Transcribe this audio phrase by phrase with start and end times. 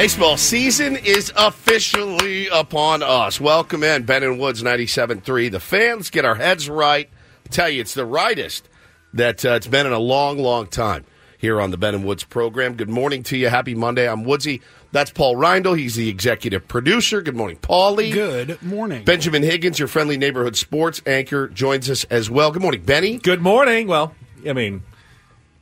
[0.00, 3.38] Baseball season is officially upon us.
[3.38, 5.50] Welcome in, Ben and Woods 97.3.
[5.50, 7.10] The fans get our heads right.
[7.44, 8.66] I tell you, it's the rightest
[9.12, 11.04] that uh, it's been in a long, long time
[11.36, 12.76] here on the Ben and Woods program.
[12.76, 13.50] Good morning to you.
[13.50, 14.08] Happy Monday.
[14.08, 14.62] I'm Woodsy.
[14.90, 15.76] That's Paul Reindl.
[15.76, 17.20] He's the executive producer.
[17.20, 18.10] Good morning, Paulie.
[18.10, 19.04] Good morning.
[19.04, 22.52] Benjamin Higgins, your friendly neighborhood sports anchor, joins us as well.
[22.52, 23.18] Good morning, Benny.
[23.18, 23.86] Good morning.
[23.86, 24.14] Well,
[24.48, 24.82] I mean,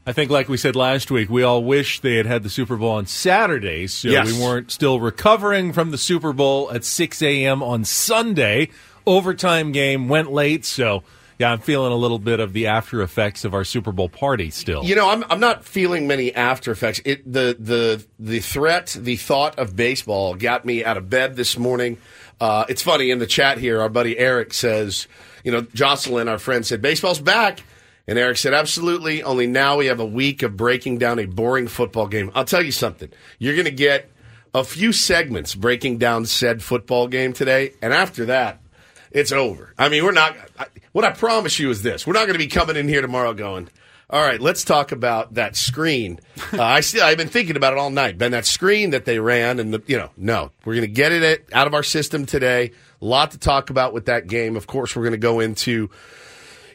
[0.09, 2.79] I think, like we said last week, we all wish they had had the Super
[2.79, 4.33] Bowl on Saturday, so Yes.
[4.33, 7.63] we weren't still recovering from the Super Bowl at 6 a.m.
[7.63, 8.71] on Sunday.
[9.07, 11.03] Overtime game went late, so
[11.39, 14.49] yeah, I'm feeling a little bit of the after effects of our Super Bowl party
[14.51, 14.83] still.
[14.83, 17.01] You know, I'm I'm not feeling many after effects.
[17.05, 21.59] It the the the threat, the thought of baseball got me out of bed this
[21.59, 21.99] morning.
[22.41, 23.81] Uh, it's funny in the chat here.
[23.83, 25.07] Our buddy Eric says,
[25.45, 27.61] you know, Jocelyn, our friend, said baseball's back,
[28.09, 29.23] and Eric said, absolutely.
[29.23, 32.33] Only now we have a week of breaking down a boring football game.
[32.35, 33.11] I'll tell you something.
[33.39, 34.11] You're going to get
[34.55, 38.61] a few segments breaking down said football game today, and after that,
[39.11, 39.75] it's over.
[39.79, 40.37] I mean, we're not.
[40.59, 43.03] I, what I promise you is this: we're not going to be coming in here
[43.03, 43.69] tomorrow going.
[44.11, 46.21] All right, let's talk about that screen.
[46.51, 48.17] Uh, I still, I've been thinking about it all night.
[48.17, 51.13] Ben, that screen that they ran, and the, you know, no, we're going to get
[51.13, 52.71] it out of our system today.
[53.03, 54.57] A lot to talk about with that game.
[54.57, 55.91] Of course, we're going to go into,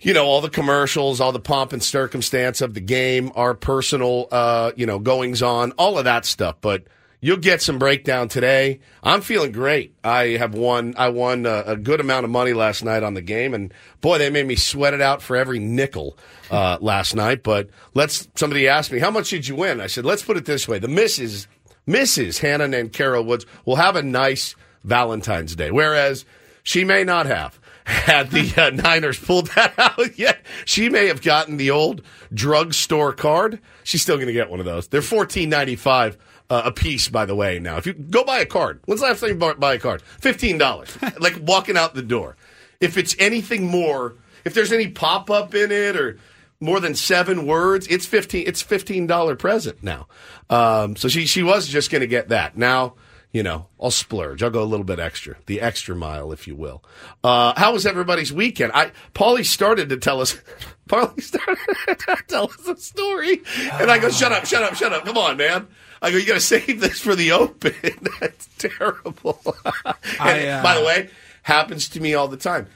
[0.04, 4.28] you know, all the commercials, all the pomp and circumstance of the game, our personal,
[4.32, 6.58] uh, you know, goings on, all of that stuff.
[6.60, 6.84] But
[7.22, 8.82] you'll get some breakdown today.
[9.02, 9.96] I'm feeling great.
[10.04, 10.94] I have won.
[10.98, 14.18] I won a, a good amount of money last night on the game, and boy,
[14.18, 16.18] they made me sweat it out for every nickel
[16.52, 17.42] uh, last night.
[17.42, 18.28] But let's.
[18.36, 19.80] Somebody asked me how much did you win.
[19.80, 21.48] I said, let's put it this way: the misses,
[21.88, 22.40] Mrs.
[22.40, 26.26] Hannah and Carol Woods will have a nice Valentine's Day, whereas
[26.62, 27.58] she may not have.
[27.86, 32.02] Had the uh, Niners pulled that out yet, she may have gotten the old
[32.34, 33.60] drugstore card.
[33.84, 34.88] She's still going to get one of those.
[34.88, 36.18] They're fourteen ninety five
[36.50, 37.60] uh, a piece, by the way.
[37.60, 40.02] Now, if you go buy a card, when's the last time you buy a card?
[40.02, 42.38] Fifteen dollars, like walking out the door.
[42.80, 46.20] If it's anything more, if there's any pop up in it or
[46.60, 48.46] more than seven words, it's fifteen.
[48.48, 50.08] It's fifteen dollar present now.
[50.50, 52.58] Um, so she she was just going to get that.
[52.58, 52.94] Now
[53.34, 54.42] you know I'll splurge.
[54.42, 56.84] I'll go a little bit extra, the extra mile, if you will.
[57.24, 58.72] Uh, how was everybody's weekend?
[58.74, 60.40] I Paulie started to tell us.
[60.88, 61.58] Paulie started
[62.00, 63.42] to tell us a story,
[63.74, 65.04] and I go, "Shut up, shut up, shut up!
[65.04, 65.68] Come on, man."
[66.02, 67.74] I go, "You got to save this for the open."
[68.22, 69.40] That's terrible.
[69.86, 71.10] and, I, uh, by the way,
[71.42, 72.68] happens to me all the time.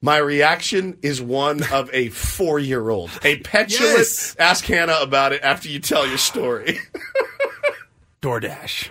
[0.00, 3.10] My reaction is one of a four year old.
[3.24, 4.36] A petulant, Yes.
[4.38, 6.78] ask Hannah about it after you tell your story.
[8.22, 8.90] DoorDash.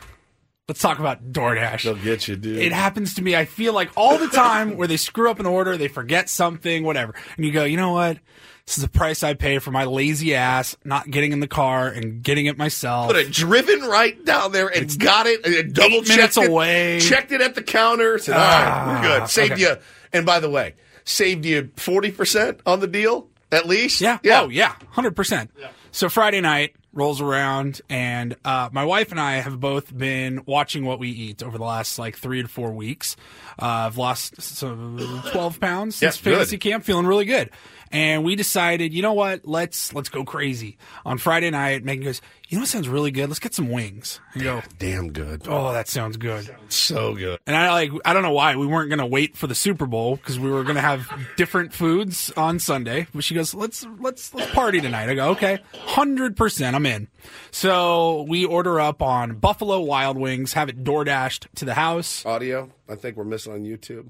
[0.68, 1.84] Let's talk about DoorDash.
[1.84, 2.58] They'll get you, dude.
[2.58, 5.46] It happens to me, I feel like all the time where they screw up an
[5.46, 7.16] order, they forget something, whatever.
[7.38, 8.18] And you go, you know what?
[8.66, 11.88] This is the price I pay for my lazy ass not getting in the car
[11.88, 13.08] and getting it myself.
[13.08, 17.00] Would have driven right down there and got it, and double checked minutes it, away.
[17.00, 18.18] checked it at the counter.
[18.18, 19.62] Said, "All right, we're Ah, good." Saved okay.
[19.62, 19.76] you.
[20.12, 20.74] And by the way,
[21.06, 23.30] saved you forty percent on the deal.
[23.54, 24.02] at least.
[24.02, 24.20] Yeah.
[24.22, 24.42] yeah.
[24.42, 24.76] Oh, yeah.
[24.90, 25.50] Hundred percent.
[25.92, 30.86] So Friday night rolls around, and uh, my wife and I have both been watching
[30.86, 33.16] what we eat over the last like three to four weeks.
[33.62, 37.52] Uh, I've lost some twelve pounds since Yeah, fantasy camp, feeling really good.
[37.92, 39.46] And we decided, you know what?
[39.48, 41.84] Let's let's go crazy on Friday night.
[41.84, 43.28] Megan goes, you know what sounds really good?
[43.28, 44.20] Let's get some wings.
[44.36, 45.44] I go, Damn good.
[45.48, 46.50] oh, that sounds good.
[46.70, 47.40] So good.
[47.48, 49.86] And I like I don't know why we weren't going to wait for the Super
[49.86, 53.08] Bowl because we were going to have different foods on Sunday.
[53.14, 57.08] But she goes, "Let's let's let's party tonight." I go, "Okay, hundred percent, I'm in."
[57.52, 62.26] So we order up on Buffalo Wild Wings, have it door dashed to the house.
[62.26, 62.70] Audio.
[62.90, 64.08] I think we're missing on YouTube.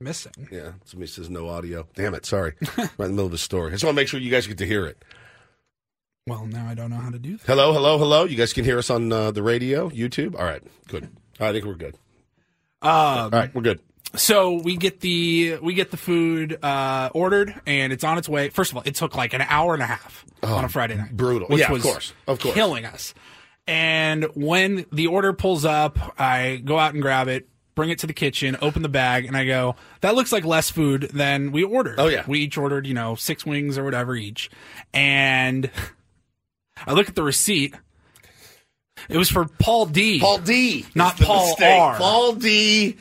[0.00, 0.48] Missing.
[0.52, 1.86] Yeah, somebody says no audio.
[1.94, 2.54] Damn it, sorry.
[2.78, 3.68] right in the middle of a story.
[3.68, 5.02] I just want to make sure you guys get to hear it.
[6.26, 7.46] Well, now I don't know how to do that.
[7.46, 8.24] Hello, hello, hello.
[8.24, 10.38] You guys can hear us on uh, the radio, YouTube.
[10.38, 11.08] All right, good.
[11.40, 11.94] I think we're good.
[12.82, 13.80] Um, All right, we're good.
[14.14, 18.50] so we get the we get the food uh, ordered and it's on its way.
[18.50, 21.08] First of all, it took like an hour and a half on a Friday night.
[21.12, 21.48] Oh, brutal.
[21.48, 22.12] Which Yeah, of course.
[22.26, 22.54] Of course.
[22.54, 23.14] killing us.
[23.66, 28.08] And when the order pulls up, I go out and grab it, bring it to
[28.08, 31.62] the kitchen, open the bag, and I go, "That looks like less food than we
[31.62, 32.24] ordered." Oh, yeah.
[32.26, 34.50] we each ordered you know six wings or whatever each,
[34.92, 35.70] and
[36.86, 37.76] I look at the receipt.
[39.08, 40.18] It was for Paul D.
[40.18, 40.86] Paul D.
[40.96, 41.80] Not Paul mistake.
[41.80, 41.96] R.
[41.96, 42.96] Paul D.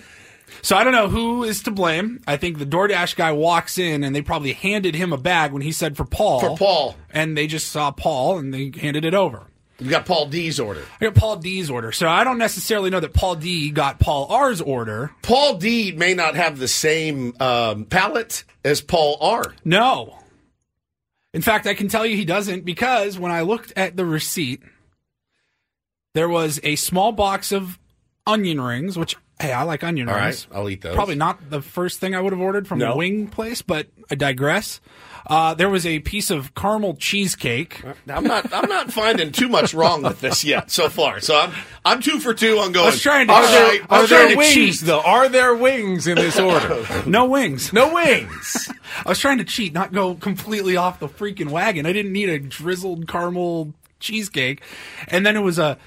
[0.62, 2.22] So I don't know who is to blame.
[2.28, 5.64] I think the DoorDash guy walks in and they probably handed him a bag when
[5.64, 6.40] he said for Paul.
[6.40, 6.96] For Paul.
[7.10, 9.48] And they just saw Paul and they handed it over.
[9.80, 10.82] You got Paul D's order.
[11.00, 11.92] I got Paul D's order.
[11.92, 15.12] So I don't necessarily know that Paul D got Paul R's order.
[15.22, 19.54] Paul D may not have the same um, palate as Paul R.
[19.64, 20.18] No.
[21.34, 24.64] In fact, I can tell you he doesn't because when I looked at the receipt,
[26.16, 27.78] there was a small box of
[28.26, 30.48] onion rings, which, hey, I like onion All rings.
[30.50, 30.96] right, I'll eat those.
[30.96, 32.94] Probably not the first thing I would have ordered from No.
[32.94, 34.82] a wing place, but I digress.
[35.30, 37.84] Uh, there was a piece of caramel cheesecake.
[38.08, 38.52] I'm not.
[38.54, 41.20] I'm not finding too much wrong with this yet so far.
[41.20, 41.52] So I'm.
[41.84, 42.88] I'm two for two on going.
[42.88, 44.80] I was trying to- Are there- right, Are there wings cheat.
[44.82, 45.02] though?
[45.02, 46.86] Are there wings in this order?
[47.06, 47.72] No wings.
[47.74, 48.70] no wings.
[49.06, 51.86] I was trying to cheat, not go completely off the freaking wagon.
[51.86, 54.62] I didn't need a drizzled caramel cheesecake.
[55.08, 55.78] And then it was a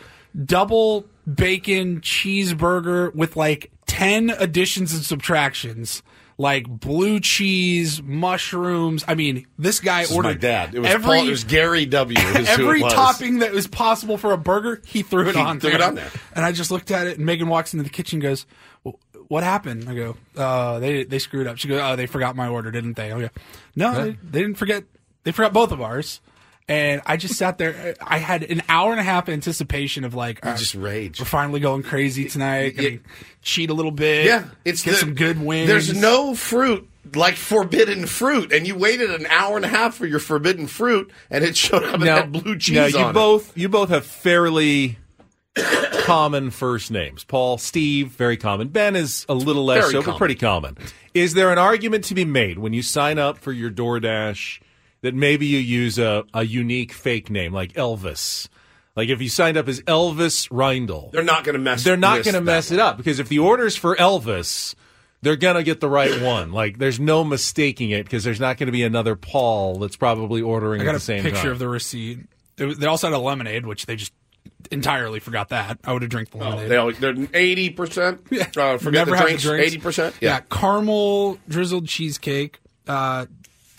[0.45, 6.03] double bacon cheeseburger with like 10 additions and subtractions.
[6.41, 9.05] Like blue cheese, mushrooms.
[9.07, 10.75] I mean, this guy This ordered my dad.
[10.75, 11.27] It was every, Paul.
[11.27, 12.19] It was Gary W.
[12.35, 14.81] every topping that was possible for a burger.
[14.87, 16.11] He threw it He on threw it on there.
[16.35, 18.47] And I just looked at it, and Megan walks into the kitchen, and goes,
[18.85, 18.99] well,
[19.29, 22.49] "What happened?" I go, "Uh, they they screwed up." She goes, "Oh, they forgot my
[22.49, 23.29] order, didn't they?" I go,
[23.77, 24.85] "No, they, they didn't forget.
[25.25, 26.23] They forgot both of ours."
[26.71, 27.97] And I just sat there.
[28.01, 31.19] I had an hour and a half anticipation of like, "All right, just rage.
[31.19, 32.75] We're finally going crazy tonight.
[32.79, 32.91] Yeah.
[33.43, 34.25] cheat a little bit.
[34.25, 35.67] Yeah, it's get the- some good wings.
[35.67, 40.07] There's no fruit like forbidden fruit, and you waited an hour and a half for
[40.07, 43.15] your forbidden fruit, and it showed up and had blue cheese now you on it.
[43.15, 44.97] both you both have fairly
[46.05, 47.25] common first names.
[47.25, 48.69] Paul, Steve, very common.
[48.69, 50.15] Ben is a little less Very so, common.
[50.15, 50.79] but pretty common.
[51.15, 54.61] Is there an argument to be made when you sign up for your DoorDash
[55.03, 58.49] that maybe you use a, a unique fake name like Elvis?
[58.97, 61.85] Like if you signed up as Elvis Reindl, They're not going to mess.
[61.85, 64.75] they're not going to mess it up because if the order's for Elvis,
[65.23, 66.53] they're going to get the right one.
[66.53, 70.43] Like there's no mistaking it because there's not going to be another Paul that's probably
[70.43, 71.53] ordering I at got the a same picture time.
[71.53, 72.19] of the receipt.
[72.59, 74.13] It was- they also had a lemonade, which they just
[74.71, 75.79] entirely forgot that.
[75.85, 76.71] I would have drank the lemonade.
[76.71, 78.21] They always, they're eighty percent.
[78.33, 79.47] Uh, forget Never the have drinks.
[79.47, 80.17] Eighty percent.
[80.21, 80.41] Yeah.
[80.51, 83.27] caramel drizzled cheesecake, uh,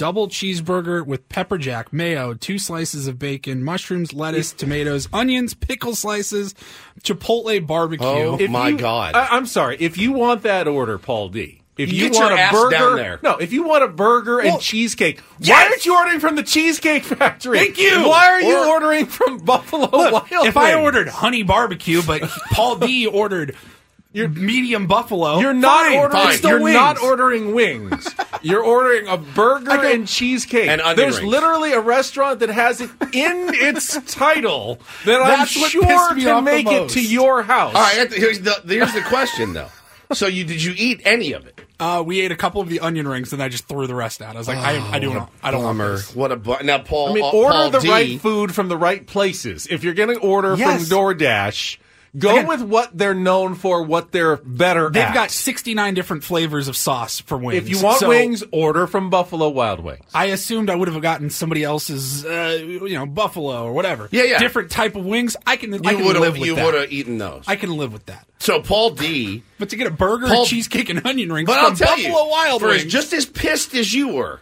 [0.02, 5.94] double cheeseburger with pepper jack, mayo, two slices of bacon, mushrooms, lettuce, tomatoes, onions, pickle
[5.94, 6.56] slices,
[7.04, 8.04] chipotle barbecue.
[8.08, 9.14] Oh, If my you- God.
[9.14, 9.78] I, I'm sorry.
[9.80, 11.62] If you want that order, Paul D.
[11.78, 13.20] If You you, want a burger, down there.
[13.22, 13.38] no.
[13.38, 15.70] If you want a burger Well, and cheesecake, why yes!
[15.72, 17.60] aren't you ordering from the Cheesecake Factory?
[17.60, 18.08] Thank you!
[18.10, 22.76] Why are you ordering from Buffalo Look, Wild if I ordered honey barbecue, but Paul
[22.78, 23.56] D ordered
[24.14, 26.24] your medium buffalo, you're not fine, ordering.
[26.24, 26.76] fine, You're wings.
[26.76, 28.14] not ordering wings.
[28.42, 30.68] you're ordering a burger I go- and cheesecake.
[30.68, 31.32] And onion There's rings.
[31.32, 36.16] literally a restaurant that has it in its title that That's I'm what sure pissed
[36.16, 37.74] me can make it to your house.
[37.74, 38.12] All right.
[38.12, 39.70] Here's the here's the question though.
[40.14, 41.62] So you did you eat any of it?
[41.80, 44.22] Uh, we ate a couple of the onion rings, and I just threw the rest
[44.22, 44.36] out.
[44.36, 45.32] I was like, I, I do not.
[45.42, 45.94] I don't want Bummer.
[45.94, 46.16] this.
[46.16, 47.10] What a bu- now Paul.
[47.10, 49.66] I mean, uh, order Paul the D, right food from the right places.
[49.68, 50.88] If you're going to order Yes.
[50.88, 51.78] from DoorDash,
[52.18, 55.14] go Again- with what they're known for, what they're better They've at.
[55.14, 57.58] got 69 different flavors of sauce for wings.
[57.64, 60.04] if you want So wings, order from Buffalo Wild Wings.
[60.14, 64.08] I assumed I would have gotten somebody else's, uh, you know, buffalo or whatever.
[64.12, 64.40] Yeah, yeah.
[64.40, 65.36] Different type of wings.
[65.48, 66.66] I can, I You can would live have with you that.
[66.66, 67.44] would have eaten those.
[67.48, 68.26] I can live with that.
[68.40, 69.44] so Paul D.
[69.60, 72.26] But to get a burger, Paul- cheesecake, and onion rings But from I'll tell Buffalo
[72.26, 74.40] you, Wild for as, Wings, just as pissed as you were,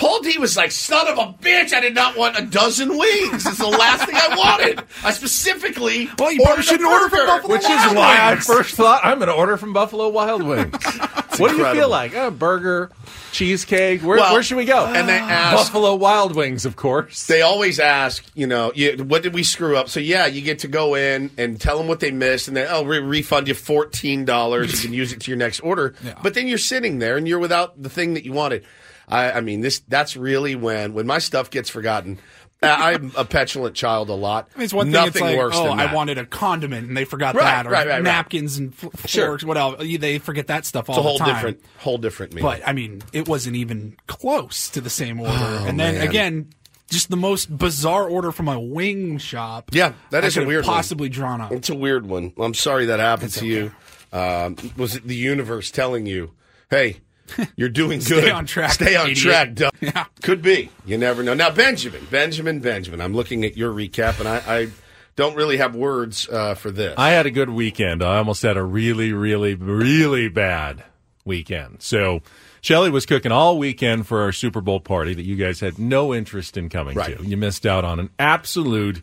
[0.00, 3.46] Paul D was like, son of a bitch, I did not want a dozen wings.
[3.46, 4.82] It's the last thing I wanted.
[5.04, 7.26] I specifically Well, you probably shouldn't order from.
[7.26, 8.46] Buffalo Which is Wild why I Wings.
[8.46, 10.72] first thought I'm going to order from Buffalo Wild Wings.
[10.72, 11.74] what do you incredible.
[11.74, 12.14] feel like?
[12.14, 12.90] A burger,
[13.32, 14.00] cheesecake.
[14.02, 14.86] Where, Well, where should we go?
[14.86, 17.26] and they ask- Buffalo Wild Wings, of course.
[17.26, 19.90] They always ask, you know, you, what did we screw up?
[19.90, 22.68] So yeah, you get to go in and tell them what they missed, and then
[22.70, 24.72] oh, re- refund you fourteen dollars.
[24.82, 25.94] You can use it to your next order.
[26.22, 28.64] But then you're sitting there and you're without the thing that you wanted.
[29.10, 32.18] I, I mean, this that's really when when my stuff gets forgotten.
[32.62, 34.50] I'm a petulant child a lot.
[34.54, 34.92] I mean, it's one thing.
[34.92, 35.68] Nothing it's like, worse oh.
[35.70, 39.08] I wanted a condiment and they forgot Right, that, or right, right, napkins and f-
[39.08, 39.28] Sure.
[39.28, 39.82] forks, what else?
[39.82, 41.34] They forget that stuff all It's a whole the time.
[41.36, 42.50] different, whole different meaning.
[42.50, 45.32] But I mean, it wasn't even close to the same order.
[45.34, 46.06] Oh, and then man.
[46.06, 46.50] again,
[46.90, 49.70] just the most bizarre order from a wing shop.
[49.72, 50.74] Yeah, that is a weird one.
[50.74, 51.52] possibly drawn up.
[51.52, 52.34] It's a weird one.
[52.38, 53.72] I'm sorry that happened to you.
[54.12, 56.32] Um, was it the universe telling you,
[56.68, 56.98] "Hey,
[57.56, 58.30] you're doing Stay good.
[58.32, 60.04] on track, Stay on idiot." track." Doug." Yeah.
[60.22, 60.70] Could be.
[60.84, 61.34] You never know.
[61.34, 63.00] Now, Benjamin, Benjamin, Benjamin.
[63.00, 64.68] I'm looking at your recap, and I, I
[65.16, 66.94] don't really have words uh, for this.
[66.98, 68.02] I had a good weekend.
[68.02, 70.84] I almost had a really, really, really bad
[71.24, 71.80] weekend.
[71.82, 72.20] So
[72.60, 76.12] Shelly was cooking all weekend for our Super Bowl party that you guys had no
[76.14, 77.16] interest in coming Right.
[77.18, 77.24] to.
[77.24, 79.02] You missed out on an absolute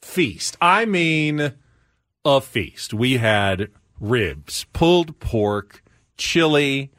[0.00, 0.56] feast.
[0.60, 1.52] I mean,
[2.24, 2.92] a feast.
[2.94, 3.68] We had
[4.00, 5.82] ribs, pulled pork,
[6.16, 6.90] chili,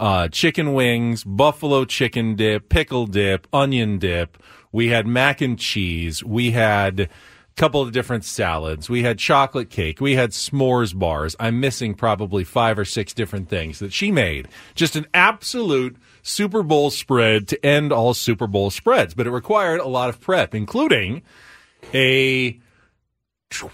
[0.00, 4.42] uh, chicken wings, buffalo chicken dip, pickle dip, onion dip.
[4.72, 6.24] We had mac and cheese.
[6.24, 7.08] We had a
[7.56, 8.88] couple of different salads.
[8.88, 10.00] We had chocolate cake.
[10.00, 11.36] We had s'mores bars.
[11.38, 14.48] I'm missing probably five or six different things that she made.
[14.74, 19.80] Just an absolute Super Bowl spread to end all Super Bowl spreads, but it required
[19.80, 21.20] a lot of prep, including
[21.92, 22.58] a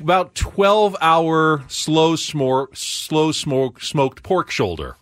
[0.00, 4.96] about 12 hour slow smoke slow smoke smoked pork shoulder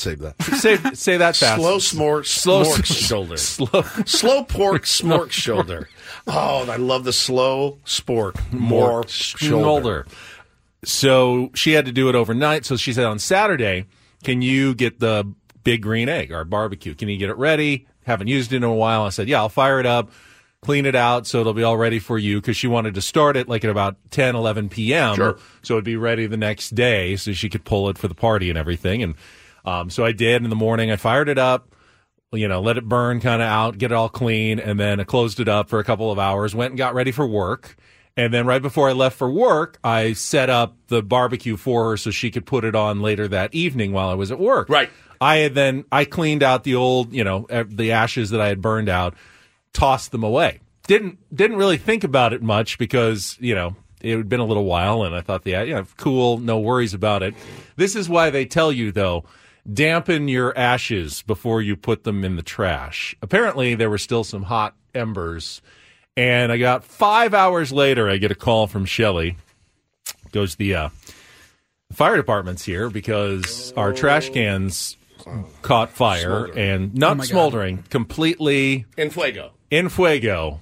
[0.00, 0.42] Save that.
[0.42, 3.36] say say that fast Slow smork, Slow smork shoulder.
[3.36, 5.88] slow Slow pork smork shoulder.
[6.26, 9.46] Oh, I love the slow spork more shoulder.
[9.64, 10.06] shoulder
[10.84, 13.84] so she had to do it overnight so she said on saturday
[14.24, 15.30] can you get the
[15.62, 18.72] big green egg our barbecue can you get it ready haven't used it in a
[18.74, 20.10] while i said yeah i'll fire it up
[20.62, 23.36] clean it out so it'll be all ready for you because she wanted to start
[23.36, 25.38] it like at about 10 11 p.m Sure.
[25.62, 28.48] so it'd be ready the next day so she could pull it for the party
[28.48, 29.14] and everything and
[29.64, 31.74] um, so i did in the morning i fired it up
[32.32, 35.04] you know, let it burn kind of out, get it all clean, and then I
[35.04, 37.76] closed it up for a couple of hours, went and got ready for work.
[38.16, 41.96] And then right before I left for work, I set up the barbecue for her
[41.96, 44.68] so she could put it on later that evening while I was at work.
[44.68, 44.90] Right.
[45.20, 48.60] I had then I cleaned out the old, you know, the ashes that I had
[48.60, 49.14] burned out,
[49.72, 50.60] tossed them away.
[50.86, 54.64] Didn't didn't really think about it much because, you know, it had been a little
[54.64, 57.34] while and I thought the you know, cool, no worries about it.
[57.76, 59.24] This is why they tell you though,
[59.72, 63.14] dampen your ashes before you put them in the trash.
[63.22, 65.62] Apparently there were still some hot embers
[66.16, 69.36] and I got 5 hours later I get a call from Shelly.
[70.32, 70.88] Goes the uh
[71.92, 74.96] fire department's here because our trash cans
[75.62, 76.58] caught fire Smoldering.
[76.58, 77.28] and not my God.
[77.30, 79.50] smoldering, completely In fuego.
[79.70, 80.60] in fuego,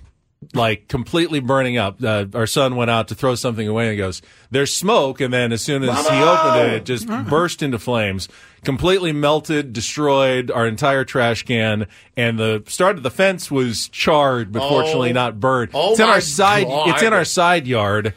[0.54, 2.02] like completely burning up.
[2.02, 5.52] Uh, our son went out to throw something away and goes, "There's smoke," and then
[5.52, 8.28] as soon as he opened it, it just burst into flames,
[8.64, 14.52] completely melted, destroyed our entire trash can, and the start of the fence was charred,
[14.52, 15.70] but fortunately not burned.
[15.74, 16.66] Oh it's in our side.
[16.66, 16.88] God.
[16.90, 18.14] It's in our side yard.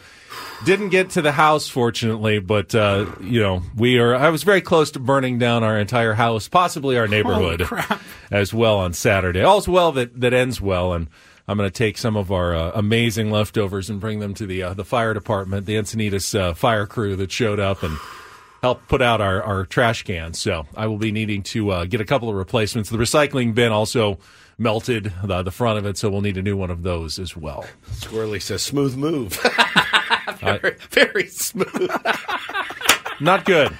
[0.63, 4.13] Didn't get to the house, fortunately, but uh, you know we are.
[4.13, 7.67] I was very close to burning down our entire house, possibly our neighborhood
[8.29, 9.41] as well on Saturday.
[9.41, 11.07] All's well that that ends well, and
[11.47, 14.63] I'm going to take some of our uh, amazing leftovers and bring them to the
[14.63, 17.97] uh, the fire department, the Encinitas uh, fire crew that showed up and
[18.61, 20.39] helped put out our, our trash cans.
[20.39, 22.89] So I will be needing to uh, get a couple of replacements.
[22.89, 24.19] The recycling bin also
[24.57, 27.35] melted the, the front of it, so we'll need a new one of those as
[27.35, 27.65] well.
[27.93, 29.33] Squirrely says, smooth move.
[30.39, 31.91] very, very smooth.
[33.19, 33.75] Not good.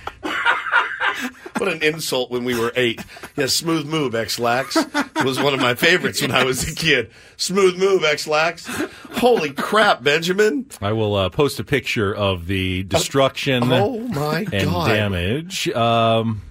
[1.62, 3.00] What an insult when we were eight.
[3.38, 4.75] Yeah, smooth move, Ex-Lax.
[5.24, 7.12] was one of my favorites when I was a kid.
[7.38, 8.65] Smooth move, Ex-Lax.
[9.12, 10.65] Holy crap, Benjamin.
[10.82, 14.88] I will uh, post a picture of the destruction Oh my and God.
[14.88, 15.70] damage.
[15.70, 16.41] Um,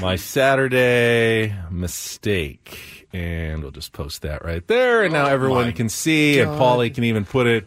[0.00, 3.06] my Saturday mistake.
[3.12, 5.02] And we'll just post that right there.
[5.04, 7.66] And now everyone Oh my can see, and Paulie can even put it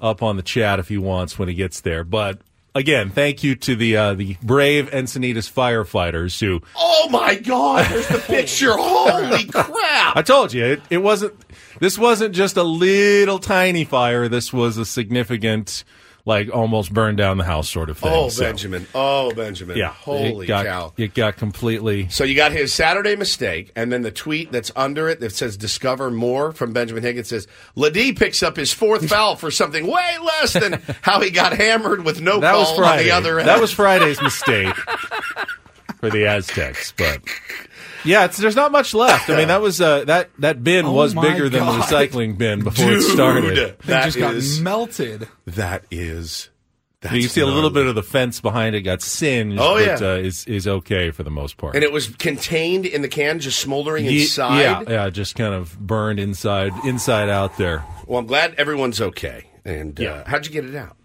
[0.00, 2.02] up on the chat if he wants when he gets there.
[2.02, 2.40] But
[2.74, 8.08] again, thank you to the uh, the brave Encinitas firefighters who Oh my God, there's
[8.08, 8.72] the picture.
[8.76, 10.16] Holy crap.
[10.16, 11.34] I told you it, it wasn't.
[11.80, 14.28] This wasn't just a little tiny fire.
[14.28, 15.84] This was a significant,
[16.26, 18.10] like almost burned down the house sort of thing.
[18.12, 18.86] Oh, So, Benjamin.
[18.94, 19.76] Oh, Benjamin.
[19.76, 19.90] Yeah.
[19.92, 20.92] Holy it got, cow.
[20.96, 22.08] It got completely.
[22.08, 25.56] So you got his Saturday mistake, and then the tweet that's under it that says
[25.56, 30.16] "Discover more" from Benjamin Higgins says LeDee picks up his fourth foul for something way
[30.22, 33.48] less than how he got hammered with no That call was on the other end.
[33.48, 34.74] That was Friday's mistake
[36.00, 37.20] for the Aztecs, but.
[38.04, 39.30] Yeah, it's, there's not much left.
[39.30, 42.36] I mean, that was uh, that that bin Oh was my bigger than the recycling
[42.38, 43.56] bin before it started.
[43.56, 45.28] They that just got melted.
[45.46, 46.50] that is.
[47.00, 49.74] That's you can see a little bit of the fence behind it got singed, Oh,
[49.74, 50.08] but yeah.
[50.08, 51.74] uh, is is okay for the most part.
[51.74, 54.60] and it was contained in the can, just smoldering Ye- inside.
[54.60, 57.84] Yeah, yeah, just kind of burned inside, inside out there.
[58.06, 59.48] Well, I'm glad everyone's okay.
[59.66, 60.96] And uh, how'd you get it out?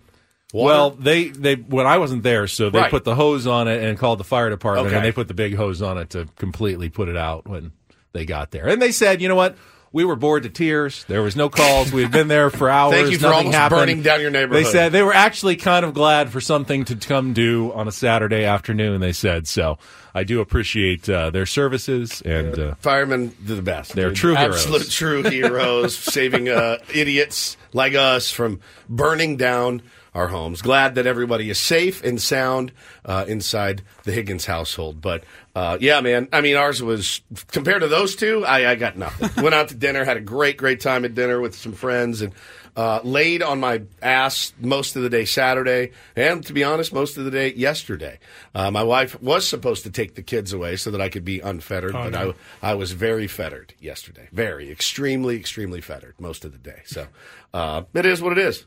[0.53, 0.65] Water?
[0.73, 2.89] Well, they they when I wasn't there, so they Right.
[2.91, 4.95] put the hose on it and called the fire department, Okay.
[4.95, 7.71] and they put the big hose on it to completely put it out when
[8.13, 8.67] they got there.
[8.67, 9.55] And they said, you know what?
[9.91, 11.03] We were bored to tears.
[11.07, 11.91] There was no calls.
[11.91, 12.93] We had been there for hours.
[12.93, 13.79] Thank you for Nothing almost happened.
[13.81, 14.63] burning down your neighborhood.
[14.65, 17.91] They said they were actually kind of glad for something to come do on a
[17.91, 19.01] Saturday afternoon.
[19.01, 19.79] They said so.
[20.13, 22.57] I do appreciate uh, their services and.
[22.57, 23.93] Uh, Firemen do the best.
[23.93, 24.57] They're true heroes.
[24.65, 29.81] Absolute true heroes, saving uh, idiots like us from burning down
[30.13, 30.61] our homes.
[30.61, 32.71] Glad that everybody is safe and sound
[33.05, 35.01] uh, inside the Higgins household.
[35.01, 35.23] But
[35.55, 38.45] uh, yeah, man, I mean, ours was compared to those two.
[38.45, 39.29] I, I got nothing.
[39.43, 42.33] Went out to dinner, had a great, great time at dinner with some friends, and
[42.75, 47.17] uh, laid on my ass most of the day Saturday, and to be honest, most
[47.17, 48.19] of the day yesterday.
[48.55, 51.41] Uh, my wife was supposed to take the kids away so that I could be
[51.41, 54.29] unfettered, but I, I was very fettered yesterday.
[54.31, 56.81] Very, extremely, extremely fettered most of the day.
[56.85, 57.07] So
[57.53, 58.65] uh, it is what it is.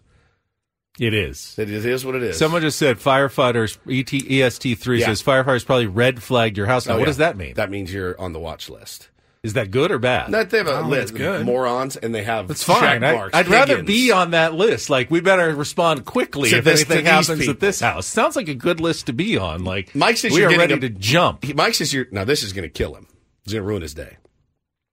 [1.01, 1.55] It is.
[1.59, 2.39] It is, it is what it is.
[2.39, 3.79] Someone just said firefighters.
[3.89, 5.07] E ET, EST3 Yeah.
[5.07, 6.87] says firefighters probably red flagged your house.
[6.87, 7.07] Now, Oh, what yeah.
[7.07, 7.55] does that mean?
[7.55, 9.09] That means you're on the watch list.
[9.43, 10.31] Is that good or bad?
[10.31, 11.45] That they have a Oh, list good.
[11.45, 12.81] morons, and they have That's fine.
[12.81, 13.37] check I, marks.
[13.37, 14.89] I'd rather be on that list.
[14.89, 17.55] Like, we better respond quickly if this- anything happens people.
[17.55, 18.07] at this house.
[18.07, 19.65] Sounds like a good list to be on.
[19.65, 21.43] Like, Mike says we you're are ready a- to jump.
[21.45, 22.23] He- Mike says you're now.
[22.23, 23.09] This is going to kill him.
[23.45, 24.19] It's going to ruin his day.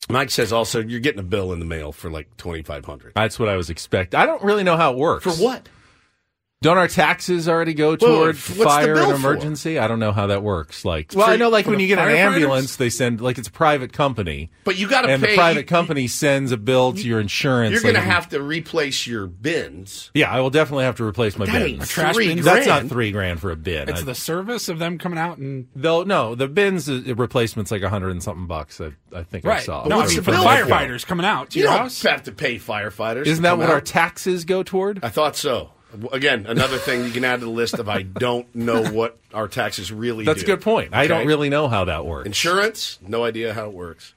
[0.10, 3.12] Mike says also you're getting a bill in the mail for like twenty five hundred.
[3.15, 4.20] That's what I was expecting.
[4.20, 5.24] I don't really know how it works.
[5.24, 5.70] For what?
[6.61, 9.31] Don't our taxes already go toward what's the fire bill and for?
[9.31, 9.79] emergency?
[9.79, 10.83] I don't know how that works.
[10.83, 13.51] Like, well, I know like when you get an ambulance, they send like it's a
[13.51, 15.29] private company, But you got to and pay.
[15.31, 17.72] the private you- company sends a bill to your insurance.
[17.72, 20.11] You're going to have to replace your bins.
[20.13, 21.87] Yeah, I will definitely have to replace my That bins.
[21.87, 22.43] trash three bins?
[22.43, 23.87] That's not three grand for a bin.
[23.87, 27.72] It's I- the service of them coming out and Though no, the bins uh, replacement's
[27.72, 28.81] like a hundred and something bucks.
[28.81, 29.63] I, I think I right.
[29.63, 29.87] saw.
[29.87, 30.65] No, I what's mean the for the bill for?
[30.74, 32.01] firefighters coming out to You your don't house.
[32.03, 33.27] have to pay firefighters.
[33.27, 35.00] Isn't that come what our taxes go toward?
[35.05, 35.69] I thought so.
[36.11, 39.47] Again, another thing you can add to the list of I don't know what our
[39.47, 40.93] taxes really That's a good point.
[40.93, 41.27] I don't Okay?
[41.27, 42.27] really know how that works.
[42.27, 44.13] Insurance, no idea how it works.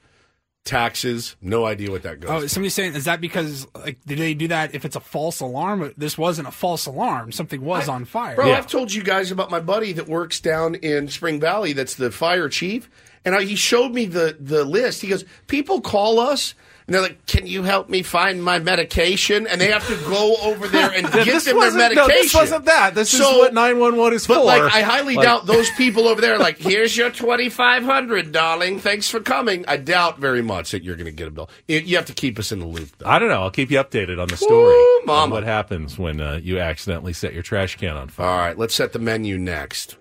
[0.65, 2.29] Taxes, no idea what that goes.
[2.31, 2.47] Oh, to.
[2.47, 5.93] somebody's saying is that because like did they do that if it's a false alarm?
[5.97, 7.33] This wasn't a false alarm.
[7.33, 8.35] Something was on fire.
[8.35, 8.57] Bro, Yeah.
[8.59, 11.73] I've told you guys about my buddy that works down in Spring Valley.
[11.73, 12.89] That's the fire chief,
[13.25, 15.01] and I, he showed me the the list.
[15.01, 16.53] He goes, people call us.
[16.85, 20.35] And they're like, "Can you help me find my medication?" And they have to go
[20.41, 21.95] over there and get them their medication.
[21.95, 22.93] No, this wasn't that.
[22.95, 24.43] This is what nine one one is But for.
[24.45, 26.35] like, I highly Like- doubt those people over there.
[26.35, 28.79] are Like, here's your twenty five hundred, darling.
[28.79, 29.63] Thanks for coming.
[29.67, 31.49] I doubt very much that you're going to get a bill.
[31.67, 33.07] You have to keep us in the loop, though.
[33.07, 33.41] I don't know.
[33.43, 34.73] I'll keep you updated on the story.
[34.75, 35.35] On mama.
[35.35, 38.27] What happens when uh, you accidentally set your trash can on fire?
[38.27, 39.95] All right, let's set the menu next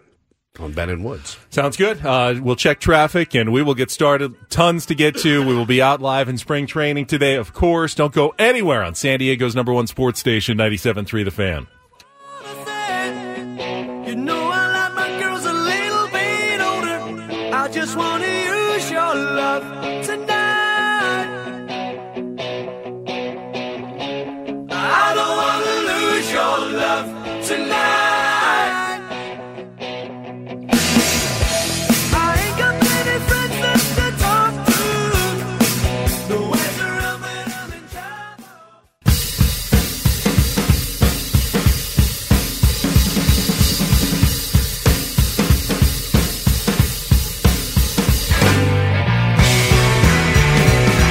[0.61, 1.39] on Ben and Woods.
[1.51, 2.05] Sounds good.
[2.05, 4.35] Uh, we'll check traffic and we will get started.
[4.51, 5.47] Tons to get to.
[5.47, 7.95] We will be out live in spring training today, of course.
[7.95, 11.67] Don't go anywhere on San Diego's number one sports station, 97.3 The Fan.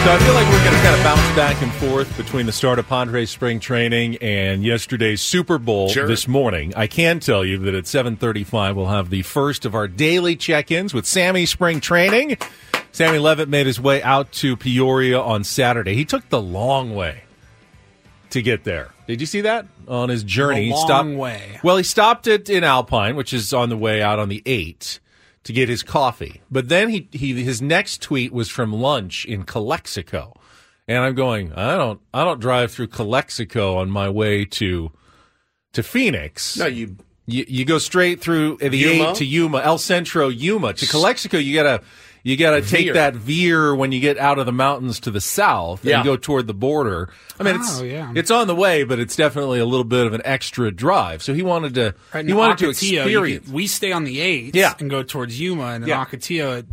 [0.04, 2.52] So I feel like we're going to kind of bounce back and forth between the
[2.52, 6.08] start of Padres spring training and yesterday's Super Bowl Sure.
[6.08, 6.74] this morning.
[6.76, 10.92] I can tell you that at 7:35 we'll have the first of our daily check-ins
[10.96, 12.38] with Sammy spring training.
[12.92, 15.94] Sammy Levitt made his way out to Peoria on Saturday.
[15.94, 17.22] He took the long way
[18.32, 18.90] to get there.
[19.08, 20.70] Did you see that on his journey?
[20.70, 21.60] The long stopped, way.
[21.64, 25.00] Well, he stopped it in Alpine, which is on the way out on the 8
[25.44, 26.42] to get his coffee.
[26.50, 30.34] But then he, he his next tweet was from lunch in Calexico.
[30.88, 34.92] And I'm going, I don't I don't drive through Calexico on my way to
[35.74, 36.58] to Phoenix.
[36.58, 39.10] No, you You, you go straight through the Yuma?
[39.12, 41.38] eight to Yuma, El Centro, Yuma to Calexico.
[41.38, 41.82] You gotta
[42.24, 42.94] you gotta take Veer.
[42.94, 45.98] that veer when you get out of the mountains to the south Yeah.
[45.98, 47.10] and go toward the border.
[47.40, 48.12] I mean, it's Oh, yeah.
[48.16, 51.24] it's on the way, but it's definitely a little bit of an extra drive.
[51.24, 53.46] So he wanted to Right, he wanted to Ocotillo, you experience.
[53.46, 54.74] could- we stay on the 8th Yeah.
[54.80, 56.06] and go towards Yuma, and then Yeah.
[56.06, 56.64] Ocotillo,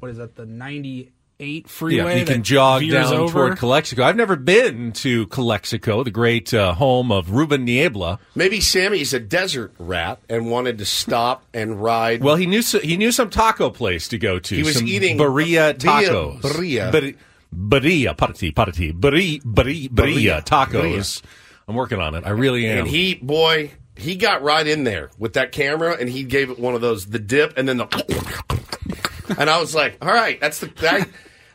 [0.00, 2.20] what is that, the 98 yeah, freeway?
[2.20, 3.32] you can jog down over?
[3.32, 4.02] toward Calexico.
[4.04, 8.18] I've never been to Calexico, the great uh, home of Ruben Niebla.
[8.34, 12.22] maybe Sammy's a desert rat and wanted to stop and ride.
[12.22, 14.54] Well, he knew so, he knew some taco place to go to.
[14.56, 16.40] He was some eating birria birria- tacos.
[16.40, 16.92] birria.
[16.92, 17.14] Bir-
[17.54, 20.44] birria, party, party, birria, birria, birria Birria.
[20.46, 21.22] tacos.
[21.68, 22.24] I'm working on it.
[22.26, 22.78] I really am.
[22.80, 26.58] and he, boy, he got right in there with that camera, and he gave it
[26.58, 27.86] one of those the dip, and then the.
[29.38, 30.70] and I was like, all right, that's the.
[30.82, 31.06] I,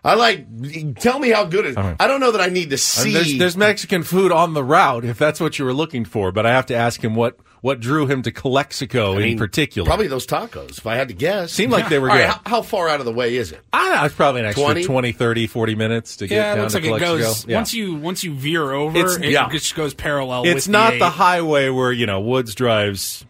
[0.04, 0.96] I like.
[0.96, 1.78] Tell me how good it is.
[1.78, 3.14] I don't know that I need to And see.
[3.14, 6.46] there's, there's Mexican food on the route if that's what you were looking for, but
[6.46, 9.86] I have to ask him what what drew him to Calexico I mean, in particular.
[9.86, 11.52] Probably those tacos, if I had to guess.
[11.52, 12.50] Seemed like they were All right, good.
[12.50, 13.62] how, how far out of the way is it?
[13.72, 14.84] I don't know, it's probably an extra 20?
[14.86, 15.12] 20?
[15.12, 17.18] 30, 40 minutes to get Yeah, it down looks to like it Calexico.
[17.28, 17.56] goes Yeah.
[17.58, 19.48] once you once you veer over, It's- it yeah.
[19.50, 20.46] just goes parallel.
[20.48, 23.24] it's with not the, the highway where, you know, Woods drives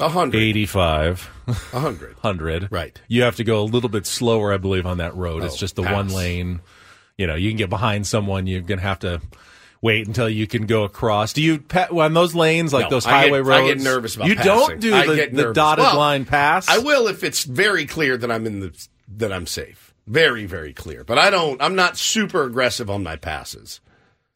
[0.00, 0.38] A hundred.
[0.40, 1.30] 85.
[1.72, 2.14] A hundred.
[2.22, 2.68] 100.
[2.72, 3.00] Right.
[3.08, 5.44] You have to go a little bit slower, I believe, on that road.
[5.44, 5.92] it's Oh, just the pass.
[5.94, 6.60] one lane.
[7.18, 8.46] You know, you can get behind someone.
[8.46, 9.20] You're going to have to
[9.82, 11.32] wait until you can go across.
[11.34, 13.74] Do you, on those lanes, like No, those I get- highway I roads?
[13.74, 14.52] get nervous about You passing.
[14.54, 16.68] don't do the, the dotted Well, line pass?
[16.68, 18.86] I will if it's very clear that I'm in the
[19.16, 19.92] that I'm safe.
[20.06, 21.04] Very, very clear.
[21.04, 21.60] But I don't.
[21.62, 23.80] I'm not super aggressive on my passes.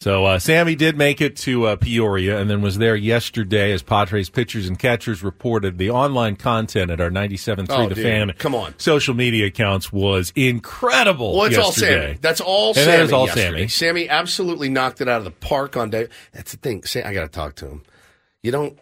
[0.01, 3.83] So uh, Sammy did make it to uh, Peoria and then was there yesterday as
[3.83, 5.79] Padres pitchers and catchers reported.
[5.79, 8.75] The online content at our 97.3 Oh, The dude, Fan come on.
[8.79, 11.73] social media accounts was incredible Well, it's all.
[11.73, 12.19] Sammy.
[12.21, 12.91] That's all And Sammy.
[12.99, 13.51] that is all yesterday.
[13.67, 13.69] Sammy.
[13.69, 16.09] Sammy absolutely knocked it out of the park on day.
[16.33, 16.85] That's the thing.
[16.85, 17.83] Say, I got to talk to him.
[18.43, 18.79] You don't.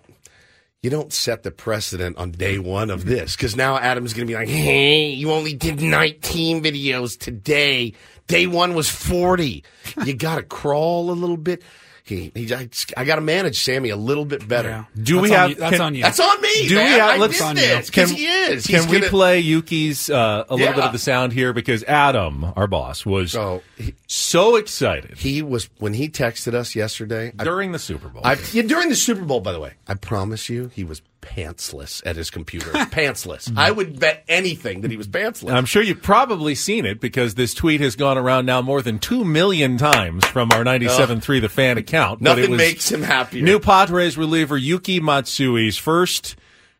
[0.82, 4.32] You don't set the precedent on day one of this because now Adam's going to
[4.32, 7.92] be like, "Hey, you only did 19 videos today.
[8.26, 9.62] Day one was 40.
[10.04, 11.62] You got to crawl a little bit."
[12.04, 14.68] He, he, I, I got to manage Sammy a little bit better.
[14.68, 14.84] Yeah.
[15.00, 16.02] Do That's we on have- you- that's can- on you.
[16.02, 16.68] That's on me.
[16.68, 17.62] Do we have- I let's- on you.
[17.62, 18.66] this because he is.
[18.66, 21.84] Can He's we gonna- play Yuki's uh, a little bit of the sound here because
[21.84, 27.32] Adam, our boss, was So he, so excited he was when he texted us yesterday.
[27.38, 28.22] I during the Super Bowl.
[28.24, 32.02] I, yeah, during the Super Bowl, by the way, I promise you, he was pantsless
[32.04, 32.70] at his computer.
[32.72, 33.50] pantsless.
[33.56, 35.52] I would bet anything that he was pantsless.
[35.52, 38.98] I'm sure you've probably seen it because this tweet has gone around now more than
[38.98, 42.22] 2 million times from our 97.3 The Fan account.
[42.22, 43.42] but it Nothing makes him happier.
[43.42, 46.36] New Padres reliever Yuki Matsui's first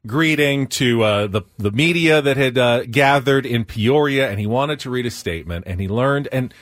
[0.07, 4.81] greeting to uh, the, the media that had uh, gathered in Peoria, and he wanted
[4.81, 6.29] to read a statement, and he learned.
[6.33, 6.53] And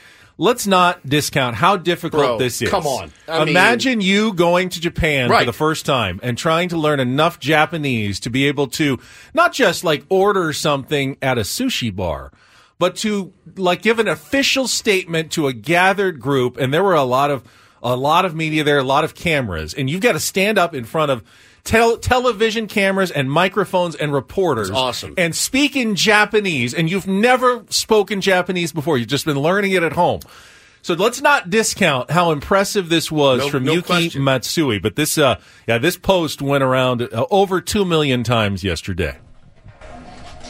[0.41, 2.69] let's not discount how difficult Bro, this is.
[2.69, 3.11] come on.
[3.27, 6.99] I mean- Imagine you going to Japan for the first time and trying to learn
[6.99, 8.97] enough Japanese to be able to
[9.35, 12.31] not just like order something at a sushi bar,
[12.79, 16.57] but to like give an official statement to a gathered group.
[16.57, 17.43] And there were a lot of
[17.83, 20.73] a lot of media there, a lot of cameras, and you've got to stand up
[20.73, 21.23] in front of.
[21.63, 25.13] Tel- television cameras and microphones and reporters It's awesome.
[25.17, 29.83] and speak in Japanese and you've never spoken Japanese before you've just been learning it
[29.83, 30.21] at home
[30.81, 34.23] so let's not discount how impressive this was No- from no Yuki question.
[34.23, 34.79] Matsui.
[34.79, 35.35] But this, uh,
[35.67, 39.19] yeah, this post went around uh, over two million times yesterday.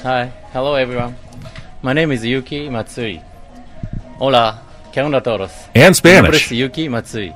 [0.03, 1.17] Hi, hello everyone.
[1.81, 3.21] My name is Yuki Matsui.
[4.19, 4.61] Hola,
[4.93, 5.51] ¿qué onda todos?
[5.75, 6.45] And Mi nombre Spanish.
[6.45, 7.33] es Yuki Matsui.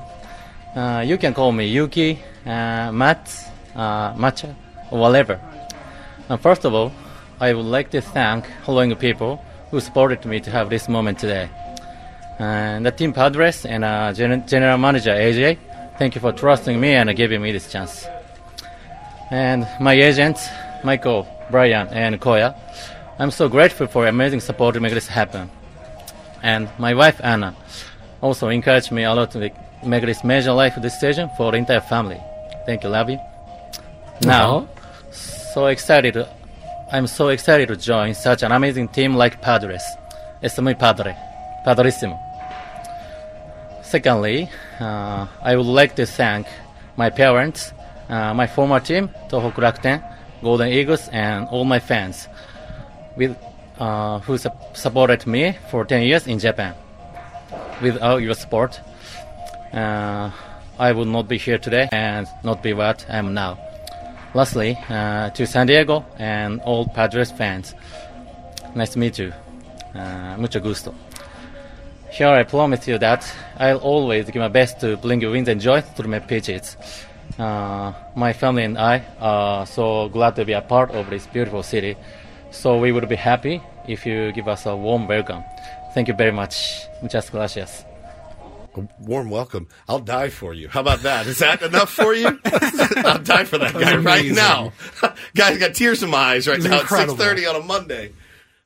[0.74, 3.28] Uh, you can call me Yuki, uh, Matt,
[3.76, 4.54] uh, Matcha,
[4.90, 5.40] or whatever.
[6.28, 6.92] Uh, first of all,
[7.40, 11.48] I would like to thank following people who supported me to have this moment today.
[12.38, 15.58] And the team Padres and uh, Gen- General Manager AJ,
[15.98, 18.06] thank you for trusting me and giving me this chance.
[19.30, 20.48] And my agents,
[20.84, 22.54] Michael, Brian, and Koya,
[23.18, 25.50] I'm so grateful for amazing support to make this happen.
[26.42, 27.56] And my wife Anna
[28.20, 29.50] also encouraged me a lot to
[29.84, 32.20] make this major life decision for the entire family.
[32.66, 33.35] Thank you, love you.
[34.22, 34.68] Now,
[35.10, 36.26] so excited.
[36.92, 39.82] I'm so excited to join such an amazing team like Padres.
[40.42, 41.16] Es muy padre,
[41.64, 42.18] padrísimo.
[43.82, 44.48] Secondly,
[44.80, 46.46] uh, I would like to thank
[46.96, 47.72] my parents,
[48.08, 50.02] uh, my former team, Tohoku Rakuten,
[50.42, 52.28] Golden Eagles, and all my fans
[53.16, 53.36] with,
[53.78, 56.74] uh, who su- supported me for 10 years in Japan.
[57.80, 58.80] Without your support,
[59.72, 60.30] uh,
[60.78, 63.58] I would not be here today and not be what I am now.
[64.36, 67.74] Lastly, uh, to San Diego and all Padres fans,
[68.74, 69.32] nice to meet you.
[69.94, 70.94] Uh, mucho gusto.
[72.10, 73.24] Here I promise you that
[73.56, 76.76] I'll always give my best to bring you wins and joy through my pitches.
[77.38, 81.62] Uh, my family and I are so glad to be a part of this beautiful
[81.62, 81.96] city.
[82.50, 85.44] So we would be happy if you give us a warm welcome.
[85.94, 86.84] Thank you very much.
[87.00, 87.85] Muchas gracias.
[88.76, 89.68] A warm welcome.
[89.88, 90.68] I'll die for you.
[90.68, 91.26] How about that?
[91.26, 92.26] Is that enough for you?
[92.44, 94.72] I'll die for that guy right now.
[95.34, 96.80] Guy's got tears in my eyes right now.
[96.80, 97.14] incredible.
[97.14, 98.12] At six thirty on a Monday.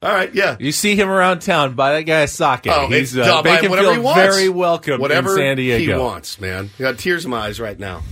[0.02, 0.56] All right, yeah.
[0.58, 2.66] You see him around town, buy that guy a sake.
[2.68, 4.18] Oh, He's uh, make him feel he wants.
[4.34, 5.92] very welcome Whatever in San Diego.
[5.94, 6.70] he wants, man.
[6.78, 8.02] You got tears in my eyes right now.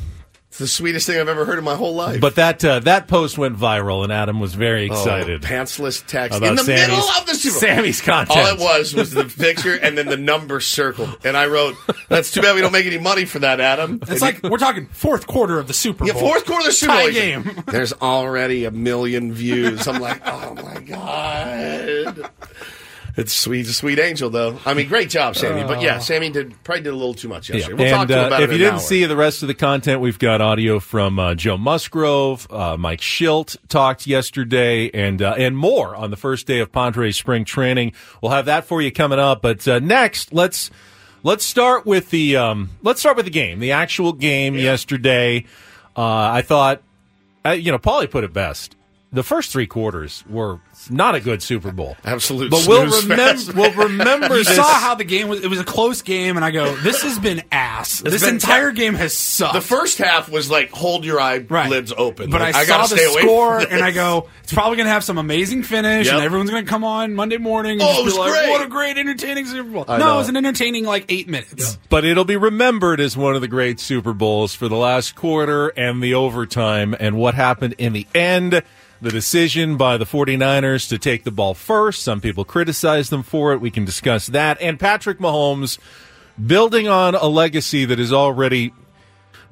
[0.59, 2.21] It's the sweetest thing I've ever heard in my whole life.
[2.21, 5.40] But that uh, that post went viral, and Adam was very Oh, excited.
[5.40, 7.61] pantsless text About in the Sammy's- middle of the Super Bowl.
[7.61, 8.38] Sammy's content.
[8.40, 11.16] All it was was the picture and then the number circled.
[11.25, 11.77] And I wrote,
[12.09, 14.88] "That's too bad we don't make any money for that, Adam." It's like we're talking
[14.90, 17.12] fourth quarter of the Super Yeah, fourth quarter of the Super Tie Bowl.
[17.12, 17.62] game.
[17.68, 19.87] There's already a million views.
[19.87, 22.31] I'm like, oh my god.
[23.18, 24.61] It's sweet, a sweet angel though.
[24.64, 25.64] I mean, great job, Sammy.
[25.64, 27.74] But yeah, Sammy did probably did a little too much yesterday.
[27.74, 28.81] We'll talk and to him uh, about if you didn't hour.
[28.81, 33.00] see the rest of the content, we've got audio from uh, Joe Musgrove, uh, Mike
[33.00, 37.92] Shildt talked yesterday, and uh, and more on the first day of Padres spring training.
[38.22, 39.42] We'll have that for you coming up.
[39.42, 40.70] But uh, next, let's
[41.24, 45.44] let's start with the um, let's start with the game, the actual game yesterday.
[45.96, 46.83] Uh, I thought,
[47.44, 48.76] uh, you know, Paulie put it best.
[49.11, 51.97] The first three quarters were not a good Super Bowl.
[52.05, 53.23] Absolute But we'll snooze remember.
[53.33, 54.37] fest, We'll remember.
[54.37, 54.55] You this.
[54.55, 55.42] saw how the game was.
[55.42, 58.01] It was a close game, and I go, "This has been ass.
[58.01, 61.90] this been entire te- game has sucked." The first half was like hold your eyelids
[61.97, 62.29] open.
[62.29, 65.05] But Like, I, gotta saw the score, and I go, "It's probably going to have
[65.05, 66.14] some amazing finish, Yep.
[66.16, 68.51] and everyone's going to come on Monday morning and Oh, just it was like, great.
[68.51, 70.14] what a great, entertaining Super Bowl." I no, know.
[70.16, 71.79] it was an entertaining like eight minutes.
[71.88, 75.68] but it'll be remembered as one of the great Super Bowls for the last quarter
[75.68, 78.62] and the overtime and what happened in the end.
[79.00, 82.02] The decision by the 49ers to take the ball first.
[82.02, 83.61] Some people criticize them for it.
[83.61, 84.61] We can discuss that.
[84.61, 85.78] And Patrick Mahomes
[86.44, 88.72] building on a legacy that is already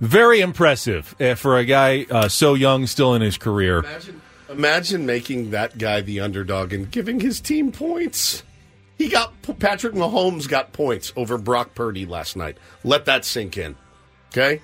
[0.00, 3.78] very impressive eh, for a guy uh, so young, still in his career.
[3.78, 8.42] Imagine, imagine making that guy the underdog and giving his team points.
[8.98, 12.56] He got Patrick Mahomes got points over Brock Purdy last night.
[12.82, 13.76] Let that sink in.
[14.28, 14.60] Okay?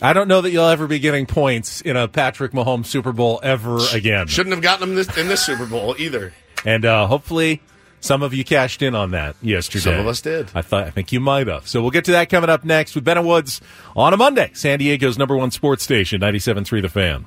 [0.00, 3.40] I don't know that you'll ever be getting points in a Patrick Mahomes Super Bowl
[3.42, 4.26] ever again.
[4.26, 6.32] Shouldn't have gotten him this in this Super Bowl either.
[6.64, 7.60] And uh, hopefully,
[8.00, 9.84] some of you cashed in on that yesterday.
[9.84, 10.50] Some of us did.
[10.54, 10.84] I thought.
[10.84, 11.66] I think you might have.
[11.68, 13.60] So we'll get to that coming up next with Ben and Woods
[13.96, 14.50] on a Monday.
[14.54, 17.26] San Diego's number one sports station, 97.3 The Fan.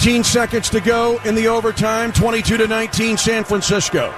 [0.00, 2.10] Thirteen seconds to go in the overtime.
[2.10, 4.08] Twenty-two to nineteen, San Francisco.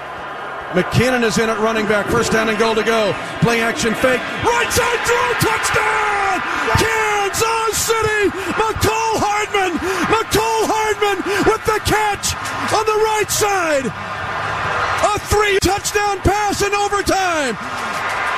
[0.78, 2.06] McKinnon is in at running back.
[2.06, 3.10] First down and goal to go.
[3.42, 4.22] Play action fake.
[4.46, 5.26] Right side throw.
[5.42, 6.38] Touchdown!
[6.78, 8.30] Kansas City!
[8.30, 9.74] Mecole Hardman!
[10.06, 11.18] Mecole Hardman
[11.50, 12.30] with the catch
[12.70, 13.90] on the right side.
[13.90, 17.58] A three touchdown pass in overtime.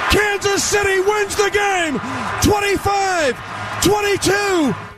[0.09, 2.00] Kansas City wins the game.
[2.40, 3.37] 25
[3.85, 4.93] 22.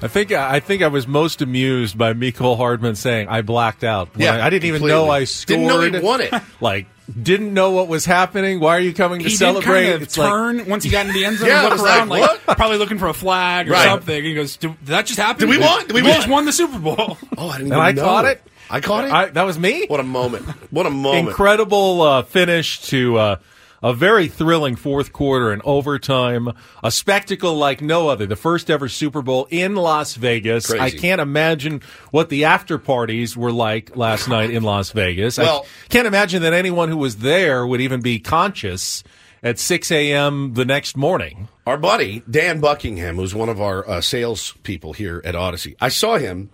[0.00, 4.14] I think I think I was most amused by Mecole Hardman saying I blacked out.
[4.14, 5.58] When Yeah, I, I didn't even know I scored.
[5.58, 6.32] Didn't know he won it.
[6.60, 6.86] Like
[7.22, 8.60] didn't know what was happening.
[8.60, 9.80] Why are you coming to He celebrate?
[9.80, 11.72] did kind of It's like- turn once he got into the end zone Yeah, and
[11.72, 13.86] I look around, like, like, probably looking for a flag or Right.
[13.86, 14.14] something.
[14.16, 15.40] And he goes, "Did did that just happen?
[15.40, 15.86] Did we won?
[15.86, 18.02] Did we just won the Super Bowl." Oh, I didn't and even I know.
[18.04, 18.42] caught it.
[18.70, 19.10] I caught it.
[19.12, 19.86] I, that was me.
[19.86, 20.44] what a moment!
[20.70, 21.28] What a moment!
[21.28, 23.36] Incredible uh, finish to uh,
[23.82, 26.48] a very thrilling fourth quarter and overtime.
[26.82, 28.26] A spectacle like no other.
[28.26, 30.66] The first ever Super Bowl in Las Vegas.
[30.66, 30.80] Crazy.
[30.82, 35.38] I can't imagine what the after parties were like last night in Las Vegas.
[35.38, 39.04] Well- I can't imagine that anyone who was there would even be conscious
[39.42, 40.54] at 6 a.m.
[40.54, 41.48] the next morning.
[41.66, 45.90] Our buddy Dan Buckingham, who's one of our uh, sales people here at Odyssey, I
[45.90, 46.50] saw him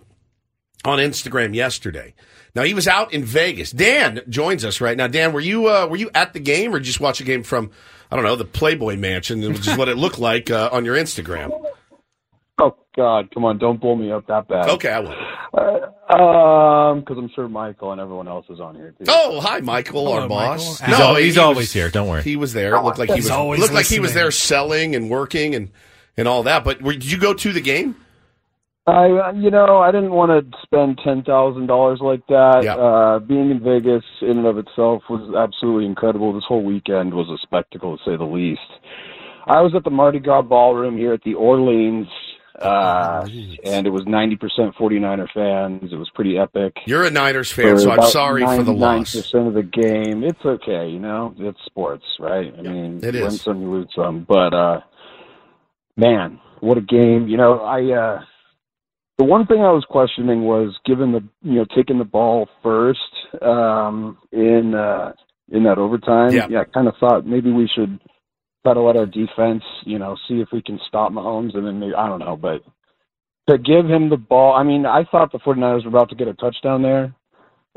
[0.83, 2.13] on Instagram yesterday.
[2.55, 3.71] Now he was out in Vegas.
[3.71, 5.07] Dan joins us right now.
[5.07, 7.71] Dan, were you uh, were you at the game or just watch a game from
[8.09, 10.95] I don't know the Playboy Mansion, which is what it looked like uh, on your
[10.95, 11.51] Instagram?
[12.57, 13.57] Oh God, come on!
[13.57, 14.69] Don't blow me up that bad.
[14.69, 15.11] Okay, I will.
[16.07, 19.05] Um, because I'm sure Michael and everyone else is on here too.
[19.07, 20.79] Oh, hi, Michael, our boss.
[20.81, 21.15] Michael.
[21.15, 21.89] He's, he's he always was- here.
[21.89, 22.21] Don't worry.
[22.21, 22.75] He was there.
[22.75, 25.71] It looked like he was always looked like he was there selling and working and
[26.15, 26.63] and all that.
[26.63, 27.95] But were, did you go to the game?
[28.87, 32.61] I, you know, I didn't want to spend ten thousand dollars like that.
[32.77, 36.33] Uh, being in Vegas in and of itself was absolutely incredible.
[36.33, 38.61] This whole weekend was a spectacle to say the least.
[39.47, 42.07] I was at the Mardi Gras ballroom here at the Orleans,
[42.59, 43.27] uh,
[43.63, 44.39] and it was 90%
[44.75, 45.91] 49er fans.
[45.91, 46.77] It was pretty epic.
[46.85, 49.15] You're a Niners fan, so I'm sorry for the loss.
[49.15, 50.23] 99% of the game.
[50.23, 51.33] It's okay, you know.
[51.39, 52.53] It's sports, right?
[52.57, 54.25] I mean, it you win some, you lose some.
[54.27, 54.81] But uh,
[55.97, 57.27] man, what a game!
[57.27, 58.21] You know, I uh,
[59.17, 62.99] the one thing I was questioning was given the you know taking the ball first
[63.41, 65.13] um, in uh,
[65.49, 66.31] in that overtime.
[66.33, 66.61] Yeah.
[66.61, 67.99] I kind of thought maybe we should
[68.63, 71.79] try to let our defense, you know, see if we can stop Mahomes, and then
[71.79, 72.61] maybe I don't know, but
[73.47, 74.53] to give him the ball.
[74.53, 77.13] I mean, I thought the 49ers were about to get a touchdown there,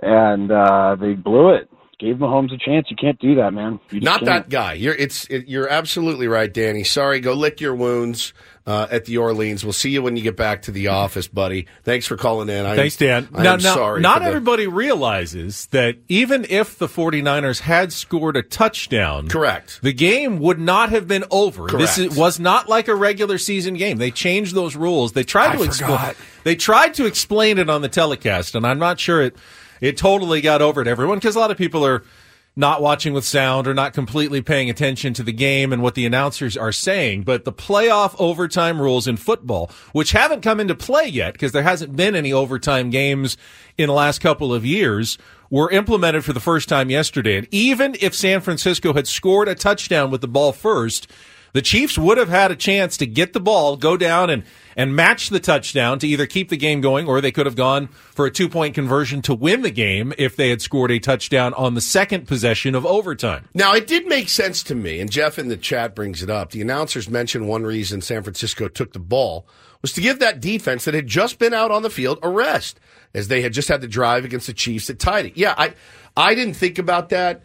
[0.00, 1.68] and uh, they blew it.
[2.00, 2.86] Gave Mahomes a chance.
[2.90, 3.80] You can't do that, man.
[3.90, 4.26] Not can't.
[4.26, 4.74] that guy.
[4.74, 6.84] You're it's it, you're absolutely right, Danny.
[6.84, 8.32] Sorry, go lick your wounds
[8.68, 9.64] uh, at the Orleans.
[9.64, 11.66] We'll see you when you get back to the office, buddy.
[11.84, 12.66] Thanks for calling in.
[12.66, 13.26] I, Thanks, Dan.
[13.34, 14.02] I now, am now, sorry.
[14.02, 19.80] not the- everybody realizes that even if the 49ers had scored a touchdown, Correct.
[19.82, 21.66] the game would not have been over.
[21.78, 23.96] This is, was not like a regular season game.
[23.96, 25.12] They changed those rules.
[25.12, 26.14] They tried I to explain.
[26.44, 29.34] They tried to explain it on the telecast, and I'm not sure it
[29.80, 32.02] it totally got over to everyone because a lot of people are
[32.58, 36.04] not watching with sound or not completely paying attention to the game and what the
[36.04, 37.22] announcers are saying.
[37.22, 41.62] But the playoff overtime rules in football, which haven't come into play yet because there
[41.62, 43.36] hasn't been any overtime games
[43.78, 45.18] in the last couple of years,
[45.50, 47.38] were implemented for the first time yesterday.
[47.38, 51.08] And even if San Francisco had scored a touchdown with the ball first,
[51.52, 54.44] the Chiefs would have had a chance to get the ball, go down and,
[54.76, 57.88] and match the touchdown to either keep the game going or they could have gone
[57.88, 61.54] for a two point conversion to win the game if they had scored a touchdown
[61.54, 63.48] on the second possession of overtime.
[63.54, 66.50] Now, it did make sense to me, and Jeff in the chat brings it up.
[66.50, 69.46] The announcers mentioned one reason San Francisco took the ball
[69.82, 72.80] was to give that defense that had just been out on the field a rest,
[73.14, 75.36] as they had just had the drive against the Chiefs that tied it.
[75.36, 75.74] Yeah, I,
[76.16, 77.42] I didn't think about that.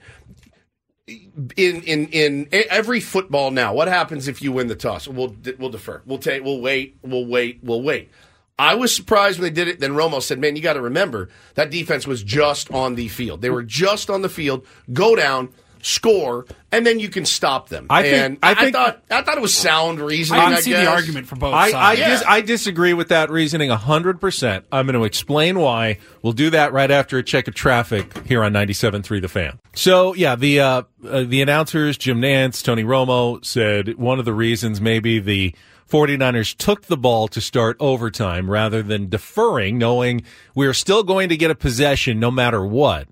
[1.05, 5.05] In in in every football now, what happens if you win the toss?
[5.05, 6.01] We'll we'll defer.
[6.05, 6.45] We'll take.
[6.45, 6.97] We'll wait.
[7.01, 7.59] We'll wait.
[7.61, 8.09] We'll wait.
[8.57, 9.81] I was surprised when they did it.
[9.81, 13.41] Then Romo said, "Man, you got to remember that defense was just on the field.
[13.41, 14.65] They were just on the field.
[14.93, 15.49] Go down,
[15.83, 19.37] score, and then you can stop them." I think- and I think- thought I thought
[19.37, 20.41] it was sound reasoning.
[20.41, 21.99] I I, can see the argument for both I, I, sides.
[21.99, 22.09] Yeah.
[22.09, 24.63] dis- I disagree with that reasoning 100%.
[24.71, 25.99] I'm going to explain why.
[26.23, 29.59] We'll do that right after a check of traffic here on 97.3 The Fan.
[29.75, 34.33] So, yeah, the, uh, uh, the announcers, Jim Nantz, Tony Romo, said one of the
[34.33, 35.53] reasons maybe the
[35.91, 40.23] 49ers took the ball to start overtime rather than deferring, knowing
[40.55, 43.07] we are still going to get a possession no matter what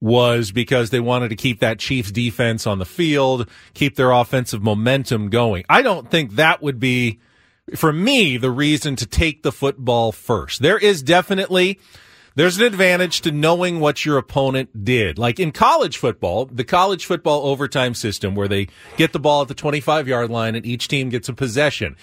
[0.00, 4.62] was because they wanted to keep that Chiefs defense on the field, keep their offensive
[4.62, 5.64] momentum going.
[5.68, 7.20] I don't think that would be,
[7.74, 10.62] for me, the reason to take the football first.
[10.62, 11.80] There is definitely,
[12.36, 15.18] there's an advantage to knowing what your opponent did.
[15.18, 19.48] Like in college football, the college football overtime system where they get the ball at
[19.48, 21.96] the 25 yard line and each team gets a possession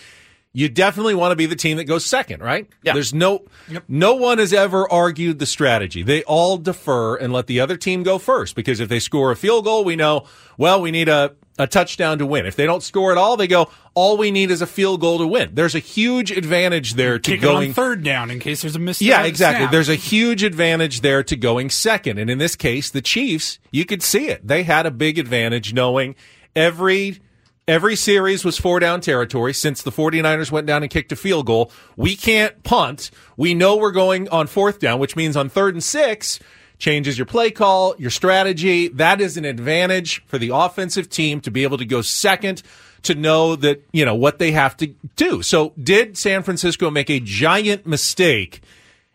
[0.56, 2.66] you definitely want to be the team that goes second, right?
[2.82, 2.94] Yeah.
[2.94, 3.44] There's no
[3.90, 6.02] no one has ever argued the strategy.
[6.02, 9.36] They all defer and let the other team go first because if they score a
[9.36, 10.26] field goal, we know,
[10.58, 12.46] well, we need a a touchdown to win.
[12.46, 15.18] If they don't score at all, they go, all we need is a field goal
[15.20, 15.52] to win.
[15.54, 18.80] There's a huge advantage there to Kick going on third down in case there's a
[18.80, 19.02] miss.
[19.02, 19.64] yeah, exactly.
[19.64, 19.72] snap.
[19.72, 22.18] There's a huge advantage there to going second.
[22.18, 24.46] And in this case, the Chiefs, you could see it.
[24.46, 26.16] They had a big advantage knowing
[26.56, 27.20] every
[27.68, 31.46] every series was four down territory since the 49ers went down and kicked a field
[31.46, 31.72] goal.
[31.96, 33.12] We can't punt.
[33.38, 36.40] We know we're going on fourth down, which means on third and 6
[36.78, 38.88] changes your play call, your strategy.
[38.90, 42.62] That is an advantage for the offensive team to be able to go second
[43.04, 45.42] to know that, you know, what they have to do.
[45.42, 48.62] So did San Francisco make a giant mistake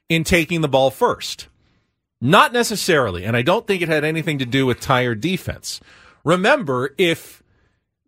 [0.09, 1.49] in taking the ball first?
[2.21, 5.81] Not necessarily, and I don't think it had anything to do with tired defense.
[6.23, 7.40] Remember, if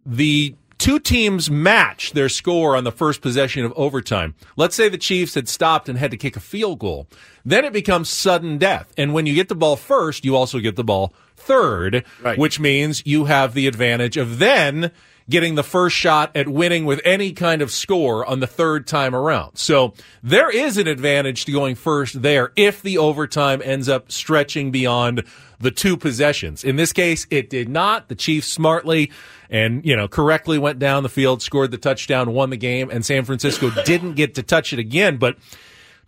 [0.05, 4.99] the two teams match their score on the first possession of overtime, let's say the
[4.99, 7.07] Chiefs had stopped and had to kick a field goal,
[7.45, 8.93] then it becomes sudden death.
[8.97, 12.39] And when you get the ball first, you also get the ball third, Right.
[12.39, 14.91] which means you have the advantage of then
[15.31, 19.15] getting the first shot at winning with any kind of score on the third time
[19.15, 19.57] around.
[19.57, 24.73] So there is an advantage to going first there if the overtime ends up stretching
[24.73, 25.23] beyond
[25.61, 26.65] the two possessions.
[26.65, 28.09] In this case, it did not.
[28.09, 29.13] The Chiefs smartly
[29.53, 33.05] and, you know, correctly went down the field, scored the touchdown, won the game, and
[33.07, 35.19] San Francisco didn't get to touch it again.
[35.19, 35.37] But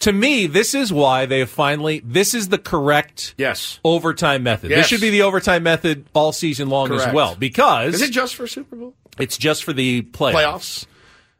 [0.00, 3.78] to me, this is why they have finally, this is the correct Yes.
[3.84, 4.70] overtime method.
[4.70, 4.78] Yes.
[4.80, 8.34] This should be the overtime method all season long as well because Is it just
[8.34, 10.32] for Super Bowl it's just for the playoffs.
[10.34, 10.86] playoffs?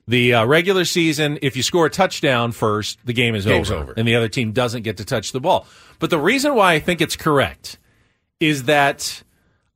[0.07, 3.95] The uh, regular season, if you score a touchdown first, the game is over, over.
[3.97, 5.67] and the other team doesn't get to touch the ball.
[5.99, 7.79] But the reason why I think it's correct
[8.39, 9.23] is that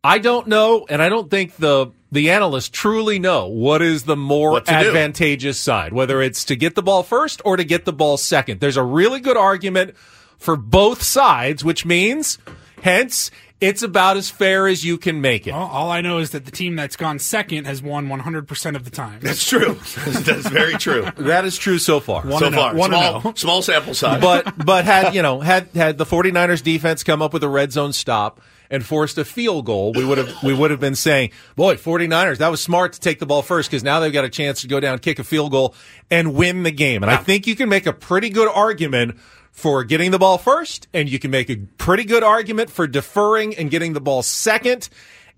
[0.05, 4.17] I don't know, and I don't think the the analysts truly know what is the
[4.17, 4.89] more What to do.
[4.89, 8.61] advantageous side, whether it's to get the ball first or to get the ball second.
[8.61, 9.95] There's a really good argument
[10.39, 12.39] for both sides, which means,
[12.83, 13.31] hence,
[13.61, 15.53] it's about as fair as you can make it.
[15.53, 18.85] Well, all I know is that the team that's gone second has won 100% of
[18.85, 19.19] the time.
[19.21, 19.75] That's true.
[20.07, 21.09] That's very true.
[21.17, 22.23] That is true so far.
[22.23, 22.59] One so and oh.
[22.59, 23.33] far, One small, oh.
[23.35, 24.21] small sample size.
[24.21, 27.73] but but had you know had had the 49ers defense come up with a red
[27.73, 28.41] zone stop
[28.71, 32.39] and forced a field goal, we would have we would have been saying, "Boy, 49ers,
[32.39, 34.69] that was smart to take the ball first because now they've got a chance to
[34.69, 35.75] go down, kick a field goal,
[36.11, 39.19] and win the game." And I think you can make a pretty good argument
[39.53, 43.57] for getting the ball first, and you can make a pretty good argument for deferring
[43.57, 44.89] and getting the ball second.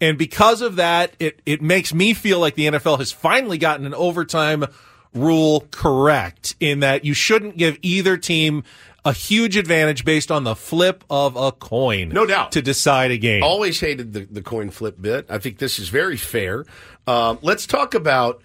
[0.00, 3.86] And because of that, it it makes me feel like the NFL has finally gotten
[3.86, 4.66] an overtime
[5.12, 8.62] rule correct in that you shouldn't give either team
[9.04, 12.10] a huge advantage based on the flip of a coin.
[12.10, 12.52] No doubt.
[12.52, 13.42] To decide a game.
[13.42, 15.26] Always hated the, the coin flip bit.
[15.28, 16.64] I think this is very fair.
[17.06, 18.42] Um, let's talk about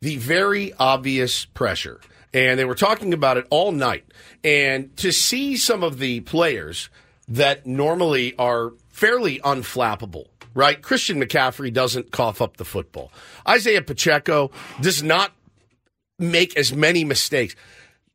[0.00, 2.00] the very obvious pressure.
[2.32, 4.04] And they were talking about it all night.
[4.42, 6.90] And to see some of the players
[7.28, 10.82] that normally are fairly unflappable, right?
[10.82, 13.12] Christian McCaffrey doesn't cough up the football.
[13.48, 14.50] Isaiah Pacheco
[14.80, 15.32] does not
[16.18, 17.56] make as many mistakes.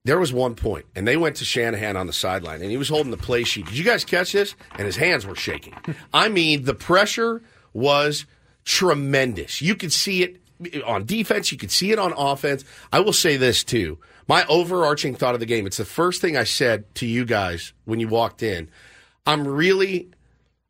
[0.05, 2.89] There was one point, and they went to Shanahan on the sideline, and he was
[2.89, 3.65] holding the play sheet.
[3.65, 4.55] Did you guys catch this?
[4.71, 5.75] And his hands were shaking.
[6.13, 7.41] I mean, the pressure
[7.73, 8.25] was
[8.63, 9.61] tremendous.
[9.61, 10.41] You could see it
[10.85, 12.63] on defense, you could see it on offense.
[12.91, 13.97] I will say this, too.
[14.27, 17.73] My overarching thought of the game, it's the first thing I said to you guys
[17.85, 18.69] when you walked in.
[19.25, 20.09] I'm really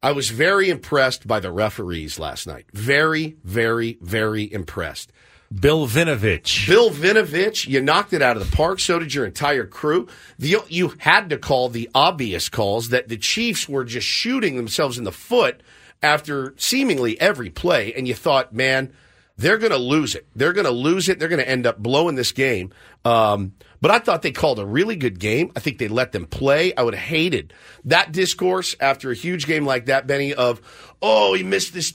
[0.01, 2.67] I was very impressed by the referees last night.
[2.71, 5.11] Very, very, very impressed.
[5.53, 6.67] Bill Vinovich.
[6.67, 8.79] Bill Vinovich, you knocked it out of the park.
[8.79, 10.07] So did your entire crew.
[10.37, 14.97] The, you had to call the obvious calls that the Chiefs were just shooting themselves
[14.97, 15.61] in the foot
[16.03, 17.93] after seemingly every play.
[17.93, 18.93] And you thought, man,
[19.37, 20.27] they're going to lose it.
[20.35, 21.17] They're going to lose it.
[21.17, 22.71] They're going to end up blowing this game.
[23.05, 25.51] Um, but I thought they called a really good game.
[25.55, 26.75] I think they let them play.
[26.75, 27.53] I would have hated
[27.85, 30.61] that discourse after a huge game like that, Benny, of,
[31.01, 31.93] oh, he missed this.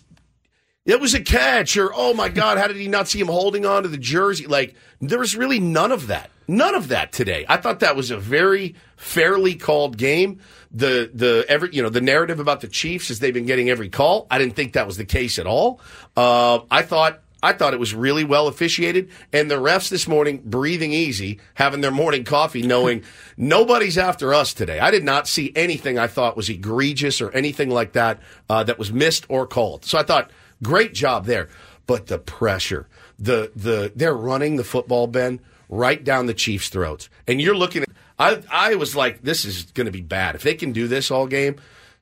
[0.86, 3.64] It was a catch, or oh my God, how did he not see him holding
[3.64, 4.46] on to the jersey?
[4.46, 6.30] Like, there was really none of that.
[6.46, 7.46] None of that today.
[7.48, 10.40] I thought that was a very fairly called game.
[10.70, 13.88] The the every you know the narrative about the Chiefs is they've been getting every
[13.88, 14.26] call.
[14.30, 15.80] I didn't think that was the case at all.
[16.16, 20.42] Uh, I thought I thought it was really well officiated, and the refs this morning
[20.44, 23.04] breathing easy, having their morning coffee, knowing
[23.38, 24.80] nobody's after us today.
[24.80, 28.20] I did not see anything I thought was egregious or anything like that
[28.50, 29.86] uh, that was missed or called.
[29.86, 30.30] So I thought
[30.62, 31.48] great job there,
[31.86, 32.88] but the pressure,
[33.18, 37.82] the the they're running the football, Ben, right down the Chiefs' throats, and you're looking
[37.82, 37.88] at.
[38.18, 41.10] I I was like, this is going to be bad if they can do this
[41.10, 41.56] all game.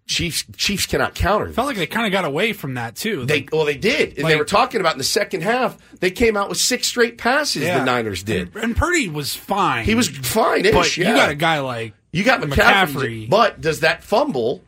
[0.07, 1.47] Chiefs Chiefs cannot counter.
[1.47, 1.55] This.
[1.55, 3.25] felt like they kind of got away from that too.
[3.25, 5.79] They well, they did, and they were talking about in the second half.
[6.01, 7.63] They came out with six straight passes.
[7.63, 7.79] Yeah.
[7.79, 8.55] The Niners did.
[8.55, 9.85] And, and Purdy was fine.
[9.85, 10.65] He was fine.
[10.65, 11.09] But yeah.
[11.09, 12.51] you got a guy like You got McCaffrey.
[12.57, 13.31] McCaffrey.
[13.31, 14.63] But does that fumble?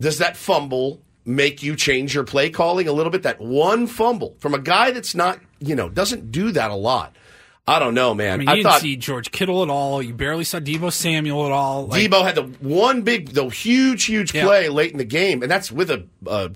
[0.00, 3.22] Does that fumble make you change your play calling a little bit?
[3.22, 7.14] That one fumble from a guy that's not, you know, doesn't do that a lot.
[7.66, 8.34] I don't know, man.
[8.34, 10.02] I mean, I didn't thought see George Kittle at all.
[10.02, 11.86] You barely saw Deebo Samuel at all.
[11.86, 14.44] Like, Deebo had the one big, the huge, huge Yeah.
[14.44, 16.50] play late in the game, and that's with a, a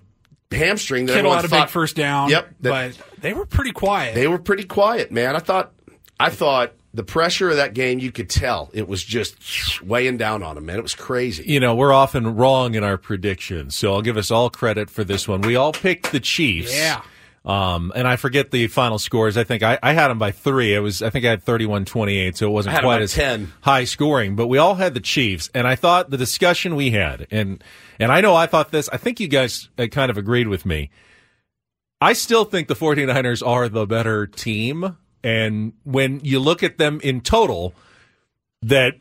[0.52, 1.06] hamstring.
[1.06, 2.28] That Kittle everyone had a thought, big first down.
[2.28, 4.14] Yep, that- but they were pretty quiet.
[4.16, 5.34] They were pretty quiet, man.
[5.34, 5.72] I thought,
[6.20, 10.42] I thought the pressure of that game, you could tell it was just weighing down
[10.42, 10.78] on him, man.
[10.78, 11.44] It was crazy.
[11.46, 15.04] You know, we're often wrong in our predictions, so I'll give us all credit for
[15.04, 15.42] this one.
[15.42, 16.74] We all picked the Chiefs.
[16.74, 17.02] Yeah.
[17.44, 19.36] Um, and I forget the final scores.
[19.38, 20.74] I think I, I had them by three.
[20.74, 23.12] It was I think I had 31-28, so it wasn't I had 'em quite as
[23.14, 23.52] 10.
[23.62, 24.36] high scoring.
[24.36, 27.62] But we all had the Chiefs, and I thought the discussion we had, and
[27.98, 28.88] and I know I thought this.
[28.92, 30.90] I think you guys uh, kind of agreed with me.
[32.00, 37.00] I still think the 49ers are the better team, and when you look at them
[37.02, 37.74] in total,
[38.62, 38.94] that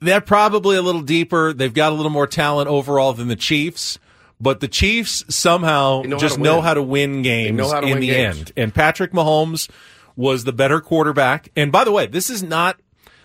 [0.00, 1.52] they're probably a little deeper.
[1.52, 3.98] They've got a little more talent overall than the Chiefs.
[4.40, 8.08] But the Chiefs somehow know just know how to win games to in win the
[8.08, 8.38] games.
[8.38, 8.52] end.
[8.56, 9.70] And Patrick Mahomes
[10.16, 11.50] was the better quarterback.
[11.56, 12.78] And by the way, this is not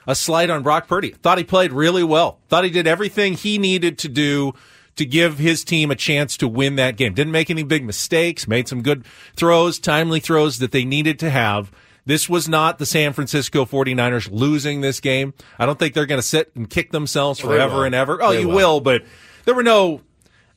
[0.08, 1.10] a slight on Brock Purdy.
[1.12, 2.40] Thought he played really well.
[2.48, 4.54] Thought he did everything he needed to do
[4.96, 7.14] to give his team a chance to win that game.
[7.14, 11.30] Didn't make any big mistakes, made some good throws, timely throws that they needed to
[11.30, 11.72] have.
[12.10, 15.36] This was not the San Francisco 49ers losing this game.
[15.60, 18.20] I don't think they're going to sit and kick themselves forever and ever.
[18.20, 18.56] Oh, They you will.
[18.56, 19.04] will, but
[19.46, 20.02] there were no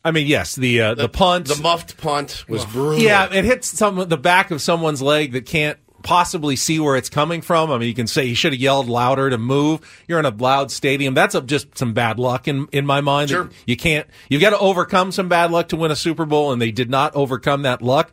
[0.03, 2.99] I mean, yes, the uh, the, punt, the muffed punt was brutal.
[2.99, 7.11] yeah, it hits some the back of someone's leg that can't possibly see where it's
[7.11, 7.71] coming from.
[7.71, 9.81] I mean, you can say he should have yelled louder to move.
[10.09, 11.13] You're in a loud stadium.
[11.13, 13.29] That's just some bad luck in in my mind.
[13.29, 13.51] Sure.
[13.67, 14.09] You can't.
[14.31, 16.89] You've got to overcome some bad luck to win a Super Bowl, and they did
[16.89, 18.11] not overcome that luck.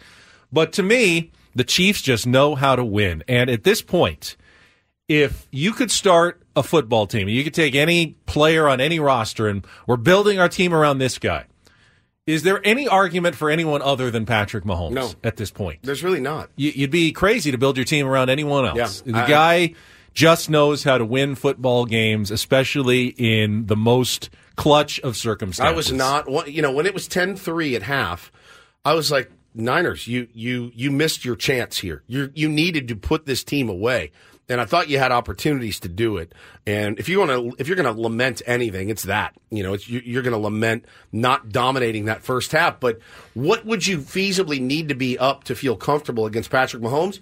[0.51, 3.23] But to me, the Chiefs just know how to win.
[3.27, 4.37] And at this point,
[5.07, 9.47] if you could start a football team, you could take any player on any roster
[9.47, 11.45] and we're building our team around this guy.
[12.25, 15.11] Is there any argument for anyone other than Patrick Mahomes No.
[15.23, 15.79] at this point?
[15.81, 16.49] There's really not.
[16.55, 19.01] You- You'd be crazy to build your team around anyone else.
[19.05, 19.73] Yeah, the I- guy
[20.13, 25.73] just knows how to win football games, especially in the most clutch of circumstances.
[25.73, 28.31] I was not, you know, when it was 10-3 at half,
[28.85, 32.03] I was like, Niners, you you you missed your chance here.
[32.07, 34.11] You you needed to put this team away,
[34.49, 36.33] and I thought you had opportunities to do it.
[36.65, 39.35] And if you want to, if you're going to lament anything, it's that.
[39.51, 42.79] You know, it's, you, you're going to lament not dominating that first half.
[42.79, 42.99] But
[43.35, 47.19] what would you feasibly need to be up to feel comfortable against Patrick Mahomes?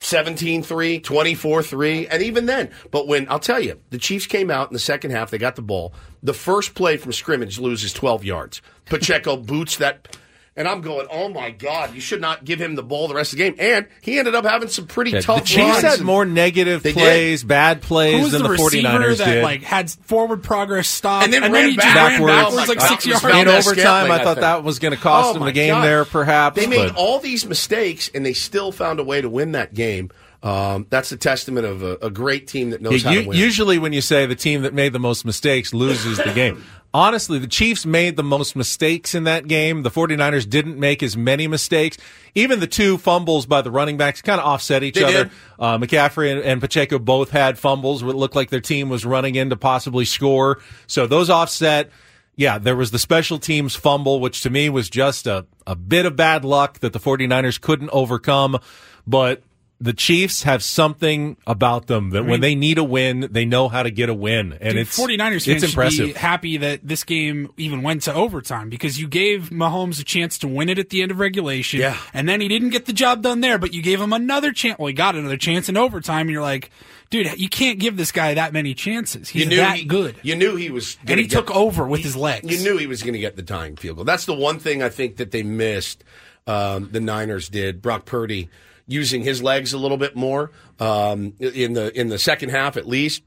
[0.00, 2.70] 17 3, 24 3, and even then.
[2.90, 5.56] But when, I'll tell you, the Chiefs came out in the second half, they got
[5.56, 5.94] the ball.
[6.22, 8.62] The first play from scrimmage loses 12 yards.
[8.86, 10.16] Pacheco boots that.
[10.58, 13.34] And I'm going, oh my God, you should not give him the ball the rest
[13.34, 13.56] of the game.
[13.58, 15.96] And he ended up having some pretty Yeah, tough the Chiefs runs.
[15.98, 16.98] had more negative They did.
[16.98, 19.42] plays, bad plays Who was than the, the, receiver 49ers that did.
[19.44, 22.18] like had forward progress stop And then ran he just back.
[22.18, 22.34] ran Backwards.
[22.56, 23.66] backwards like Oh six God, it was yards?
[23.66, 24.40] in overtime, I I thought think.
[24.40, 25.84] that was going to cost Oh them the game God.
[25.84, 26.56] there, perhaps.
[26.56, 29.74] They made but- all these mistakes, and they still found a way to win that
[29.74, 30.10] game.
[30.42, 33.28] Um, that's a testament of a, a great team that knows Yeah, how u- to
[33.30, 33.38] win.
[33.38, 36.64] Usually, when you say the team that made the most mistakes loses the game.
[36.96, 39.82] Honestly, the Chiefs made the most mistakes in that game.
[39.82, 41.98] The 49ers didn't make as many mistakes.
[42.34, 45.30] Even the two fumbles by the running backs kind of offset each They other.
[45.58, 49.04] Uh, McCaffrey and, and Pacheco both had fumbles where it looked like their team was
[49.04, 50.62] running in to possibly score.
[50.86, 51.90] So those offset.
[52.34, 56.06] Yeah, there was the special teams fumble, which to me was just a, a bit
[56.06, 58.58] of bad luck that the 49ers couldn't overcome.
[59.06, 59.42] But
[59.78, 63.82] the Chiefs have something about them that when they need a win, they know how
[63.82, 64.54] to get a win.
[64.54, 66.16] And Dude, it's 49ers fans it's impressive.
[66.16, 70.48] happy that this game even went to overtime because you gave Mahomes a chance to
[70.48, 71.80] win it at the end of regulation.
[71.80, 71.98] Yeah.
[72.14, 74.78] And then he didn't get the job done there, but you gave him another chance.
[74.78, 76.70] Well, he got another chance in overtime, and you're like,
[77.10, 79.28] dude, you can't give this guy that many chances.
[79.28, 80.16] He's that he, good.
[80.22, 82.50] You knew he was, and he took over with his legs.
[82.50, 84.04] You knew he was going to get the tying field goal.
[84.06, 86.02] That's the one thing I think that they missed.
[86.46, 87.82] Um, the Niners did.
[87.82, 88.48] Brock Purdy
[88.86, 92.86] using his legs a little bit more um, in the in the second half, at
[92.86, 93.22] least.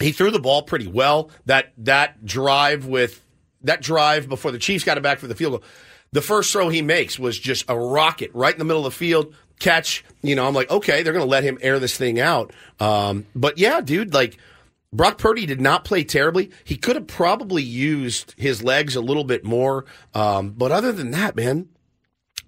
[0.00, 1.30] He threw the ball pretty well.
[1.46, 3.22] That that drive with
[3.62, 5.62] that drive before the Chiefs got it back for the field goal.
[6.12, 8.98] The first throw he makes was just a rocket right in the middle of the
[8.98, 9.34] field.
[9.60, 12.52] Catch, you know, I'm like, okay, they're going to let him air this thing out.
[12.80, 14.36] Um, but yeah, dude, like
[14.92, 16.50] Brock Purdy did not play terribly.
[16.64, 19.86] He could have probably used his legs a little bit more.
[20.14, 21.68] Um, but other than that, man,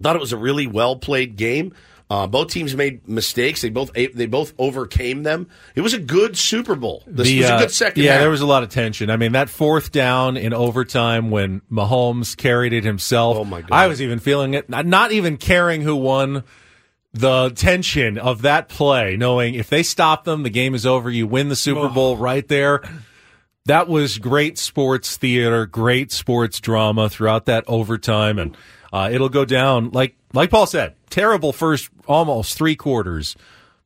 [0.01, 1.73] thought it was a really well played game.
[2.07, 3.61] Uh, both teams made mistakes.
[3.61, 5.47] They both they both overcame them.
[5.73, 7.03] It was a good Super Bowl.
[7.07, 8.03] This The, was a uh, good second.
[8.03, 8.21] Yeah, half.
[8.21, 9.09] there was a lot of tension.
[9.09, 13.37] I mean, that fourth down in overtime when Mahomes carried it himself.
[13.37, 13.71] Oh, my God.
[13.71, 14.69] I was even feeling it.
[14.69, 16.43] Not not even caring who won.
[17.13, 21.09] The tension of that play, knowing if they stop them, the game is over.
[21.09, 21.87] You win the Super.
[21.87, 22.81] Bowl right there.
[23.67, 28.55] That was great sports theater, great sports drama throughout that overtime, and
[28.95, 30.93] uh, it'll go down like like Paul said.
[31.09, 33.35] Terrible first almost three quarters,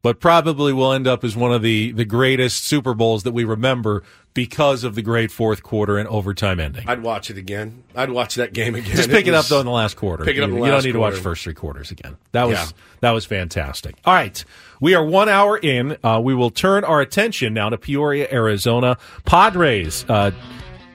[0.01, 3.43] but probably will end up as one of the the greatest Super Bowls that we
[3.43, 4.03] remember
[4.36, 6.88] because of the great fourth quarter and overtime ending.
[6.88, 7.84] I'd watch it again.
[7.95, 8.95] I'd watch that game again.
[8.95, 10.24] Just pick it, up was- though in the last quarter.
[10.24, 12.16] Pick it up You, in the you don't need to watch first three quarters again.
[12.32, 12.68] That was Yeah.
[13.01, 13.95] that was fantastic.
[14.05, 14.43] All right,
[14.80, 15.97] we are one hour in.
[16.03, 18.97] Uh, we will turn our attention now to Peoria, Arizona.
[19.26, 20.05] Padres.
[20.07, 20.32] Uh,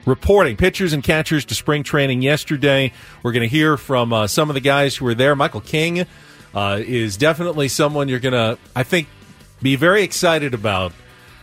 [0.05, 2.93] Reporting pitchers and catchers to spring training yesterday.
[3.23, 5.35] We're going to hear from uh, some of the guys who were there.
[5.35, 6.05] Michael King
[6.53, 9.07] uh, is definitely someone you're going to, I think,
[9.61, 10.93] be very excited about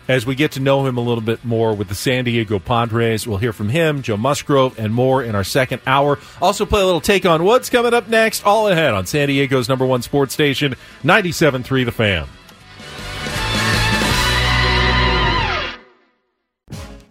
[0.09, 3.27] as we get to know him a little bit more with the San Diego Padres.
[3.27, 6.19] We'll hear from him, Joe Musgrove, and more in our second hour.
[6.41, 9.69] Also, play a little take on what's coming up next, all ahead on San Diego's
[9.69, 12.27] number one sports station, 97.3 The Fan.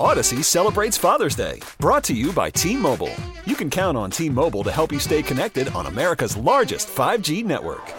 [0.01, 3.13] Odyssey celebrates Father's Day, brought to you by T Mobile.
[3.45, 7.45] You can count on T Mobile to help you stay connected on America's largest 5G
[7.45, 7.93] network.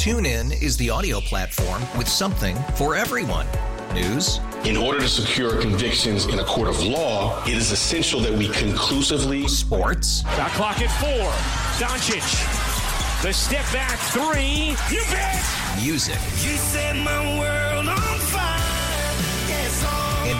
[0.00, 3.46] TuneIn is the audio platform with something for everyone.
[3.92, 8.32] News, In order to secure convictions in a court of law, it is essential that
[8.32, 11.28] we conclusively sports, Shot clock at four.
[11.86, 12.24] Doncic.
[13.22, 14.74] The step back three.
[14.90, 15.44] You bet.
[15.84, 18.18] music, You set my world on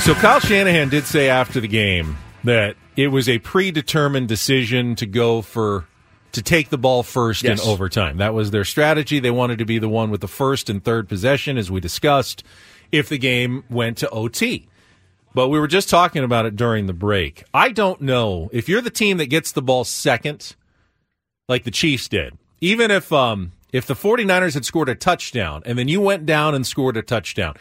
[0.00, 5.06] So Kyle Shanahan did say after the game that it was a predetermined decision to
[5.06, 5.84] go for
[6.32, 7.62] to take the ball first Yes.
[7.62, 8.16] in overtime.
[8.16, 9.20] That was their strategy.
[9.20, 12.42] They wanted to be the one with the first and third possession, as we discussed,
[12.90, 14.66] if the game went to OT.
[15.34, 17.44] But we were just talking about it during the break.
[17.52, 20.56] I don't know if you're the team that gets the ball second,
[21.48, 22.36] like the Chiefs did.
[22.60, 26.54] Even if um if the 49ers had scored a touchdown and then you went down
[26.54, 27.54] and scored a touchdown,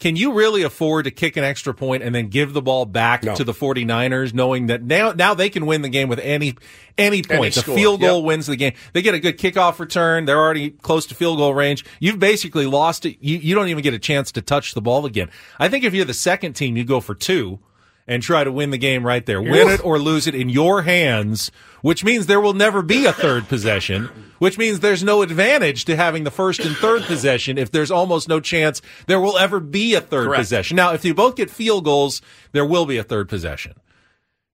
[0.00, 3.22] can you really afford to kick an extra point and then give the ball back
[3.22, 6.56] to the 49ers knowing that now now they can win the game with any
[6.98, 7.30] any point.
[7.30, 8.26] Any the field goal yep.
[8.26, 8.74] wins the game.
[8.92, 10.24] They get a good kickoff return.
[10.24, 11.84] They're already close to field goal range.
[12.00, 13.18] You've basically lost it.
[13.20, 15.30] You, you don't even get a chance to touch the ball again.
[15.58, 17.60] I think if you're the second team, you go for two
[18.06, 19.40] and try to win the game right there.
[19.40, 21.50] Win it or lose it in your hands,
[21.82, 25.96] which means there will never be a third possession, which means there's no advantage to
[25.96, 29.94] having the first and third possession if there's almost no chance there will ever be
[29.94, 30.40] a third Correct.
[30.40, 30.76] possession.
[30.76, 32.20] Now, if you both get field goals,
[32.52, 33.74] there will be a third possession.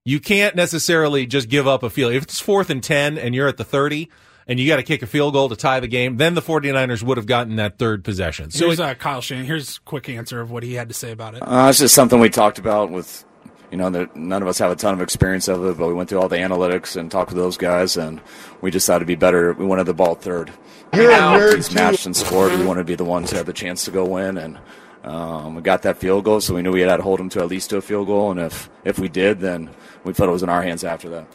[0.05, 2.13] You can't necessarily just give up a field.
[2.13, 4.09] If it's fourth and 10 and you're at the 30
[4.47, 7.03] and you got to kick a field goal to tie the game, then the 49ers
[7.03, 8.49] would have gotten that third possession.
[8.49, 9.45] So Here's uh, Kyle Shanahan.
[9.45, 11.41] Here's a quick answer of what he had to say about it.
[11.43, 13.23] Uh, it's just something we talked about with,
[13.71, 15.93] you know, that none of us have a ton of experience of it, but we
[15.93, 18.19] went through all the analytics and talked with those guys, and
[18.61, 19.53] we decided to be better.
[19.53, 20.51] We wanted the ball third.
[20.93, 21.75] You're a Now, nerd, He's too.
[21.75, 22.51] matched and scored.
[22.59, 24.59] We wanted to be the ones to have the chance to go win, and
[25.03, 27.39] um, we got that field goal, so we knew we had to hold them to
[27.39, 29.69] at least to a field goal, and if if we did, then
[30.03, 31.27] we felt it was in our hands after that.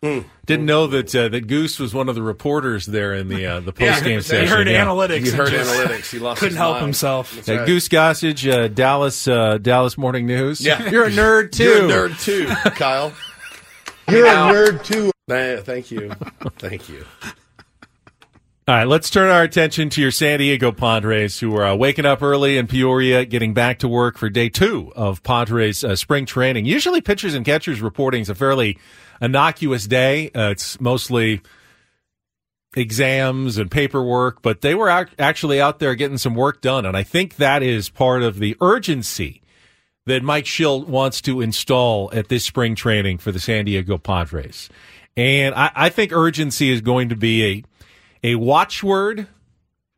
[0.00, 3.60] Didn't know that uh, that Goose was one of the reporters there in the uh,
[3.60, 4.44] the post game he session.
[4.44, 4.84] He heard yeah.
[4.84, 5.22] analytics.
[5.24, 6.10] He and heard analytics.
[6.10, 6.84] He lost Couldn't his help mind.
[6.84, 7.34] himself.
[7.34, 7.66] That's Uh, right.
[7.66, 10.60] Goose Gossage, uh, Dallas uh, Dallas Morning News.
[10.60, 10.88] Yeah.
[10.88, 11.64] you're a nerd too.
[11.88, 12.46] You're a nerd too,
[12.76, 13.12] Kyle.
[14.08, 15.10] You're a nerd too.
[15.26, 16.12] Thank you.
[16.58, 17.04] Thank you.
[18.68, 22.04] All right, let's turn our attention to your San Diego Padres, who are uh, waking
[22.04, 26.26] up early in Peoria, getting back to work for day two of Padres uh, spring
[26.26, 26.66] training.
[26.66, 28.78] Usually, pitchers and catchers reporting is a fairly
[29.22, 30.28] innocuous day.
[30.34, 31.40] Uh, it's mostly
[32.76, 36.94] exams and paperwork, but they were ac- actually out there getting some work done, and
[36.94, 39.40] I think that is part of the urgency
[40.04, 44.68] that Mike Shildt wants to install at this spring training for the San Diego Padres.
[45.16, 47.64] And I, I think urgency is going to be a
[48.22, 49.26] a watchword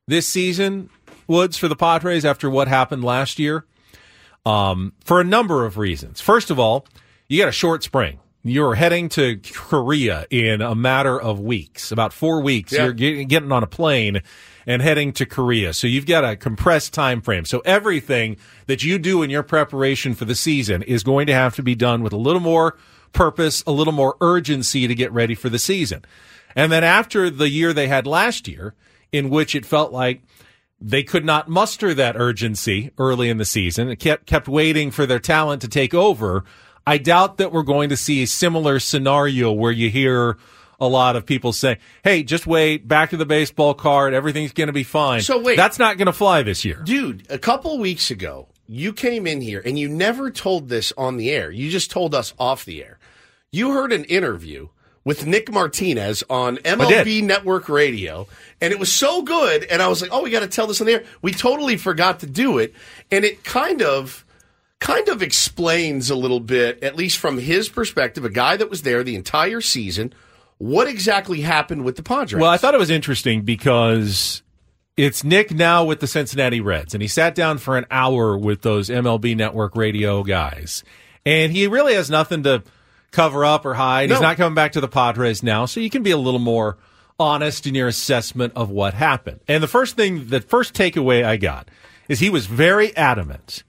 [0.07, 0.91] this season,
[1.27, 3.65] Woods, for the Padres after what happened last year,
[4.45, 6.21] um, for a number of reasons.
[6.21, 6.87] First of all,
[7.29, 8.19] you got a short spring.
[8.43, 12.73] You're heading to Korea in a matter of weeks, about four weeks.
[12.73, 12.85] Yeah.
[12.85, 14.23] You're get, getting on a plane
[14.67, 15.75] and heading to Korea.
[15.75, 17.45] So you've got a compressed time frame.
[17.45, 21.55] So everything that you do in your preparation for the season is going to have
[21.57, 22.79] to be done with a little more
[23.13, 26.03] purpose, a little more urgency to get ready for the season.
[26.57, 28.75] And then after the year they had last year,
[29.13, 30.23] in which it felt like
[30.81, 35.07] they could not muster that urgency early in the season, it kept kept waiting for
[35.07, 36.45] their talent to take over.
[36.87, 40.39] I doubt that we're going to see a similar scenario where you hear
[40.81, 44.69] a lot of people say, "Hey, just wait, back to the baseball card, everything's going
[44.69, 45.57] to be fine." So wait.
[45.57, 46.83] that's not going to fly this year.
[46.85, 51.17] Dude, a couple weeks ago, you came in here and you never told this on
[51.17, 51.51] the air.
[51.51, 52.99] You just told us off the air.
[53.53, 54.69] You heard an interview
[55.05, 58.27] with Nick Martinez on MLB Network Radio,
[58.61, 59.65] and it was so good.
[59.65, 61.05] And I was like, oh, we got to tell this on the air.
[61.23, 62.75] We totally forgot to do it.
[63.11, 64.25] And it kind of.
[64.83, 68.81] Kind of explains a little bit, at least from his perspective, a guy that was
[68.81, 70.15] there the entire season,
[70.57, 72.41] what exactly happened with the Padres.
[72.41, 74.43] Well, I thought it was interesting because
[74.97, 78.63] it's Nick now with the Cincinnati Reds, and he sat down for an hour with
[78.63, 80.83] those MLB Network radio guys,
[81.27, 82.63] and he really has nothing to
[83.11, 84.11] cover up or hide.
[84.11, 86.79] He's not coming back to the Padres now, so you can be a little more
[87.19, 89.41] honest in your assessment of what happened.
[89.47, 91.69] And the first thing, the first takeaway I got
[92.09, 93.63] is he was very adamant.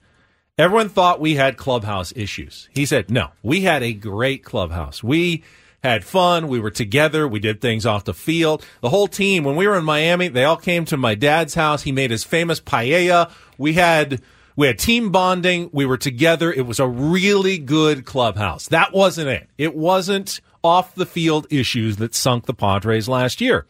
[0.58, 2.68] Everyone thought we had clubhouse issues.
[2.72, 5.02] He said, no, we had a great clubhouse.
[5.02, 5.44] We
[5.82, 6.46] had fun.
[6.48, 7.26] We were together.
[7.26, 8.64] We did things off the field.
[8.82, 11.82] The whole team, when we were in Miami, they all came to my dad's house.
[11.82, 13.30] He made his famous paella.
[13.58, 14.22] We had,
[14.56, 15.70] we had team bonding.
[15.72, 16.52] We were together.
[16.52, 18.68] It was a really good clubhouse.
[18.68, 19.48] That wasn't it.
[19.58, 23.66] It wasn't off the field issues that sunk the Padres last year.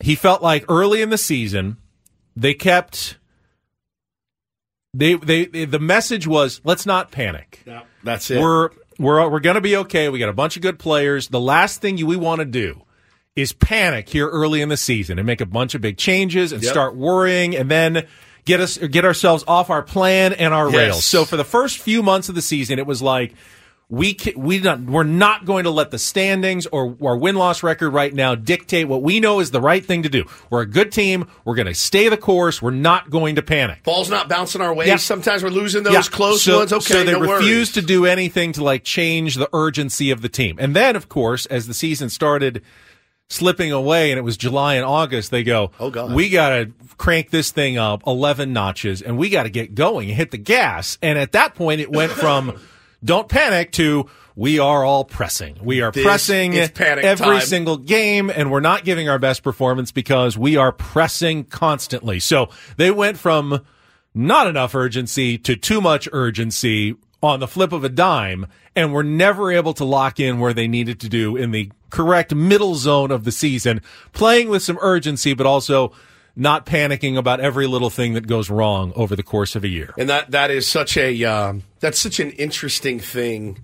[0.00, 1.78] He felt like early in the season,
[2.36, 3.18] they kept
[4.92, 7.64] they they the message was let's not panic.
[8.02, 8.40] That's it.
[8.40, 10.08] We're we're we're going to be okay.
[10.08, 11.28] We got a bunch of good players.
[11.28, 12.82] The last thing you, we want to do
[13.34, 16.62] is panic here early in the season and make a bunch of big changes and
[16.62, 16.70] Yep.
[16.70, 18.06] start worrying and then
[18.44, 20.76] get us get ourselves off our plan and our Yes.
[20.76, 21.04] rails.
[21.04, 23.34] So for the first few months of the season, it was like
[23.90, 27.62] we ca- we not, we're not going to let the standings or our win loss
[27.62, 30.24] record right now dictate what we know is the right thing to do.
[30.48, 31.26] We're a good team.
[31.44, 32.62] We're going to stay the course.
[32.62, 33.82] We're not going to panic.
[33.84, 34.86] Ball's not bouncing our way.
[34.86, 34.96] Yeah.
[34.96, 36.00] Sometimes we're losing those Yeah.
[36.02, 36.72] close so, ones.
[36.72, 40.30] Okay, so they no refused to do anything to like change the urgency of the
[40.30, 40.56] team.
[40.58, 42.62] And then, of course, as the season started
[43.28, 46.12] slipping away and it was July and August, they go, Oh, God.
[46.12, 50.08] we got to crank this thing up 11 notches and we got to get going
[50.08, 50.98] and hit the gas.
[51.02, 52.60] And at that point, it went from
[53.04, 55.56] don't panic to we are all pressing.
[55.62, 57.40] We are This pressing every time.
[57.40, 62.18] single game and we're not giving our best performance because we are pressing constantly.
[62.20, 63.64] So they went from
[64.12, 68.46] not enough urgency to too much urgency on the flip of a dime
[68.76, 72.34] and were never able to lock in where they needed to do in the correct
[72.34, 73.80] middle zone of the season,
[74.12, 75.92] playing with some urgency, but also
[76.36, 79.94] not panicking about every little thing that goes wrong over the course of a year.
[79.96, 83.58] And that that is such a um, that's such an interesting thing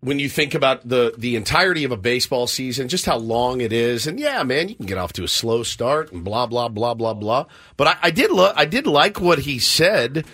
[0.00, 3.72] when you think about the the entirety of a baseball season, just how long it
[3.72, 4.06] is.
[4.06, 6.94] And yeah, man, you can get off to a slow start and blah blah blah
[6.94, 7.46] blah blah.
[7.76, 10.26] But I, I did lo- I did like what he said.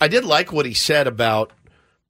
[0.00, 1.52] I did like what he said about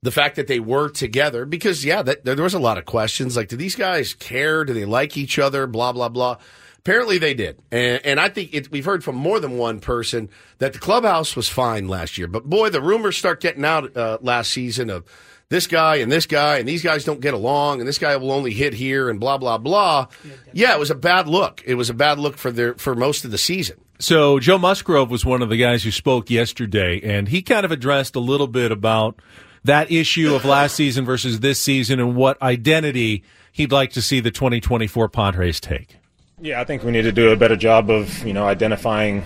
[0.07, 3.35] the fact that they were together because yeah, that, there was a lot of questions
[3.35, 4.63] like, do these guys care?
[4.63, 5.67] Do they like each other?
[5.67, 6.37] Blah blah blah.
[6.77, 10.29] Apparently they did, and, and I think it, we've heard from more than one person
[10.59, 12.27] that the clubhouse was fine last year.
[12.27, 15.03] But boy, the rumors start getting out uh, last season of
[15.49, 18.31] this guy and this guy, and these guys don't get along, and this guy will
[18.31, 20.07] only hit here, and blah blah blah.
[20.53, 21.61] Yeah, it was a bad look.
[21.65, 23.75] It was a bad look for their for most of the season.
[23.99, 27.73] So Joe Musgrove was one of the guys who spoke yesterday, and he kind of
[27.73, 29.19] addressed a little bit about
[29.67, 34.19] that issue of last season versus this season and what identity he'd like to see
[34.19, 35.97] the 2024 Padres take.
[36.39, 39.23] Yeah, I think we need to do a better job of you know identifying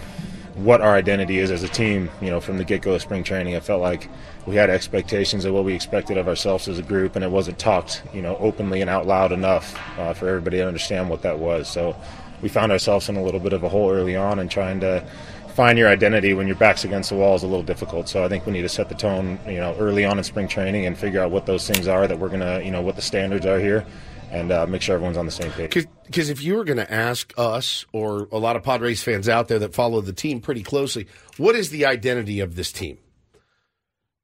[0.55, 2.09] what our identity is as a team.
[2.21, 4.09] You know, from the get go of spring training, I felt like
[4.45, 7.59] we had expectations of what we expected of ourselves as a group, and it wasn't
[7.59, 11.39] talked you know openly and out loud enough uh, for everybody to understand what that
[11.39, 11.67] was.
[11.67, 11.95] So
[12.41, 15.05] we found ourselves in a little bit of a hole early on, and trying to
[15.51, 18.09] find your identity when your back's against the wall is a little difficult.
[18.09, 20.47] So I think we need to set the tone, you know, early on in spring
[20.47, 23.01] training and figure out what those things are that we're gonna, you know, what the
[23.01, 23.85] standards are here,
[24.31, 25.87] and uh, make sure everyone's on the same page.
[26.05, 29.47] Because if you were going to ask us or a lot of Padres fans out
[29.47, 32.97] there that follow the team pretty closely, what is the identity of this team?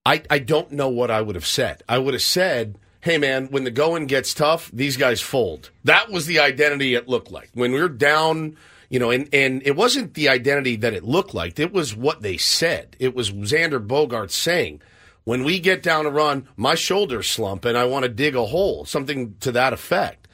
[0.05, 1.83] I, I don't know what I would have said.
[1.87, 5.69] I would have said, hey, man, when the going gets tough, these guys fold.
[5.83, 7.49] That was the identity it looked like.
[7.53, 8.57] When we're down,
[8.89, 12.21] you know, and, and it wasn't the identity that it looked like, it was what
[12.21, 12.95] they said.
[12.99, 14.81] It was Xander Bogaerts saying,
[15.23, 18.45] when we get down a run, my shoulders slump and I want to dig a
[18.45, 20.27] hole, something to that effect.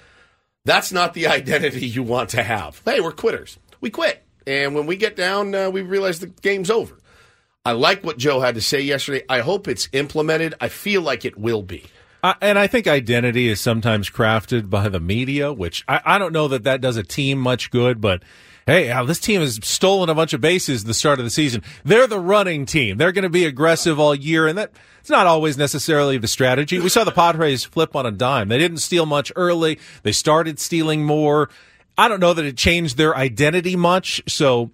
[0.66, 2.82] That's not the identity you want to have.
[2.86, 3.58] Hey, we're quitters.
[3.82, 4.24] We quit.
[4.46, 6.98] And when we get down, uh, we realize the game's over.
[7.66, 9.24] I like what Joe had to say yesterday.
[9.30, 10.54] I hope it's implemented.
[10.60, 11.86] I feel like it will be.
[12.24, 16.48] And I think identity is sometimes crafted by the media, which I, I don't know
[16.48, 18.24] that that does a team much good, but
[18.66, 21.64] hey, this team has stolen a bunch of bases the start of the season.
[21.84, 22.98] They're the running team.
[22.98, 24.72] They're going to be aggressive all year, and that
[25.02, 26.80] it's not always necessarily the strategy.
[26.80, 28.48] We saw the Padres flip on a dime.
[28.48, 29.80] They didn't steal much early.
[30.04, 31.50] They started stealing more.
[31.98, 34.22] I don't know that it changed their identity much.
[34.28, 34.72] So,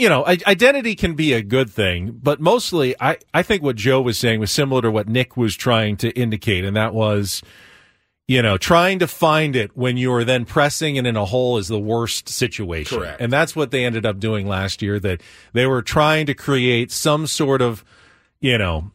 [0.00, 4.00] you know, identity can be a good thing, but mostly I, I think what Joe
[4.00, 7.42] was saying was similar to what Nick was trying to indicate, and that was,
[8.26, 11.58] you know, trying to find it when you are then pressing and in a hole
[11.58, 12.98] is the worst situation.
[12.98, 13.20] Correct.
[13.20, 15.20] And that's what they ended up doing last year, that
[15.52, 17.84] they were trying to create some sort of,
[18.40, 18.90] you know,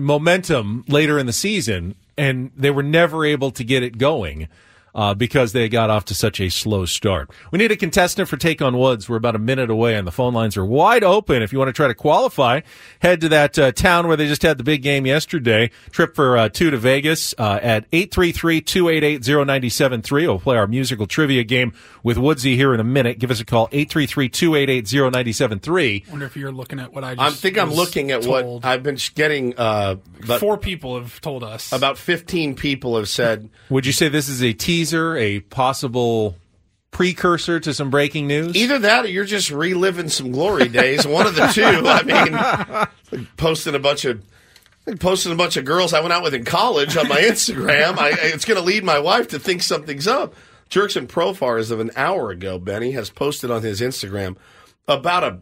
[0.00, 4.48] momentum later in the season, and they were never able to get it going
[4.94, 7.30] uh, because they got off to such a slow start.
[7.50, 9.08] We need a contestant for Take on Woods.
[9.08, 11.42] We're about a minute away, and the phone lines are wide open.
[11.42, 12.60] If you want to try to qualify,
[13.00, 15.70] head to that uh, town where they just had the big game yesterday.
[15.90, 20.10] Trip for uh, two to Vegas uh, at 833-288-0973.
[20.26, 21.72] We'll play our musical trivia game
[22.02, 23.18] with Woodsy here in a minute.
[23.18, 26.10] Give us a call, 833-288-0973.
[26.10, 28.62] wonder if you're looking at what I just I think I'm looking at told.
[28.62, 29.54] what I've been getting.
[29.56, 29.96] Uh,
[30.38, 31.72] Four people have told us.
[31.72, 33.48] about 15 people have said.
[33.70, 34.52] Would you say this is a
[34.82, 36.36] teaser, a possible
[36.90, 38.56] precursor to some breaking news?
[38.56, 41.06] Either that or you're just reliving some glory days.
[41.06, 41.62] One of the two.
[43.14, 44.22] I mean, posting a bunch of.
[44.98, 47.98] Posting a bunch of girls I went out with in college on my Instagram.
[47.98, 50.34] I, it's going to lead my wife to think something's up.
[50.70, 54.36] Jurickson Profars of an hour ago, Benny has posted on his Instagram
[54.88, 55.38] about a.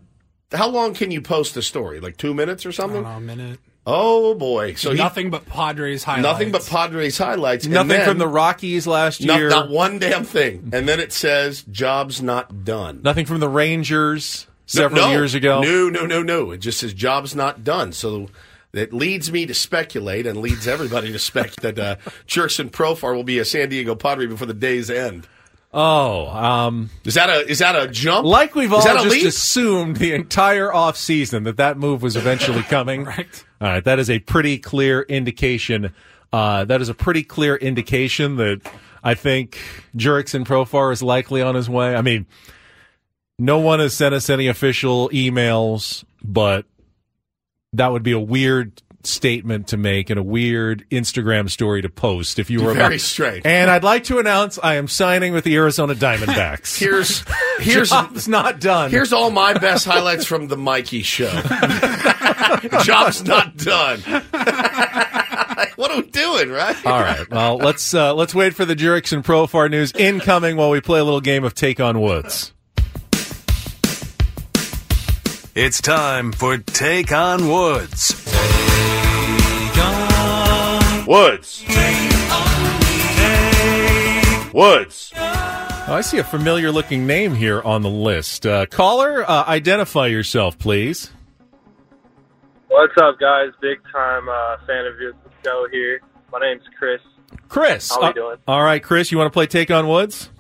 [0.55, 2.01] How long can you post a story?
[2.01, 3.03] Like two minutes or I something?
[3.03, 3.61] don't know, a minute.
[3.87, 4.74] Oh boy!
[4.74, 6.22] So he- nothing but Padres highlights.
[6.22, 7.64] nothing but Padres highlights.
[7.64, 9.49] and Nothing then- from the Rockies last year.
[9.49, 10.70] not one damn thing.
[10.72, 13.01] And then it says, job's not done.
[13.03, 14.47] Nothing from the Rangers.
[14.66, 15.62] several no, years ago?
[15.62, 16.51] No, no, no, no.
[16.53, 17.93] It just says job's not done.
[17.93, 18.28] So
[18.72, 21.97] that leads me to speculate and leads everybody to speculate that uh,
[22.28, 25.26] Jurickson Profar will be a San Diego Padre before the day's end.
[25.73, 28.27] Oh, um, is that a is that a jump?
[28.27, 29.25] Like we've all just leap?
[29.25, 33.05] assumed the entire off season that that move was eventually coming.
[33.05, 33.45] right.
[33.61, 33.85] All right.
[33.85, 35.95] That is a pretty clear indication.
[36.33, 38.61] Uh, that is a pretty clear indication that
[39.05, 39.59] I think
[39.97, 41.95] Jurickson Profar is likely on his way.
[41.95, 42.27] I mean,
[43.39, 46.66] no one has sent us any official emails, but
[47.73, 52.38] that would be a weird statement to make and a weird Instagram story to post
[52.38, 53.42] if you were Very about- strange.
[53.46, 56.78] And I'd like to announce I am signing with the Arizona Diamondbacks.
[56.80, 57.24] Here's
[57.59, 58.90] here's Job's not done.
[58.90, 61.30] Here's all my best highlights from the Mikey show.
[62.82, 64.01] Job's not done.
[65.76, 66.86] what are we doing, right?
[66.86, 67.28] All right.
[67.30, 71.05] Well, let's uh, let's wait for the Jurickson Profar news incoming while we play a
[71.05, 72.53] little game of Take on Woods.
[75.55, 78.30] It's time for Take on Woods.
[81.07, 81.64] Woods.
[84.53, 85.12] Woods.
[85.16, 88.47] Oh, I see a familiar looking name here on the list.
[88.47, 91.11] Uh, caller, uh, identify yourself, please.
[92.68, 93.49] What's up, guys?
[93.61, 95.14] Big time uh, fan of your
[95.45, 96.01] show here.
[96.30, 97.01] My name's Chris.
[97.49, 97.91] Chris.
[97.91, 98.36] How we uh, doing?
[98.47, 100.30] all right, Chris, you want to play Take on Woods?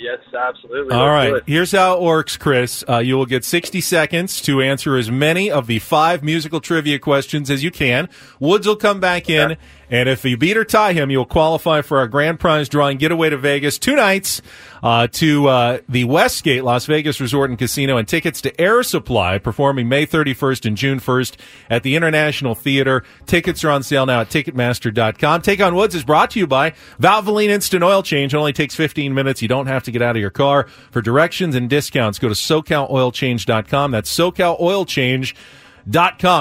[0.00, 0.94] Yes, absolutely.
[0.94, 1.42] All Let's right.
[1.46, 2.82] Here's how it works, Chris.
[2.88, 6.98] Uh, you will get 60 seconds to answer as many of the five musical trivia
[6.98, 8.08] questions as you can.
[8.38, 9.58] Woods will come back in,
[9.90, 13.30] and if you beat or tie him, you'll qualify for our grand prize drawing getaway
[13.30, 14.40] to Vegas two nights
[14.82, 19.38] uh, to uh, the Westgate Las Vegas Resort and Casino and tickets to Air Supply
[19.38, 21.36] performing May 31st and June 1st
[21.68, 23.02] at the International Theater.
[23.26, 25.42] Tickets are on sale now at Ticketmaster.com.
[25.42, 28.32] Take on Woods is brought to you by Valvoline Instant Oil Change.
[28.32, 29.42] It only takes 15 minutes.
[29.42, 30.66] You don't have to get out of your car.
[30.90, 33.90] For directions and discounts, go to SoCalOilChange.com.
[33.90, 35.59] That's SoCalOilChange.com.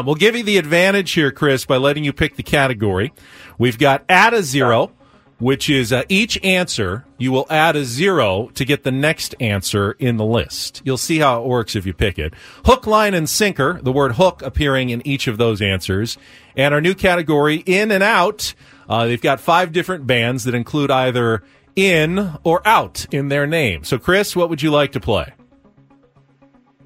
[0.05, 3.13] We'll give you the advantage here, Chris, by letting you pick the category.
[3.57, 4.91] We've got add a zero,
[5.39, 9.93] which is uh, each answer you will add a zero to get the next answer
[9.93, 10.81] in the list.
[10.83, 12.33] You'll see how it works if you pick it.
[12.65, 16.17] Hook, line, and sinker, the word hook appearing in each of those answers.
[16.55, 18.53] And our new category, in and out,
[18.89, 21.43] uh, they've got five different bands that include either
[21.75, 23.83] in or out in their name.
[23.83, 25.33] So, Chris, what would you like to play?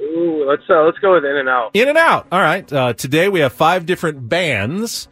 [0.04, 1.72] Ooh, let's uh, let's go with In and Out.
[1.74, 2.28] In and out.
[2.32, 2.72] All right.
[2.72, 5.08] Uh, today we have five different bands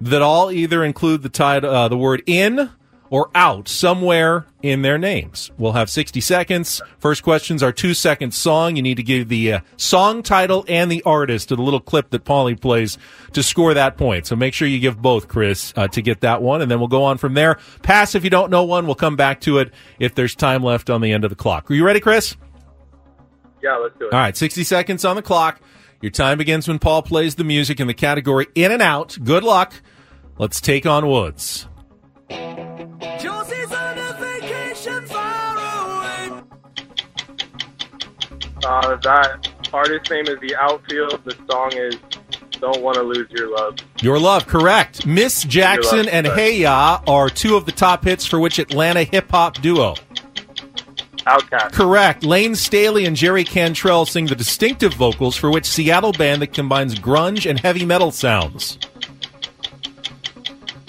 [0.00, 2.70] that all either include the title, uh, the word in
[3.10, 5.52] or out somewhere in their names.
[5.56, 6.82] We'll have 60 seconds.
[6.98, 8.76] First questions are two seconds song.
[8.76, 12.10] You need to give the uh, song title and the artist to the little clip
[12.10, 12.98] that Paulie plays
[13.32, 14.26] to score that point.
[14.26, 16.60] So make sure you give both, Chris, uh, to get that one.
[16.60, 17.58] And then we'll go on from there.
[17.82, 18.86] Pass if you don't know one.
[18.86, 21.70] We'll come back to it if there's time left on the end of the clock.
[21.70, 22.36] Are you ready, Chris?
[23.64, 24.12] Yeah, let's do it.
[24.12, 25.58] All right, 60 seconds on the clock.
[26.02, 29.16] Your time begins when Paul plays the music in the category in and out.
[29.24, 29.72] Good luck.
[30.36, 31.66] Let's take on Woods.
[32.28, 36.42] Josie's on a vacation far away.
[38.66, 41.24] Uh, that artist name is The Outfield.
[41.24, 41.96] The song is
[42.60, 43.76] Don't Want to Lose Your Love.
[44.02, 45.06] Your love, correct.
[45.06, 45.44] Ms.
[45.44, 46.38] Jackson Love, and correct.
[46.38, 49.94] Hey Ya are two of the top hits for which Atlanta hip hop duo?
[51.26, 51.72] Outkast.
[51.72, 52.22] Correct.
[52.24, 56.94] Layne Staley and Jerry Cantrell sing the distinctive vocals for which Seattle band that combines
[56.94, 58.78] grunge and heavy metal sounds?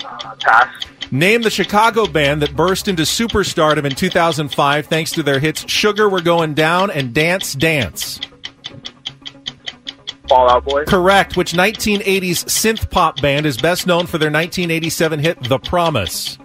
[0.03, 0.85] Uh, pass.
[1.11, 6.09] Name the Chicago band that burst into superstardom in 2005 thanks to their hits Sugar
[6.09, 8.19] We're Going Down and Dance Dance.
[10.27, 10.83] Fall Out Boy.
[10.85, 11.37] Correct.
[11.37, 16.37] Which 1980s synth pop band is best known for their 1987 hit The Promise?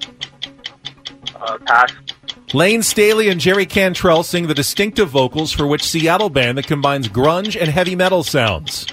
[1.35, 1.93] Uh, pass.
[2.53, 7.09] Layne Staley and Jerry Cantrell sing the distinctive vocals for which Seattle band that combines
[7.09, 8.87] grunge and heavy metal sounds?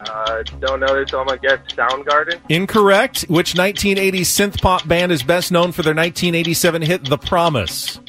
[0.00, 2.38] Uh, don't know this, so I'm going to guess Soundgarden.
[2.50, 3.22] Incorrect.
[3.28, 8.00] Which 1980s synth pop band is best known for their 1987 hit The Promise?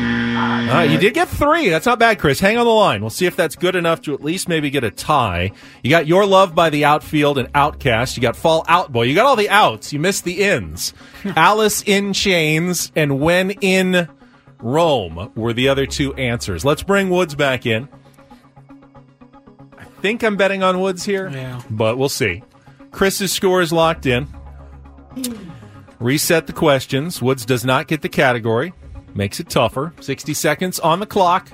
[0.00, 1.68] Uh, you did get three.
[1.70, 2.38] That's not bad, Chris.
[2.38, 3.00] Hang on the line.
[3.00, 5.50] We'll see if that's good enough to at least maybe get a tie.
[5.82, 8.16] You got Your Love by the Outfield and Outkast.
[8.16, 9.04] You got Fall Out Boy.
[9.04, 9.92] You got all the outs.
[9.92, 10.94] You missed the ins.
[11.24, 14.08] Alice in Chains and When in
[14.60, 16.64] Rome were the other two answers.
[16.64, 17.88] Let's bring Woods back in.
[19.76, 21.60] I think I'm betting on Woods here, Yeah.
[21.70, 22.42] but we'll see.
[22.92, 24.28] Chris's score is locked in.
[25.98, 27.20] Reset the questions.
[27.20, 28.72] Woods does not get the category.
[29.14, 29.92] Makes it tougher.
[30.00, 31.48] 60 seconds on the clock.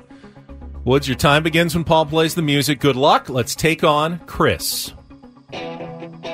[0.84, 2.78] Woods, your time begins when Paul plays the music.
[2.80, 3.28] Good luck.
[3.30, 4.92] Let's take on Chris.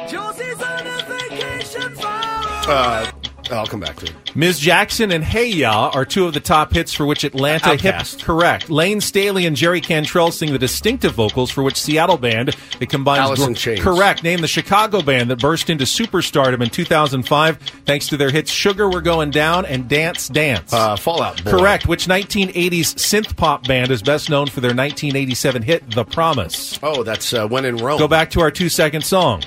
[0.08, 3.10] Josie's on a vacation Uh,
[3.52, 4.36] I'll come back to it.
[4.36, 4.58] Ms.
[4.60, 8.16] Jackson and Hey Ya are two of the top hits for which Atlanta Outkast.
[8.18, 8.24] hip.
[8.24, 8.70] Correct.
[8.70, 13.20] Layne Staley and Jerry Cantrell sing the distinctive vocals for which Seattle band that combines.
[13.20, 13.80] Alice in Chains.
[13.80, 14.22] Correct.
[14.22, 18.88] Name the Chicago band that burst into superstardom in 2005 thanks to their hits "Sugar
[18.88, 21.50] We're Going Down" and "Dance Dance." Uh, Fall Out Boy.
[21.50, 21.86] Correct.
[21.86, 26.78] Which 1980s synth pop band is best known for their 1987 hit "The Promise"?
[26.82, 27.98] Oh, that's uh, when in Rome.
[27.98, 29.42] Go back to our two-second song.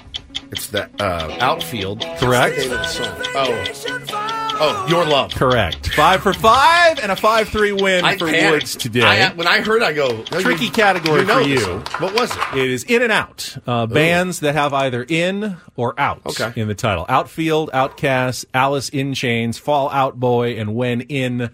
[0.53, 2.01] It's the uh, outfield.
[2.19, 2.55] Correct.
[2.57, 3.15] The name of the song?
[3.35, 5.33] Oh, oh, your love.
[5.33, 5.93] Correct.
[5.95, 8.51] Five for five and a five-three win I for panicked.
[8.51, 9.01] Woods today.
[9.23, 11.79] I, when I heard, I go no, Tricky you- category you know for you.
[11.97, 12.57] What was it?
[12.57, 13.57] It is in and out.
[13.65, 16.53] Uh, bands that have either in or out Okay.
[16.59, 17.05] in the title.
[17.09, 21.49] Outfield, Outkast, Alice in Chains, Fall Out Boy, and When in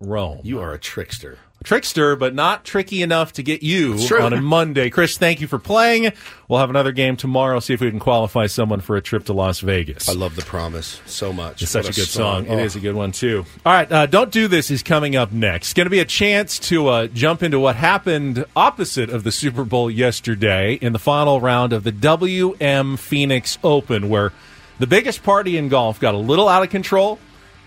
[0.00, 0.40] Rome.
[0.42, 1.38] You are a trickster.
[1.66, 4.88] Trickster, but not tricky enough to get you on a Monday.
[4.88, 6.12] Chris, thank you for playing.
[6.46, 7.58] We'll have another game tomorrow.
[7.58, 10.08] See if we can qualify someone for a trip to Las Vegas.
[10.08, 11.62] I love the promise so much.
[11.62, 12.46] It's such What a good song.
[12.48, 12.52] Oh.
[12.52, 13.44] It is a good one too.
[13.66, 15.74] All right, uh, don't do this is coming up next.
[15.74, 19.64] Going to be a chance to uh, jump into what happened opposite of the Super
[19.64, 24.32] Bowl yesterday in the final round of the WM Phoenix Open, where
[24.78, 27.18] the biggest party in golf got a little out of control,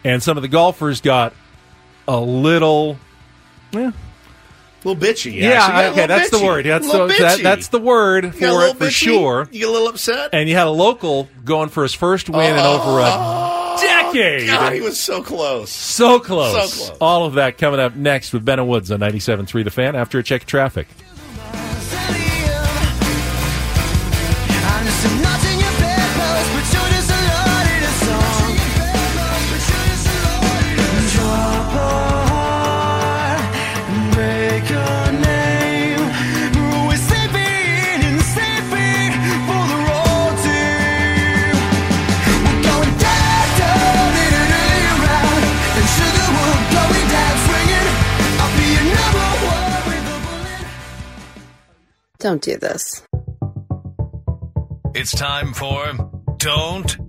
[0.06, 1.34] and some of the golfers got
[2.08, 2.98] a little.
[3.74, 3.94] Eh, A
[4.88, 5.34] little bitchy.
[5.34, 5.74] yeah, actually.
[5.84, 6.66] Yeah, okay, little that's the word.
[6.66, 8.92] That's A little the, that, that's the word You got a for it for bitchy?
[8.92, 9.48] sure.
[9.52, 10.30] You get a little upset.
[10.34, 14.50] And you had a local going for his first win in over a decade.
[14.50, 15.70] Oh, God, he was so close.
[15.72, 16.72] So close.
[16.72, 16.98] So close.
[17.00, 20.18] All of that coming up next with Ben and Woods on 97.3 The Fan after
[20.20, 20.88] a check of traffic.
[52.20, 53.02] Don't do this.
[54.94, 55.94] It's time for
[56.38, 57.09] Don't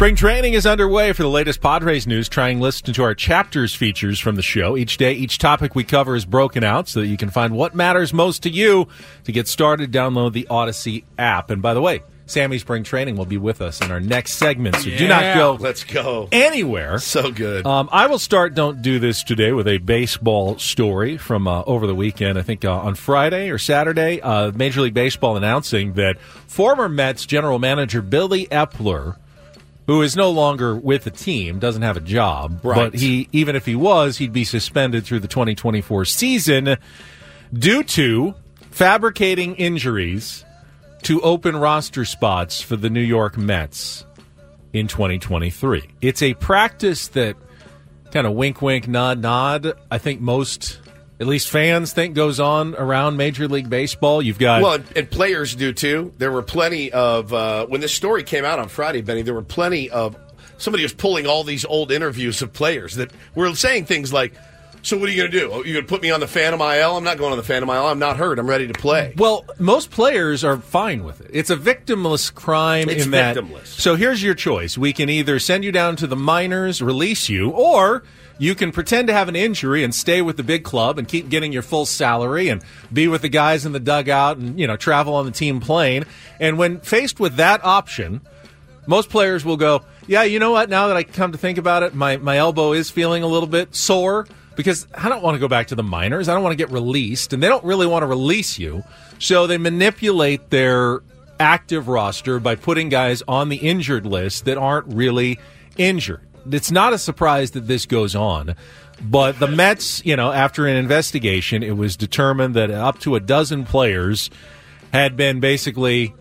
[0.00, 2.26] Spring training is underway for the latest Padres news.
[2.26, 4.74] Try and listen to our chapters features from the show.
[4.74, 7.74] Each day, each topic we cover is broken out so that you can find what
[7.74, 8.88] matters most to you.
[9.24, 11.50] To get started, download the Odyssey app.
[11.50, 14.76] And by the way, Sammy Spring Training will be with us in our next segment,
[14.76, 16.30] so do not go Let's go.
[16.32, 16.98] anywhere.
[16.98, 17.66] So good.
[17.66, 18.54] Um, I will start.
[18.54, 22.38] Don't do this today with a baseball story from uh, over the weekend.
[22.38, 27.26] I think uh, on Friday or Saturday, uh, Major League Baseball announcing that former Mets
[27.26, 29.16] general manager Billy Eppler,
[29.90, 32.92] who is no longer with the team, doesn't have a job, Right.
[32.92, 36.76] but he even if he was, he'd be suspended through the 2024 season
[37.52, 38.36] due to
[38.70, 40.44] fabricating injuries
[41.02, 44.04] to open roster spots for the New York Mets
[44.72, 45.82] in 2023.
[46.00, 47.34] It's a practice that
[48.12, 49.72] kind of wink, wink, nod, nod.
[49.90, 50.78] I think most,
[51.20, 54.22] at least fans, think goes on around Major League Baseball.
[54.22, 56.14] You've got Well, and, players do too.
[56.16, 59.20] There were plenty of uh, when this story came out on Friday, Benny.
[59.22, 60.16] There were plenty of
[60.56, 64.32] somebody was pulling all these old interviews of players that were saying things like,
[64.82, 65.50] "So what are you going to do?
[65.52, 66.96] Oh, you going to put me on the Phantom IL?
[66.96, 67.86] I'm not going on the Phantom IL.
[67.86, 68.38] I'm not hurt.
[68.38, 71.30] I'm ready to play." Well, most players are fine with it.
[71.34, 73.36] It's a victimless crime It's in that.
[73.36, 73.66] victimless.
[73.66, 74.78] So here's your choice.
[74.78, 78.04] We can either send you down to the minors, release you, or
[78.40, 81.28] you can pretend to have an injury and stay with the big club and keep
[81.28, 84.76] getting your full salary and be with the guys in the dugout and, you know,
[84.76, 86.04] travel on the team plane.
[86.40, 88.22] And when faced with that option,
[88.86, 90.70] most players will go, yeah, you know what?
[90.70, 93.46] Now that I come to think about it, my, my elbow is feeling a little
[93.46, 94.26] bit sore
[94.56, 96.26] because I don't want to go back to the minors.
[96.26, 98.82] I don't want to get released, and they don't really want to release you.
[99.18, 101.00] So they manipulate their
[101.38, 105.38] active roster by putting guys on the injured list that aren't really
[105.76, 106.26] injured.
[106.50, 108.54] It's not a surprise that this goes on.
[109.02, 113.20] But the Mets, you know, after an investigation, it was determined that up to a
[113.20, 114.30] dozen players
[114.92, 116.14] had been basically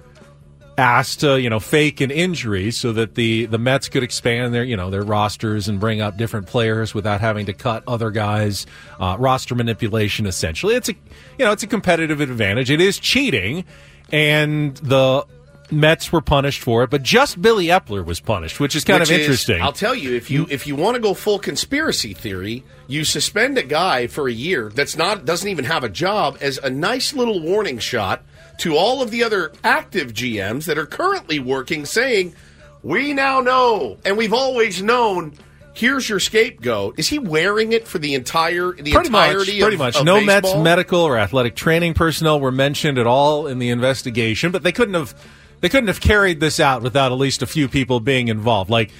[0.77, 4.63] asked to you know fake an injury so that the the Mets could expand their
[4.63, 8.65] you know their rosters and bring up different players without having to cut other guys
[8.99, 10.93] uh, roster manipulation essentially it's a
[11.37, 13.65] you know it's a competitive advantage it is cheating
[14.13, 15.25] and the
[15.71, 19.09] Mets were punished for it, but just Billy Eppler was punished, which is kind Which
[19.09, 19.61] of is- interesting.
[19.61, 23.57] I'll tell you, if you if you want to go full conspiracy theory, you suspend
[23.57, 27.13] a guy for a year that's not doesn't even have a job as a nice
[27.13, 28.23] little warning shot
[28.59, 32.33] to all of the other active GMs that are currently working, saying,
[32.81, 35.33] "We now know, and we've always known."
[35.71, 36.95] Here's your scapegoat.
[36.97, 39.61] Is he wearing it for the entire the pretty much, entirety?
[39.61, 39.95] pretty of, much.
[39.95, 44.51] of no Mets medical or athletic training personnel were mentioned at all in the investigation,
[44.51, 45.13] but they couldn't have
[45.61, 48.69] they couldn't have carried this out without at least a few people being involved.
[48.69, 48.91] Like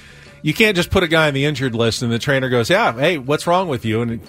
[0.42, 2.94] you can't just put a guy on the injured list and the trainer goes, "Yeah,
[2.94, 4.22] hey, what's wrong with you?" And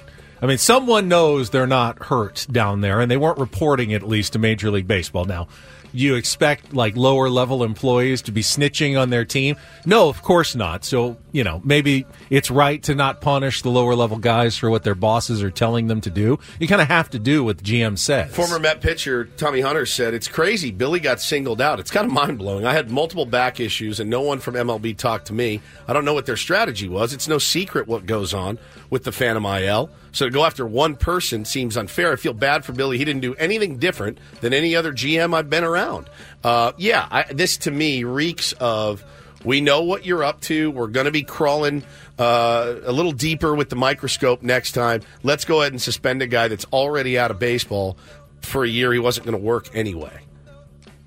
[0.42, 4.08] I mean, someone knows they're not hurt down there, and they weren't reporting it, at
[4.08, 5.26] least to Major League Baseball.
[5.26, 5.48] Now,
[5.92, 9.56] you expect like lower level employees to be snitching on their team?
[9.86, 10.84] No, of course not.
[10.84, 14.82] So, you know, maybe it's right to not punish the lower level guys for what
[14.82, 16.38] their bosses are telling them to do.
[16.58, 18.34] You kind of have to do what GM says.
[18.34, 20.70] Former Met pitcher Tommy Hunter said, It's crazy.
[20.70, 21.80] Billy got singled out.
[21.80, 22.66] It's kind of mind blowing.
[22.66, 25.60] I had multiple back issues, and no one from MLB talked to me.
[25.88, 27.12] I don't know what their strategy was.
[27.12, 28.58] It's no secret what goes on
[28.90, 29.90] with the Phantom IL.
[30.12, 32.12] So to go after one person seems unfair.
[32.12, 32.98] I feel bad for Billy.
[32.98, 36.08] He didn't do anything different than any other GM I've been around.
[36.42, 39.04] Uh, yeah, I, this to me reeks of.
[39.42, 40.70] We know what you're up to.
[40.70, 41.82] We're going to be crawling
[42.18, 45.00] uh, a little deeper with the microscope next time.
[45.22, 47.96] Let's go ahead and suspend a guy that's already out of baseball
[48.42, 48.92] for a year.
[48.92, 50.24] He wasn't going to work anyway.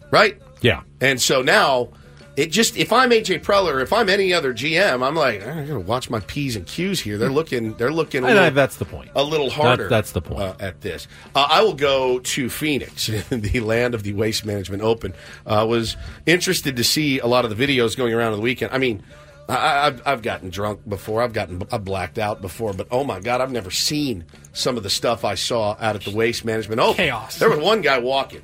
[0.10, 0.42] Right?
[0.62, 0.82] Yeah.
[1.00, 1.90] And so now,
[2.36, 5.74] it just, if I'm AJ Preller, if I'm any other GM, I'm like, I got
[5.74, 7.18] to watch my P's and Q's here.
[7.18, 9.12] They're looking, they're looking a And I- little, that's the point.
[9.16, 9.90] a little That- harder.
[9.90, 10.42] that's the point.
[10.42, 11.08] uh, at this.
[11.36, 15.14] Uh, I will go to Phoenix, the land of the Waste Management Open.
[15.46, 18.72] Uh, was interested to see a lot of the videos going around on the weekend.
[18.74, 19.04] I mean,
[19.50, 21.22] I, I've, I've gotten drunk before.
[21.22, 24.24] I've gotten I've blacked out before, but oh my god, I've never seen
[24.54, 26.96] some of the stuff I saw out at the Waste Management Open.
[26.96, 27.40] Chaos.
[27.40, 28.42] There was one guy walking,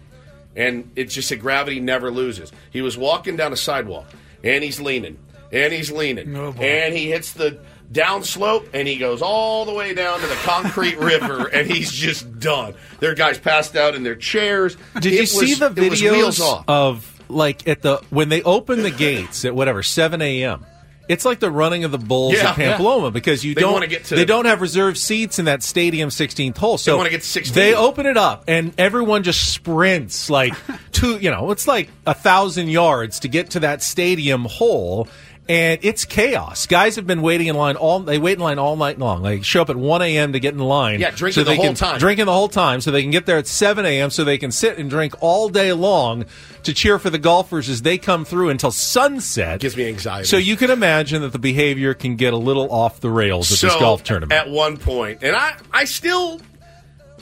[0.56, 2.52] and it's just said gravity never loses.
[2.72, 4.08] He was walking down a sidewalk,
[4.44, 5.18] and he's leaning,
[5.52, 7.60] and he's leaning, Oh, and he hits the
[7.92, 11.92] down slope, and he goes all the way down to the concrete river, and he's
[11.92, 12.76] just done.
[13.00, 14.78] There are guys passed out in their chairs.
[15.00, 16.66] Did It you was- see the it was wheels videos off.
[16.68, 20.66] of like at the when they open the gates at whatever seven a.m.
[21.10, 22.52] It's like the running of the bulls Yeah.
[22.52, 25.46] at Pamplona because you They don't wanna get to- they don't have reserved seats in
[25.46, 26.78] that stadium 16th hole.
[26.78, 27.54] So wanna get 16.
[27.56, 30.54] They open it up and everyone just sprints like
[30.92, 31.18] two.
[31.18, 35.08] You know, it's like a thousand yards to get to that stadium hole.
[35.50, 36.68] And it's chaos.
[36.68, 38.02] Guys have been waiting in line all.
[38.02, 39.24] They wait in line all night long.
[39.24, 40.34] They show up at one a.m.
[40.34, 41.00] to get in line.
[41.00, 41.98] Yeah, drinking so the whole can time.
[41.98, 44.12] Drinking the whole time, so they can get there at seven a.m.
[44.12, 46.26] So they can sit and drink all day long
[46.62, 49.60] to cheer for the golfers as they come through until sunset.
[49.60, 50.28] Gives me anxiety.
[50.28, 53.58] So you can imagine that the behavior can get a little off the rails at
[53.68, 54.40] this golf tournament.
[54.40, 56.40] At one point, and I, I still,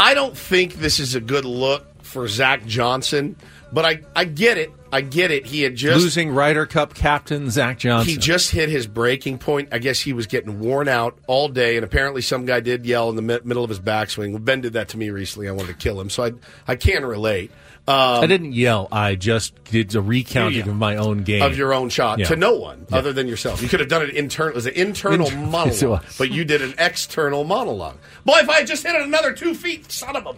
[0.01, 3.37] I don't think this is a good look for Zach Johnson,
[3.71, 4.69] but I, I get it.
[4.97, 5.45] I get it.
[5.45, 8.09] He had just Losing Ryder Cup captain Zach Johnson.
[8.11, 9.69] He just hit his breaking point.
[9.71, 13.09] I guess he was getting worn out all day, and apparently some guy did yell
[13.09, 14.43] in the mi- middle of his backswing.
[14.43, 15.47] Ben did that to me recently.
[15.47, 16.31] I wanted to kill him, so I
[16.67, 17.51] I can relate.
[17.89, 18.89] Um, I didn't yell.
[18.91, 20.71] I just did a recounting Yeah.
[20.71, 22.25] of my own game of your own shot Yeah.
[22.27, 23.61] to no one other than yourself.
[23.61, 24.51] You could have done it internal.
[24.51, 26.01] It was an internal Inter- monologue, Yes, it was.
[26.17, 27.95] but you did an external monologue.
[28.25, 30.33] Boy, if I had just hit it another two feet, son of a.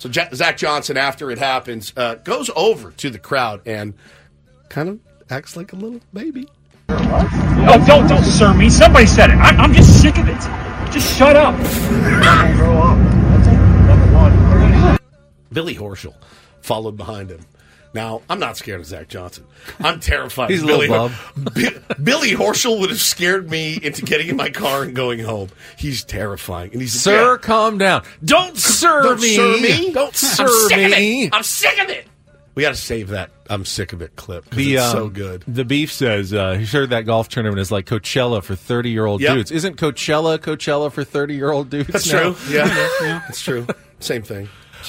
[0.00, 3.92] So Ja- Zach Johnson, after it happens, uh, goes over to the crowd and
[4.70, 4.98] kind of
[5.28, 6.48] acts like a little baby.
[6.88, 8.70] Oh, don't, don't sir me.
[8.70, 9.36] Somebody said it.
[9.36, 10.40] I, I'm just sick of it.
[10.90, 11.54] Just shut up.
[15.52, 16.14] Billy Horschel
[16.62, 17.40] followed behind him.
[17.92, 19.44] Now, I'm not scared of Zach Johnson.
[19.80, 20.50] I'm terrified.
[20.50, 24.84] He's Billy little Bi- Billy Horschel would have scared me into getting in my car
[24.84, 25.48] and going home.
[25.76, 26.70] He's terrifying.
[26.72, 27.38] And he's Sir, yeah.
[27.38, 28.04] calm down.
[28.24, 29.34] Don't sir Don't me.
[29.34, 29.92] sir me.
[29.92, 31.24] Don't I'm sir sick of me.
[31.24, 31.34] it.
[31.34, 32.06] I'm sick of it.
[32.54, 33.30] We got to save that.
[33.48, 35.42] I'm sick of it clip 'cause The, it's um, so good.
[35.48, 39.06] The beef says uh, he heard that golf tournament is like Coachella for thirty year
[39.06, 39.34] old Yep.
[39.34, 39.50] dudes.
[39.50, 41.88] Isn't Coachella Coachella for thirty year old dudes?
[41.88, 42.32] That's now?
[42.34, 42.54] true.
[42.56, 42.66] Yeah,
[43.26, 43.66] that's true.
[43.98, 44.48] Same thing.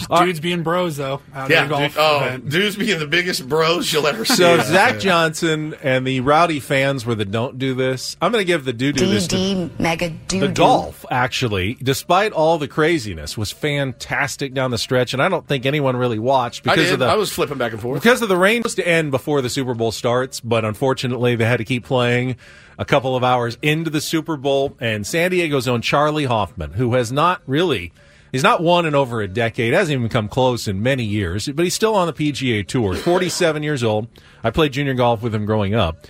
[0.09, 1.21] Dudes being bros though.
[1.33, 2.49] Out Yeah, at golf dude, oh, event.
[2.49, 4.35] dudes being the biggest bros you'll ever see.
[4.35, 4.99] So out Zach there.
[5.01, 8.17] Johnson and the rowdy fans were the don't do this.
[8.21, 11.05] I'm going to give the do do this to mega do the golf.
[11.11, 15.95] Actually, despite all the craziness, was fantastic down the stretch, and I don't think anyone
[15.97, 16.93] really watched I because did.
[16.93, 18.01] of the I was flipping back and forth.
[18.01, 21.45] because of the rain was to end before the Super Bowl starts, but unfortunately they
[21.45, 22.35] had to keep playing
[22.77, 24.75] a couple of hours into the Super Bowl.
[24.79, 27.91] And San Diego's own Charley Hoffman, who has not really,
[28.31, 31.63] he's not won in over a decade, hasn't even come close in many years, but
[31.63, 32.95] he's still on the PGA Tour.
[32.95, 34.07] 47 years old.
[34.43, 36.07] I played junior golf with him growing up.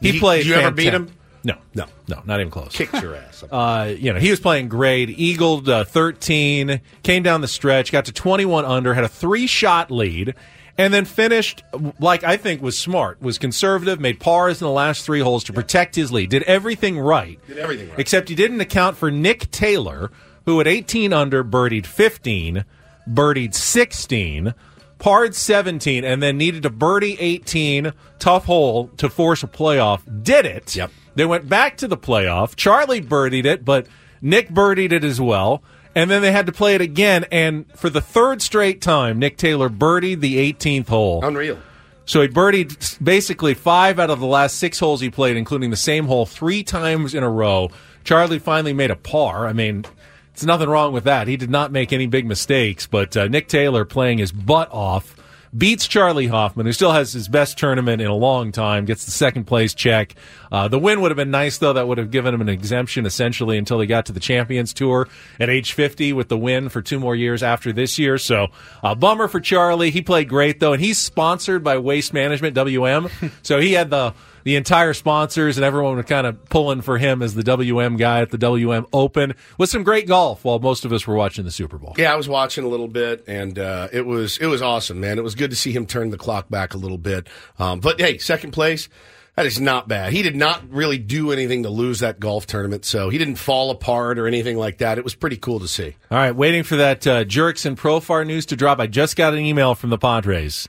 [0.00, 0.38] He Did played.
[0.44, 1.10] Did you ever beat him?
[1.44, 1.86] No, No.
[2.06, 2.72] no, not even close.
[2.72, 3.42] Kicked your ass.
[3.50, 5.10] Uh, you know, he was playing great.
[5.10, 9.90] Eagled uh, 13, came down the stretch, got to 21 under, had a three shot
[9.90, 10.36] lead,
[10.78, 11.64] and then finished
[11.98, 15.52] like I think was smart, was conservative, made pars in the last three holes to
[15.52, 17.40] protect his lead, did everything right.
[17.48, 17.98] Did everything right.
[17.98, 20.12] Except he didn't account for Nick Taylor,
[20.44, 22.64] who at 18 under birdied 15,
[23.08, 24.54] birdied 16,
[24.98, 30.00] parred 17, and then needed to birdie 18, tough hole to force a playoff.
[30.22, 30.74] Did it.
[30.76, 30.90] Yep.
[31.14, 32.56] They went back to the playoff.
[32.56, 33.86] Charley birdied it, but
[34.20, 35.62] Nick birdied it as well.
[35.94, 37.26] And then they had to play it again.
[37.30, 41.22] And for the third straight time, Nick Taylor birdied the 18th hole.
[41.22, 41.58] Unreal.
[42.06, 45.76] So he birdied basically five out of the last six holes he played, including the
[45.76, 47.70] same hole three times in a row.
[48.04, 49.46] Charlie finally made a par.
[49.46, 49.84] I mean,
[50.32, 51.28] it's nothing wrong with that.
[51.28, 55.14] He did not make any big mistakes, but uh, Nick Taylor playing his butt off
[55.56, 59.10] beats Charley Hoffman, who still has his best tournament in a long time, gets the
[59.10, 60.14] second place check.
[60.52, 61.72] Uh, the win would have been nice, though.
[61.72, 65.08] That would have given him an exemption essentially until he got to the Champions Tour
[65.40, 68.18] at age 50 with the win for two more years after this year.
[68.18, 68.48] So,
[68.82, 69.90] uh, bummer for Charley.
[69.90, 73.08] He played great, though, and he's sponsored by Waste Management, WM.
[73.42, 74.14] so he had the
[74.44, 78.20] the entire sponsors and everyone was kind of pulling for him as the WM guy
[78.20, 81.50] at the WM Open with some great golf while most of us were watching the
[81.50, 81.94] Super Bowl.
[81.96, 85.18] Yeah, I was watching a little bit, and uh, it was it was awesome, man.
[85.18, 87.28] It was good to see him turn the clock back a little bit.
[87.58, 88.88] Um, but hey, second place.
[89.36, 90.12] That is not bad.
[90.12, 93.70] He did not really do anything to lose that golf tournament, so he didn't fall
[93.70, 94.98] apart or anything like that.
[94.98, 95.96] It was pretty cool to see.
[96.10, 98.78] All right, waiting for that uh, Jurickson Profar news to drop.
[98.78, 100.68] I just got an email from the Padres.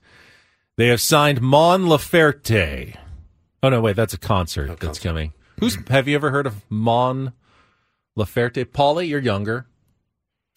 [0.77, 2.95] They have signed Mon Laferte.
[3.61, 5.33] Oh no, wait, that's a concert that's coming.
[5.59, 7.33] Who's have you ever heard of Mon
[8.17, 8.63] Laferte?
[8.65, 9.67] Paulie, you're younger.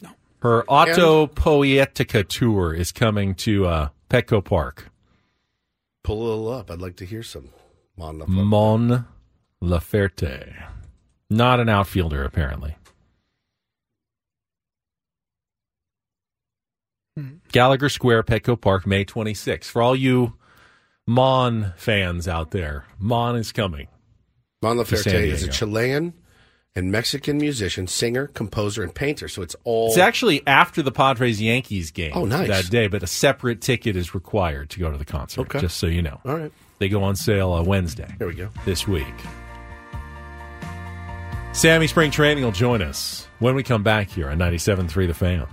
[0.01, 0.11] No.
[0.41, 4.91] Her Auto Poetica tour is coming to uh, Petco Park.
[6.05, 6.71] Pull a little up.
[6.71, 7.51] I'd like to hear some.
[7.97, 8.29] Mon Laferte.
[8.29, 9.05] Mon
[9.63, 10.65] Laferte.
[11.31, 12.77] Not an outfielder, apparently.
[17.17, 17.37] Hmm.
[17.53, 19.65] Gallagher Square, Petco Park, May 26th.
[19.65, 20.35] For all you
[21.07, 23.89] Mon fans out there, Mon is coming.
[24.63, 26.13] Mon Laferte is a Chilean
[26.75, 29.29] and Mexican musician, singer, composer, and painter.
[29.29, 29.89] So it's all.
[29.89, 32.49] It's actually after the Padres Yankees game Oh, nice.
[32.49, 35.61] that day, but a separate ticket is required to go to the concert, Okay.
[35.61, 36.21] just so you know.
[36.25, 36.53] All right.
[36.79, 38.15] They go on sale uh, Wednesday.
[38.19, 38.51] There we go.
[38.65, 39.07] This week.
[41.53, 45.47] Sammy Spring Training will join us when we come back here on 97.3 The Fan.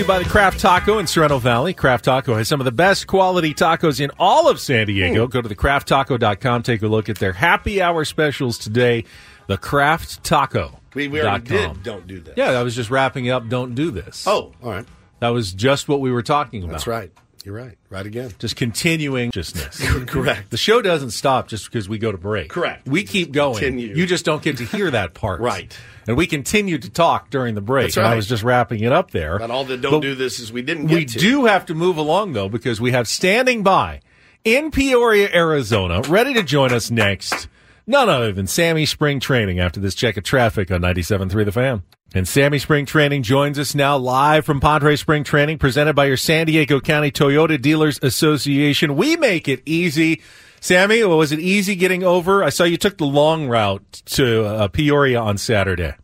[0.00, 1.74] To you by the Craft Taco in Sorrento Valley.
[1.74, 5.26] Craft Taco has some of the best quality tacos in all of San Diego.
[5.26, 5.30] Hmm.
[5.30, 9.04] Go to thecrafttaco.com, take a look at their happy hour specials today.
[9.46, 10.78] The Craft Taco.
[10.94, 11.82] We, we already did.
[11.82, 12.34] Don't do This.
[12.36, 14.26] Yeah, I was just wrapping up Don't Do This.
[14.26, 14.86] Oh, all right.
[15.18, 16.72] That was just what we were talking about.
[16.72, 17.12] That's right.
[17.44, 17.78] You're right.
[17.88, 18.32] Right again.
[18.38, 19.80] Just continuing justness.
[20.06, 20.50] Correct.
[20.50, 22.50] The show doesn't stop just because we go to break.
[22.50, 22.86] Correct.
[22.86, 23.54] We keep going.
[23.54, 23.94] Continue.
[23.94, 25.40] You just don't get to hear that part.
[25.50, 25.76] Right.
[26.06, 27.88] And we continue to talk during the break.
[27.88, 29.38] That's And I was just wrapping it up there.
[29.38, 31.18] Not all that don't But do this is we didn't get We to.
[31.18, 34.00] do have to move along though because we have standing by
[34.44, 37.48] in Peoria, Arizona, ready to join us next.
[37.90, 41.82] None other than Sammy Spring Training after this check of traffic on 97.3 The Fan.
[42.14, 46.16] And Sammy Spring Training joins us now live from Padre Spring Training presented by your
[46.16, 48.94] San Diego County Toyota Dealers Association.
[48.94, 50.22] We make it easy.
[50.60, 52.44] Sammy, was it easy getting over?
[52.44, 55.94] I saw you took the long route to uh, Peoria on Saturday.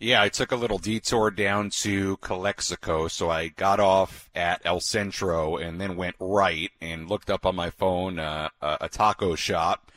[0.00, 4.80] Yeah, I took a little detour down to Calexico, so I got off at El
[4.80, 9.34] Centro and then went right and looked up on my phone uh, a, a taco
[9.34, 9.90] shop.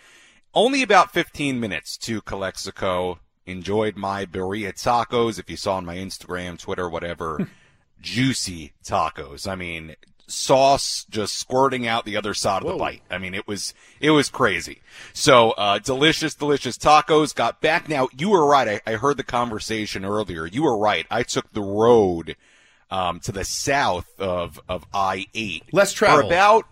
[0.57, 3.19] Only about 15 minutes to Calexico.
[3.45, 5.37] Enjoyed my birria tacos.
[5.37, 7.47] If you saw on my Instagram, Twitter, whatever,
[8.01, 9.47] juicy tacos.
[9.47, 13.03] I mean, sauce just squirting out the other side of the bite.
[13.07, 14.81] I mean, it was it was crazy.
[15.13, 17.35] So uh, delicious, delicious tacos.
[17.35, 18.09] Got back now.
[18.17, 18.81] You were right.
[18.87, 20.47] I, I heard the conversation earlier.
[20.47, 21.05] You were right.
[21.11, 22.35] I took the road
[22.89, 25.65] um, to the south of of I eight.
[25.71, 26.25] Less for travel.
[26.25, 26.65] about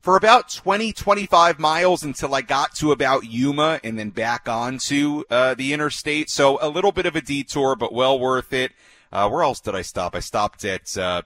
[0.00, 5.24] for about 20, 25 miles until I got to about Yuma and then back onto
[5.30, 6.30] uh, the interstate.
[6.30, 8.72] So a little bit of a detour, but well worth it.
[9.12, 10.14] Uh, where else did I stop?
[10.14, 11.22] I stopped at uh,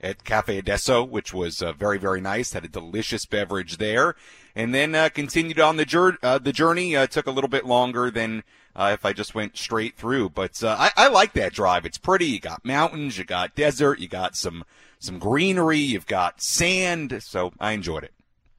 [0.00, 2.52] at Cafe Adesso, which was uh, very very nice.
[2.52, 4.14] Had a delicious beverage there,
[4.54, 6.96] and then uh, continued on the jour- uh, the journey.
[6.96, 8.42] Uh, took a little bit longer than
[8.78, 11.86] if I just went straight through, but I, I like that drive.
[11.86, 12.26] It's pretty.
[12.26, 14.64] You got mountains, you got desert, you got some
[14.98, 17.22] some greenery, you've got sand.
[17.22, 18.12] So I enjoyed it.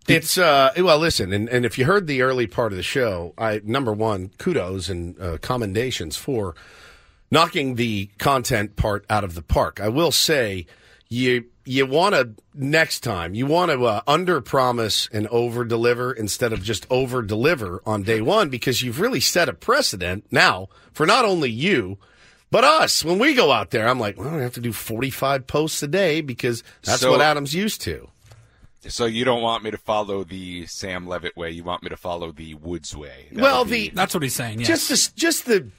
[0.07, 3.33] It's uh well listen and, and if you heard the early part of the show
[3.37, 6.55] I number one kudos and uh, commendations for
[7.29, 9.79] knocking the content part out of the park.
[9.81, 10.65] I will say
[11.09, 16.13] you you want to next time you want to uh, under promise and over deliver
[16.13, 20.69] instead of just over deliver on day one because you've really set a precedent now
[20.93, 21.97] for not only you
[22.49, 23.89] but us when we go out there.
[23.89, 27.19] I'm like, well, I have to do 45 posts a day because that's So- what
[27.19, 28.07] Adam's used to.
[28.87, 31.51] So you don't want me to follow the Sam Levitt way.
[31.51, 33.27] You want me to follow the Woods way.
[33.31, 34.59] That well, be- the That's what he's saying.
[34.59, 34.67] Yes.
[34.67, 35.69] just the, just the.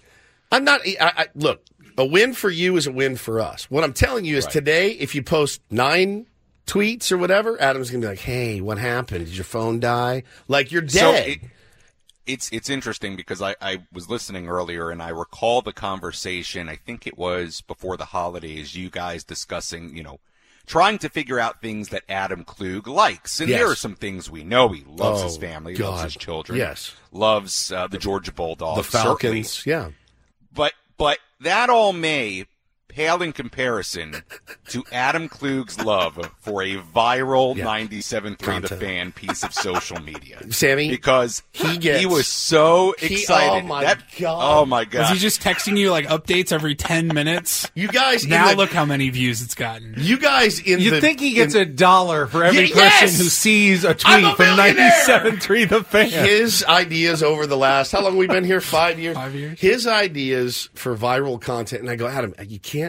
[0.51, 0.81] I'm not.
[0.87, 1.63] I, I, look,
[1.97, 3.71] a win for you is a win for us.
[3.71, 4.53] What I'm telling you is Right.
[4.53, 6.27] today, if you post nine
[6.67, 9.27] tweets or whatever, Adam's gonna be like, "Hey, what happened?
[9.27, 10.23] Did your phone die?
[10.49, 11.39] Like you're So dead." it,
[12.27, 16.69] it's it's interesting because I, I was listening earlier and I recall the conversation.
[16.69, 18.75] I think it was before the holidays.
[18.77, 20.21] You guys discussing, you know,
[20.69, 23.59] trying to figure out things that Adam Klug likes, and Yes.
[23.59, 24.69] there are some things we know.
[24.69, 25.89] He loves his Oh, family, God.
[25.91, 26.93] loves his children, Yes.
[27.11, 29.43] loves uh, the Georgia Bulldogs, the certainly.
[29.43, 29.91] Falcons, yeah.
[30.53, 32.47] But but that all may
[32.99, 34.25] pale in comparison
[34.67, 37.65] to Adam Klug's love for a viral Yeah.
[37.65, 40.39] 97.3 The Fan piece of social media.
[40.51, 43.63] Sammy, Because he gets- was so He- oh excited.
[43.65, 44.39] oh my That- God.
[44.63, 45.01] Oh my God.
[45.03, 47.71] Was he just texting you like updates every ten minutes?
[47.77, 49.95] You guys, now the- look how many views it's gotten.
[49.97, 53.09] You guys in You the, think he gets in- a dollar for every Yeah, person
[53.09, 53.19] yes!
[53.19, 56.09] who sees a I'm tweet a from 97.3 The Fan?
[56.27, 59.61] his ideas over the last how long we been here five years Five years.
[59.61, 62.88] his ideas for viral content and i go adam you can't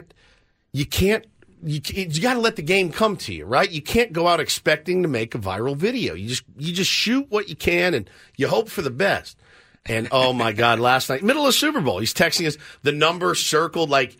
[0.71, 1.25] you can't
[1.63, 4.39] you, you got to let the game come to you right you can't go out
[4.39, 8.09] expecting to make a viral video you just you just shoot what you can and
[8.37, 9.37] you hope for the best
[9.85, 13.35] and oh my god last night middle of super bowl he's texting us the number
[13.35, 14.15] circled like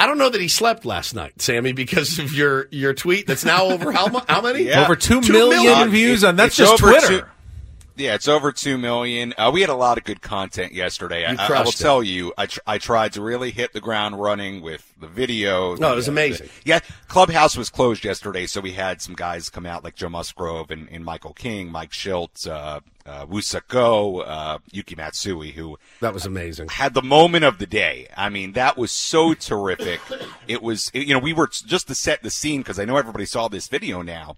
[0.00, 3.28] I don't know that he slept last night, Sammy, because of your your tweet.
[3.28, 4.64] That's now over how how many?
[4.64, 4.82] Yeah.
[4.82, 5.90] Over two Two million million.
[5.90, 7.06] views It- on that's just Twitter.
[7.06, 7.22] two-
[8.00, 9.34] yeah, it's over two million.
[9.38, 11.24] Uh, we had a lot of good content yesterday.
[11.24, 11.76] I, I- will it.
[11.76, 15.76] tell you, I, tr- I tried to really hit the ground running with the video.
[15.76, 16.46] No, it was amazing.
[16.48, 20.08] the- yeah, Clubhouse was closed yesterday, so we had some guys come out like Joe
[20.08, 25.78] Musgrove and, and Michael King, Mike Shildt, uh, uh, Woo-Suk Go, uh, Yuki Matsui, who
[26.00, 26.68] That was amazing.
[26.68, 28.08] had the moment of the day.
[28.16, 30.00] I mean, that was so terrific.
[30.48, 33.26] It was, you know, we were just to set the scene because I know everybody
[33.26, 34.36] saw this video now.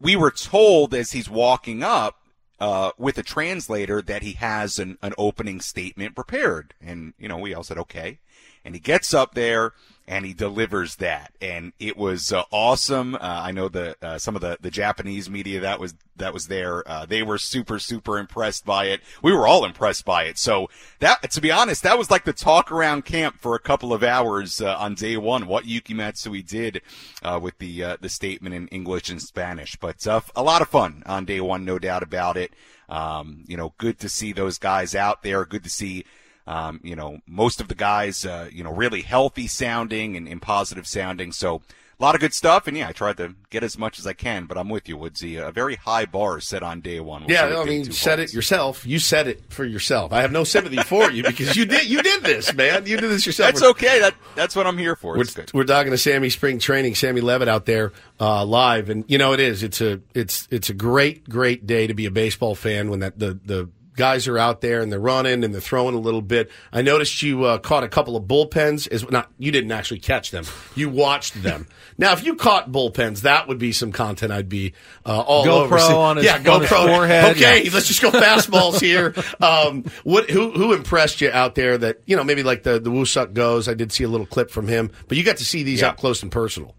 [0.00, 2.16] We were told as he's walking up
[2.60, 7.38] uh, with a translator that he has an, an opening statement prepared, and you know,
[7.38, 8.18] we all said okay.
[8.64, 9.72] And he gets up there
[10.06, 13.14] and he delivers that, and it was uh, awesome.
[13.14, 16.48] Uh, I know the uh, some of the, the Japanese media that was that was
[16.48, 16.86] there.
[16.88, 19.00] Uh, they were super super impressed by it.
[19.22, 20.38] We were all impressed by it.
[20.38, 20.68] So
[20.98, 24.02] that, to be honest, that was like the talk around camp for a couple of
[24.02, 25.46] hours uh, on day one.
[25.46, 26.82] What Yuki Matsui did
[27.22, 31.24] uh, with the the statement in English and Spanish, but a lot of fun on
[31.24, 32.52] day one, no doubt about it.
[32.88, 35.44] Um, you know, good to see those guys out there.
[35.44, 36.04] Good to see.
[36.46, 40.42] Um, you know, most of the guys, uh, you know, really healthy sounding and, and
[40.42, 41.32] positive sounding.
[41.32, 41.62] So
[41.98, 42.66] a lot of good stuff.
[42.66, 44.96] And yeah, I tried to get as much as I can, but I'm with you,
[44.96, 45.36] Woodsy.
[45.36, 47.22] A very high bar set on day one.
[47.22, 48.86] We'll Yeah, I mean, you said it yourself.
[48.86, 50.12] You said it for yourself.
[50.12, 52.86] I have no sympathy for you because you did you did this, man.
[52.86, 53.54] You did this yourself.
[53.54, 54.00] That's okay.
[54.00, 55.16] That that's what I'm here for.
[55.16, 55.52] We're, good.
[55.54, 59.32] we're talking to Sammy Spring Training, Sammy Levitt out there uh, live, and you know
[59.32, 59.62] it is.
[59.62, 63.18] It's a it's it's a great great day to be a baseball fan when that
[63.18, 66.50] the the guys are out there and they're running and they're throwing a little bit.
[66.72, 68.88] I noticed you uh, caught a couple of bullpens.
[68.88, 70.44] Is not you didn't actually catch them.
[70.74, 71.66] You watched them.
[71.98, 74.72] now, if you caught bullpens, that would be some content I'd be
[75.06, 75.78] uh, all GoPro over.
[75.78, 76.86] See- on his- yeah, on his GoPro.
[76.94, 77.70] forehead, Okay, yeah.
[77.72, 79.14] let's just go fastballs here.
[79.40, 81.76] Um, what who who impressed you out there?
[81.76, 83.68] That you know maybe like the the Woosuk goes.
[83.68, 85.88] I did see a little clip from him, but you got to see these Yeah.
[85.88, 86.74] up close and personal.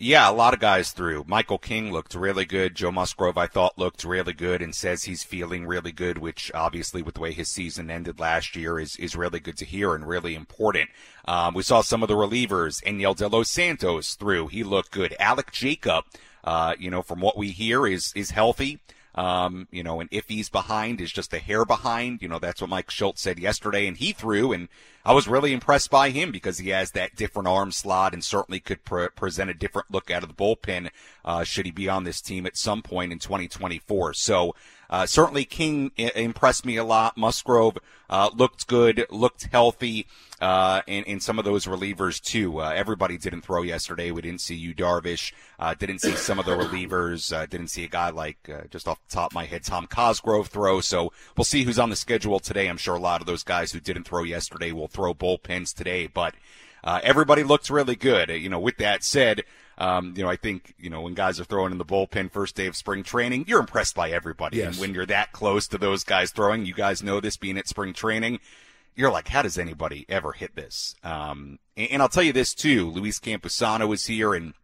[0.00, 1.24] Yeah, a lot of guys through.
[1.26, 2.76] Michael King looked really good.
[2.76, 7.02] Joe Musgrove, I thought, looked really good and says he's feeling really good, which obviously,
[7.02, 10.06] with the way his season ended last year, is, is really good to hear and
[10.06, 10.88] really important.
[11.24, 12.80] Um, we saw some of the relievers.
[12.84, 14.46] Enyel De Los Santos through.
[14.46, 15.16] He looked good.
[15.18, 16.04] Alek Jacob,
[16.44, 18.78] uh, you know, from what we hear, is, is healthy.
[19.16, 22.22] Um, you know, and if he's behind, is just a hair behind.
[22.22, 24.68] You know, that's what Mike Shildt said yesterday, and he threw, and
[25.08, 28.60] I was really impressed by him because he has that different arm slot and certainly
[28.60, 30.90] could pre- present a different look out of the bullpen
[31.24, 34.12] uh, should he be on this team at some point in 2024.
[34.12, 34.54] So
[34.90, 37.16] uh, certainly King i- impressed me a lot.
[37.16, 37.78] Musgrove
[38.10, 40.06] uh, looked good, looked healthy,
[40.40, 42.60] uh, and, and some of those relievers too.
[42.60, 44.10] Uh, everybody didn't throw yesterday.
[44.10, 45.32] We didn't see you, Darvish.
[45.58, 47.32] Uh, didn't see some of the relievers.
[47.32, 49.86] Uh, didn't see a guy like uh, just off the top of my head, Tom
[49.86, 50.80] Cosgrove throw.
[50.80, 52.68] So we'll see who's on the schedule today.
[52.68, 56.06] I'm sure a lot of those guys who didn't throw yesterday will throw bullpens today,
[56.06, 56.34] but.
[56.84, 58.28] Uh, everybody looked really good.
[58.30, 59.42] You know, with that said,
[59.78, 62.54] um, you know, I think, you know, when guys are throwing in the bullpen first
[62.54, 64.58] day of spring training, you're impressed by everybody.
[64.58, 64.72] Yes.
[64.72, 67.68] And when you're that close to those guys throwing, you guys know this being at
[67.68, 68.40] spring training,
[68.98, 70.96] you're like, how does anybody ever hit this?
[71.04, 72.90] Um, and, and I'll tell you this too.
[72.90, 74.54] Luis Campusano was here and,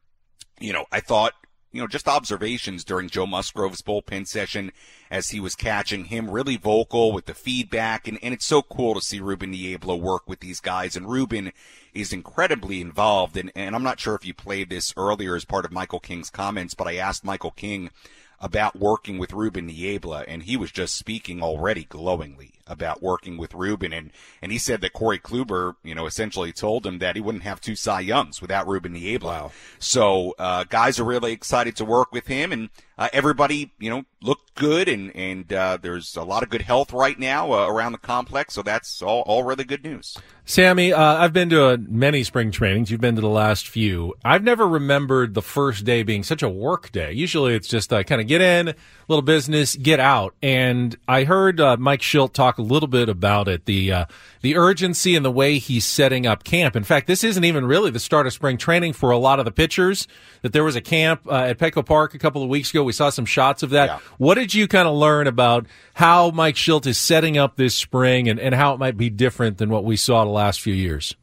[0.58, 1.34] you know, I thought,
[1.70, 4.72] you know, just observations during Joe Musgrove's bullpen session
[5.08, 8.08] as he was catching him really vocal with the feedback.
[8.08, 10.96] And, and it's so cool to see Ruben Niebla work with these guys.
[10.96, 11.52] And Ruben
[11.92, 13.36] is incredibly involved.
[13.36, 16.30] And, and I'm not sure if you played this earlier as part of Michael King's
[16.30, 17.90] comments, but I asked Michael King
[18.40, 23.54] about working with Ruben Niebla, and he was just speaking already glowingly about working with
[23.54, 24.10] Ruben, and
[24.42, 27.60] and he said that Corey Kluber, you know, essentially told him that he wouldn't have
[27.60, 29.50] two Cy Youngs without Ruben Niebla.
[29.78, 34.04] So uh, guys are really excited to work with him, and uh, everybody, you know,
[34.22, 37.92] looked good, and and uh, there's a lot of good health right now uh, around
[37.92, 40.16] the complex, so that's all all really good news.
[40.46, 42.90] Sammy, uh, I've been to uh, many spring trainings.
[42.90, 44.14] You've been to the last few.
[44.24, 47.12] I've never remembered the first day being such a work day.
[47.12, 48.74] Usually it's just uh, kind of get in,
[49.08, 50.34] little business, get out.
[50.42, 54.04] And I heard uh, Mike Shildt talk a little bit about it, the uh,
[54.40, 56.76] the urgency and the way he's setting up camp.
[56.76, 59.44] In fact, this isn't even really the start of spring training for a lot of
[59.44, 60.06] the pitchers.
[60.42, 62.84] That there was a camp uh, at Petco Park a couple of weeks ago.
[62.84, 64.00] We saw some shots of that.
[64.18, 68.28] What did you kind of learn about how Mike Shildt is setting up this spring
[68.28, 71.14] and, and how it might be different than what we saw the last few years?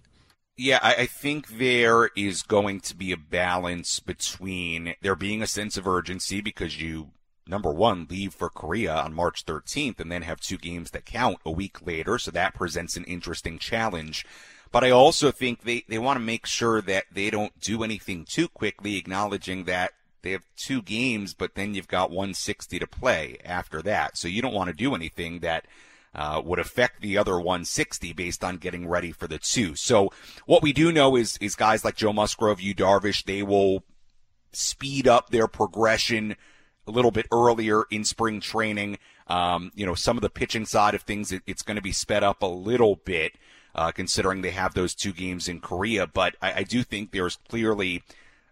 [0.58, 5.48] Yeah, I, I think there is going to be a balance between there being a
[5.48, 7.10] sense of urgency because you,
[7.48, 11.40] number one, leave for Korea on March 13th and then have two games that count
[11.46, 12.18] a week later.
[12.18, 14.26] So that presents an interesting challenge.
[14.72, 18.26] But I also think they, they want to make sure that they don't do anything
[18.26, 19.92] too quickly, acknowledging that
[20.22, 24.18] they have two games, but then you've got 160 to play after that.
[24.18, 25.66] So you don't want to do anything that
[26.14, 29.76] uh, would affect the other 160 based on getting ready for the two.
[29.76, 30.12] So
[30.46, 33.84] what we do know is is guys like Joe Musgrove, Yu Darvish, they will
[34.52, 36.36] speed up their progression
[36.92, 38.98] a little bit earlier in spring training.
[39.28, 41.94] Um, you know, some of the pitching side of things, it, it's going to be
[41.94, 43.34] sped up a little bit,
[43.74, 46.06] uh, considering they have those two games in Korea.
[46.06, 48.04] But I, I do think there's clearly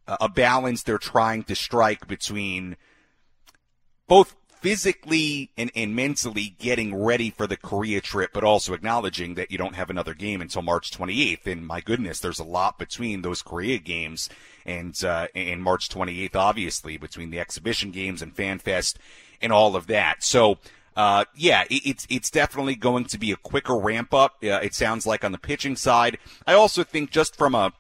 [0.08, 2.76] a a balance they're trying to strike between
[4.08, 9.52] both physically and, and mentally getting ready for the Korea trip, but also acknowledging that
[9.52, 11.48] you don't have another game until March 28th.
[11.48, 14.30] And my goodness, there's a lot between those Korea games
[14.66, 18.96] and, uh, and March 28th, obviously, between the exhibition games and FanFest
[19.42, 20.24] and all of that.
[20.24, 20.58] So,
[20.96, 24.38] uh, yeah, it, it's it's definitely going to be a quicker ramp up.
[24.44, 26.18] Uh, it sounds like on the pitching side.
[26.46, 27.72] I also think just from a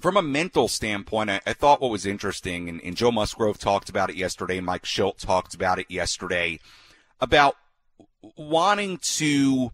[0.00, 3.88] from a mental standpoint, I, I thought what was interesting, and, and Joe Musgrove talked
[3.88, 4.60] about it yesterday.
[4.60, 6.60] Mike Shildt talked about it yesterday
[7.20, 7.56] about
[8.36, 9.72] wanting to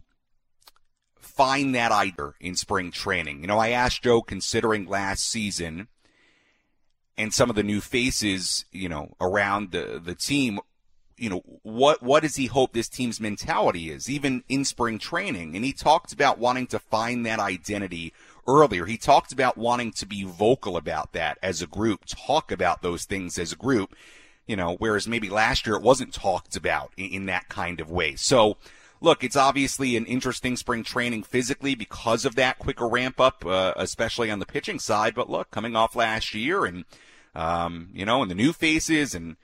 [1.17, 3.41] find that idea in spring training.
[3.41, 5.87] You know, I asked Joe, considering last season
[7.17, 10.59] and some of the new faces, you know, around the the team,
[11.17, 15.55] you know, what what does he hope this team's mentality is, even in spring training?
[15.55, 18.13] And he talked about wanting to find that identity
[18.47, 18.85] earlier.
[18.85, 23.05] He talked about wanting to be vocal about that as a group, talk about those
[23.05, 23.95] things as a group,
[24.47, 27.89] you know, whereas maybe last year it wasn't talked about in, in that kind of
[27.89, 28.15] way.
[28.15, 28.57] So,
[29.01, 33.73] look, it's obviously an interesting spring training physically because of that quicker ramp up, uh,
[33.75, 35.15] especially on the pitching side.
[35.15, 36.85] But look, coming off last year and,
[37.35, 39.37] um, you know, and the new faces and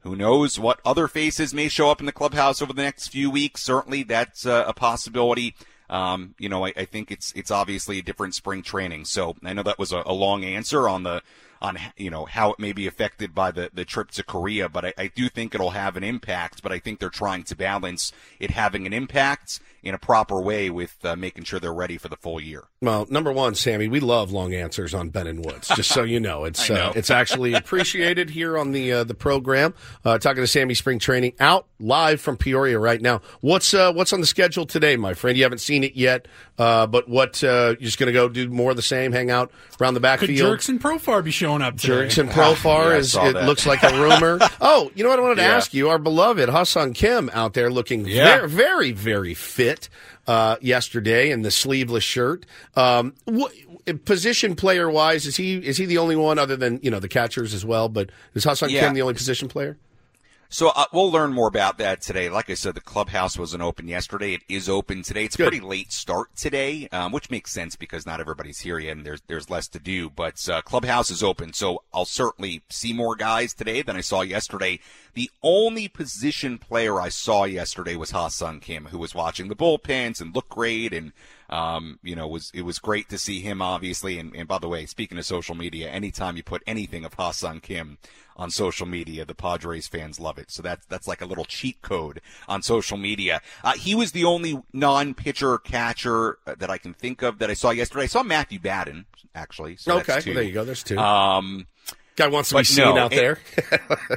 [0.00, 3.30] who knows what other faces may show up in the clubhouse over the next few
[3.30, 3.62] weeks.
[3.62, 5.54] Certainly that's uh, a possibility.
[5.90, 9.04] Um, you know, I, I think it's it's obviously a different spring training.
[9.04, 11.20] So I know that was a, a long answer on the
[11.60, 14.84] on you know how it may be affected by the the trip to Korea, but
[14.84, 16.62] I, I do think it'll have an impact.
[16.62, 20.70] But I think they're trying to balance it having an impact in a proper way
[20.70, 22.64] with uh, making sure they're ready for the full year.
[22.82, 25.68] Well, number one, Sammy, we love long answers on Ben and Woods.
[25.68, 26.76] Just so you know, it's know.
[26.88, 29.74] Uh, it's actually appreciated here on the uh, the program.
[30.04, 33.20] Uh, talking to Sammy Spring Training out live from Peoria right now.
[33.40, 35.36] What's uh, what's on the schedule today, my friend?
[35.36, 36.26] You haven't seen it yet,
[36.58, 39.30] uh, but what uh, you're just going to go do more of the same, hang
[39.30, 39.50] out
[39.80, 40.38] around the Could backfield.
[40.38, 42.06] Jerks and Profar be showing up today?
[42.06, 43.46] Jurickson Profar Yeah, is it that.
[43.46, 44.38] looks like a rumor.
[44.60, 45.56] oh, you know what I wanted to Yeah.
[45.56, 45.88] ask you?
[45.90, 48.46] Our beloved Ha Sung Kim out there looking Yeah.
[48.46, 49.69] very, very, very fit
[50.26, 52.46] uh, yesterday in the sleeveless shirt.
[52.74, 53.52] Um, what,
[54.04, 57.08] position player wise, is he is he the only one other than you know the
[57.08, 57.88] catchers as well?
[57.88, 58.80] But is Ha Sung Yeah.
[58.80, 59.76] Kim the only position player?
[60.52, 62.28] So uh, we'll learn more about that today.
[62.28, 64.34] Like I said, the clubhouse wasn't open yesterday.
[64.34, 65.26] It is open today.
[65.26, 68.96] It's a pretty late start today, um, which makes sense because not everybody's here yet,
[68.96, 70.10] and there's there's less to do.
[70.10, 74.22] But uh, clubhouse is open, so I'll certainly see more guys today than I saw
[74.22, 74.80] yesterday.
[75.14, 79.56] The only position player I saw yesterday was Ha Sung Kim, who was watching the
[79.56, 81.12] bullpens and looked great, and
[81.48, 84.18] um, you know was it was great to see him obviously.
[84.18, 87.30] And, and by the way, speaking of social media, anytime you put anything of Ha
[87.30, 87.98] Sung Kim
[88.40, 89.24] on social media.
[89.24, 90.50] The Padres fans love it.
[90.50, 93.40] So that's that's like a little cheat code on social media.
[93.62, 97.54] Uh, he was the only non-pitcher catcher uh, that I can think of that I
[97.54, 98.04] saw yesterday.
[98.04, 99.04] I saw Matthew Batten
[99.34, 99.76] actually.
[99.76, 100.30] So Okay, that's two.
[100.30, 100.64] well, there you go.
[100.64, 100.98] There's two.
[100.98, 101.66] Um,
[102.16, 103.38] Guy wants to but be seen no, out it- there.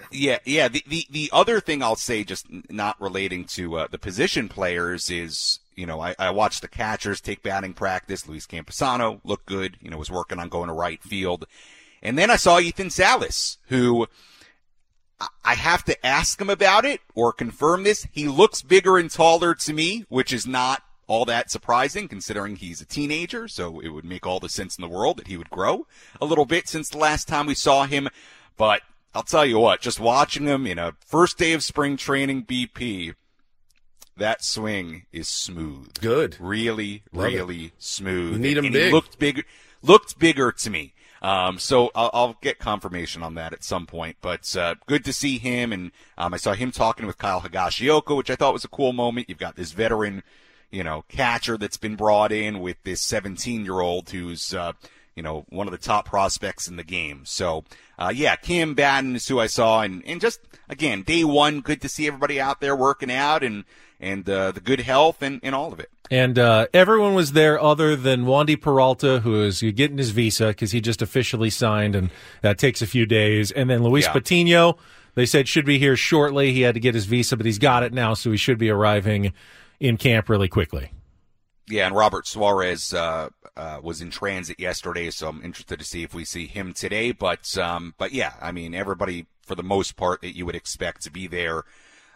[0.12, 0.68] yeah, yeah.
[0.68, 5.10] The, the the other thing I'll say, just not relating to uh, the position players,
[5.12, 8.28] is you know I, I watched the catchers take batting practice.
[8.28, 9.78] Luis Campusano looked good.
[9.80, 11.46] You know, was working on going to right field,
[12.04, 14.06] and then I saw Ethan Salas, who
[15.44, 18.06] I- have to ask him about it or confirm this.
[18.12, 22.82] He looks bigger and taller to me, which is not all that surprising considering he's
[22.82, 23.48] a teenager.
[23.48, 25.88] So it would make all the sense in the world that he would grow
[26.22, 28.10] a little bit since the last time we saw him.
[28.58, 28.82] But
[29.16, 33.14] I'll tell you what, just watching him in a first day of spring training BP,
[34.18, 35.94] that swing is smooth.
[36.02, 36.36] Good.
[36.40, 37.36] Really, Love it.
[37.36, 38.34] really smooth.
[38.34, 38.86] You need him and big.
[38.88, 39.44] He looked bigger,
[39.82, 40.94] looked bigger to me.
[41.24, 44.18] Um, so I'll, I'll get confirmation on that at some point.
[44.22, 48.16] But uh, good to see him, and um, I saw him talking with Kyle Higashioka,
[48.16, 49.30] which I thought was a cool moment.
[49.30, 50.24] You've got this veteran,
[50.70, 54.74] you know, catcher that's been brought in with this 17 year old who's, uh,
[55.16, 57.22] you know, one of the top prospects in the game.
[57.24, 57.64] So,
[57.98, 61.82] uh, yeah, Kim Batten is who I saw, and, and just again, day one, good
[61.82, 63.64] to see everybody out there working out and
[64.00, 65.90] and uh, the good health and, and all of it.
[66.14, 70.72] And uh, everyone was there other than Wandy Peralta, who is getting his visa because
[70.72, 72.12] he just officially signed, and
[72.44, 73.50] that takes a few days.
[73.50, 74.12] And then Luis Yeah.
[74.12, 74.78] Patino,
[75.16, 76.54] they said should be here shortly.
[76.54, 78.70] He had to get his visa, but he's got it now, so he should be
[78.70, 79.34] arriving
[79.80, 80.92] in camp really quickly.
[81.68, 86.04] Yeah, and Robert Suarez uh, uh, was in transit yesterday, so I'm interested to see
[86.04, 87.12] if we see him today.
[87.12, 91.02] But um, but yeah, I mean, everybody for the most part that you would expect
[91.06, 91.64] to be there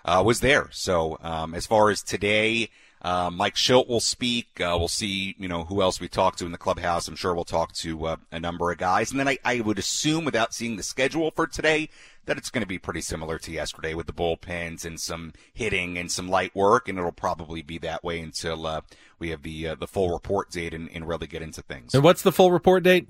[0.06, 0.70] uh, was there.
[0.72, 2.70] So um, as far as today,
[3.02, 4.60] uh, Mike Shildt will speak.
[4.60, 7.08] Uh, we'll see, you know, who else we talk to in the clubhouse.
[7.08, 9.80] I'm sure we'll talk to uh, a number of guys, and then I, I would
[9.80, 11.90] assume, without seeing the schedule for today,
[12.26, 15.98] that it's going to be pretty similar to yesterday with the bullpens and some hitting
[15.98, 18.82] and some light work, and it'll probably be that way until uh,
[19.20, 21.94] we have the uh, the full report date and, and really get into things.
[21.94, 23.08] And what's the full report date?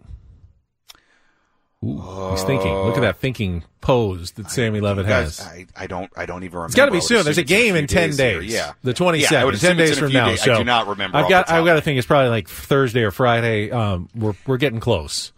[1.86, 2.74] Ooh, he's thinking.
[2.74, 5.48] Look at that thinking pose that Sammy Levitt guys, has.
[5.48, 6.68] I, I don't I don't even remember.
[6.68, 7.24] It's got to be soon.
[7.24, 8.40] There's a game in ten here.
[8.40, 8.52] days.
[8.52, 10.30] Yeah, the twenty Yeah, I ten days from now.
[10.30, 10.42] days.
[10.42, 11.18] So I do not remember.
[11.18, 13.70] I've got I've got to think it's probably like Thursday or Friday.
[13.70, 15.32] Um, we're we're getting close.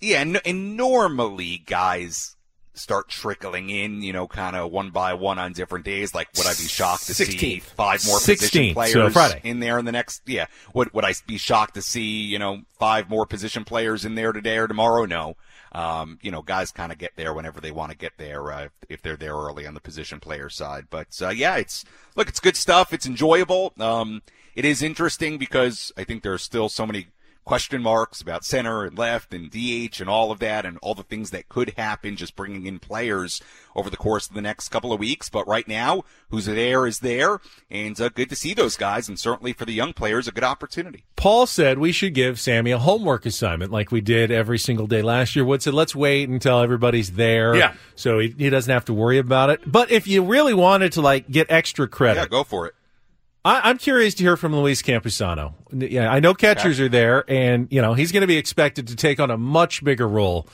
[0.00, 2.34] Yeah, and, and normally guys
[2.74, 6.14] start trickling in, you know, kind of one by one on different days.
[6.14, 9.40] Like, would I be shocked to see five more position 16th, players so Friday.
[9.44, 10.22] in there in the next?
[10.26, 14.14] Yeah, would would I be shocked to see you know five more position players in
[14.14, 15.04] there today or tomorrow?
[15.04, 15.36] No.
[15.74, 18.64] Um, you know, guys kind of get there whenever they want to get there, uh,
[18.64, 20.88] if, if they're there early on the position player side.
[20.90, 21.84] But, uh, yeah, it's,
[22.14, 22.92] look, it's good stuff.
[22.92, 23.72] It's enjoyable.
[23.80, 24.20] Um,
[24.54, 27.06] it is interesting because I think there are still so many
[27.44, 31.02] question marks about center and left and DH and all of that and all the
[31.02, 33.42] things that could happen just bringing in players
[33.74, 35.28] over the course of the next couple of weeks.
[35.28, 37.40] But right now, who's there is there,
[37.70, 40.44] and uh, good to see those guys, and certainly for the young players, a good
[40.44, 41.04] opportunity.
[41.16, 45.02] Paul said we should give Sammy a homework assignment like we did every single day
[45.02, 45.44] last year.
[45.44, 47.54] Wood said, let's wait until everybody's there.
[47.54, 47.74] Yeah.
[47.96, 49.60] So he, he doesn't have to worry about it.
[49.66, 52.20] But if you really wanted to like get extra credit.
[52.20, 52.74] Yeah, go for it.
[53.44, 55.54] I, I'm curious to hear from Luis Campusano.
[55.72, 58.96] Yeah, I know catchers are there, and you know he's going to be expected to
[58.96, 60.46] take on a much bigger role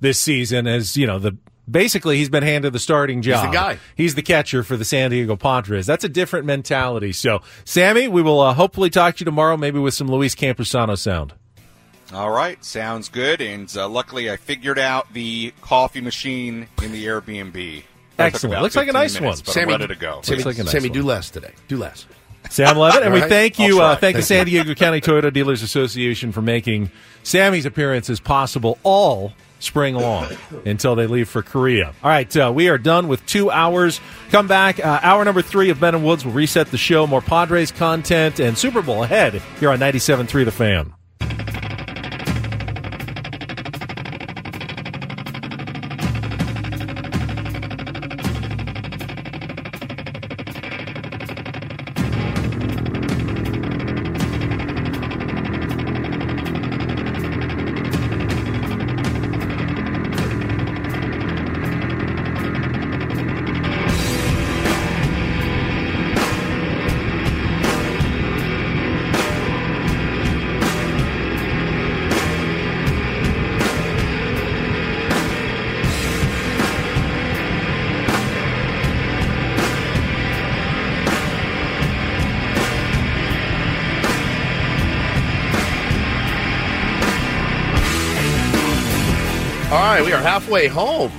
[0.00, 0.66] this season.
[0.66, 1.36] As you know, the
[1.68, 3.40] basically he's been handed the starting job.
[3.42, 3.78] He's the guy.
[3.96, 5.86] He's the catcher for the San Diego Padres.
[5.86, 7.12] That's a different mentality.
[7.12, 10.96] So, Sammy, we will uh, hopefully talk to you tomorrow, maybe with some Luis Campusano
[10.96, 11.34] sound.
[12.12, 13.40] All right, sounds good.
[13.40, 17.82] And uh, luckily, I figured out the coffee machine in the Airbnb.
[18.18, 18.62] Excellent.
[18.62, 19.44] Looks like a nice minutes, one.
[19.46, 20.20] But Sammy, I'm ready to go.
[20.22, 20.98] Sammy, Looks like a nice Sammy one.
[20.98, 21.52] do less today.
[21.68, 22.06] Do less.
[22.50, 23.80] Sam Levitt, and we thank you.
[23.80, 24.46] Uh, thank the San.
[24.46, 26.90] Diego County Toyota Dealers Association for making
[27.22, 30.28] Sammy's appearances possible all spring long
[30.64, 31.94] until they leave for Korea.
[32.02, 34.00] All right, uh, we are done with two hours.
[34.30, 37.06] Come back, uh, hour number three of Ben and Woods will reset the show.
[37.06, 41.55] More Padres content and Super Bowl ahead here on 97.3 The Fan.
[90.56, 91.12] Halfway home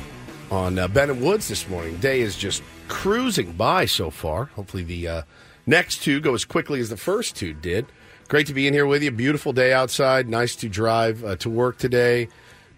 [0.50, 1.96] on uh, Ben and Woods this morning.
[1.98, 4.46] Day is just cruising by so far.
[4.46, 5.22] Hopefully, the uh,
[5.68, 7.86] next two go as quickly as the first two did.
[8.30, 9.12] Great to be in here with you.
[9.12, 10.28] Beautiful day outside.
[10.28, 12.30] Nice to drive uh, to work today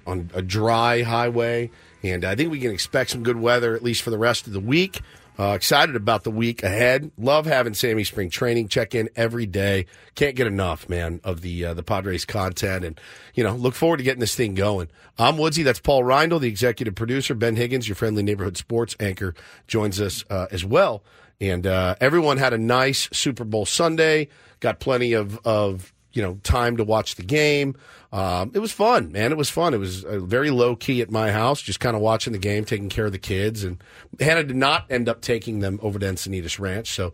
[0.05, 1.71] on a dry highway.
[2.03, 4.51] And I think we can expect some good weather, at least for the rest of
[4.51, 4.99] the week.
[5.39, 7.11] Uh, excited about the week ahead.
[7.17, 9.85] Love having Sammy Spring Training check in every day.
[10.15, 12.99] Can't get enough, man, of the uh, the Padres content, and
[13.33, 14.89] you know, look forward to getting this thing going.
[15.17, 15.63] I'm Woodsy.
[15.63, 17.35] That's Paul Reindl, the executive producer.
[17.35, 19.33] Ben Higgins, your friendly neighborhood sports anchor,
[19.65, 21.05] joins us uh, as well.
[21.39, 24.27] And uh, everyone had a nice Super Bowl Sunday.
[24.59, 27.75] Got plenty of of you know time to watch the game.
[28.11, 29.31] Um, it was fun, man.
[29.31, 29.73] It was fun.
[29.73, 32.65] It was uh, very low key at my house, just kind of watching the game,
[32.65, 33.63] taking care of the kids.
[33.63, 33.83] And
[34.19, 37.13] Hannah did not end up taking them over to Encinitas Ranch, so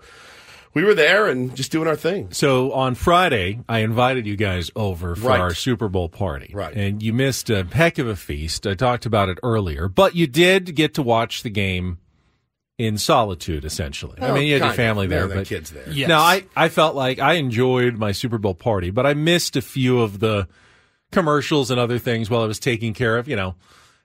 [0.73, 2.31] we were there and just doing our thing.
[2.31, 5.39] So on Friday, I invited you guys over for Right.
[5.39, 6.51] our Super Bowl party.
[6.53, 6.73] Right.
[6.75, 8.67] And you missed a heck of a feast.
[8.67, 11.99] I talked about it earlier, but you did get to watch the game
[12.77, 14.21] in solitude, essentially.
[14.21, 14.75] I mean, you had your kind of.
[14.75, 15.89] family there, but kids there.
[15.89, 16.09] Yes.
[16.09, 19.61] No, I, I felt like I enjoyed my Super Bowl party, but I missed a
[19.61, 20.47] few of the
[21.11, 23.55] commercials and other things while I was taking care of, you know,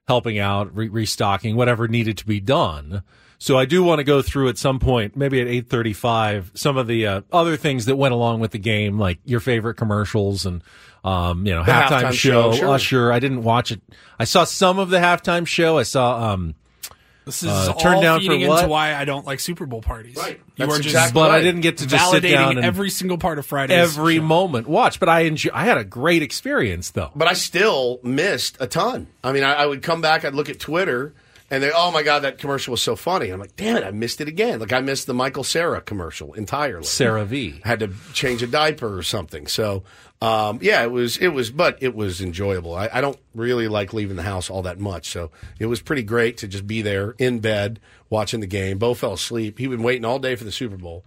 [0.06, 3.02] helping out, re- restocking, whatever needed to be done.
[3.38, 6.86] So I do want to go through at some point, maybe at 8:35, some of
[6.86, 10.62] the uh, other things that went along with the game, like your favorite commercials and
[11.02, 12.68] um, you know, The halftime, halftime show, show, sure.
[12.68, 13.12] Usher.
[13.12, 13.80] I didn't watch it.
[14.18, 15.78] I saw some of the halftime show.
[15.78, 16.54] I saw um
[17.24, 18.60] This is uh, all turned down for feeding what?
[18.60, 20.16] into why I don't like Super Bowl parties.
[20.16, 20.40] Right.
[20.56, 22.90] You That's are just exactly but I didn't get to just sit down and every
[22.90, 23.74] single part of Friday.
[23.74, 24.22] every show.
[24.22, 24.98] moment watch.
[24.98, 27.10] But I enjoy, I had a great experience though.
[27.14, 29.08] But I still missed a ton.
[29.22, 31.14] I mean, I, I would come back, I'd look at Twitter,
[31.50, 33.30] and they, oh my god, that commercial was so funny.
[33.30, 34.58] I'm like, damn it, I missed it again.
[34.60, 36.84] Like I missed the Michael Cera commercial entirely.
[36.84, 37.60] Sarah V.
[37.64, 39.46] had to change a diaper or something.
[39.46, 39.82] So,
[40.20, 42.74] um, yeah, it was, it was, but it was enjoyable.
[42.74, 45.08] I, I don't really like leaving the house all that much.
[45.08, 48.78] So it was pretty great to just be there in bed watching the game.
[48.78, 49.58] Bo fell asleep.
[49.58, 51.04] He'd been waiting all day for the Super Bowl.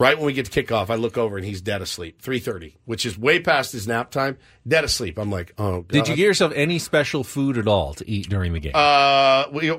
[0.00, 2.20] Right when we get to kickoff, I look over and he's dead asleep.
[2.20, 4.38] Three thirty, which is way past his nap time.
[4.66, 5.18] Dead asleep.
[5.18, 5.82] I'm like, oh.
[5.82, 5.88] God.
[5.88, 8.72] Did you get yourself any special food at all to eat during the game?
[8.74, 9.70] Uh, we,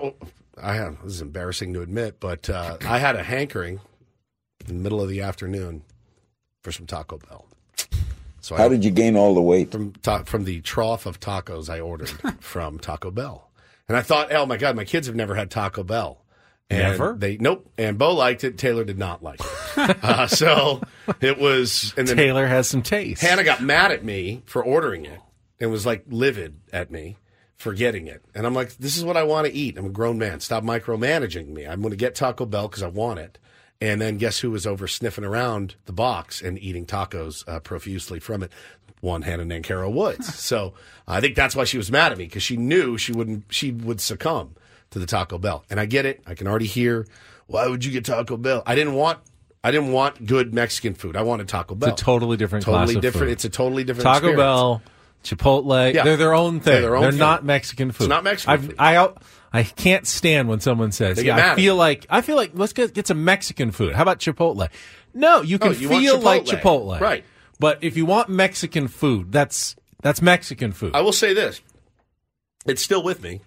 [0.57, 1.03] I have.
[1.03, 3.81] This is embarrassing to admit, but uh, I had a hankering
[4.61, 5.83] in the middle of the afternoon
[6.61, 7.45] for some Taco Bell.
[8.45, 9.71] So How did you gain all the weight?
[9.71, 12.09] from ta- from the trough of tacos I ordered
[12.39, 13.49] from Taco Bell,
[13.87, 16.23] and I thought, oh my god, my kids have never had Taco Bell.
[16.69, 17.15] And Never?
[17.17, 17.67] They nope.
[17.75, 18.59] And Bo liked it.
[18.59, 19.97] Taylor did not like it.
[20.03, 20.81] uh, so
[21.21, 21.95] it was.
[21.97, 23.23] And then Taylor has some taste.
[23.23, 25.19] Hannah got mad at me for ordering it
[25.59, 27.17] and was like livid at me
[27.55, 28.23] for getting it.
[28.35, 29.75] And I'm like, this is what I want to eat.
[29.75, 30.39] I'm a grown man.
[30.39, 31.65] Stop micromanaging me.
[31.65, 33.39] I'm going to get Taco Bell because I want it.
[33.81, 38.19] And then guess who was over sniffing around the box and eating tacos uh, profusely
[38.19, 38.51] from it?
[39.01, 40.33] One Hannah Nancaro Woods.
[40.39, 40.73] so
[41.07, 43.43] I think that's why she was mad at me because she knew she wouldn't.
[43.49, 44.55] She would succumb
[44.91, 45.63] to the Taco Bell.
[45.69, 46.21] And I get it.
[46.25, 47.05] I can already hear.
[47.47, 48.63] Why would you get Taco Bell?
[48.65, 49.19] I didn't want.
[49.63, 51.15] I didn't want good Mexican food.
[51.17, 51.89] I wanted Taco Bell.
[51.89, 53.27] It's a totally different Totally class of different.
[53.27, 53.31] food.
[53.33, 54.03] It's a totally different.
[54.03, 54.37] Taco experience.
[54.37, 54.81] Bell,
[55.25, 56.03] Chipotle, Yeah.
[56.03, 56.63] they're their own thing.
[56.63, 57.19] They're They're, their own thing.
[57.19, 58.05] not Mexican food.
[58.05, 58.75] It's not Mexican I've- food.
[58.79, 59.09] I
[59.53, 62.93] I can't stand when someone says, "Yeah, I feel like I feel like let's get
[62.93, 63.93] get some Mexican food.
[63.95, 64.69] How about Chipotle?"
[65.13, 66.61] No, you can Oh, you feel like Chipotle.
[66.97, 67.23] Chipotle, Right.
[67.59, 70.91] But if you want Mexican food, that's that's Mexican food.
[70.93, 71.61] I will say this:
[72.65, 73.41] it's still with me.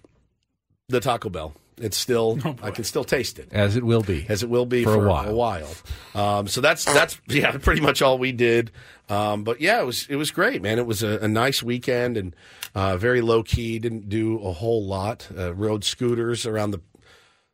[0.87, 1.53] The Taco Bell.
[1.79, 2.39] It's still.
[2.61, 3.49] I can still taste it.
[3.51, 4.25] as it will be.
[4.29, 5.73] as it will be For for, a while.
[6.13, 8.71] Um, so that's that's yeah, pretty much all we did.
[9.09, 10.79] Um, but yeah, it was it was great, man.
[10.79, 12.35] It was a, a nice weekend and
[12.75, 13.79] uh, very low key.
[13.79, 15.27] Didn't do a whole lot.
[15.35, 16.81] Uh, rode scooters around the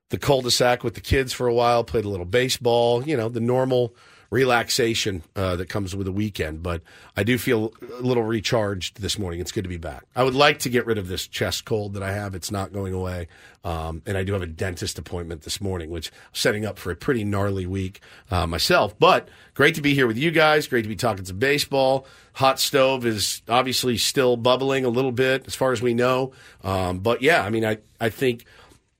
[0.09, 1.83] the cul-de-sac with the kids for a while.
[1.83, 3.03] Played a little baseball.
[3.03, 3.95] You know, the normal
[4.35, 6.61] relaxation uh, that comes with a weekend.
[6.61, 6.81] But
[7.15, 9.39] I do feel a little recharged this morning.
[9.39, 10.03] It's good to be back.
[10.13, 12.35] I would like to get rid of this chest cold that I have.
[12.35, 13.29] It's not going away.
[13.63, 16.91] Um, and I do have a dentist appointment this morning, which I'm setting up for
[16.91, 18.99] a pretty gnarly week uh, myself.
[18.99, 20.67] But great to be here with you guys.
[20.67, 22.05] Great to be talking some baseball.
[22.33, 26.33] Hot stove is obviously still bubbling a little bit as far as we know.
[26.61, 28.45] Um, but yeah, I mean, I, I think.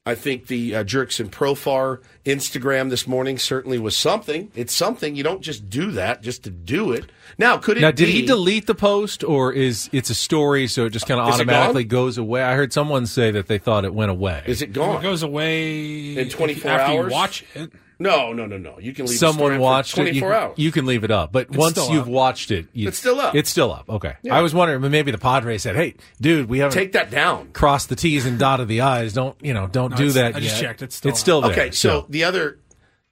[0.08, 4.52] I think the uh, Jurickson Profar Instagram this morning certainly was something.
[4.54, 5.16] It's something.
[5.16, 7.06] You don't just do that just to do it.
[7.40, 10.68] Now, could it now, did be, he delete the post, or is it's a story,
[10.68, 12.44] so it just kind of automatically goes away?
[12.44, 14.44] I heard someone say that they thought it went away.
[14.46, 14.98] Is it If gone?
[15.00, 17.06] it goes away In 24 after hours?
[17.08, 17.72] You watch it.
[18.00, 18.78] No, no, no, no.
[18.80, 20.14] You can leave Someone the watched it.
[20.14, 20.54] You, 24 hours.
[20.58, 22.08] you can leave it up, but It's once you've up.
[22.08, 23.36] watched it, you, It's still up.
[23.36, 23.90] It's still up.
[23.90, 24.16] Okay.
[24.22, 24.36] Yeah.
[24.36, 27.50] I was wondering, but maybe the Padres said, "Hey, dude, we haven't Take that down.
[27.54, 29.14] Cross the T's and dotted the I's.
[29.14, 29.68] Don't you know?
[29.68, 30.82] Don't No, do that." I just yet." checked.
[30.82, 31.22] It's still it's up.
[31.22, 31.52] still there.
[31.52, 32.60] Okay, so the other,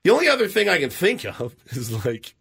[0.03, 2.35] the only other thing I can think of is like,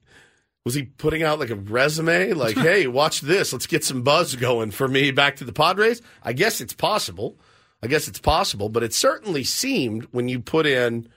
[0.64, 2.32] was he putting out like a resume?
[2.32, 3.52] Like, hey, watch this.
[3.52, 6.02] Let's get some buzz going for me back to the Padres.
[6.22, 7.38] I guess it's possible.
[7.84, 11.08] I guess it's possible, but it certainly seemed when you put in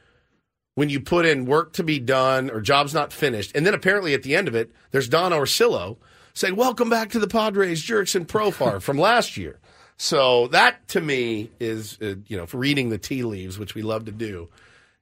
[0.75, 4.13] when you put in work to be done or jobs not finished, and then apparently
[4.13, 5.97] at the end of it, there's Don Orsillo
[6.33, 9.59] saying, "Welcome back to the Padres, Jurickson Profar from last year."
[9.97, 13.81] So that to me is, uh, you know, for reading the tea leaves, which we
[13.81, 14.49] love to do,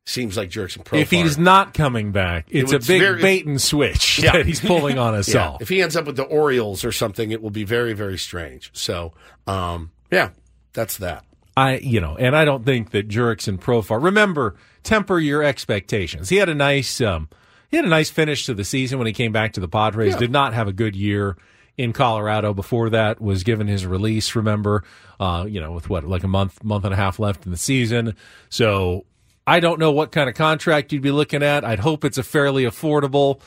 [0.05, 0.99] seems like Jurickson Profar.
[1.01, 4.33] If he's not coming back, It it's a big very- bait and switch Yeah.
[4.33, 5.47] that he's pulling on us Yeah.
[5.49, 5.57] all.
[5.61, 8.69] If he ends up with the Orioles or something, it will be very, very strange.
[8.73, 9.13] So,
[9.47, 10.29] um, yeah,
[10.73, 11.23] that's that.
[11.57, 14.03] I, you know, and I don't think that Jurickson Profar.
[14.03, 16.29] Remember, temper your expectations.
[16.29, 17.29] He had a nice, um,
[17.69, 20.13] he had a nice finish to the season when he came back to the Padres.
[20.13, 20.19] Yeah.
[20.19, 21.37] Did not have a good year
[21.77, 22.53] in Colorado.
[22.53, 24.35] Before that, was given his release.
[24.35, 24.83] Remember,
[25.19, 27.57] uh, you know, with what like a month, month and a half left in the
[27.57, 28.15] season.
[28.49, 29.05] So
[29.45, 31.65] I don't know what kind of contract you'd be looking at.
[31.65, 33.41] I'd hope it's a fairly affordable,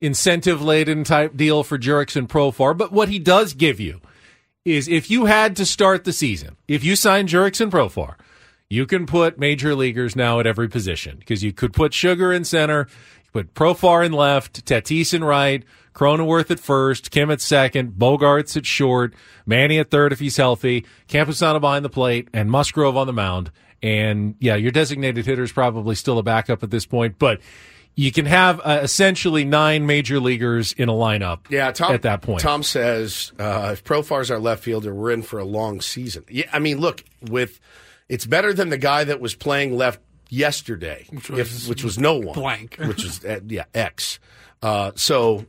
[0.00, 2.76] incentive laden type deal for Jurickson Profar.
[2.76, 4.00] But what he does give you
[4.64, 8.14] is if you had to start the season, if you sign Jurickson Profar,
[8.72, 12.42] you can put major leaguers now at every position because you could put Sugar in
[12.42, 12.86] center,
[13.22, 15.62] you put Profar in left, Tatis in right,
[15.94, 19.12] Cronenworth at first, Kim at second, Bogaerts at short,
[19.44, 23.52] Manny at third if he's healthy, Campusano behind the plate, and Musgrove on the mound.
[23.82, 27.42] And yeah, your designated hitter is probably still a backup at this point, but
[27.94, 32.22] you can have uh, essentially nine major leaguers in a lineup Yeah, Tom, at that
[32.22, 32.40] point.
[32.40, 36.24] Tom says uh, if Profar's our left fielder, we're in for a long season.
[36.30, 37.60] Yeah, I mean, look, with
[38.12, 42.16] it's better than the guy that was playing left yesterday, which was which was no
[42.18, 42.76] one, blank.
[42.86, 44.18] which is uh, yeah X.
[44.62, 45.46] Uh, so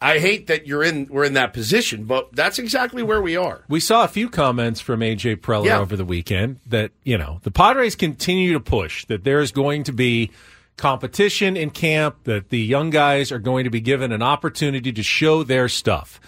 [0.00, 3.64] I hate that you're in we're in that position, but that's exactly where we are.
[3.68, 5.78] We saw a few comments from AJ Preller Yeah.
[5.78, 9.92] over the weekend that, you know, the Padres continue to push that there's going to
[9.92, 10.30] be
[10.78, 15.02] competition in camp, that the young guys are going to be given an opportunity to
[15.02, 16.18] show their stuff.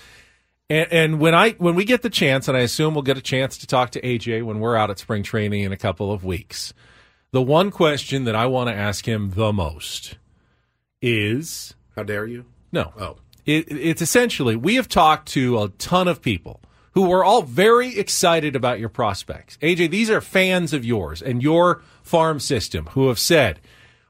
[0.70, 3.22] And, and when I when we get the chance, and I assume we'll get a
[3.22, 6.24] chance to talk to AJ when we're out at spring training in a couple of
[6.24, 6.72] weeks,
[7.30, 10.16] the one question that I want to ask him the most
[11.00, 12.44] is How dare you?
[12.70, 12.92] no.
[12.98, 13.16] Oh.
[13.44, 16.60] It, it's essentially, we have talked to a ton of people
[16.92, 19.58] who are all very excited about your prospects.
[19.60, 23.58] AJ, these are fans of yours and your farm system who have said,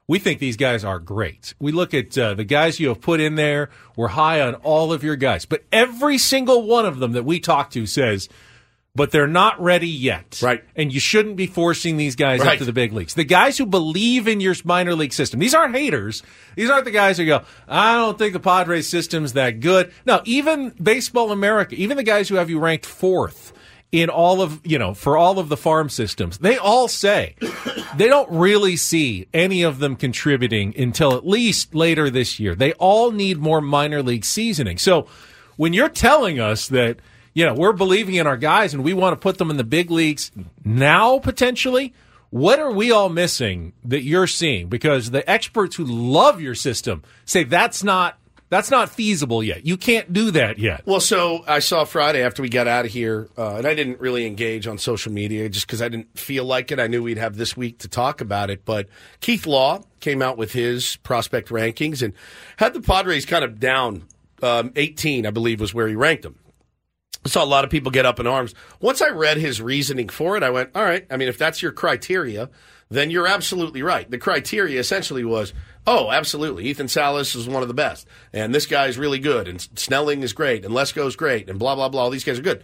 [0.07, 1.53] we think these guys are great.
[1.59, 3.69] We look at uh, the guys you have put in there.
[3.95, 5.45] We're high on all of your guys.
[5.45, 8.27] But every single one of them that we talk to says,
[8.95, 10.39] but they're not ready yet.
[10.43, 10.63] Right.
[10.75, 13.15] And you shouldn't be forcing these guys up to the big leagues.
[13.15, 16.21] The guys who believe in your minor league system, these aren't haters.
[16.55, 19.91] These aren't the guys who go, I don't think the Padres system's that good.
[20.05, 23.53] No, even Baseball America, even the guys who have you ranked fourth
[23.93, 27.35] in all of, you know, for all of the farm systems, they all say
[27.95, 32.55] they don't really see any of them contributing until at least later this year.
[32.55, 34.79] They all need more minor league seasoning.
[34.79, 35.07] So
[35.57, 36.97] when you're telling us that,
[37.35, 39.63] you know, we're believing in our guys and we want to put them in the
[39.63, 40.31] big leagues
[40.65, 41.93] now potentially,
[42.31, 44.69] what are we all missing that you're seeing?
[44.69, 48.17] Because the experts who love your system say that's not
[48.53, 49.65] that's not feasible yet.
[49.65, 50.83] You can't do that yet.
[50.85, 53.99] Well, so I saw Friday after we got out of here, uh, and I didn't
[53.99, 56.79] really engage on social media just because I didn't feel like it.
[56.79, 58.63] I knew we'd have this week to talk about it.
[58.63, 58.89] But
[59.21, 62.13] Keith Law came out with his prospect rankings and
[62.57, 64.03] had the Padres kind of down.
[64.41, 66.37] Um, 18, I believe, was where he ranked them.
[67.25, 68.53] I saw a lot of people get up in arms.
[68.81, 71.05] Once I read his reasoning for it, I went, all right.
[71.09, 72.49] I mean, if that's your criteria,
[72.93, 74.09] then you're absolutely right.
[74.09, 75.53] The criteria essentially was,
[75.85, 76.65] oh, absolutely.
[76.65, 78.07] Ethan Salas is one of the best.
[78.31, 79.47] And this guy's really good.
[79.47, 80.65] And Snelling is great.
[80.65, 81.49] And Lesko's great.
[81.49, 82.03] And blah, blah, blah.
[82.03, 82.63] All these guys are good.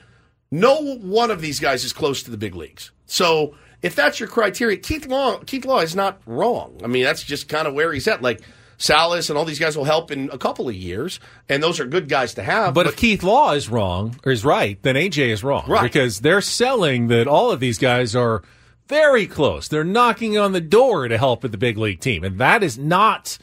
[0.51, 2.91] No one of these guys is close to the big leagues.
[3.05, 6.79] So if that's your criteria, Keith Law, Keith Law is not wrong.
[6.83, 8.21] I mean, that's just kind of where he's at.
[8.21, 8.41] Like,
[8.79, 11.19] Salas and all these guys will help in a couple of years,
[11.49, 12.73] and those are good guys to have.
[12.73, 15.65] But if Keith Law is wrong or is right, then AJ is wrong.
[15.67, 15.83] Right.
[15.83, 18.41] Because they're selling that all of these guys are
[18.89, 19.67] very close.
[19.69, 22.23] They're knocking on the door to help with the big league team.
[22.23, 23.37] And that is not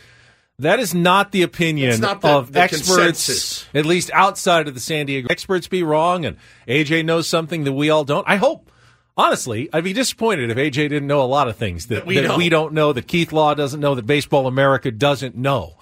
[0.59, 2.87] that is not the opinion not the- of the experts,
[3.27, 3.67] consensus.
[3.75, 6.37] at least outside of the San Diego experts be wrong and
[6.67, 8.27] AJ knows something that we all don't.
[8.29, 8.71] I hope
[9.17, 12.17] honestly, I'd be disappointed if AJ didn't know a lot of things that, That we
[12.17, 12.39] that don't.
[12.39, 15.77] we don't know, that Keith Law doesn't know, that Baseball America doesn't know.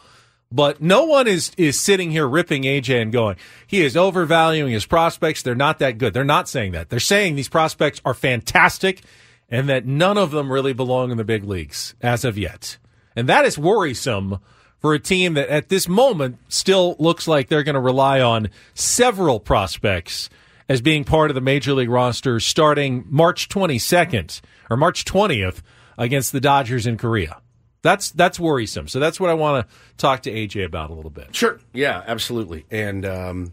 [0.53, 3.37] But no one is is sitting here ripping AJ and going,
[3.67, 5.43] he is overvaluing his prospects.
[5.43, 6.15] They're not that good.
[6.15, 6.91] They're not saying that.
[6.91, 9.03] They're saying these prospects are fantastic
[9.51, 12.79] and that none of them really belong in the big leagues as of yet.
[13.17, 14.39] And that is worrisome
[14.79, 18.51] for a team that at this moment still looks like they're going to rely on
[18.75, 20.29] several prospects
[20.69, 24.41] as being part of the major league roster starting March 22nd
[24.71, 25.63] or March 20th
[25.99, 27.41] against the Dodgers in Korea.
[27.83, 28.89] That's that's worrisome.
[28.89, 31.35] So that's what I want to talk to AJ about a little bit.
[31.37, 31.61] Sure.
[31.75, 32.65] Yeah, absolutely.
[32.71, 33.53] And um,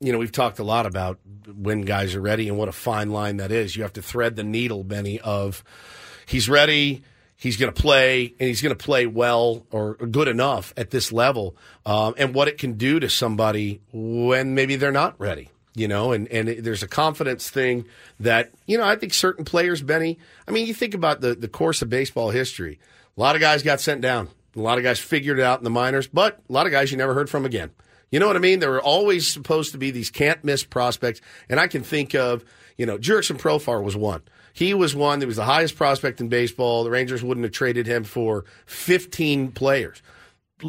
[0.00, 1.18] you know, we've talked a lot about
[1.54, 3.76] when guys are ready and what a fine line that is.
[3.76, 5.64] You have to thread the needle, Benny, of
[6.26, 7.02] he's ready,
[7.36, 11.12] he's going to play, and he's going to play well or good enough at this
[11.12, 15.50] level, um, and what it can do to somebody when maybe they're not ready.
[15.74, 17.84] You know, and, and it, there's a confidence thing
[18.18, 20.18] that, you know, I think certain players, Benny,
[20.48, 22.80] I mean, you think about the, the course of baseball history.
[23.14, 24.30] A lot of guys got sent down.
[24.56, 26.90] A lot of guys figured it out in the minors, but a lot of guys
[26.90, 27.72] you never heard from again.
[28.10, 28.60] You know what I mean?
[28.60, 31.20] There were always supposed to be these can't miss prospects.
[31.48, 32.44] And I can think of,
[32.76, 34.22] you know, Jurickson Profar was one.
[34.52, 36.84] He was one that was the highest prospect in baseball.
[36.84, 40.02] The Rangers wouldn't have traded him for 15 players.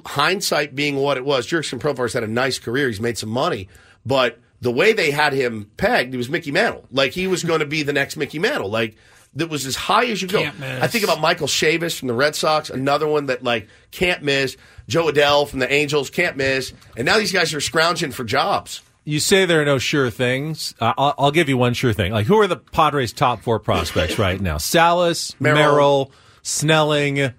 [0.05, 2.88] Hindsight being what it was, Jurickson Profar's had a nice career.
[2.88, 3.69] He's made some money,
[4.05, 6.85] but the way they had him pegged, he was Mickey Mantle.
[6.91, 8.69] Like he was going to be the next Mickey Mantle.
[8.69, 8.97] Like
[9.38, 10.41] that was as high as you go.
[10.43, 10.84] Can't miss.
[10.84, 14.57] I think about Michael Chavis from the Red Sox, another one that like can't miss.
[14.88, 16.73] Jo Adell from the Angels can't miss.
[16.95, 18.81] And now these guys are scrounging for jobs.
[19.03, 20.76] You say there are no sure things.
[20.81, 22.11] Uh, I'll, I'll give you one sure thing.
[22.11, 24.57] Like, who are the Padres' top four prospects right now?
[24.57, 25.57] Salas, Merrill.
[25.59, 26.11] Merrill,
[26.41, 27.34] Snelling,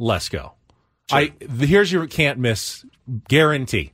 [0.00, 0.52] Lesko.
[1.10, 2.84] I here's your can't miss
[3.28, 3.92] guarantee.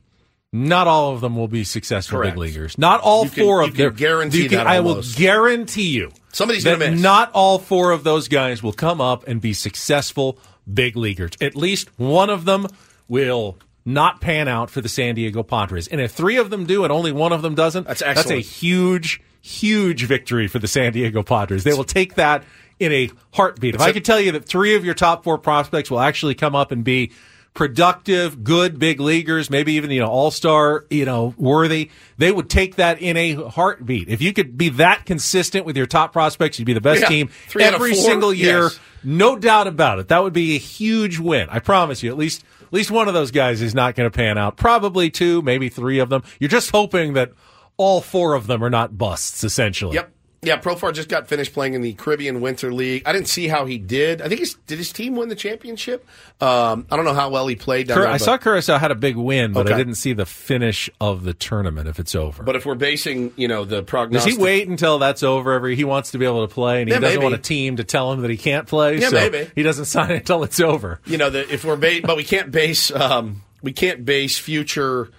[0.51, 2.35] Not all of them will be successful Correct.
[2.35, 2.77] big leaguers.
[2.77, 3.95] Not all You can- four you of can them.
[3.95, 6.11] guarantee you can- that I will guarantee you.
[6.35, 7.01] Somebody's that gonna miss.
[7.01, 10.37] Not all four of those guys will come up and be successful
[10.71, 11.31] big leaguers.
[11.39, 12.67] At least one of them
[13.07, 15.87] will not pan out for the San Diego Padres.
[15.87, 18.41] And if three of them do and only one of them doesn't, That's that's a
[18.41, 21.63] huge, huge victory for the San Diego Padres.
[21.63, 22.43] They will take that
[22.81, 23.75] in a heartbeat.
[23.75, 26.53] If I could tell you that three of your top four prospects will actually come
[26.53, 27.13] up and be
[27.55, 32.49] productive, good big leaguers, maybe even you know all star, you know worthy, they would
[32.49, 34.07] take that in a heartbeat.
[34.09, 37.07] If you could be that consistent with your top prospects, you'd be the best Yeah.
[37.07, 38.63] team Three every single year.
[38.63, 38.79] Yes.
[39.03, 40.09] No doubt about it.
[40.09, 41.47] That would be a huge win.
[41.49, 42.11] I promise you.
[42.11, 44.57] At least at least one of those guys is not going to pan out.
[44.57, 46.23] Probably two, maybe three of them.
[46.39, 47.31] You're just hoping that
[47.77, 49.43] all four of them are not busts.
[49.43, 49.95] Essentially.
[49.95, 50.11] Yep.
[50.45, 53.03] Yeah, Profar just got finished playing in the Caribbean Winter League.
[53.05, 54.21] I didn't see how he did.
[54.21, 56.05] I think his, did his team win the championship?
[56.39, 58.11] Um, I don't know how well he played down Cur- there.
[58.11, 61.33] I saw Curacao had a big win, but I didn't see the finish of the
[61.33, 61.87] tournament.
[61.87, 64.99] If it's over, But if we're basing, you know, the prognosis, Does he wait until
[64.99, 65.53] that's over?
[65.53, 67.23] Every he wants to be able to play, and he Yeah, doesn't maybe.
[67.23, 68.99] want a team to tell him that he can't play.
[68.99, 69.49] Yeah, so maybe.
[69.55, 70.99] he doesn't sign it until it's over.
[71.05, 75.09] you know, the, if we're ba- but we can't base um, we can't base future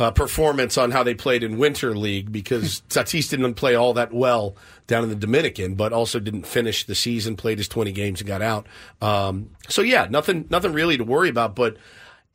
[0.00, 4.12] uh, performance on how they played in Winter League because Tatis didn't play all that
[4.12, 4.56] well
[4.86, 7.36] down in the Dominican, but also didn't finish the season.
[7.36, 8.66] Played his twenty games and got out.
[9.02, 11.54] Um, so yeah, nothing nothing really to worry about.
[11.54, 11.76] But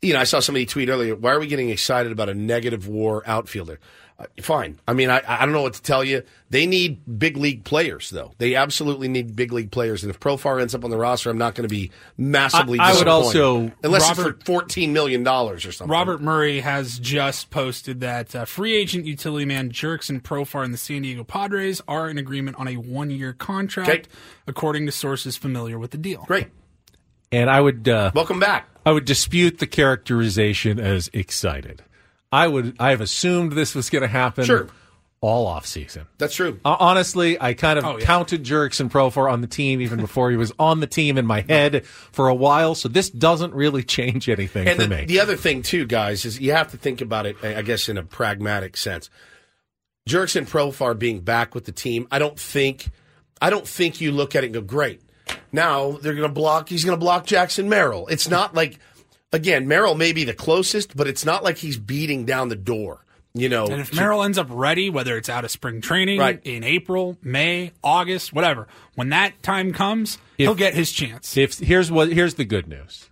[0.02, 1.16] you know, I saw somebody tweet earlier.
[1.16, 3.80] Why are we getting excited about a negative WAR outfielder?
[4.18, 4.80] Uh, fine.
[4.88, 6.24] I mean, I, I don't know what to tell you.
[6.50, 8.32] They need big league players, though.
[8.38, 10.04] They absolutely need big league players.
[10.04, 12.80] And if Profar ends up on the roster, I'm not going to be massively.
[12.80, 15.92] I- I would also- unless Robert- it's for fourteen million dollars or something.
[15.92, 20.78] Robert Murray has just posted that uh, free agent utility man Jurickson Profar and the
[20.78, 24.04] San Diego Padres are in agreement on a one year contract, Okay.
[24.48, 26.24] according to sources familiar with the deal.
[26.26, 26.48] Great.
[27.34, 28.70] And I would uh, welcome back.
[28.86, 31.82] I would dispute the characterization as excited.
[32.36, 32.76] I would.
[32.80, 34.44] I have assumed this was going to happen.
[34.46, 34.68] Sure.
[35.22, 36.06] All off season.
[36.20, 36.60] That's true.
[36.64, 38.06] Uh, honestly, I kind of Oh, yeah.
[38.06, 41.42] counted Jurickson Profar on the team even before he was on the team in my
[41.42, 42.76] head for a while.
[42.76, 45.06] So this doesn't really change anything And for the, me.
[45.06, 47.38] the other thing too, guys, is you have to think about it.
[47.42, 49.10] I I guess in a pragmatic sense.
[50.08, 52.90] Jurickson Profar being back with the team, I don't think,
[53.42, 55.02] I don't think you look at it and go, great.
[55.52, 56.70] Now they're going to block.
[56.70, 58.06] He's going to block Jackson Merrill.
[58.08, 58.78] It's not like,
[59.32, 63.02] again, Merrill may be the closest, but it's not like he's beating down the door.
[63.38, 66.20] You know, And if to- Merrill ends up ready, whether it's out of spring training
[66.20, 66.40] Right.
[66.46, 68.66] in April, May, August, whatever,
[68.96, 71.36] when that time comes, he'll get his chance.
[71.36, 73.10] If here's what here's the good news.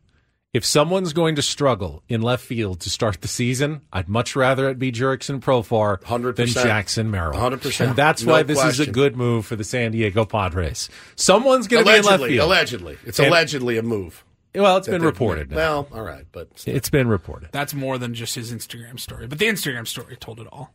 [0.53, 4.69] If someone's going to struggle in left field to start the season, I'd much rather
[4.69, 6.07] it be Jurickson Profar than
[6.47, 6.63] 100%.
[6.63, 7.37] Jackson Merrill.
[7.39, 7.87] 100%.
[7.87, 10.89] And that's No why this is a good move for the San Diego Padres.
[11.15, 12.45] Someone's going to be in left allegedly, field.
[12.47, 14.23] allegedly, it's And- allegedly a move.
[14.55, 15.49] Well, it's that been reported.
[15.49, 15.55] now.
[15.55, 17.49] Well, all right, but It's been reported.
[17.51, 20.73] That's more than just his Instagram story, but the Instagram story told it all.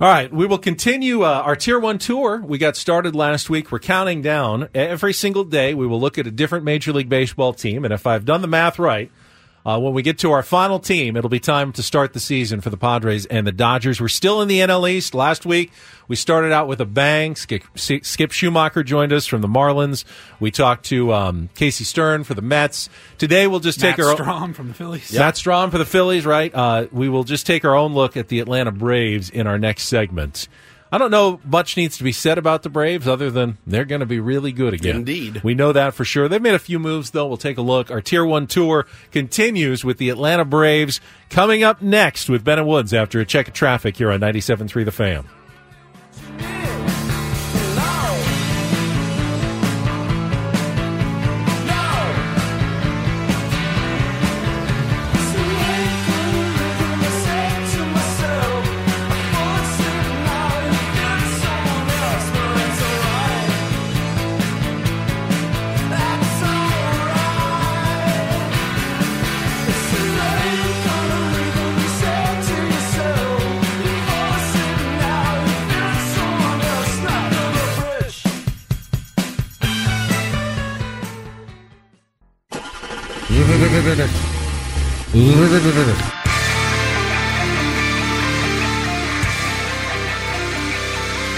[0.00, 2.40] All right, we will continue uh, our Tier 1 tour.
[2.42, 3.70] We got started last week.
[3.70, 4.70] We're counting down.
[4.74, 7.84] Every single day, we will look at a different Major League Baseball team.
[7.84, 9.10] And if I've done the math right,
[9.64, 12.60] uh, when we get to our final team, it'll be time to start the season
[12.60, 14.00] for the Padres and the Dodgers.
[14.00, 15.14] We're still in the NL East.
[15.14, 15.70] Last week,
[16.08, 17.36] we started out with a bang.
[17.36, 20.04] Skip, Skip Schumaker joined us from the Marlins.
[20.40, 22.88] We talked to um, Casey Stern for the Mets.
[23.18, 25.12] Today, we'll just take Matt our Strom from the Phillies.
[25.12, 26.54] Matt Strom for the Phillies, right?
[26.54, 29.84] Uh, we will just take our own look at the Atlanta Braves in our next
[29.84, 30.48] segment.
[30.92, 34.00] I don't know much needs to be said about the Braves other than they're going
[34.00, 34.96] to be really good again.
[34.96, 35.40] Indeed.
[35.44, 36.28] We know that for sure.
[36.28, 37.28] They've made a few moves, though.
[37.28, 37.90] We'll take a look.
[37.90, 42.66] Our Tier 1 tour continues with the Atlanta Braves coming up next with Ben and
[42.66, 45.26] Woods after a check of traffic here on 97.3 The Fan.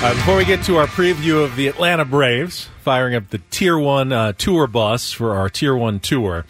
[0.04, 3.76] Uh, before we get to our preview of the Atlanta Braves, firing up the Tier
[3.76, 6.46] 1 uh, tour bus for our Tier 1 tour,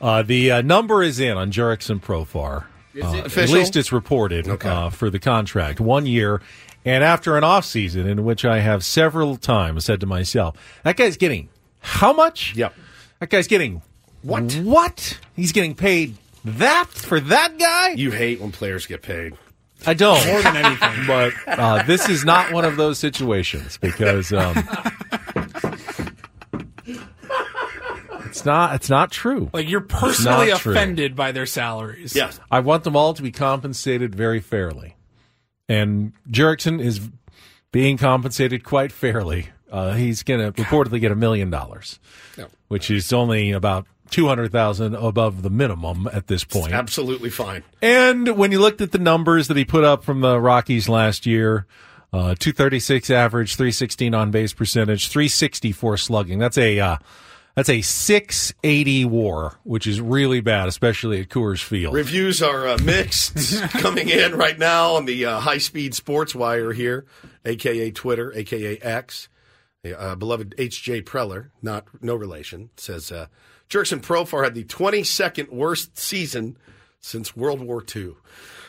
[0.00, 2.64] uh, the uh, number is in on Jurickson Profar.
[2.98, 5.80] Uh, At least it's reported uh, for the contract.
[5.80, 6.40] One year.
[6.86, 11.18] And after an offseason in which I have several times said to myself, that guy's
[11.18, 11.50] getting
[11.80, 12.56] how much?
[12.56, 12.74] Yep.
[13.18, 13.82] That guy's getting
[14.22, 14.54] what?
[14.54, 15.18] What?
[15.36, 17.90] He's getting paid that for that guy?
[17.90, 19.34] You hate when players get paid.
[19.86, 20.24] I don't.
[20.26, 21.06] More than anything.
[21.06, 24.54] But uh, this is not one of those situations because um,
[28.26, 28.74] it's not.
[28.74, 29.50] It's not true.
[29.52, 30.72] Like you're It's personally not true.
[30.72, 32.14] offended by their salaries.
[32.14, 32.38] Yes.
[32.50, 34.96] I want them all to be compensated very fairly,
[35.68, 37.00] and Jurickson is
[37.72, 39.48] being compensated quite fairly.
[39.70, 42.00] Uh, he's going to reportedly get a million dollars,
[42.68, 46.72] which is only about two hundred thousand above the minimum at this point.
[46.72, 47.62] Absolutely fine.
[47.80, 51.26] And when you looked at the numbers that he put up from the Rockies last
[51.26, 51.66] year,
[52.12, 56.38] uh, 236 average, 316 on base percentage, 364 slugging.
[56.38, 56.96] That's a, uh,
[57.54, 61.94] that's a 680 war, which is really bad, especially at Coors Field.
[61.94, 66.72] Reviews are uh, mixed coming in right now on the uh, high speed sports wire
[66.72, 67.06] here,
[67.44, 69.28] aka Twitter, aka X.
[69.96, 71.02] Uh, beloved H.J.
[71.02, 73.28] Preller, not no relation, says uh,
[73.70, 76.58] Jurickson Profar had the 22nd worst season
[77.00, 78.14] since World War II.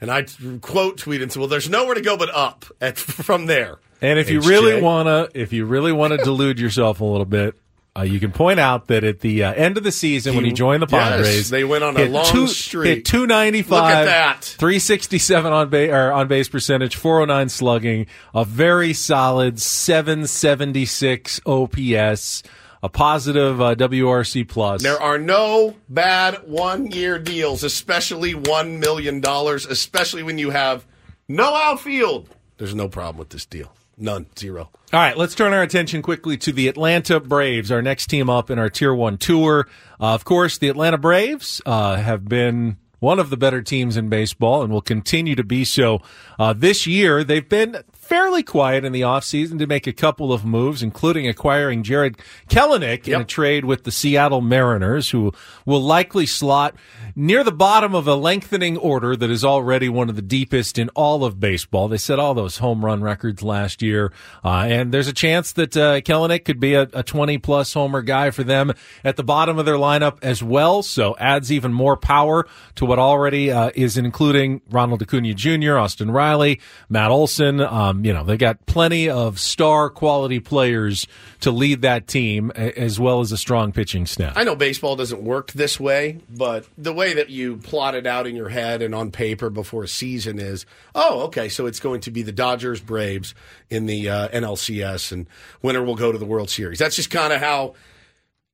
[0.02, 0.26] and I
[0.62, 4.18] quote tweeted and said, "Well, there's nowhere to go but up at, from there." And
[4.18, 7.56] if you really wanna, if you really wanna delude yourself a little bit,
[7.98, 10.54] uh, you can point out that at the uh, end of the season when he
[10.54, 12.88] joined the Yes, Padres, they went on a long two, streak.
[12.88, 13.84] Hit two ninety five.
[13.84, 14.46] Look at that.
[14.46, 18.94] Three sixty seven on base or on base percentage, four oh nine slugging, a very
[18.94, 22.44] solid seven seventy six OPS,
[22.82, 24.82] a positive uh, WRC plus.
[24.82, 30.86] There are no bad one year deals, especially $1 million, especially when you have
[31.28, 32.30] no outfield.
[32.58, 33.74] There's no problem with this deal.
[33.98, 34.28] None.
[34.38, 34.70] Zero.
[34.94, 38.50] All right, let's turn our attention quickly to the Atlanta Braves, our next team up
[38.50, 39.68] in our Tier 1 tour.
[40.00, 44.10] Uh, of course, the Atlanta Braves uh, have been one of the better teams in
[44.10, 46.02] baseball and will continue to be so
[46.38, 47.24] uh, this year.
[47.24, 51.84] They've been fairly quiet in the offseason to make a couple of moves, including acquiring
[51.84, 52.18] Jared
[52.50, 55.32] Kelenic in a trade with the Seattle Mariners, who
[55.64, 56.74] will likely slot
[57.16, 60.90] near the bottom of a lengthening order that is already one of the deepest in
[60.96, 61.88] all of baseball.
[61.88, 64.12] They set all those home run records last year,
[64.44, 68.02] uh, and there's a chance that uh, Kelenic could be a, a 20 plus homer
[68.02, 68.74] guy for them
[69.04, 70.82] at the bottom of their lineup as well.
[70.82, 76.10] So adds even more power to what already uh, is including Ronald Acuna Jr., Austin
[76.10, 76.60] Riley,
[76.90, 77.62] Matt Olson.
[77.62, 81.08] Um, you know, they got plenty of star quality players
[81.42, 84.34] to lead that team, as well as a strong pitching staff.
[84.36, 88.28] I know baseball doesn't work this way, but the way that you plot it out
[88.28, 90.66] in your head and on paper before a season is,
[90.96, 93.34] oh, okay, so it's going to be the Dodgers Braves
[93.70, 95.28] in the uh, NLCS, and
[95.62, 96.80] winner will go to the World Series.
[96.80, 97.76] That's just kind of how.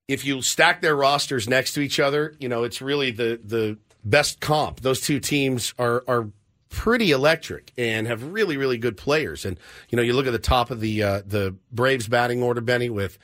[0.07, 3.79] If you stack their rosters next to each other, you know it's really the the
[4.03, 4.81] best comp.
[4.81, 6.29] Those two teams are are
[6.75, 9.45] pretty electric and have really really good players.
[9.45, 9.57] And
[9.89, 12.89] you know you look at the top of the uh, the Braves batting order, Benny,
[12.89, 13.17] with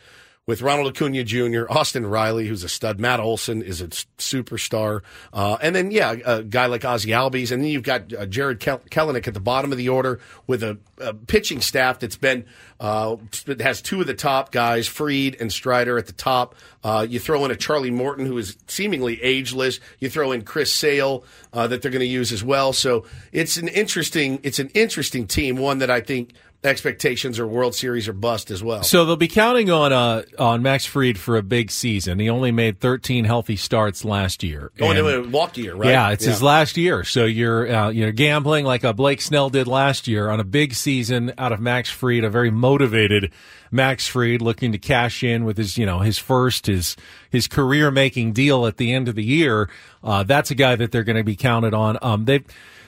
[0.47, 5.01] with Ronald Acuna Jr., Austin Riley, who's a stud, Matt Olson is a superstar,
[5.33, 8.59] uh, and then yeah, a guy like Ozzy Albies, and then you've got uh, Jared
[8.59, 12.45] Kel- Kelenic at the bottom of the order with a, a pitching staff that's been
[12.79, 13.17] uh,
[13.59, 16.55] has two of the top guys, Fried and Strider at the top.
[16.83, 19.79] Uh, you throw in a Charlie Morton who is seemingly ageless.
[19.99, 21.23] You throw in Chris Sale
[21.53, 22.73] uh, that they're going to use as well.
[22.73, 27.73] So it's an interesting it's an interesting team, one that I think expectations are World
[27.73, 28.83] Series or bust as well.
[28.83, 32.19] So they'll be counting on uh, on Max Fried for a big season.
[32.19, 34.71] He only made 13 healthy starts last year.
[34.77, 35.89] Going And- into a walk year, right?
[35.89, 37.03] Yeah, it's his last year.
[37.03, 40.73] So you're uh, you're gambling like a Blake Snell did last year on a big
[40.73, 43.31] season out of Max Fried, a very motivated
[43.71, 46.95] Max Fried looking to cash in with his you know his first his
[47.29, 49.69] his career making deal at the end of the year.
[50.03, 51.97] Uh, that's a guy that they're going to be counted on.
[52.01, 52.43] Um, they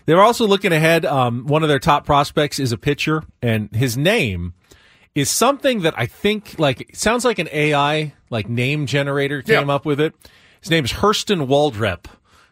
[0.06, 1.06] they're also looking ahead.
[1.06, 4.54] Um, one of their top prospects is a pitcher, and his name
[5.16, 9.86] is something that I think like sounds like an AI like name generator came up
[9.86, 10.14] with it.
[10.62, 12.06] His name is Hurston Waldrep,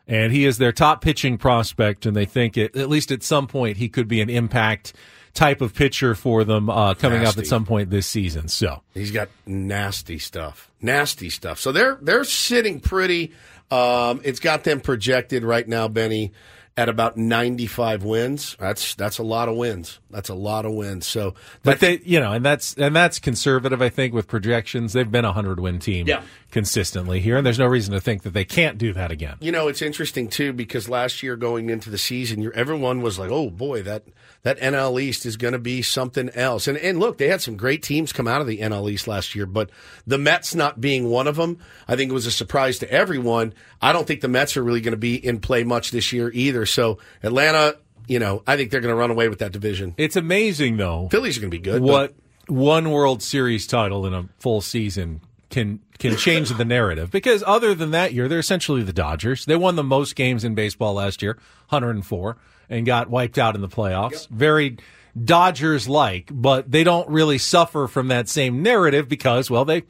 [0.07, 2.06] and he is their top pitching prospect.
[2.06, 4.94] And they think it, at least at some point he could be an impact
[5.34, 8.48] type of pitcher for them uh, coming up at some point this season.
[8.48, 11.60] So He's got nasty stuff, nasty stuff.
[11.60, 13.32] So they're they're sitting pretty.
[13.72, 16.34] Um, it's got them projected right now, Benny,
[16.82, 18.56] at about ninety five wins.
[18.60, 19.99] That's that's a lot of wins.
[20.10, 21.06] That's a lot of wins.
[21.06, 23.82] So, But they, you know, and that's and that's conservative.
[23.82, 26.22] I think with projections, they've been a hundred win team Yeah.
[26.52, 29.38] consistently here, and there's no reason to think that they can't do that again.
[29.40, 33.32] You know, it's interesting too because last year going into the season, everyone was like,
[33.32, 34.03] "Oh boy, that
[34.44, 37.58] that NL East is going to be something else." And and look, they had some
[37.58, 39.70] great teams come out of the NL East last year, but
[40.06, 43.54] the Mets not being one of them, I think it was a surprise to everyone.
[43.82, 46.32] I don't think the Mets are really going to be in play much this year
[46.34, 46.66] either.
[46.66, 47.78] So Atlanta,
[48.08, 49.96] you know, I think they're going to run away with that division.
[49.98, 51.08] It's amazing though.
[51.10, 51.82] Phillies are going to be good.
[51.82, 52.16] What
[52.48, 57.76] one World Series title in a full season can can change the narrative because other
[57.76, 59.46] than that year, they're essentially the Dodgers.
[59.46, 61.38] They won the most games in baseball last year,
[61.70, 62.38] 104,
[62.72, 64.27] and got wiped out in the playoffs.
[64.30, 64.77] Very
[65.22, 69.84] Dodgers like, but they don't really suffer from that same narrative because, well, they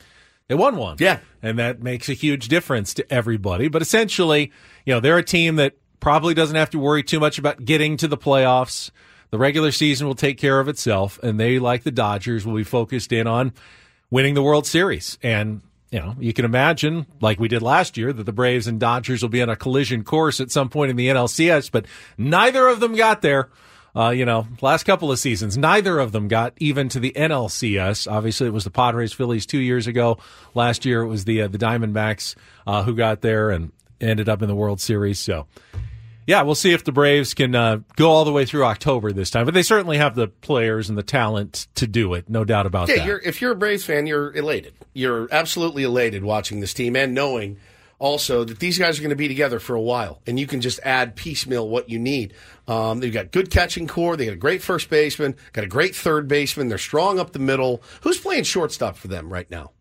[0.47, 0.97] they won one.
[0.99, 1.19] Yeah.
[1.41, 3.69] And that makes a huge difference to everybody.
[3.69, 4.51] But essentially,
[4.85, 7.95] you know, they're a team that probably doesn't have to worry too much about getting
[7.97, 8.89] to the playoffs.
[9.29, 12.65] The regular season will take care of itself, and they, like the Dodgers, will be
[12.65, 13.53] focused in on
[14.09, 15.17] winning the World Series.
[15.23, 15.61] And,
[15.91, 19.21] you know, you can imagine, like we did last year, that the Braves and Dodgers
[19.21, 21.85] will be on a collision course at some point in the NLCS, but
[22.17, 23.49] neither of them got there.
[23.93, 28.09] Uh, you know, last couple of seasons, neither of them got even to the NLCS.
[28.09, 30.17] Obviously, it was the Padres Phillies two years ago.
[30.55, 32.35] Last year, it was the uh, the Diamondbacks
[32.65, 35.19] uh, who got there and ended up in the World Series.
[35.19, 35.45] So,
[36.27, 39.29] yeah, we'll see if the Braves can uh, go all the way through October this
[39.29, 39.45] time.
[39.45, 42.89] But they certainly have the players and the talent to do it, no doubt about
[42.89, 43.05] yeah, that.
[43.05, 44.73] you're, if you're a Braves fan, you're elated.
[44.93, 47.57] You're absolutely elated watching this team and knowing
[48.01, 50.59] also that these guys are going to be together for a while, and you can
[50.59, 52.33] just add piecemeal what you need.
[52.67, 54.17] Um, they've got good catching core.
[54.17, 56.67] They got a great first baseman, got a great third baseman.
[56.67, 57.83] They're strong up the middle.
[58.01, 59.71] Who's playing shortstop for them right now?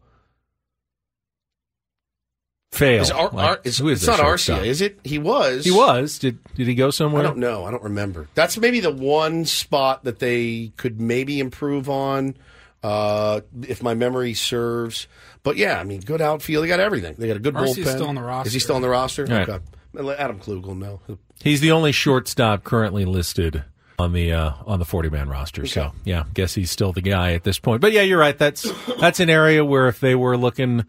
[2.72, 3.02] Fail.
[3.02, 4.60] Is Ar- Like, Ar- is- who is it's not shortstop?
[4.60, 5.00] Arcia, is it?
[5.02, 5.64] He was.
[5.64, 6.18] He was.
[6.20, 7.22] Did did he go somewhere?
[7.22, 7.64] I don't know.
[7.64, 8.28] I don't remember.
[8.34, 12.36] That's maybe the one spot that they could maybe improve on,
[12.84, 15.08] uh, if my memory serves.
[15.42, 16.62] But yeah, I mean, good outfield.
[16.64, 17.16] They got everything.
[17.18, 17.94] They got a good Arcia's bullpen.
[17.94, 18.46] still on the roster.
[18.48, 19.24] Is he still on the roster?
[19.24, 19.48] Right.
[19.48, 19.64] Okay.
[19.92, 21.00] Well, let Adam Klugel know.
[21.42, 23.64] He's the only shortstop currently listed
[23.98, 25.66] on the uh, on the forty man roster.
[25.66, 27.80] So yeah, guess he's still the guy at this point.
[27.80, 28.38] But yeah, you're right.
[28.38, 28.70] That's
[29.00, 30.84] that's an area where if they were looking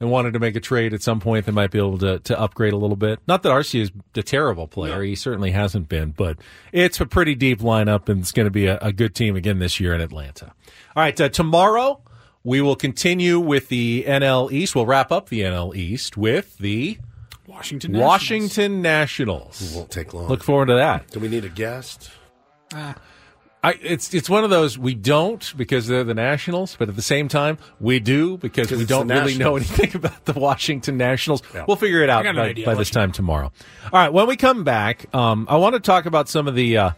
[0.00, 2.38] and wanted to make a trade at some point, they might be able to to
[2.38, 3.18] upgrade a little bit.
[3.26, 6.38] Not that Arcia is a terrible player; he certainly hasn't been, but
[6.72, 9.58] it's a pretty deep lineup, and it's going to be a, a good team again
[9.58, 10.52] this year in Atlanta.
[10.94, 12.00] All right, uh, tomorrow.
[12.44, 14.74] We will continue with the NL East.
[14.74, 16.96] We'll wrap up the NL East with the
[17.46, 17.92] Washington.
[17.92, 18.08] Nationals.
[18.08, 19.72] Washington Nationals.
[19.74, 20.28] Won't take long.
[20.28, 21.10] Look forward to that.
[21.10, 22.10] Do we need a guest?
[22.72, 22.94] Ah.
[23.62, 27.02] I, it's it's one of those we don't because they're the Nationals, but at the
[27.02, 31.42] same time we do because we don't really know anything about the Washington Nationals.
[31.66, 32.66] We'll figure it out by, idea.
[32.66, 33.50] by this you time tomorrow.
[33.84, 36.76] All right, when we come back, um, I want to talk about some of the
[36.76, 36.90] uh,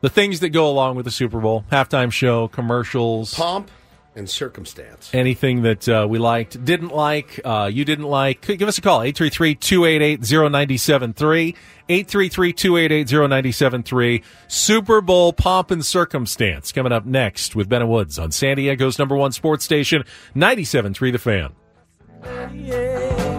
[0.00, 3.70] the things that go along with the Super Bowl halftime show, commercials, Pomp
[4.14, 5.10] and circumstance.
[5.14, 9.00] anything that uh, we liked, didn't like, uh, you didn't like, give us a call,
[9.00, 11.56] 833-288-0973,
[11.88, 14.22] 833-288-0973.
[14.48, 18.98] Super Bowl pomp and circumstance coming up next with Ben and Woods on San Diego's
[18.98, 21.52] number one sports station, 97.3 The Fan.
[22.24, 23.31] I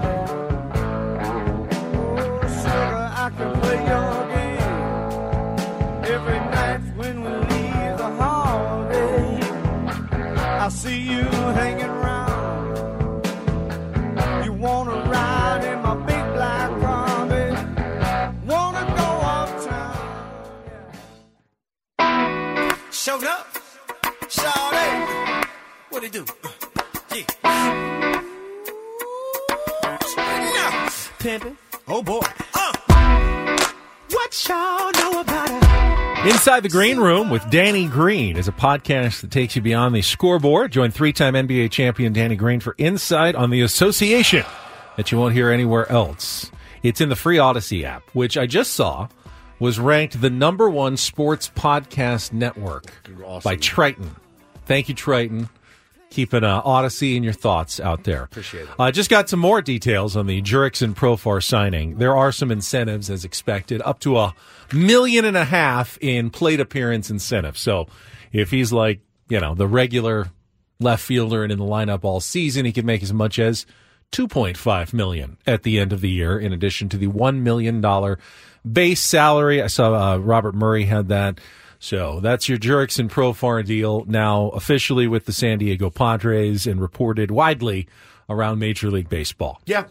[10.73, 11.23] see you
[11.59, 13.23] hanging around.
[14.43, 17.57] You wanna ride in my big black car, baby?
[18.51, 19.95] Wanna go uptown?
[22.91, 23.47] Showed up,
[24.37, 24.89] shawty.
[25.89, 26.25] What it do?
[27.15, 27.27] Yeah.
[30.57, 30.71] Now,
[31.19, 31.55] pimpin'.
[31.87, 32.21] Oh boy.
[32.53, 32.73] Uh.
[34.09, 35.62] What y'all know about it?
[36.25, 40.01] Inside the Green Room with Danny Green is a podcast that takes you beyond the
[40.01, 40.71] scoreboard.
[40.71, 44.45] Join three-time NBA champion Danny Green for insight on the association
[44.95, 46.49] that you won't hear anywhere else.
[46.81, 49.09] It's in the free Odyssey app, which I just saw
[49.59, 52.85] was ranked the number one sports podcast network
[53.43, 54.15] by Triton.
[54.65, 55.49] Thank you, Triton.
[56.13, 58.25] Keeping uh, Odyssey in your thoughts out there.
[58.25, 58.69] Appreciate it.
[58.77, 61.97] I uh, just got some more details on the Jurickson Profar signing.
[61.97, 64.35] There are some incentives as expected, up to a
[64.71, 67.57] million and a half in plate appearance incentive.
[67.57, 67.87] So
[68.31, 70.27] if he's like, you know, the regular
[70.79, 73.65] left fielder and in the lineup all season, he could make as much as
[74.11, 78.19] 2.5 million at the end of the year in addition to the 1 million dollar
[78.71, 79.63] base salary.
[79.63, 81.39] I saw uh, Robert Murray had that.
[81.83, 86.79] So that's your Jurickson and Profar deal now officially with the San Diego Padres and
[86.79, 87.89] reported widely
[88.29, 89.59] around Major League Baseball.
[89.65, 89.87] Yeah.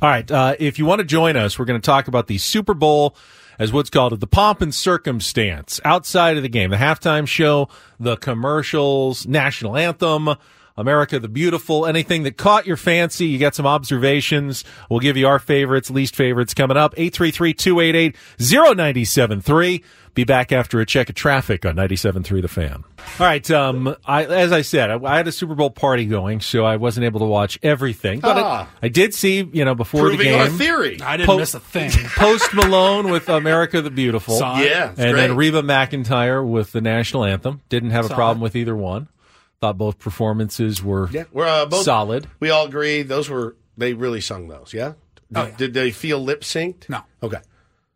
[0.00, 0.30] All right.
[0.30, 3.16] Uh, if you want to join us, we're going to talk about the Super Bowl
[3.58, 8.16] as what's called the pomp and circumstance outside of the game, the halftime show, the
[8.16, 10.28] commercials, national anthem.
[10.76, 13.26] America the Beautiful, anything that caught your fancy.
[13.26, 14.64] You got some observations.
[14.90, 16.94] We'll give you our favorites, least favorites coming up.
[16.96, 19.82] 833-288-0973.
[20.14, 22.84] Be back after a check of traffic on 97.3 The Fan.
[23.20, 23.50] All right.
[23.50, 26.76] Um, I, as I said, I, I had a Super Bowl party going, so I
[26.76, 28.70] wasn't able to watch everything, but Ah.
[28.82, 30.40] I, I did see, you know, before the game.
[30.40, 31.02] our theory.
[31.02, 31.90] I didn't Po- miss a thing.
[32.16, 34.38] Post Malone with America the Beautiful.
[34.38, 34.58] Saw.
[34.58, 35.12] Yeah, And great.
[35.14, 37.60] then Reba McEntire with the national anthem.
[37.68, 38.44] Didn't have a problem it.
[38.44, 39.08] with either one.
[39.60, 42.28] Thought both performances were Yeah, we're uh, both solid.
[42.40, 44.72] We all agree those were they really sung those.
[44.74, 44.88] Yeah.
[44.88, 45.56] Did, Oh, yeah.
[45.56, 46.88] did they feel lip synced?
[46.88, 47.00] No.
[47.22, 47.38] Okay.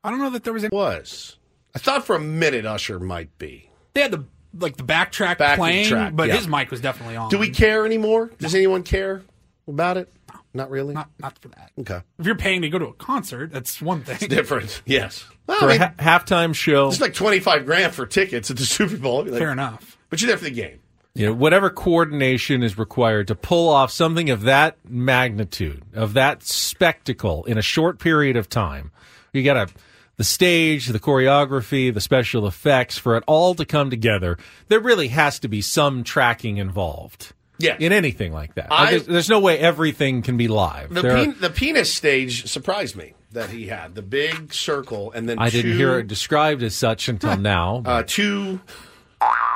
[0.03, 0.75] I don't know that there was any.
[0.75, 1.37] Was
[1.75, 3.71] I thought for a minute Usher might be.
[3.95, 4.25] They had the
[4.59, 6.37] like the backtrack Backing playing, track, but yeah.
[6.37, 7.29] his mic was definitely on.
[7.31, 8.31] Do we care anymore?
[8.39, 9.23] Does anyone care
[9.69, 10.13] about it?
[10.33, 10.41] No.
[10.55, 10.95] Not really.
[10.95, 11.71] Not not for that.
[11.79, 12.01] Okay.
[12.19, 14.29] If you're paying to go to a concert, that's one thing.
[14.29, 14.83] Different.
[14.87, 15.25] Yes.
[15.47, 18.51] Well, For I a mean, ha- halftime show, it's like twenty five grand for tickets
[18.51, 19.25] at the Super Bowl.
[19.25, 19.99] Like, Fair enough.
[20.09, 20.81] But you're there for the game.
[21.15, 26.43] You know, whatever coordination is required to pull off something of that magnitude, of that
[26.43, 28.93] spectacle in a short period of time,
[29.33, 29.75] you got to
[30.17, 34.37] the stage, the choreography, the special effects for it all to come together.
[34.69, 37.33] There really has to be some tracking involved.
[37.59, 37.77] Yeah.
[37.79, 40.93] In anything like that, I- there's, there's no way everything can be live.
[40.95, 45.29] The There are- the penis stage surprised me that he had the big circle and
[45.29, 47.83] then I two, didn't hear it described as such until now.
[47.85, 48.61] uh, two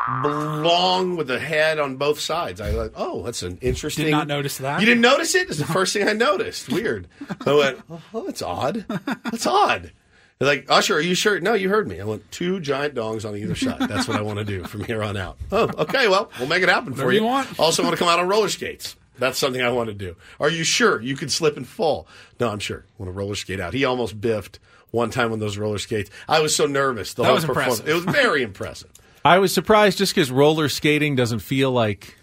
[0.08, 2.60] long with the head on both sides.
[2.60, 4.06] I like, oh, that's an interesting.
[4.06, 4.80] Did not notice that.
[4.80, 5.48] You didn't notice it?
[5.48, 6.68] It's the first thing I noticed.
[6.70, 7.08] Weird.
[7.46, 8.84] I went, oh, oh, that's odd.
[9.24, 9.92] That's odd.
[10.38, 11.38] They're like, Usher, are you sure?
[11.40, 12.00] No, you heard me.
[12.00, 13.88] I want two giant dongs on either side.
[13.88, 15.38] That's what I want to do from here on out.
[15.52, 16.08] Oh, okay.
[16.08, 17.20] Well, we'll make it happen for you.
[17.20, 17.58] you want.
[17.58, 18.96] Also, want to come out on roller skates.
[19.16, 20.16] That's something I want to do.
[20.40, 22.08] Are you sure you could slip and fall?
[22.40, 22.84] No, I'm sure.
[22.84, 23.72] I want to roller skate out.
[23.72, 24.58] He almost biffed
[24.90, 26.10] one time on those roller skates.
[26.28, 27.14] I was so nervous.
[27.14, 27.78] The That whole was performance.
[27.78, 27.88] impressive.
[28.02, 28.90] It was very impressive.
[29.24, 32.16] I was surprised just because roller skating doesn't feel like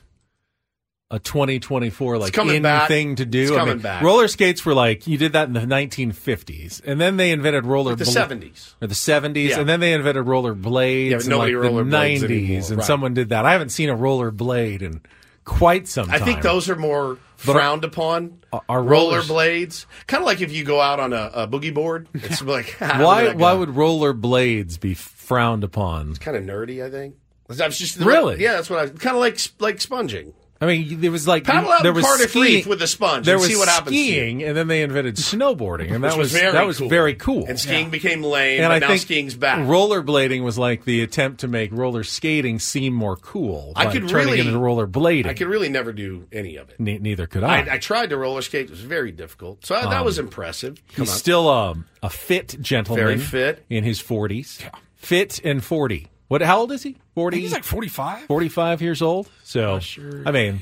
[1.10, 3.42] a 2024 like coming in thing to do.
[3.42, 4.02] It's I mean, back.
[4.02, 7.92] Roller skates were like you did that in the 1950s, and then they invented roller
[7.92, 8.76] Like the bl- 70s.
[8.82, 9.60] or the 70s, Yeah.
[9.60, 12.86] and then they invented roller blades Yeah, in like the 90s, anymore, and right.
[12.86, 13.46] someone did that.
[13.46, 15.02] I haven't seen a roller blade in
[15.44, 18.38] quite some I think those are more But frowned upon.
[18.70, 22.08] are roller blades kind of like if you go out on a, a boogie board?
[22.14, 24.94] It's like why why would roller blades be
[25.32, 26.16] frowned upon?
[26.16, 26.86] kind of nerdy?
[26.86, 27.16] I think.
[27.50, 28.42] I was just Really?
[28.42, 28.54] yeah.
[28.54, 30.34] That's what I kind of like like sponging.
[30.64, 33.26] I mean, there was like Paddle out there was Cardiff skiing, Reef with a sponge
[33.26, 36.32] There and was see what happens skiing, and then they invented snowboarding, and that was,
[36.32, 36.88] was very that was cool.
[36.88, 37.46] very cool.
[37.48, 39.58] And skiing became lame, and I now think skiing's back.
[39.58, 43.74] rollerblading was like the attempt to make roller skating seem more cool.
[43.76, 45.26] I could turning really it into rollerblading.
[45.26, 46.80] I could really never do any of it.
[46.80, 47.62] Ne- neither could I.
[47.64, 49.66] I, I tried to roller skate; it was very difficult.
[49.66, 50.80] So that Um, was impressive.
[50.94, 51.18] Come He's on.
[51.18, 53.66] still um, a fit gentleman, Very fit.
[53.68, 54.60] in his forties,
[55.02, 56.08] fit and forty.
[56.28, 56.42] What?
[56.42, 56.96] How old is he?
[57.14, 57.42] Forty.
[57.42, 58.24] he's like 45.
[58.28, 59.30] 45 years old.
[59.44, 60.24] So, sure.
[60.26, 60.62] I mean,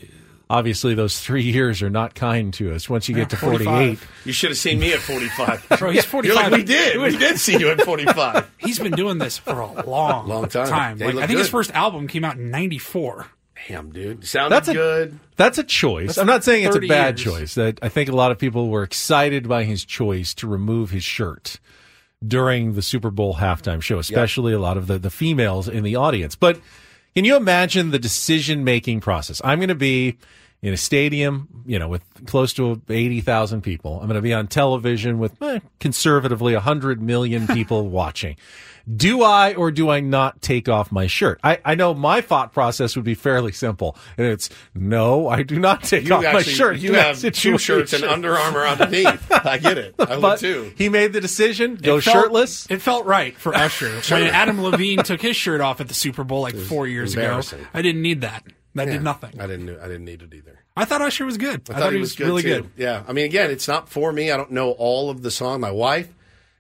[0.49, 2.89] obviously those three years are not kind to us.
[2.89, 5.67] Once you get to 48, You should have seen me at 45.
[5.79, 6.25] Bro, he's 45.
[6.35, 6.99] You're like, we did.
[6.99, 8.49] We did see you at 45.
[8.57, 10.97] He's been doing this for a long, Long time.
[10.97, 11.51] Yeah, Like, I looked think his good.
[11.51, 13.27] first album came out in '94.
[13.67, 14.25] Damn, dude.
[14.25, 15.19] Sounded That's a- good.
[15.35, 16.07] that's a choice.
[16.07, 17.23] That's I'm not saying it's a 30 bad years.
[17.35, 17.55] choice.
[17.55, 21.03] That I think a lot of people were excited by his choice to remove his
[21.03, 21.59] shirt
[22.25, 25.95] during the Super Bowl halftime show, especially a lot of the, the females in the
[25.95, 26.35] audience.
[26.35, 26.59] But
[27.15, 29.41] can you imagine the decision making process?
[29.43, 30.17] I'm going to be
[30.61, 33.99] in a stadium, you know, with close to 80,000 people.
[33.99, 38.35] I'm going to be on television with eh, conservatively 100 million people watching.
[38.93, 41.39] Do I or do I not take off my shirt?
[41.43, 45.59] I, I know my thought process would be fairly simple, and it's no, I do
[45.59, 46.77] not take You off my shirt.
[46.79, 48.09] you in that have two shirts and situation.
[48.09, 49.31] Under Armour underneath.
[49.31, 49.95] I get it.
[49.99, 50.71] I would But too.
[50.77, 52.67] He made the decision, go It felt- shirtless.
[52.69, 54.01] It felt right for Usher.
[54.01, 54.19] Sure.
[54.19, 57.41] When Adam Levine took his shirt off at the Super Bowl like four years ago.
[57.73, 58.43] I didn't need that.
[58.75, 59.41] That Yeah, did nothing.
[59.41, 59.69] I didn't.
[59.79, 60.59] I didn't need it either.
[60.77, 61.67] I thought Usher was good.
[61.71, 62.49] I, thought, he was, good really too.
[62.61, 62.71] good.
[62.77, 64.31] Yeah, I mean, again, it's not for me.
[64.31, 65.59] I don't know all of the song.
[65.59, 66.13] My wife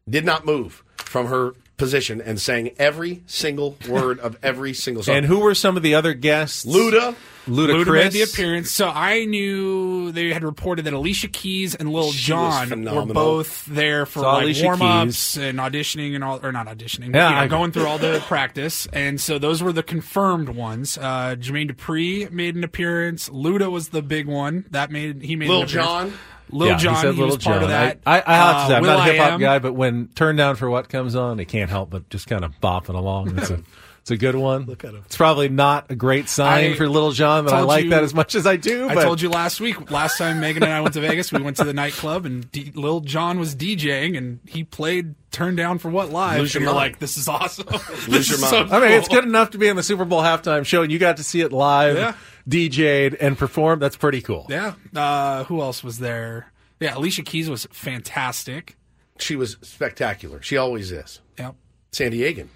[0.09, 5.15] did not move from her position and sang every single word of every single song.
[5.15, 6.65] And who were some of the other guests?
[6.65, 7.15] Luda.
[7.47, 7.85] Ludacris.
[7.85, 8.69] Luda made the appearance.
[8.69, 13.05] So I knew they had reported that Alicia Keys and Lil She was Jon were
[13.05, 17.17] both there for Saw like warm ups and auditioning and all, or not auditioning, but,
[17.17, 18.87] Yeah, you know, going through all the practice.
[18.93, 20.97] And so those were the confirmed ones.
[20.97, 23.29] Uh, Jermaine Dupri made an appearance.
[23.29, 26.13] Luda was the big one that made he made Lil an appearance.
[26.49, 26.59] Jon?
[26.59, 27.63] Lil yeah, Jon, he, said he Little was part John.
[27.63, 27.99] of that.
[28.05, 30.07] I, I, I have to say, I'm Uh, not a hip hop guy, but when
[30.15, 33.37] Turn Down for What comes on, I can't help but just kind of bopping along.
[33.37, 33.61] It's a,
[34.01, 34.63] it's a good one.
[34.65, 35.03] Look at him.
[35.05, 38.03] It's probably not a great sign I for Little John but I like you- that
[38.03, 38.89] as much as I do.
[38.89, 39.91] I told you last week.
[39.91, 42.71] Last time Megan and I went to Vegas, we went to the nightclub and D-
[42.73, 46.39] Lil Jon was DJing and he played "Turn Down for What" live.
[46.39, 48.69] Lose and you're like, "This is awesome." Lose This your mind.
[48.69, 50.91] so I mean, it's good enough to be in the Super Bowl halftime show, and
[50.91, 52.13] you got to see it live, Yeah.
[52.49, 53.81] DJ'd, and performed.
[53.81, 54.47] That's pretty cool.
[54.49, 54.73] Yeah.
[54.95, 56.51] Uh, who else was there?
[56.79, 58.75] Yeah, Alicia Keys was fantastic.
[59.19, 60.41] She was spectacular.
[60.41, 61.19] She always is.
[61.37, 61.55] Yep.
[61.91, 62.47] San Diegan,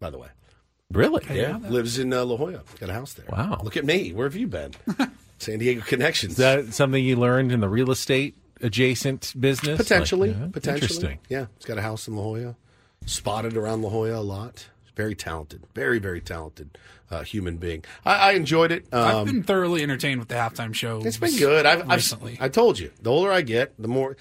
[0.00, 0.28] by the way.
[0.92, 1.24] Really?
[1.34, 2.62] Yeah, lives in uh, La Jolla.
[2.78, 3.24] Got a house there.
[3.28, 3.60] Wow.
[3.64, 4.12] Look at me.
[4.12, 4.72] Where have you been?
[5.38, 6.32] San Diego connections.
[6.32, 9.76] Is that something you learned in the real estate adjacent business?
[9.78, 10.82] Potentially, Like, yeah, potentially.
[10.82, 11.18] Interesting.
[11.28, 12.56] Yeah, he's got a house in La Jolla.
[13.06, 14.66] Spotted around La Jolla a lot.
[14.94, 16.76] Very talented, very very talented
[17.10, 17.84] uh, human being.
[18.04, 18.86] I, I enjoyed it.
[18.92, 21.00] Um, I've been thoroughly entertained with the halftime show.
[21.04, 21.64] it's been good.
[21.66, 22.36] I've, I've recently.
[22.40, 24.16] I told you, the older I get, the more.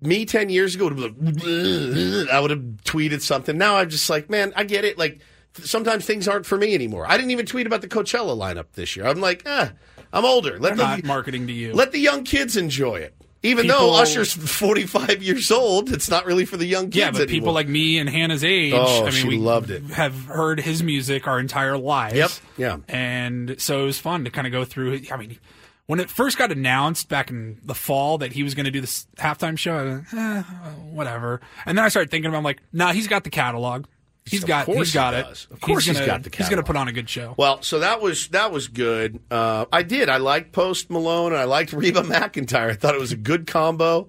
[0.00, 3.56] Me ten years ago would have been like, I would have tweeted something.
[3.56, 4.98] Now I'm just like, man, I get it.
[4.98, 5.20] Like
[5.62, 7.06] sometimes things aren't for me anymore.
[7.08, 9.06] I didn't even tweet about the Coachella lineup this year.
[9.06, 9.72] I'm like, ah,
[10.12, 10.58] I'm older.
[10.58, 11.72] Let They're the not marketing to you.
[11.72, 13.14] let the young kids enjoy it.
[13.44, 17.10] Even People- though Usher's 45 years old, it's not really for the young kids yeah,
[17.10, 17.28] but anymore.
[17.32, 19.82] people like me and Hannah's age, Oh, I mean, we loved it.
[19.90, 22.16] have heard his music our entire lives.
[22.16, 22.30] Yep.
[22.56, 22.76] Yeah.
[22.88, 25.00] And so it was fun to kind of go through.
[25.12, 25.38] I mean,
[25.86, 28.80] when it first got announced back in the fall that he was going to do
[28.80, 30.42] this halftime show, I was, eh,
[30.90, 31.42] whatever.
[31.66, 33.84] And then I started thinking about, I'm like, nah, he's got the catalog.
[34.26, 35.46] He's Of got, he's got he it.
[35.50, 37.34] Of course he's gonna, got the He's going to put on a good show.
[37.36, 39.20] Well, so that was that was good.
[39.30, 40.08] Uh, I did.
[40.08, 42.70] I liked Post Malone and I liked Reba McEntire.
[42.70, 44.08] I thought it was a good combo.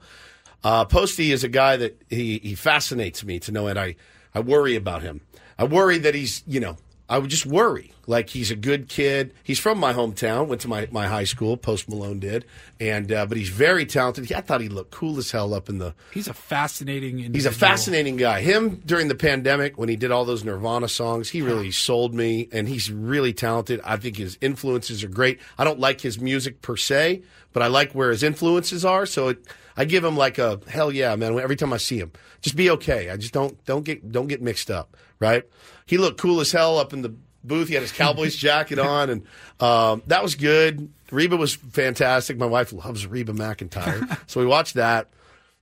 [0.64, 3.98] Uh, Posty is a guy that he, he fascinates me to know, and I,
[4.34, 5.22] I worry about him.
[5.60, 7.91] I worry that he's, you know, I would just worry.
[8.07, 9.34] Like he's a good kid.
[9.44, 10.48] He's from my hometown.
[10.48, 11.57] Went to my, my high school.
[11.57, 12.45] Post Malone did,
[12.80, 14.32] and uh, but he's very talented.
[14.32, 17.36] I thought he looked cool as hell up in the He's a fascinating individual.
[17.36, 18.41] He's a fascinating guy.
[18.41, 22.48] Him during the pandemic when he did all those Nirvana songs, he really sold me,
[22.52, 23.82] and he's really talented.
[23.84, 25.40] I think his influences are great.
[25.57, 27.23] I don't like his music per se,
[27.53, 29.06] but I like where his influences are.
[29.06, 29.40] So it,
[29.77, 31.38] I give him like a hell yeah, man.
[31.39, 32.11] Every time I see him,
[32.41, 33.10] just be okay.
[33.10, 35.43] I just don't don't get don't get mixed up, right?
[35.85, 37.68] He looked cool as hell up in the booth.
[37.68, 39.23] He had his Cowboys jacket on, and
[39.60, 40.91] um, that was good.
[41.11, 42.38] Reba was fantastic.
[42.38, 45.10] My wife loves Reba McEntire, so we watched that.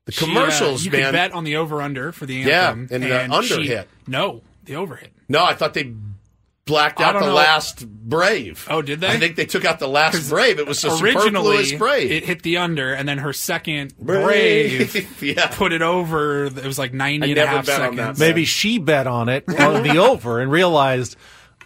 [0.05, 1.13] The She, uh, commercials, you man.
[1.13, 2.87] bet on the over under for the Yeah, anthem.
[2.91, 3.87] and the under she- hit.
[4.05, 5.11] No, the over hit.
[5.29, 5.93] No, I thought they
[6.65, 7.33] blacked out the know.
[7.33, 8.65] last Brave.
[8.69, 9.07] Oh, did they?
[9.07, 10.59] I think they took out the last Brave.
[10.59, 12.11] It was a originally superfluous Brave.
[12.11, 14.93] it hit the under, and then her second Brave.
[14.93, 15.47] brave, Yeah.
[15.47, 16.45] put it over.
[16.45, 18.19] It was like 90 I and a half bet on seconds.
[18.19, 18.25] that.
[18.25, 21.15] Maybe she bet on it on the over and realized,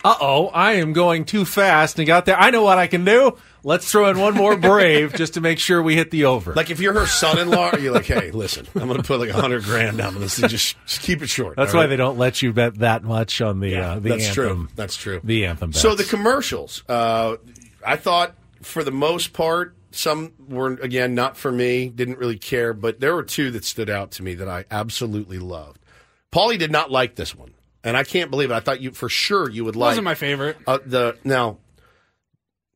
[0.04, 2.40] uh oh, I am going too fast and got there.
[2.40, 3.38] I know what I can do.
[3.64, 6.54] Let's throw in one more brave just to make sure we hit the over.
[6.54, 9.34] like if you're her son-in-law, you're like, hey, listen, I'm going to put like a
[9.34, 10.38] hundred grand down on this.
[10.40, 11.56] And just, just keep it short.
[11.56, 11.88] That's why right?
[11.88, 14.68] they don't let you bet that much on the uh, the That's anthem.
[14.68, 14.68] true.
[14.76, 15.20] That's true.
[15.24, 15.72] The anthem.
[15.72, 15.82] Bets.
[15.82, 17.38] So the commercials, uh,
[17.86, 21.90] I thought for the most part, some were again not for me.
[21.90, 25.40] Didn't really care, but there were two that stood out to me that I absolutely
[25.40, 25.80] loved.
[26.32, 27.54] Paulie did not like this one,
[27.84, 28.54] and I can't believe it.
[28.54, 29.90] I thought you for sure you would like.
[29.90, 30.58] wasn't my favorite.
[30.68, 31.58] Uh, the now,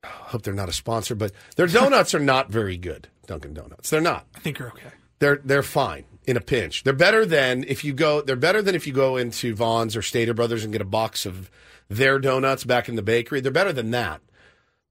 [0.04, 3.08] I hope they're not a sponsor, but their donuts are not very good.
[3.28, 4.26] Dunkin' Donuts, they're not.
[4.36, 4.90] I think you're okay.
[5.20, 6.84] They're they're fine in a pinch.
[6.84, 8.22] They're better than if you go.
[8.22, 11.26] They're better than if you go into Vons or Stater Brothers and get a box
[11.26, 11.52] of
[11.90, 13.42] their donuts back in the bakery.
[13.42, 14.22] They're better than that,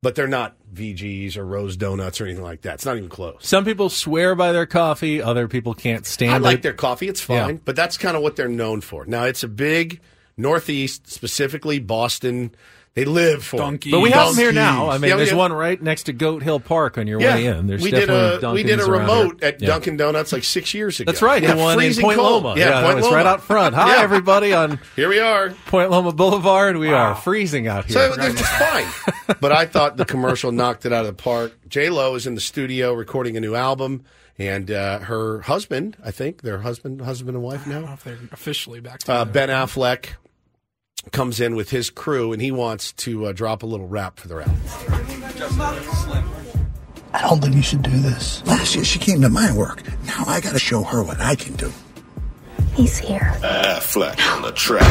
[0.00, 2.74] but they're not VGs or Rose Donuts or anything like that.
[2.74, 3.38] It's not even close.
[3.40, 5.20] Some people swear by their coffee.
[5.20, 6.34] Other people can't stand it.
[6.34, 6.62] I like it.
[6.62, 7.08] their coffee.
[7.08, 7.60] It's fine, Yeah.
[7.64, 9.04] but that's kind of what they're known for.
[9.06, 10.00] Now it's a big
[10.36, 12.54] Northeast, specifically Boston.
[12.94, 13.60] They live for it.
[13.60, 13.92] Donkey.
[13.92, 14.90] But we have them here now.
[14.90, 15.36] I mean, Yeah, there's yeah.
[15.36, 17.68] one right next to Goat Hill Park on your Yeah, way in.
[17.68, 19.68] There's we did definitely a we did a remote at Yeah.
[19.68, 21.10] Dunkin' Donuts like six years ago.
[21.10, 21.40] That's right.
[21.40, 22.42] Yeah, the one in Point cold.
[22.44, 22.58] Loma.
[22.58, 23.14] Yeah, that Point Loma.
[23.16, 23.76] right out front.
[23.76, 24.02] Hi, Yeah.
[24.02, 25.50] everybody on Here we are.
[25.66, 26.78] Point Loma Boulevard.
[26.78, 27.94] We are freezing out here.
[27.94, 29.36] So it's fine.
[29.40, 31.52] but I thought the commercial knocked it out of the park.
[31.68, 34.02] J Lo is in the studio recording a new album,
[34.36, 37.94] and uh, her husband, I think, their husband, husband and wife I don't know now,
[37.94, 39.30] if they're officially back uh, together.
[39.30, 40.06] Ben Affleck,
[41.12, 44.28] comes in with his crew, and he wants to uh, drop a little rap for
[44.28, 44.60] their album.
[47.12, 48.44] I don't think you should do this.
[48.46, 49.82] Last year she came to my work.
[50.06, 51.72] Now I gotta show her what I can do.
[52.74, 53.32] He's here.
[53.42, 54.82] Affleck on the track.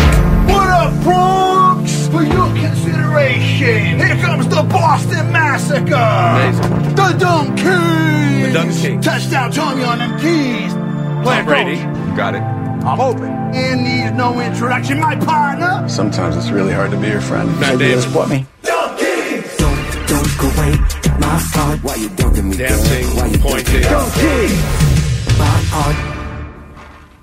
[0.49, 2.07] What up, Bronx?
[2.07, 5.95] For your consideration, here comes the Boston Massacre.
[5.95, 6.95] Amazing.
[6.95, 8.47] The Dunk Kings.
[8.47, 9.05] The Dunk Kings.
[9.05, 10.73] Touchdown, Tommy on them keys.
[10.73, 11.77] Tom Brady.
[12.15, 12.68] Got it.
[12.89, 13.29] I'm open.
[13.29, 15.87] And needs no introduction, my partner.
[15.87, 17.47] Sometimes it's really hard to be your friend.
[17.59, 18.01] Matt Damon.
[18.01, 18.47] Support me.
[18.63, 20.71] Dunk away
[21.19, 21.83] my fault.
[21.83, 22.57] Why you dunking me?
[22.57, 23.83] Dancing, pointing.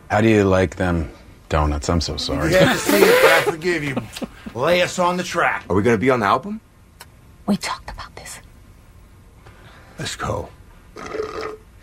[0.09, 1.10] How do you like them
[1.48, 1.90] donuts?
[1.90, 2.52] I'm so sorry.
[2.52, 3.97] You had to see it, but I forgive you.
[4.55, 5.64] Lay us on the track.
[5.68, 6.60] Are we going to be on the album?
[7.47, 8.38] We talked about this.
[9.98, 10.48] Let's go.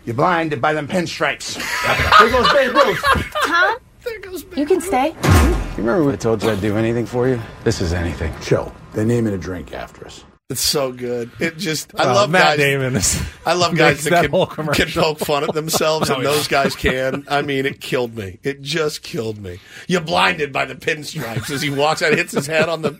[0.04, 1.54] You're blinded by them pinstripes.
[2.18, 3.02] there goes Babe Ruth.
[3.46, 3.78] Tom,
[4.56, 5.08] you can stay.
[5.08, 7.40] You remember when I told you I'd do anything for you?
[7.64, 8.32] This is anything.
[8.42, 8.72] Chill.
[8.92, 10.24] They're naming a drink after us.
[10.54, 11.30] It's so good.
[11.40, 12.58] It just I Uh, love Matt guys.
[12.58, 16.22] Damon is- I love guys that that, can, can poke fun at themselves, Oh, and
[16.22, 16.30] yeah.
[16.30, 17.24] those guys can.
[17.28, 18.38] I mean, it killed me.
[18.42, 19.58] It just killed me.
[19.88, 22.98] You're blinded by the pinstripes as he walks out, and hits his head on the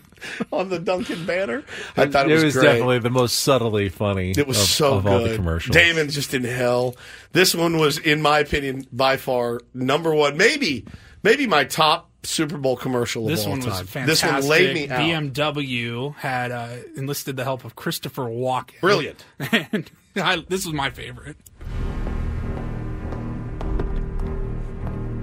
[0.51, 1.63] on the Dunkin' banner.
[1.95, 2.63] I thought it, it was great.
[2.63, 4.31] definitely the most subtly funny.
[4.37, 5.11] It was of, so of good.
[5.11, 5.75] all the commercials.
[5.75, 6.95] Damon's just in hell.
[7.31, 10.35] This one was, in my opinion, by far number one.
[10.37, 10.85] Maybe,
[11.23, 13.69] maybe my top Super Bowl commercial of This all one time.
[13.69, 14.05] was fantastic.
[14.05, 14.99] This one laid me out.
[14.99, 18.79] BMW had uh, enlisted the help of Christopher Walken.
[18.81, 19.23] Brilliant.
[19.71, 21.35] And I, this was my favorite.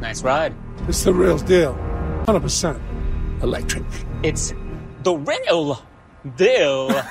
[0.01, 0.55] Nice ride.
[0.89, 1.75] It's the real deal.
[2.27, 3.85] 100% electric.
[4.23, 4.53] It's
[5.03, 5.83] the real
[6.37, 7.01] deal.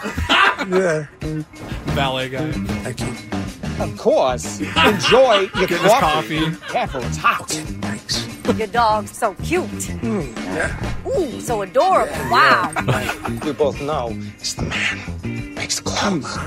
[0.70, 1.08] Yeah.
[1.96, 2.52] Ballet guy.
[2.52, 3.84] Thank you.
[3.84, 4.60] of course.
[4.60, 6.40] Enjoy your coffee.
[6.40, 6.56] coffee.
[6.72, 7.50] Careful, it's hot.
[8.58, 9.66] Your dog's so cute.
[9.70, 12.14] Hmm, Ooh, so adorable.
[12.30, 12.72] Wow.
[13.44, 14.10] We both know
[14.40, 15.54] it's the man.
[15.56, 16.38] Makes the clothes.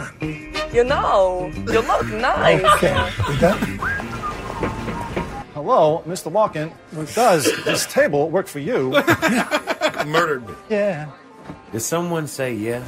[0.74, 2.60] You know, you look nice.
[5.54, 6.30] Hello, Mr.
[6.30, 6.72] Walken.
[7.14, 8.90] Does this table work for you?
[10.06, 10.54] Murdered me.
[10.68, 11.10] Yeah.
[11.72, 12.84] Did someone say yeah?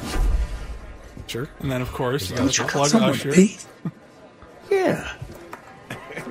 [1.27, 1.49] Sure.
[1.59, 3.31] And then, of course, you got you plug someone Usher.
[3.31, 3.65] to eat?
[4.69, 5.11] Yeah.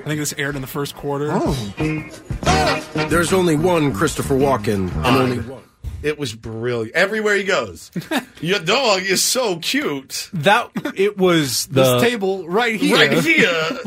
[0.07, 1.27] I think this aired in the first quarter.
[1.33, 3.09] Oh.
[3.09, 5.63] There's only one Christopher Walken, and only one.
[6.01, 6.95] It was brilliant.
[6.95, 7.91] Everywhere he goes,
[8.39, 10.29] your dog is so cute.
[10.31, 12.95] That it was the This table right here.
[12.95, 13.79] Right here.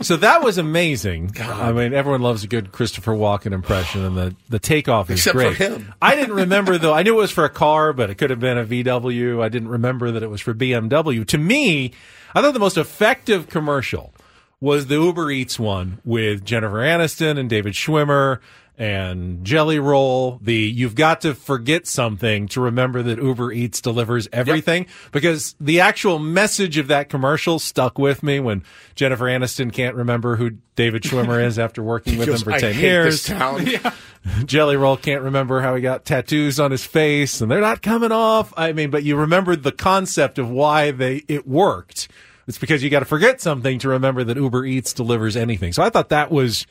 [0.00, 1.32] So that was amazing.
[1.38, 5.34] I mean, everyone loves a good Christopher Walken impression, and the, the takeoff is Except
[5.36, 5.56] for great.
[5.58, 5.92] him.
[6.00, 6.94] I didn't remember though.
[6.94, 9.42] I knew it was for a car, but it could have been a VW.
[9.42, 11.26] I didn't remember that it was for BMW.
[11.26, 11.92] To me,
[12.34, 14.14] I thought the most effective commercial
[14.60, 18.40] was the Uber Eats one with Jennifer Aniston and David Schwimmer
[18.76, 20.38] and Jelly Roll.
[20.42, 25.80] The you've got to forget something to remember that Uber Eats delivers everything because the
[25.80, 28.62] actual message of that commercial stuck with me when
[28.94, 32.72] Jennifer Aniston can't remember who David Schwimmer is after working with him for "I 10
[32.74, 33.26] hate years.
[33.26, 33.66] this town.
[34.46, 38.12] Jelly Roll can't remember how he got tattoos on his face and they're not coming
[38.12, 38.52] off.
[38.56, 42.08] I mean, but you remembered the concept of why they it worked.
[42.50, 45.72] It's because you got to forget something to remember that Uber Eats delivers anything.
[45.72, 46.66] So I thought that was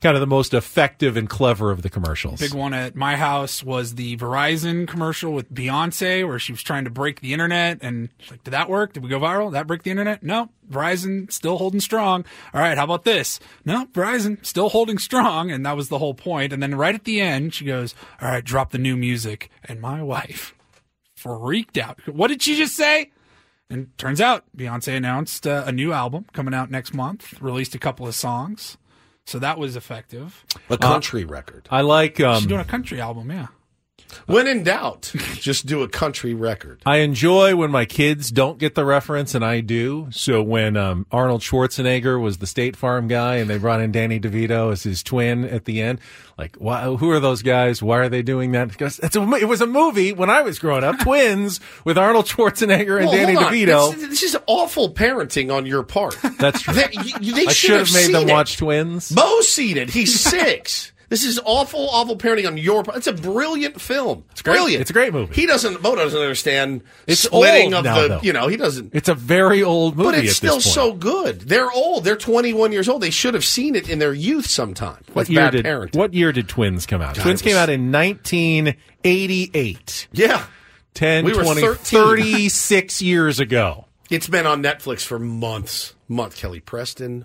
[0.00, 2.38] kind of the most effective and clever of the commercials.
[2.38, 6.84] Big one at my house was the Verizon commercial with Beyonce, where she was trying
[6.84, 8.92] to break the internet, and like, "Did that work?
[8.92, 9.46] Did we go viral?
[9.46, 10.22] Did that break the internet?
[10.22, 12.24] No, Verizon still holding strong.
[12.52, 13.40] All right, how about this?
[13.64, 16.52] No, Verizon still holding strong, and that was the whole point.
[16.52, 19.80] And then right at the end, she goes, "All right, drop the new music," and
[19.80, 20.54] my wife
[21.16, 21.98] freaked out.
[22.06, 23.10] What did she just say?
[23.70, 27.78] And turns out Beyonce announced uh, a new album coming out next month, released a
[27.78, 28.76] couple of songs.
[29.26, 30.44] So that was effective.
[30.68, 31.66] A country record.
[31.70, 32.18] I like.
[32.18, 33.46] She's Um, doing a country album, yeah.
[34.26, 36.80] When in doubt, just do a country record.
[36.86, 40.06] I enjoy when my kids don't get the reference and I do.
[40.12, 44.20] So when um, Arnold Schwarzenegger was the State Farm guy and they brought in Danny
[44.20, 45.98] DeVito as his twin at the end,
[46.38, 47.82] like, why, who are those guys?
[47.82, 48.68] Why are they doing that?
[48.68, 52.98] Because a, it was a movie when I was growing up, Twins with Arnold Schwarzenegger
[52.98, 53.36] and Well, Danny.
[53.36, 53.94] DeVito.
[53.94, 56.16] This, this is awful parenting on your part.
[56.38, 56.74] That's true.
[56.74, 56.88] They,
[57.20, 58.32] you- they I should should have made them it.
[58.32, 59.12] watch Twins.
[59.42, 59.90] Seen it.
[59.90, 60.92] He's six.
[61.14, 62.96] This is awful, awful parenting on your part.
[62.96, 64.24] It's a brilliant film.
[64.32, 64.54] It's great.
[64.54, 64.80] Brilliant.
[64.80, 65.32] It's a great movie.
[65.32, 65.80] He doesn't.
[65.80, 68.08] Bo doesn't understand It's splitting old of now, the.
[68.08, 68.20] though.
[68.20, 68.92] You know, he doesn't.
[68.92, 70.10] It's a very old movie.
[70.10, 71.42] But it's still so good.
[71.42, 72.02] They're old.
[72.02, 73.00] They're 21 years old.
[73.00, 75.04] They should have seen it in their youth sometime.
[75.12, 75.96] What year bad did parenting.
[75.96, 77.14] What year did Twins come out?
[77.14, 80.08] God, Twins it came out in 1988.
[80.10, 80.46] Yeah.
[80.94, 82.00] 10, We 20, 13.
[82.00, 83.84] 36 years ago.
[84.10, 85.94] It's been on Netflix for months.
[86.08, 86.36] Month.
[86.36, 87.24] Kelly Preston.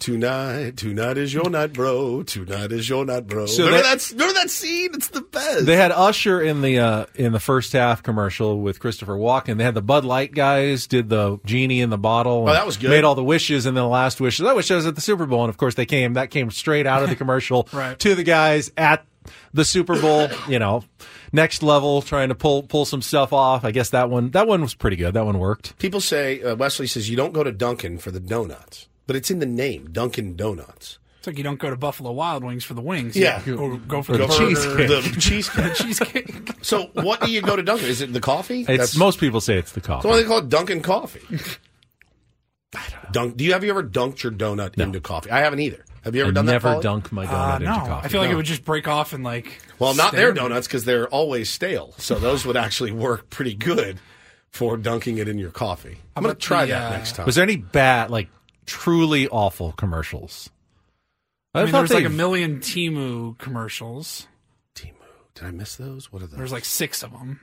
[0.00, 2.22] Tonight, tonight is your night, bro.
[2.22, 3.44] Tonight is your night, bro.
[3.44, 4.10] So remember that?
[4.10, 4.90] Remember that scene?
[4.94, 5.66] It's the best.
[5.66, 9.58] They had Usher in the uh, in the first half commercial with Christopher Walken.
[9.58, 12.46] They had the Bud Light guys did the genie in the bottle.
[12.48, 12.88] Oh, that was good.
[12.88, 14.46] Made all the wishes, and then the last wishes.
[14.46, 16.14] I wish I was at the Super Bowl, and of course they came.
[16.14, 17.98] That came straight out of the commercial Right.
[17.98, 19.04] to the guys at
[19.52, 20.28] the Super Bowl.
[20.48, 20.82] You know,
[21.30, 23.66] next level, trying to pull pull some stuff off.
[23.66, 25.12] I guess that one that one was pretty good.
[25.12, 25.78] That one worked.
[25.78, 29.28] People say uh, Wesley says you don't go to Dunkin' for the donuts, but it's
[29.28, 31.00] in the name, Dunkin' Donuts.
[31.18, 33.16] It's like you don't go to Buffalo Wild Wings for the wings.
[33.16, 33.42] Yeah.
[33.44, 34.88] You go, go for the, the burger, cheesecake.
[34.88, 35.74] The cheesecake.
[35.74, 36.50] cheesecake.
[36.62, 37.88] So, what do you go to Dunkin'?
[37.88, 38.64] Is it the coffee?
[38.68, 40.02] It's most people say it's the coffee.
[40.02, 41.22] So why do they call it Dunkin' Coffee?
[43.10, 43.36] Dunk.
[43.36, 45.32] Do you have you ever dunked your donut into coffee?
[45.32, 45.84] I haven't either.
[46.04, 46.78] Have you ever I done never that?
[46.78, 46.82] Pauly?
[46.82, 48.04] dunk my donut Uh, into no, coffee.
[48.06, 48.34] I feel like No.
[48.34, 49.60] it would just break off and like.
[49.80, 51.94] Well, not their donuts because they're always stale.
[51.98, 53.98] So those would actually work pretty good
[54.50, 55.98] for dunking it in your coffee.
[56.16, 57.26] I'm going to try the, that uh, next time.
[57.26, 58.28] Was there any bad, like
[58.70, 60.48] truly awful commercials?
[61.54, 64.28] I mean, thought there's like a million Temu commercials.
[64.74, 64.92] Temu,
[65.34, 66.12] did I miss those?
[66.12, 66.38] What are those?
[66.38, 67.40] There's like six of them.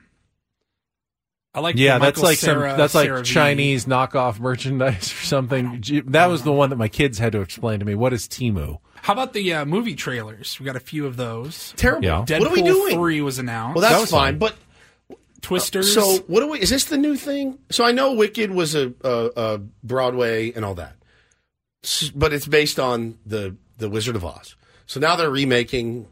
[1.54, 1.76] I like.
[1.76, 3.22] yeah, the that's like Cera- some that's like V.
[3.22, 5.82] Chinese knockoff merchandise or something.
[6.06, 7.94] That was the one that my kids had to explain to me.
[7.94, 8.78] What is Temu?
[9.02, 10.58] How about the uh, movie trailers?
[10.58, 11.72] We got a few of those.
[11.76, 12.04] Terrible.
[12.04, 12.24] Yeah.
[12.26, 12.94] Deadpool What are we doing?
[12.96, 13.76] Three was announced.
[13.76, 14.38] well, that's That was fine, fine.
[14.38, 14.56] but
[15.40, 15.92] Twisters.
[15.94, 16.60] So what do we?
[16.60, 17.58] Is this the new thing?
[17.70, 20.97] So I know Wicked was a, a, a Broadway and all that, S-
[22.14, 24.56] but it's based on the the Wizard of Oz.
[24.86, 26.06] So now they're remaking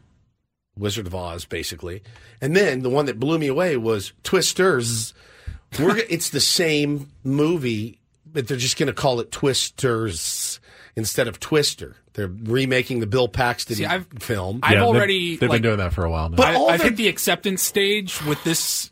[0.77, 2.03] Wizard of Oz basically,
[2.41, 5.13] and then the one that blew me away was Twisters.
[5.79, 10.59] We're, it's the same movie, but they're just going to call it Twisters
[10.95, 11.95] instead of Twister.
[12.13, 14.61] They're remaking the Bill Paxton See, I've- film.
[14.63, 16.37] I've Yeah, they've- already they've, like, been doing that for a while now.
[16.37, 18.91] But I, all I've their- hit the acceptance stage with this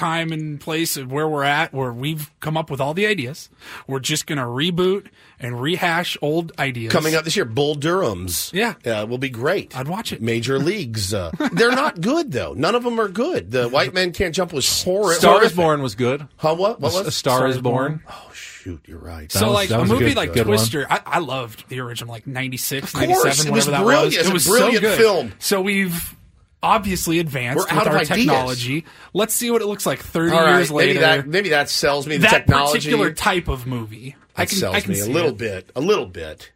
[0.00, 3.48] time and place of where we're at, where we've come up with all the ideas.
[3.86, 5.08] We're just going to reboot
[5.38, 6.92] and rehash old ideas.
[6.92, 8.50] Coming up this year, Bull Durham's.
[8.54, 8.74] Yeah.
[8.84, 9.76] uh, will be great.
[9.76, 10.20] I'd watch it.
[10.22, 11.12] Major Leagues.
[11.14, 12.52] Uh, they're not good though.
[12.54, 13.50] None of them are good.
[13.50, 15.12] The White Men Can't Jump was horrible.
[15.14, 16.26] Star is Born was good.
[16.36, 16.54] Huh?
[16.54, 16.80] What?
[16.80, 17.06] What was?
[17.06, 18.02] A Star is Born.
[18.08, 19.30] Oh shoot, you're right.
[19.32, 20.44] So, was- like a movie good- like good.
[20.46, 23.84] Twister, I, I loved the original, like 96, Of course, 97, it was whatever that
[23.86, 24.16] brilliant.
[24.18, 24.26] was.
[24.28, 24.98] It was brilliant so good.
[24.98, 25.32] film.
[25.38, 26.16] So we've
[26.62, 28.08] obviously advanced We're out with of our ideas.
[28.18, 28.84] technology.
[29.14, 30.88] Let's see what it looks like 30 All right, years later.
[30.94, 32.78] maybe that maybe that sells me the that technology.
[32.78, 34.16] particular type of movie.
[34.36, 35.38] I can, sells I can me a little it.
[35.38, 36.52] bit, a little bit.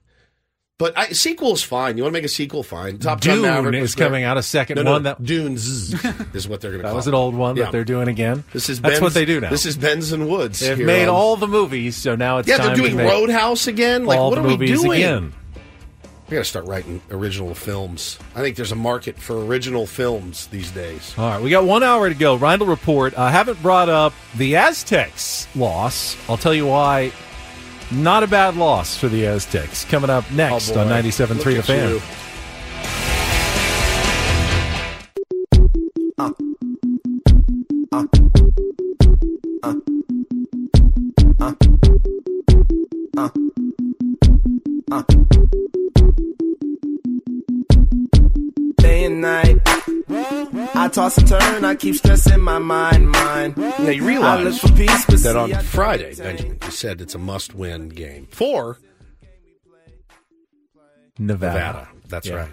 [0.76, 1.97] But I, sequel's fine.
[1.97, 2.64] You want to make a sequel?
[2.64, 2.98] Fine.
[2.98, 5.94] Top Gun Dune Maverick was is coming out a second No, no, one that Dunes
[6.35, 7.64] is what they're going to that was an old one Yeah.
[7.64, 8.43] that they're doing again.
[8.52, 9.51] This is that's Ben's, what they do now.
[9.51, 10.59] This is Ben's and Woods.
[10.59, 12.97] They've here made on- all the movies, so now it's Yeah, time they're doing to
[12.97, 14.05] make Roadhouse again.
[14.05, 15.01] Like, all what the are we movies doing?
[15.01, 15.32] again.
[16.29, 18.19] We got to start writing original films.
[18.35, 21.15] I think there's a market for original films these days.
[21.19, 22.35] All right, we got one hour to go.
[22.37, 23.17] Rindle report.
[23.19, 26.17] I haven't brought up the Aztecs loss.
[26.29, 27.13] I'll tell you why.
[27.93, 29.85] Not a bad loss for the Aztecs.
[29.85, 31.91] Coming up next Oh, on 97.3 Look The Fan.
[31.91, 32.01] you.
[36.19, 36.33] Ah.
[37.93, 38.07] Ah.
[44.91, 45.05] Ah.
[49.05, 49.60] Day and night.
[50.74, 53.56] I toss and turn, I keep stressing my mind, mind.
[53.59, 57.90] Now you realize for peace, but that on Friday, Benjamin, you said it's a must-win
[57.90, 58.78] game for
[61.18, 61.55] Nevada.
[61.59, 61.89] Nevada.
[62.09, 62.35] That's Yeah.
[62.35, 62.48] right.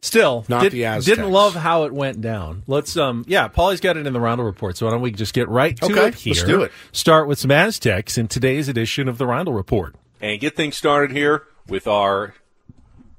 [0.00, 1.16] Still, Not did, the Aztecs.
[1.16, 2.62] didn't love how it went down.
[2.66, 5.32] Let's um yeah, Paulie's got it in the Roundel report, so why don't we just
[5.34, 6.32] get right to Okay, it here.
[6.34, 6.72] let's do it.
[6.90, 9.94] Start with some Aztecs in today's edition of the Roundel report.
[10.20, 12.34] and get things started here with our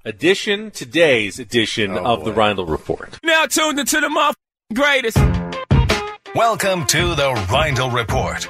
[0.06, 3.20] edition, today's edition Oh, of the Rindle Report.
[3.24, 5.18] Now tuned into the motherfucking greatest.
[6.36, 8.50] Welcome to the Rindle Report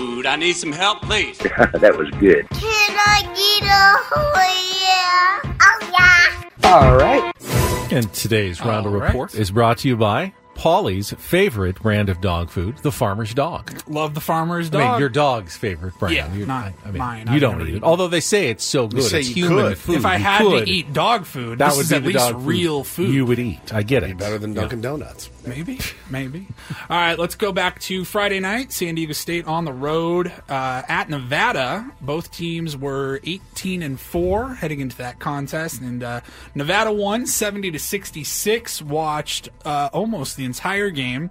[0.21, 0.27] mood?
[0.27, 1.37] I need some help, please.
[1.39, 2.47] that was good.
[2.49, 4.33] Can I get a oh
[4.81, 5.55] yeah?
[5.61, 6.71] Oh yeah.
[6.71, 7.91] All right.
[7.91, 9.07] And today's Roundel All right.
[9.07, 13.81] report is brought to you by Paulie's favorite brand of dog food, the farmer's dog.
[13.87, 14.91] Love the farmer's I dog.
[14.91, 16.15] mean, your dog's favorite brand.
[16.15, 17.27] Yeah, You- not I mean, mine.
[17.27, 17.69] You I've don't eat it.
[17.77, 19.03] eaten Although they say it's so good.
[19.03, 19.77] say it's you human could.
[19.79, 19.95] food.
[19.95, 20.65] if I You had could.
[20.65, 22.83] to eat dog food, that this would is be at the least dog food real
[22.83, 23.13] food.
[23.13, 23.73] You would eat.
[23.73, 24.17] I get it.
[24.17, 25.29] Better than Dunkin' Donuts.
[25.47, 25.79] Maybe,
[26.11, 26.47] maybe.
[26.89, 28.71] All right, let's go back to Friday night.
[28.71, 31.89] San Diego State on the road uh, at Nevada.
[32.01, 36.21] Both teams were 18 and four heading into that contest, and uh,
[36.53, 38.81] Nevada won 70 to 66.
[38.83, 41.29] Watched uh, almost the entire game.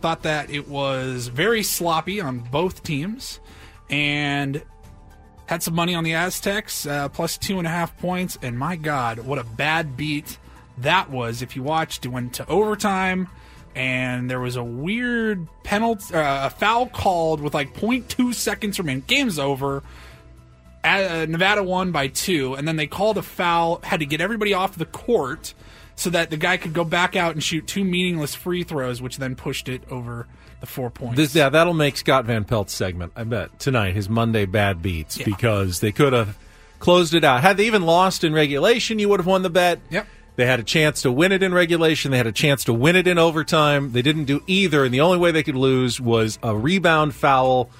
[0.00, 3.40] Thought that it was very sloppy on both teams,
[3.90, 4.62] and
[5.46, 8.38] had some money on the Aztecs, uh, plus two and a half points.
[8.40, 10.38] And my God, what a bad beat
[10.78, 11.42] that was.
[11.42, 13.28] If you watched, it went to overtime,
[13.74, 19.04] and there was a weird penalty, uh, a foul called with like 0.2 seconds remaining.
[19.06, 19.82] Game's over.
[20.84, 24.54] Uh, Nevada won by two, and then they called a foul, had to get everybody
[24.54, 25.54] off the court
[25.98, 29.18] so that the guy could go back out and shoot two meaningless free throws, which
[29.18, 30.28] then pushed it over
[30.60, 31.16] the four points.
[31.16, 35.18] This, yeah, that'll make Scott Van Pelt's segment, I bet, tonight, his Monday bad beats,
[35.18, 36.38] because they could have
[36.78, 37.42] closed it out.
[37.42, 39.80] Had they even lost in regulation, you would have won the bet.
[39.90, 40.06] Yep.
[40.36, 42.12] They had a chance to win it in regulation.
[42.12, 43.90] They had a chance to win it in overtime.
[43.90, 47.70] They didn't do either, and the only way they could lose was a rebound foul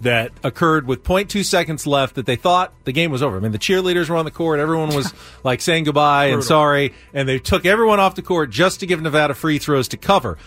[0.00, 3.36] that occurred with 0.2 seconds left that they thought the game was over.
[3.36, 4.60] I mean, the cheerleaders were on the court.
[4.60, 5.12] Everyone was
[5.44, 9.02] like saying goodbye and sorry, and they took everyone off the court just to give
[9.02, 10.38] Nevada free throws to cover.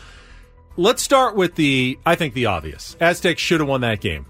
[0.78, 2.95] Let's start with the, I think, the obvious.
[3.02, 4.26] Aztecs should have won that game.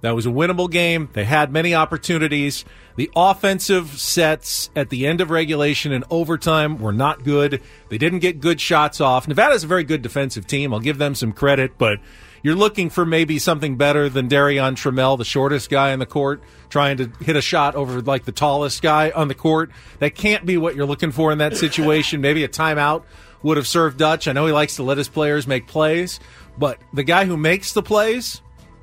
[0.00, 1.08] That was a winnable game.
[1.12, 2.64] They had many opportunities.
[2.96, 7.62] The offensive sets at the end of regulation and overtime were not good.
[7.88, 9.26] They didn't get good shots off.
[9.26, 10.74] Nevada's a very good defensive team.
[10.74, 11.98] I'll give them some credit, but
[12.46, 16.40] you're looking for maybe something better than Darion Trammell, the shortest guy in the court,
[16.68, 19.72] trying to hit a shot over like the tallest guy on the court.
[19.98, 22.20] That can't be what you're looking for in that situation.
[22.20, 23.02] Maybe a timeout
[23.42, 24.28] would have served Dutch.
[24.28, 26.20] I know he likes to let his players make plays,
[26.56, 28.40] but the guy who makes the plays,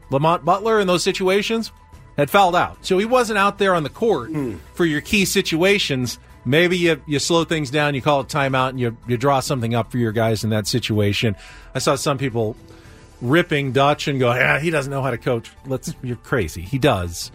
[0.09, 1.71] Lamont Butler, in those situations,
[2.17, 2.85] had fouled out.
[2.85, 4.57] So he wasn't out there on the court hmm.
[4.73, 6.19] for your key situations.
[6.43, 9.73] Maybe you, you slow things down, you call a timeout, and you, you draw something
[9.73, 11.37] up for your guys in that situation.
[11.73, 12.57] I saw some people
[13.23, 15.51] ripping Dutch and go, yeah, he doesn't know how to coach.
[15.65, 16.61] Let's, you're crazy.
[16.61, 17.31] He does.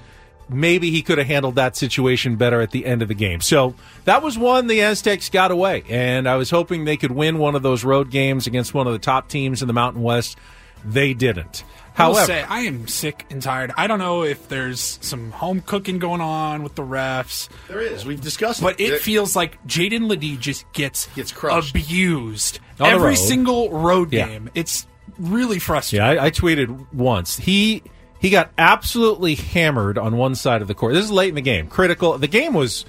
[0.50, 3.40] Maybe he could have handled that situation better at the end of the game.
[3.40, 3.74] So
[4.04, 7.54] that was one the Aztecs got away, and I was hoping they could win one
[7.54, 10.38] of those road games against one of the top teams in the Mountain West.
[10.84, 11.64] They didn't.
[11.98, 13.72] I will However, say I am sick and tired.
[13.76, 17.48] I don't know if there's some home cooking going on with the refs.
[17.66, 18.06] There is.
[18.06, 18.88] We've discussed but it.
[18.90, 21.70] But it feels like Jaden LeDee just gets Gets crushed.
[21.74, 23.14] abused On every road.
[23.16, 24.28] single road Yeah.
[24.28, 24.48] game.
[24.54, 24.86] It's
[25.18, 26.04] really frustrating.
[26.04, 27.36] Yeah, I, I tweeted once.
[27.36, 27.82] He
[28.20, 30.94] he got absolutely hammered on one side of the court.
[30.94, 31.68] This is late in the game.
[31.68, 32.18] Critical.
[32.18, 32.84] The game was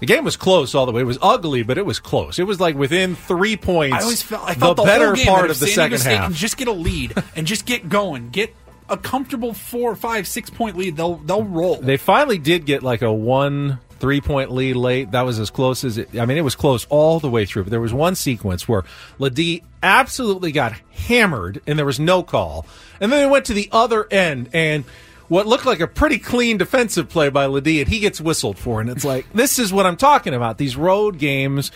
[0.00, 1.00] the game was close all the way.
[1.00, 2.38] It was ugly, but it was close.
[2.38, 3.96] It was like within three points.
[3.96, 6.32] I always felt I thought the, the, better part of the second half.
[6.34, 8.54] just get a lead and just get going, get
[8.88, 11.76] a comfortable four, five, six point lead, they'll they'll roll.
[11.76, 15.12] They finally did get like a one three point lead late.
[15.12, 16.14] That was as close as it.
[16.18, 17.62] I mean, it was close all the way through.
[17.62, 18.82] But there was one sequence where
[19.18, 22.66] LeDee absolutely got hammered, and there was no call.
[23.00, 24.84] And then they went to the other end, and
[25.28, 28.82] what looked like a pretty clean defensive play by LeDee, and he gets whistled for.
[28.82, 30.58] And it's like this is what I'm talking about.
[30.58, 31.72] These road games.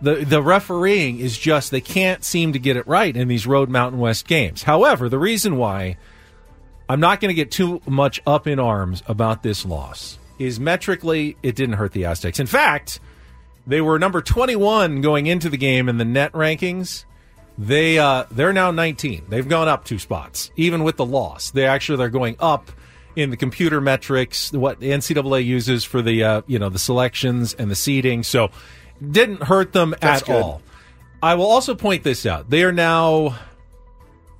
[0.00, 3.68] The, the refereeing is just they can't seem to get it right in these road
[3.68, 4.64] Mountain West games.
[4.64, 5.96] However, the reason why
[6.88, 10.18] I'm not going to get too much up in arms about this loss.
[10.38, 12.38] Is metrically, it didn't hurt the Aztecs.
[12.38, 13.00] In fact,
[13.66, 17.04] they were number 21 going into the game in the net rankings.
[17.58, 19.26] They uh, they're now 19.
[19.28, 21.50] They've gone up two spots, even with the loss.
[21.50, 22.70] They actually they're going up
[23.16, 27.54] in the computer metrics, what the NCAA uses for the uh, you know the selections
[27.54, 28.22] and the seeding.
[28.22, 28.50] So
[29.10, 30.42] didn't hurt them That's at good.
[30.42, 30.62] all.
[31.20, 32.48] I will also point this out.
[32.48, 33.36] They are now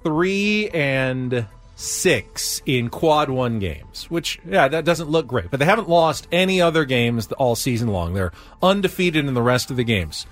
[0.05, 1.47] three and
[1.79, 5.49] six in quad one games, which, yeah, that doesn't look great.
[5.49, 8.15] But they haven't lost any other games all season long.
[8.15, 10.27] They're undefeated in the rest of the games.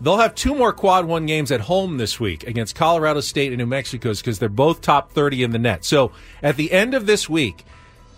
[0.00, 3.58] They'll have two more quad one games at home this week against Colorado State and
[3.58, 5.84] New Mexico because they're both top 30 in the net.
[5.84, 6.12] So
[6.44, 7.64] at the end of this week,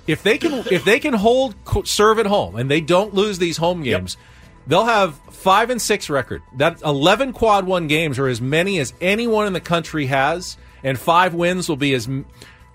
[0.06, 3.56] if they can if they can hold serve at home and they don't lose these
[3.56, 4.18] home games,
[4.66, 6.42] they'll have five and six record.
[6.56, 10.98] That eleven quad one games are as many as anyone in the country has, and
[10.98, 12.08] five wins will be as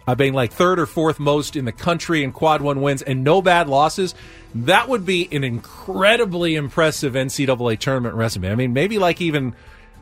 [0.08, 3.24] uh, being like third or fourth most in the country in quad one wins and
[3.24, 4.16] no bad losses.
[4.54, 8.52] That would be an incredibly impressive NCAA tournament resume.
[8.52, 9.56] I mean, maybe like even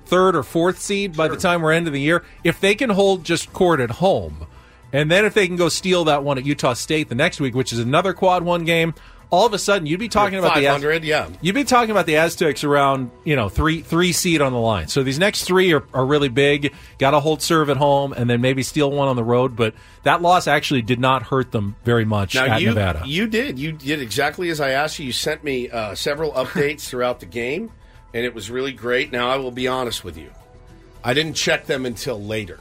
[0.06, 2.90] third or fourth seed by the time we're end of the year if they can
[2.90, 4.45] hold just court at home.
[4.91, 7.56] And then if they can go steal that one at Utah State the next week,
[7.56, 8.93] which is another quad one game,
[9.33, 11.27] all of a sudden you'd be talking about the Az- 500, yeah.
[11.41, 14.87] You'd be talking about the Aztecs around, you know, three three seed on the line.
[14.89, 16.71] So these next three are, are really big.
[16.99, 19.55] Got to hold serve at home and then maybe steal one on the road.
[19.55, 23.01] But that loss actually did not hurt them very much Now at you Nevada.
[23.07, 25.07] you did you did exactly as I asked you.
[25.07, 27.71] You sent me uh, several updates throughout the game,
[28.13, 29.11] and it was really great.
[29.11, 30.29] Now I will be honest with you,
[31.03, 32.59] I didn't check them until later.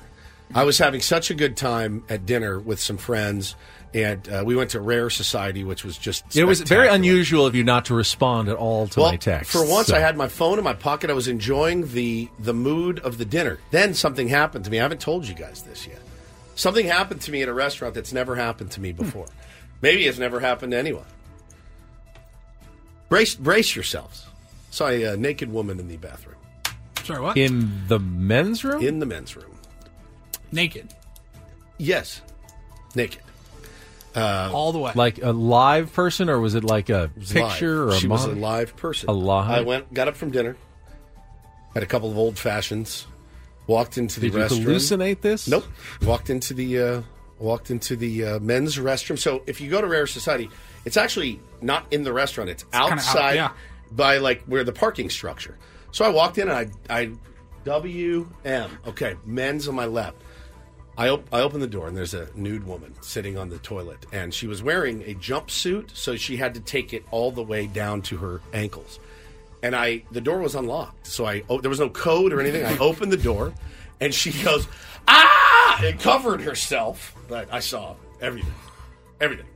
[0.54, 3.56] I was having such a good time at dinner with some friends,
[3.94, 7.54] and uh, we went to Rare Society, which was just it was very unusual of
[7.54, 9.50] you not to respond at all to well, my text.
[9.50, 9.96] For once, so.
[9.96, 11.10] I had my phone in my pocket.
[11.10, 13.58] I was enjoying the the mood of the dinner.
[13.70, 14.78] Then something happened to me.
[14.78, 16.00] I haven't told you guys this yet.
[16.54, 19.26] Something happened to me at a restaurant that's never happened to me before.
[19.82, 21.06] Maybe it's never happened to anyone.
[23.08, 24.26] Brace brace yourselves.
[24.70, 26.36] Saw a uh, naked woman in the bathroom.
[27.04, 27.36] Sorry, what?
[27.36, 28.82] in the men's room.
[28.82, 29.58] In the men's room.
[30.50, 30.94] Naked.
[31.78, 32.22] Yes,
[32.94, 33.22] naked.
[34.14, 34.92] Uh, All the way.
[34.94, 37.88] Like a live person, or was it like a It picture live.
[37.88, 39.08] or a she was a mon- live person.
[39.08, 39.50] A live.
[39.50, 40.56] I went, got up from dinner,
[41.74, 43.06] had a couple of old fashions,
[43.66, 44.64] walked into the Did you restroom.
[44.66, 45.48] hallucinate this?
[45.48, 45.64] Nope.
[46.02, 47.02] Walked into the uh,
[47.38, 49.18] walked into the uh, men's restroom.
[49.18, 50.50] So if you go to Rare Society,
[50.84, 52.50] it's actually not in the restaurant.
[52.50, 53.52] It's, kinda out, outside yeah.
[53.92, 55.56] by like where the parking structure.
[55.90, 57.10] So I walked in and I I
[57.64, 58.70] W M.
[58.88, 60.16] Okay, men's on my left.
[60.98, 64.04] I, op- I opened the door and there's a nude woman sitting on the toilet
[64.12, 67.66] and she was wearing a jumpsuit so she had to take it all the way
[67.66, 69.00] down to her ankles.
[69.62, 72.64] And I the door was unlocked so I oh, there was no code or anything.
[72.66, 73.54] I opened the door
[74.00, 74.68] and she goes
[75.08, 75.80] ah!
[75.82, 78.52] And covered herself but I saw everything
[79.20, 79.46] everything.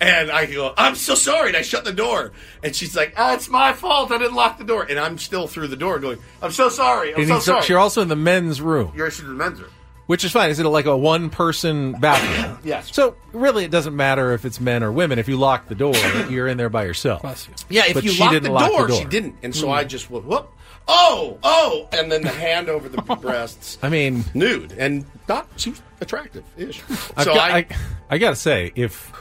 [0.00, 2.32] And I go I'm so sorry and I shut the door.
[2.64, 4.82] And she's like ah it's my fault I didn't lock the door.
[4.90, 7.66] And I'm still through the door going I'm so sorry I'm And so sorry.
[7.68, 9.70] you're also in the men's room, you're in the men's room
[10.10, 10.50] which is fine.
[10.50, 12.58] Is it like a one-person bathroom?
[12.64, 12.92] Yes.
[12.92, 15.20] So really, it doesn't matter if it's men or women.
[15.20, 15.94] If you lock the door,
[16.28, 17.22] you're in there by yourself.
[17.70, 19.72] Yeah, if But you she locked didn't the, lock door, she didn't, and so Hmm.
[19.74, 20.50] I just went, whoop,
[20.88, 25.70] oh, oh, and then the hand over the breasts, I mean, nude, and not she
[25.70, 26.82] was attractive ish.
[27.16, 27.66] I've So got- I, I,
[28.10, 29.12] I gotta say, if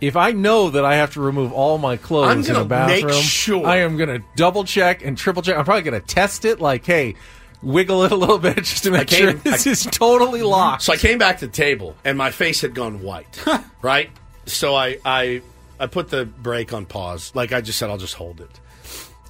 [0.00, 3.06] if I know that I have to remove all my clothes in gonna a bathroom,
[3.12, 5.56] make sure- I am gonna double check and triple check.
[5.56, 7.16] I'm probably gonna test it, like, hey,
[7.62, 10.82] wiggle it a little bit just to make came- sure this I- is totally locked.
[10.82, 13.44] so I came back to the table, and my face had gone white,
[13.82, 14.10] right?
[14.46, 15.42] So I, I,
[15.78, 18.50] I put the break on pause, like I just said, I'll just hold it.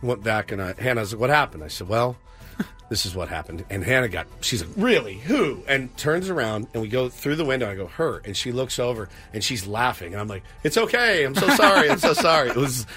[0.02, 2.17] Went back, and I, Hannah's like, "What happened?" I said, "Well."
[2.91, 3.65] This is what happened.
[3.70, 5.15] And Hannah got, she's like, really?
[5.15, 5.62] Who?
[5.68, 7.70] And turns around and we go through the window.
[7.70, 8.20] I go, her.
[8.25, 10.12] And she looks over and she's laughing.
[10.12, 11.23] And I'm like, it's okay.
[11.25, 11.89] I'm so sorry.
[11.89, 12.49] I'm so sorry.
[12.50, 12.89] It was,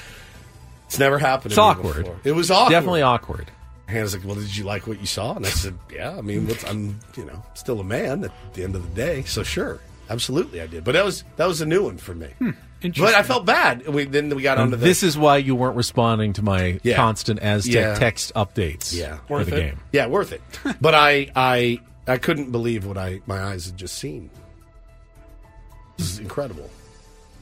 [0.88, 2.06] it's never happened It's to me awkward.
[2.06, 2.20] before.
[2.24, 2.72] It was awkward.
[2.72, 3.52] Definitely awkward.
[3.94, 5.36] Hannah's like, well, did you like what you saw?
[5.36, 6.18] And I said, yeah.
[6.18, 9.24] I mean, I'm, you know, still a man at the end of the day.
[9.24, 9.80] So sure.
[10.10, 10.84] Absolutely I did.
[10.84, 12.28] But that was, that was a new one for me.
[12.40, 12.50] Hmm,
[12.82, 13.16] but.
[13.16, 13.88] I felt bad.
[13.88, 16.80] We, then we got And onto the, this is why you weren't responding to my
[16.84, 16.98] Yeah.
[16.98, 17.96] constant Aztec Yeah.
[17.96, 19.60] text updates Yeah, for worth the it.
[19.62, 19.80] game.
[19.94, 20.42] Yeah, worth it.
[20.82, 24.30] but I, I, I couldn't believe what I my eyes had just seen.
[25.98, 26.70] This is incredible.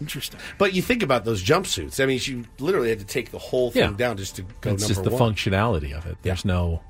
[0.01, 0.39] Interesting.
[0.57, 2.03] But you think about those jumpsuits.
[2.03, 3.95] I mean, you literally had to take the whole thing Yeah.
[3.95, 4.73] down just to go number one.
[4.73, 5.33] It's number just the one.
[5.35, 6.17] functionality of it.
[6.23, 6.81] There's no,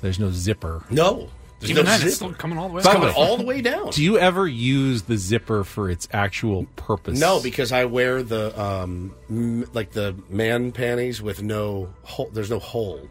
[0.00, 0.82] there's no zipper.
[0.90, 1.28] No,
[1.60, 2.08] there's Even no then, zipper.
[2.08, 2.78] it's still coming all the way.
[2.80, 3.90] It's coming all the way down.
[3.90, 7.20] Do you ever use the zipper for its actual purpose?
[7.20, 12.30] No, because I wear the um, m- like the man panties with no hole.
[12.32, 13.06] There's no hole,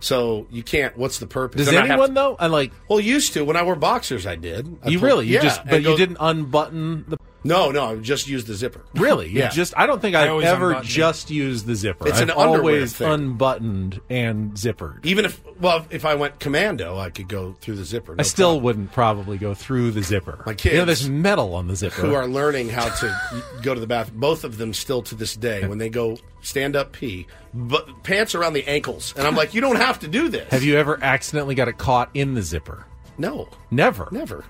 [0.00, 0.96] so you can't.
[0.96, 1.58] What's the purpose?
[1.58, 2.36] Does Then I have anyone to- though?
[2.38, 4.76] I like Well, used to when I wore boxers, I did.
[4.84, 7.84] I you put- really you yeah, just and but you didn't unbutton the No, no,
[7.92, 8.84] I just used the zipper.
[8.94, 9.48] really you Yeah.
[9.50, 10.92] just I don't think I I've always ever unbutton it.
[10.92, 12.08] just used the zipper.
[12.08, 13.08] It's I've an underwear always thing.
[13.08, 15.04] unbuttoned and zippered.
[15.06, 18.16] Even if well, if I went commando, I could go through the zipper.
[18.18, 18.64] I still problem.
[18.64, 20.42] wouldn't probably go through the zipper.
[20.46, 22.00] My you know, kids there's metal on the zipper.
[22.02, 24.20] who are learning how to go to the bathroom.
[24.20, 28.34] Both of them still to this day when they go stand up pee, but pants
[28.34, 30.50] around the ankles, and I'm like, you don't have to do this.
[30.50, 32.84] Have you ever accidentally got it caught in the zipper?
[33.16, 34.08] No, Never.
[34.12, 34.44] never.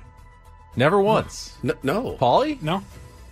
[0.78, 1.54] Never once.
[1.62, 2.12] No, no.
[2.12, 2.58] Polly?
[2.62, 2.82] No.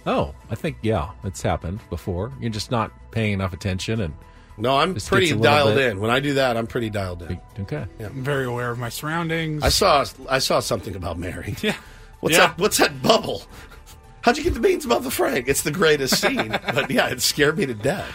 [0.05, 2.33] Oh, I think yeah, it's happened before.
[2.41, 4.15] You're just not paying enough attention and
[4.59, 6.01] No, I'm Just pretty gets a little dialed bit- in.
[6.01, 7.41] When I do that, I'm pretty dialed in.
[7.61, 7.87] okay.
[8.01, 9.63] I'm very aware of my surroundings.
[9.63, 11.55] I saw I saw something about Mary.
[11.63, 11.77] Yeah.
[12.21, 12.49] What's Yeah.
[12.49, 12.59] that?
[12.59, 13.43] What's that bubble?
[14.23, 15.47] How'd you get the beans above the Frank?
[15.49, 16.49] It's the greatest scene.
[16.75, 18.11] but yeah, it scared me to death.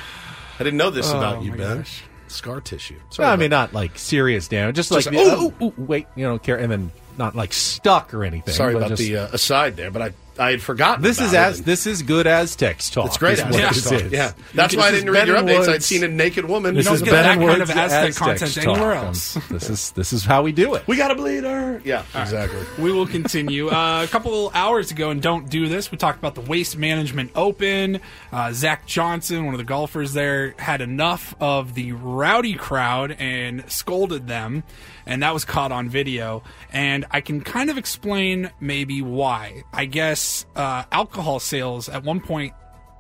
[0.60, 1.78] I didn't know this Oh, about you, my Ben.
[1.78, 2.04] gosh.
[2.32, 2.96] Scar tissue.
[2.96, 5.74] No, Sorry I mean not like serious damage, just, Just, like oh, ooh, ooh, ooh,
[5.78, 8.54] wait, you know, care, and then not like stuck or anything.
[8.54, 11.04] Sorry about just- the uh, aside there, but I I had forgotten.
[11.04, 11.52] This is about it.
[11.52, 13.06] as this is good Aztecs talk.
[13.06, 14.02] It's great is what Aztecs talk.
[14.02, 14.12] is.
[14.12, 15.70] Yeah, that's why I didn't read your Ben updates.
[15.70, 16.74] I'd seen a naked woman.
[16.76, 18.68] This You is don't get Ben that kind Woods of Aztec Aztecs content talk.
[18.78, 19.38] anywhere else.
[19.52, 20.88] This is this is how we do it.
[20.88, 21.82] We got to bleed her.
[21.86, 22.60] Yeah, exactly.
[22.84, 23.70] We will continue.
[23.70, 25.92] Uh, a couple hours ago, and don't do this.
[25.92, 28.00] We talked about the Waste Management Open.
[28.32, 33.70] Uh, Zach Johnson, one of the golfers there, had enough of the rowdy crowd and
[33.72, 34.64] scolded them,
[35.06, 36.42] and that was caught on video.
[36.72, 39.64] And I can kind of explain maybe why.
[39.74, 40.20] I guess
[40.56, 42.54] uh, alcohol sales at one point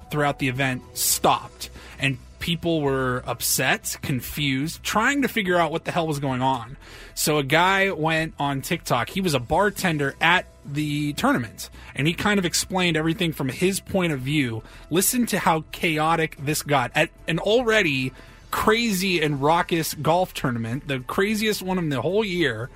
[0.09, 1.69] throughout the event stopped
[1.99, 6.75] and people were upset, confused, trying to figure out what the hell was going on.
[7.13, 9.09] So a guy went on TikTok.
[9.09, 13.79] He was a bartender at the tournament and he kind of explained everything from his
[13.79, 14.63] point of view.
[14.89, 18.11] Listen to how chaotic this got at an already
[18.49, 22.69] crazy and raucous golf tournament, the craziest one in the whole year.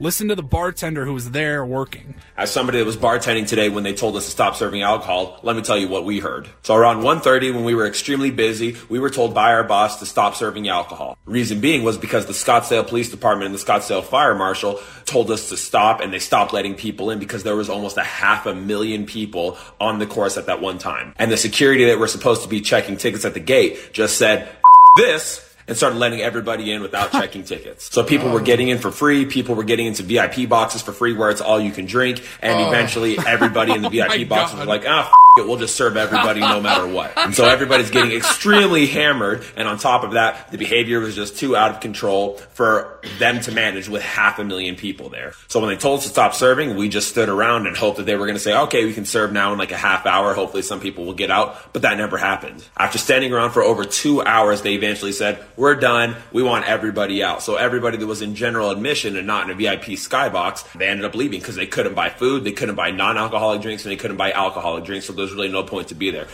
[0.00, 2.14] Listen to the bartender who was there working.
[2.36, 5.56] As somebody that was bartending today when they told us to stop serving alcohol, let
[5.56, 6.48] me tell you what we heard.
[6.62, 10.06] So around 1.30 when we were extremely busy, we were told by our boss to
[10.06, 11.18] stop serving alcohol.
[11.24, 15.48] Reason being was because the Scottsdale Police Department and the Scottsdale Fire Marshal told us
[15.48, 18.54] to stop and they stopped letting people in because there was almost a half a
[18.54, 21.12] million people on the course at that one time.
[21.16, 24.48] And the security that were supposed to be checking tickets at the gate just said,
[24.96, 27.92] this and started letting everybody in without checking tickets.
[27.92, 29.26] So people were getting in for free.
[29.26, 32.22] People were getting into VIP boxes for free where it's all you can drink.
[32.42, 32.68] And Oh.
[32.68, 34.60] eventually everybody in the My VIP boxes God.
[34.60, 37.12] was like, ah, f- it, we'll just serve everybody no matter what.
[37.16, 39.44] And so everybody's getting extremely hammered.
[39.56, 43.40] And on top of that, the behavior was just too out of control for them
[43.42, 45.34] to manage with half a million people there.
[45.46, 48.06] So when they told us to stop serving, we just stood around and hoped that
[48.06, 50.34] they were going to say, okay, we can serve now in like a half hour.
[50.34, 51.72] Hopefully some people will get out.
[51.72, 52.64] But that never happened.
[52.76, 56.16] After standing around for over two hours, they eventually said, we're done.
[56.32, 57.42] We want everybody out.
[57.42, 61.04] So everybody that was in general admission and not in a VIP skybox, they ended
[61.04, 64.16] up leaving because they couldn't buy food, they couldn't buy non-alcoholic drinks, and they couldn't
[64.16, 65.06] buy alcoholic drinks.
[65.06, 66.28] So there's really no point to be there.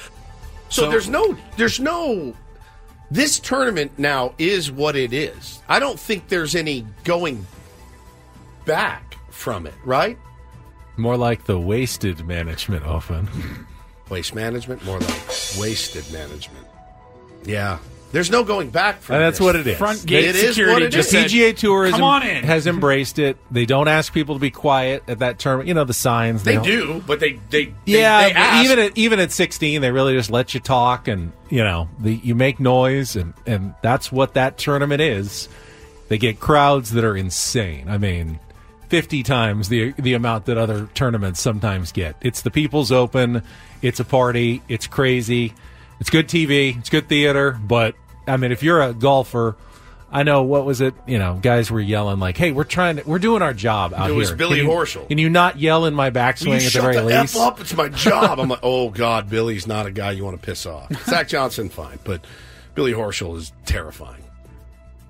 [0.68, 2.34] So, there's no, there's no.
[3.10, 5.62] This tournament now is what it is.
[5.68, 7.46] I don't think there's any going
[8.66, 10.18] back from it, right?
[10.96, 13.28] More like the wasted management often.
[14.08, 15.22] Waste management, more like
[15.58, 16.66] wasted management.
[17.44, 17.78] Yeah,
[18.14, 19.16] there's no going back from.
[19.16, 19.44] And that's this.
[19.44, 19.76] what it is.
[19.76, 21.12] Front gate It is security what it The is.
[21.12, 23.36] PGA Tour has, "Come on in." has embraced it.
[23.50, 25.68] They don't ask people to be quiet at that tournament.
[25.68, 26.42] You know the signs.
[26.44, 28.64] They don't- do, but they they they- Yeah, they but ask.
[28.64, 32.14] even at even at 16, they really just let you talk, and you know, the,
[32.14, 35.48] you make noise, and and that's what that tournament is.
[36.08, 37.86] They get crowds that are insane.
[37.88, 38.38] I mean,
[38.90, 42.14] 50 times the the amount that other tournaments sometimes get.
[42.20, 43.42] It's the People's Open.
[43.82, 44.62] It's a party.
[44.68, 45.52] It's crazy.
[46.00, 46.76] It's good TV.
[46.78, 47.58] It's good theater.
[47.62, 47.94] But
[48.26, 49.56] I mean, if you're a golfer.
[50.12, 50.94] I know what was it?
[51.08, 54.02] You know, guys were yelling like, "Hey, we're trying to, we're doing our job out
[54.02, 55.08] here." It here." was Billy Can you- Horschel.
[55.08, 57.34] Can you not yell in my backswing at the shut very the least?
[57.34, 57.60] F up?
[57.60, 58.38] It's my job.
[58.38, 60.94] I'm like, oh God, Billy's not a guy you want to piss off.
[61.06, 62.24] Zach Johnson, fine, but
[62.76, 64.22] Billy Horschel is terrifying.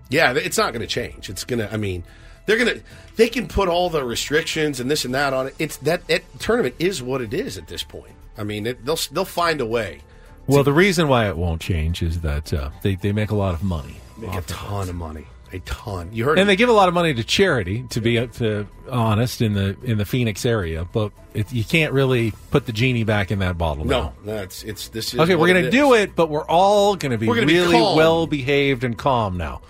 [0.09, 1.28] Yeah, it's not going to change.
[1.28, 1.70] It's going to.
[1.70, 2.05] I mean,
[2.47, 2.83] they're going to.
[3.17, 5.55] They can put all the restrictions and this and that on it.
[5.59, 8.15] It's that it, tournament is what it is at this point.
[8.39, 10.01] I mean, it, they'll they'll find a way.
[10.47, 13.55] Well, the reason why it won't change is that uh, they they make a lot
[13.55, 16.10] of money, Make a ton of money, a ton.
[16.12, 16.52] You heard and it.
[16.52, 17.84] they give a lot of money to charity.
[17.90, 21.92] To be uh, to honest, in the in the Phoenix area, but it, you can't
[21.92, 23.84] really put the genie back in that bottle.
[23.86, 24.12] no, now.
[24.24, 25.14] that's it's this.
[25.14, 27.36] Is Okay, we're going to it do it, but we're all going to be We're
[27.36, 27.97] gonna really calm.
[27.97, 29.62] well behaved and calm now.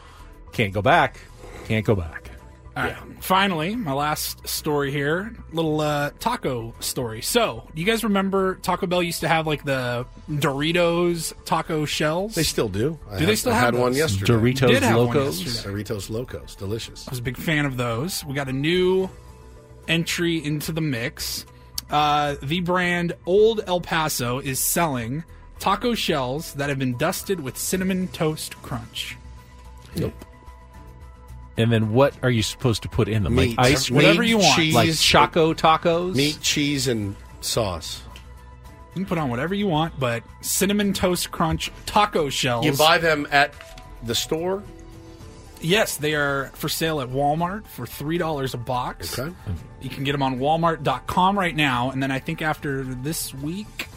[0.52, 1.20] Can't go back.
[1.66, 2.23] Can't go back.
[2.76, 2.96] All right.
[3.20, 7.22] Finally, my last story here, little uh, taco story.
[7.22, 12.34] So, you guys remember Taco Bell used to have like the Doritos taco shells?
[12.34, 12.98] They still do.
[13.08, 13.98] I Do had- they still I have had one those?
[13.98, 14.32] yesterday.
[14.32, 15.40] Doritos Did have one Locos?
[15.42, 15.82] yesterday.
[15.84, 17.06] Doritos Locos, delicious.
[17.06, 18.24] I was a big fan of those.
[18.24, 19.08] We got a new
[19.86, 21.46] entry into the mix.
[21.90, 25.22] Uh, the brand Old El Paso is selling
[25.60, 29.16] taco shells that have been dusted with cinnamon toast crunch.
[31.56, 33.36] And then what are you supposed to put in them?
[33.36, 33.56] Meat.
[33.56, 34.56] Like ice, Whatever Meat, you want.
[34.56, 36.14] cheese, like Choco tacos.
[36.16, 38.02] meat, cheese, and sauce.
[38.94, 42.64] You can put on whatever you want, but cinnamon toast crunch taco shells.
[42.64, 43.52] You buy them at
[44.02, 44.62] the store.
[45.60, 49.18] Yes, they are for sale at Walmart for three dollars a box.
[49.18, 49.34] Okay.
[49.80, 53.88] You can get them on Walmart.com right now, and then I think after this week,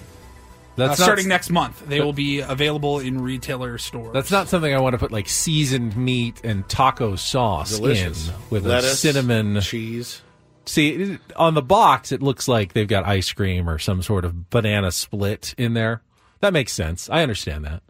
[0.77, 4.13] uh, That's not- starting next month, they that- will be available in retailer stores.
[4.13, 8.29] That's not something I want to put like seasoned meat and taco sauce Delicious.
[8.29, 10.21] in with a cinnamon cheese.
[10.65, 14.49] See, on the box, it looks like they've got ice cream or some sort of
[14.49, 16.01] banana split in there.
[16.41, 17.09] That makes sense.
[17.09, 17.81] I understand that.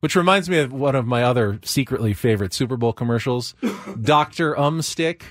[0.00, 3.54] Which reminds me of one of my other secretly favorite Super Bowl commercials,
[4.00, 4.54] Dr.
[4.54, 5.22] Umstick.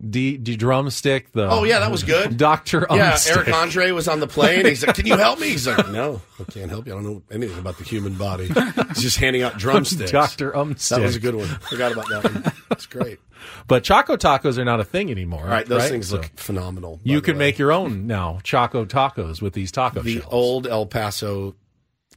[0.00, 1.32] D, D drumstick.
[1.32, 2.36] The Oh yeah, that was good.
[2.36, 2.86] Doctor.
[2.88, 4.64] Yeah, Eric Andre was on the plane.
[4.64, 6.92] He's like, "Can you help me?" He's like, "No, I can't help you.
[6.92, 10.12] I don't know anything about the human body." He's just handing out drumsticks.
[10.12, 10.88] Doctor Umstick.
[10.90, 11.48] That was a good one.
[11.48, 12.52] Forgot about that one.
[12.68, 13.18] That's great.
[13.66, 15.42] But Choco tacos are not a thing anymore.
[15.42, 15.90] All right, those right?
[15.90, 16.96] things So look phenomenal.
[16.98, 17.38] by You the can way.
[17.46, 20.26] make your own now Choco tacos with these taco the shells.
[20.32, 21.56] old El Paso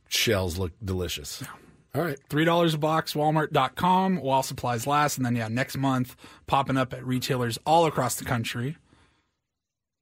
[0.07, 1.43] shells look delicious.
[1.93, 2.17] All right.
[2.29, 5.17] $3 a box, walmart.com while supplies last.
[5.17, 6.15] And then, yeah, next month,
[6.47, 8.77] popping up at retailers all across the country.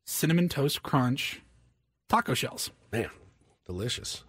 [0.05, 1.41] Cinnamon Toast Crunch
[2.09, 2.71] taco shells.
[2.91, 3.09] Man,
[3.65, 4.23] delicious.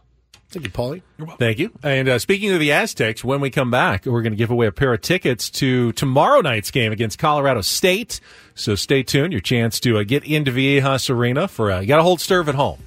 [0.50, 1.02] Thank you, Paulie.
[1.16, 1.38] You're welcome.
[1.38, 1.70] Thank you.
[1.82, 4.66] And uh, speaking of the Aztecs, when we come back, we're going to give away
[4.66, 8.20] a pair of tickets to tomorrow night's game against Colorado State.
[8.56, 9.32] So stay tuned.
[9.32, 12.48] Your chance to uh, get into Viejas Arena for uh, you got to hold serve
[12.48, 12.80] at home.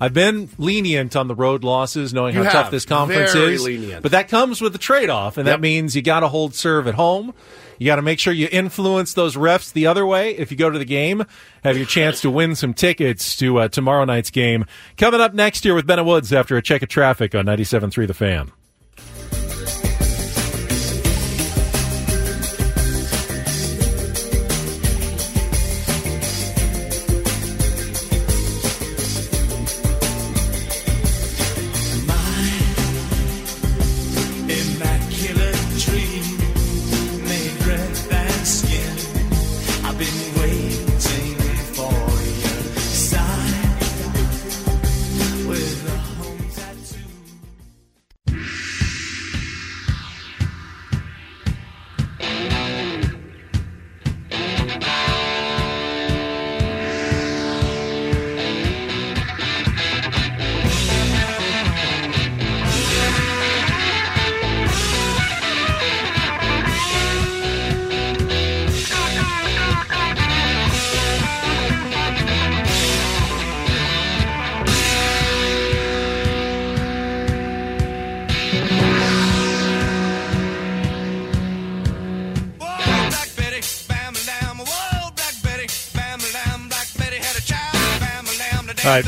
[0.00, 3.62] I've been lenient on the road losses, knowing You how tough this conference Very is.
[3.64, 4.02] lenient.
[4.02, 5.56] But that comes with a trade off, and Yep.
[5.56, 7.34] that means you got to hold serve at home.
[7.78, 10.30] You got to make sure you influence those refs the other way.
[10.36, 11.24] If you go to the game,
[11.64, 14.64] have your chance to win some tickets to uh, tomorrow night's game.
[14.98, 18.14] Coming up next year with Bennett Woods after a check of traffic on 97.3 The
[18.14, 18.52] Fan.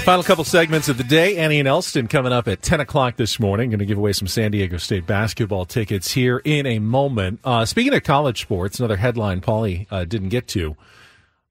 [0.02, 1.36] Final couple segments of the day.
[1.36, 3.70] Annie and Elston coming up at 10 o'clock this morning.
[3.70, 7.38] Going to give away some San Diego State basketball tickets here in a moment.
[7.44, 10.76] Uh, speaking of college sports, another headline Paulie uh, didn't get to.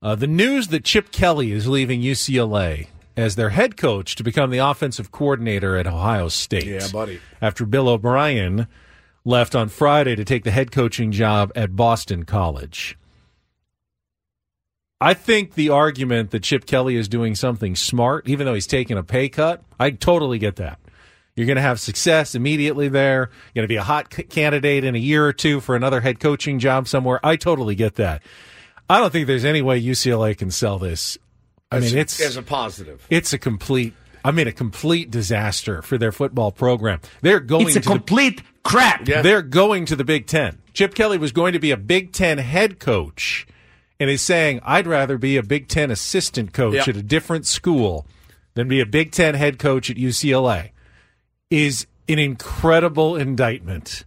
[0.01, 4.49] Uh, the news that Chip Kelly is leaving UCLA as their head coach to become
[4.49, 6.65] the offensive coordinator at Ohio State.
[6.65, 7.21] Yeah, buddy.
[7.41, 8.67] After Bill O'Brien
[9.23, 12.97] left on Friday to take the head coaching job at Boston College.
[15.01, 18.97] I think the argument that Chip Kelly is doing something smart, even though he's taking
[18.97, 20.77] a pay cut, I totally get that.
[21.35, 23.29] You're going to have success immediately there.
[23.55, 26.01] You're going to be a hot c- candidate in a year or two for another
[26.01, 27.19] head coaching job somewhere.
[27.25, 28.21] I totally get that.
[28.89, 31.17] I don't think there's any way UCLA can sell this.
[31.71, 33.07] I As- mean, it's as a positive.
[33.09, 33.93] It's a complete.
[34.23, 36.99] I mean, a complete disaster for their football program.
[37.21, 39.05] They're going It's a to the- complete crap.
[39.05, 40.59] they're going to the Big Ten.
[40.73, 43.47] Chip Kelly was going to be a Big Ten head coach
[44.01, 46.81] and is saying, I'd rather be a Big Ten assistant coach Yeah.
[46.87, 48.07] at a different school
[48.55, 50.71] than be a Big Ten head coach at UCLA
[51.51, 54.03] is an incredible indictment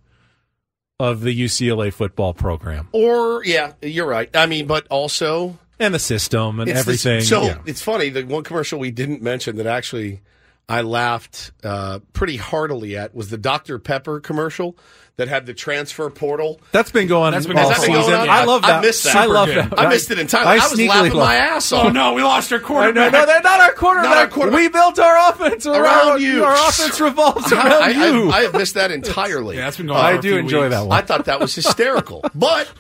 [0.98, 4.28] of the UCLA football program Or yeah, you're right.
[4.34, 7.20] I mean, but also and the system and everything.
[7.22, 7.58] so Yeah.
[7.66, 8.08] it's funny.
[8.08, 10.20] The one commercial we didn't mention that actually
[10.68, 14.76] I laughed uh, pretty heartily at was the Dr Pepper commercial
[15.16, 16.60] that had the transfer portal.
[16.72, 18.10] That's been going That's been all has been season.
[18.10, 18.28] going on?
[18.30, 18.78] I love that.
[18.78, 19.14] I missed that.
[19.14, 19.78] I love Super that.
[19.78, 20.48] I missed it entirely.
[20.50, 21.86] I, was sneakily laughing love- my ass off.
[21.86, 23.12] Oh, no, we lost our I know, quarterback.
[23.12, 24.08] no, they're not our quarterback.
[24.10, 24.60] Not our quarterback.
[24.60, 26.44] We built our offense around, Around you.
[26.44, 28.30] Our offense revolves around I, you.
[28.30, 29.56] I, I have missed that entirely.
[29.56, 30.74] Yeah, that's been going I on for a do enjoy weeks.
[30.74, 30.98] that one.
[30.98, 32.24] I thought that was hysterical.
[32.34, 32.72] but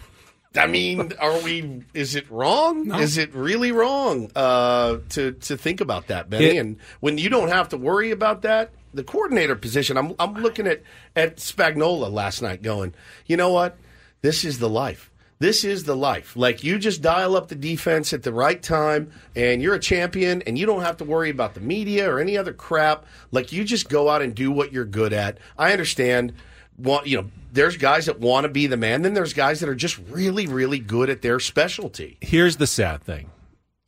[0.56, 1.82] I mean, are we?
[1.94, 2.88] Is it wrong?
[2.88, 2.98] No.
[2.98, 6.44] Is it really wrong uh, to to think about that, Benny?
[6.46, 9.96] It- and when you don't have to worry about that, the coordinator position.
[9.96, 10.82] I'm I'm looking at
[11.14, 12.94] at Spagnuolo last night, going,
[13.26, 13.76] you know what?
[14.22, 15.10] This is the life.
[15.40, 16.36] This is the life.
[16.36, 20.42] Like you just dial up the defense at the right time, and you're a champion,
[20.42, 23.04] and you don't have to worry about the media or any other crap.
[23.30, 25.38] Like you just go out and do what you're good at.
[25.58, 26.32] I understand.
[26.78, 27.30] Want you know?
[27.52, 29.02] There's guys that want to be the man.
[29.02, 32.18] Then there's guys that are just really, really good at their specialty.
[32.20, 33.30] Here's the sad thing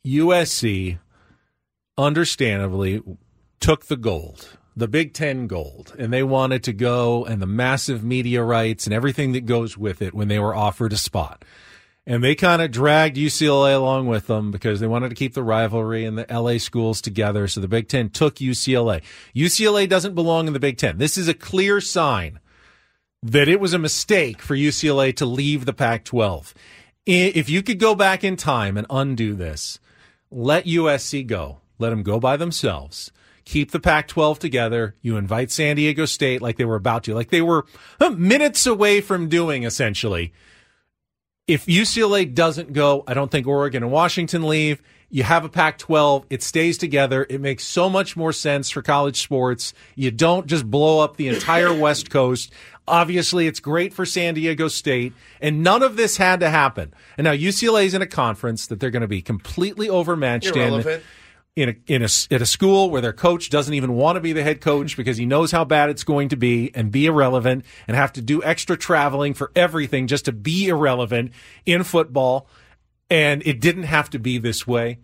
[0.05, 0.99] USC,
[1.97, 3.03] understandably,
[3.59, 8.03] took the gold, the Big Ten gold, and they wanted to go and the massive
[8.03, 11.43] media rights and everything that goes with it when they were offered a spot.
[12.05, 15.43] And they kind of dragged UCLA along with them because they wanted to keep the
[15.43, 17.47] rivalry and the LA schools together.
[17.47, 19.01] So the Big Ten took UCLA.
[19.35, 20.99] UCLA doesn't belong in the Big Ten.
[20.99, 22.39] This is a clear sign
[23.23, 26.53] that it was a mistake for UCLA to leave the Pac 12.
[27.07, 29.79] If you could go back in time and undo this,
[30.29, 31.61] let USC go.
[31.79, 33.11] Let them go by themselves.
[33.47, 34.93] Keep the Pac 12 together.
[35.01, 37.65] You invite San Diego State like they were about to, like they were
[38.13, 40.33] minutes away from doing, essentially.
[41.47, 44.81] If UCLA doesn't go, I don't think Oregon and Washington leave.
[45.09, 46.25] You have a Pac 12.
[46.29, 47.25] It stays together.
[47.29, 49.73] It makes so much more sense for college sports.
[49.95, 52.51] You don't just blow up the entire West Coast.
[52.85, 56.93] Obviously, it's great for San Diego State, and none of this had to happen.
[57.17, 60.57] And now UCLA is in a conference that they're going to be completely overmatched in
[60.57, 60.97] Irrelevant.
[60.97, 61.01] in
[61.69, 64.43] a in a at a school where their coach doesn't even want to be the
[64.43, 67.97] head coach because he knows how bad it's going to be and be irrelevant and
[67.97, 71.31] have to do extra traveling for everything just to be irrelevant
[71.65, 72.47] in football
[73.09, 74.99] and it didn't have to be this way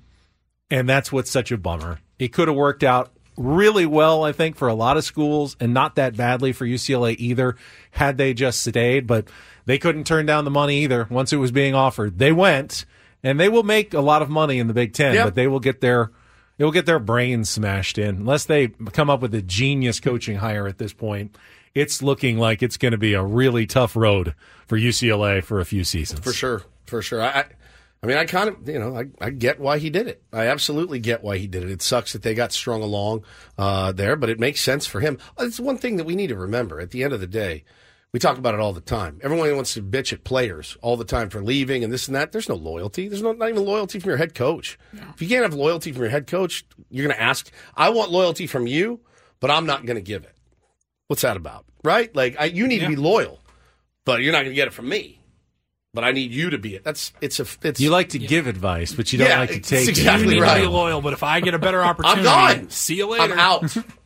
[0.70, 2.00] and that's what's such a bummer.
[2.20, 5.74] It could have worked out really well I think for a lot of schools and
[5.74, 7.56] not that badly for UCLA either
[7.90, 9.28] had they just stayed but
[9.66, 12.20] they couldn't turn down the money either once it was being offered.
[12.20, 12.86] They went
[13.24, 15.26] and they will make a lot of money in the Big 10 Yep.
[15.26, 16.12] but they will get their
[16.58, 20.38] they will get their brains smashed in unless they come up with a genius coaching
[20.38, 21.36] hire at this point.
[21.76, 24.36] It's looking like it's going to be a really tough road
[24.68, 26.20] for UCLA for a few seasons.
[26.20, 27.22] For sure, for sure.
[27.22, 27.46] I, I-
[28.02, 30.22] I mean, I kind of, you know, I, I get why he did it.
[30.34, 31.70] I absolutely get why he did it.
[31.72, 33.24] It sucks that they got strung along
[33.58, 35.18] uh, there, but it makes sense for him.
[35.40, 36.82] It's one thing that we need to remember.
[36.82, 37.64] At the end of the day,
[38.14, 39.20] we talk about it all the time.
[39.24, 42.32] Everyone wants to bitch at players all the time for leaving and this and that.
[42.32, 43.08] There's no loyalty.
[43.08, 44.78] There's no, not even loyalty from your head coach.
[44.94, 48.12] If you can't have loyalty from your head coach, you're going to ask, I want
[48.12, 49.00] loyalty from you,
[49.40, 50.36] but I'm not going to give it.
[51.08, 51.66] What's that about?
[51.84, 52.16] Right?
[52.16, 53.40] Like, I, you need to be loyal,
[54.06, 55.20] but you're not going to get it from me.
[55.96, 56.84] But I need you to be it.
[56.84, 59.56] That's it's a it's You like to give advice, but you don't Yeah, like to
[59.58, 60.30] it's take exactly it.
[60.30, 60.56] You need right.
[60.56, 62.70] to be loyal, but if I get a better opportunity, I'm gone.
[62.72, 63.32] see you later.
[63.34, 63.76] I'm out.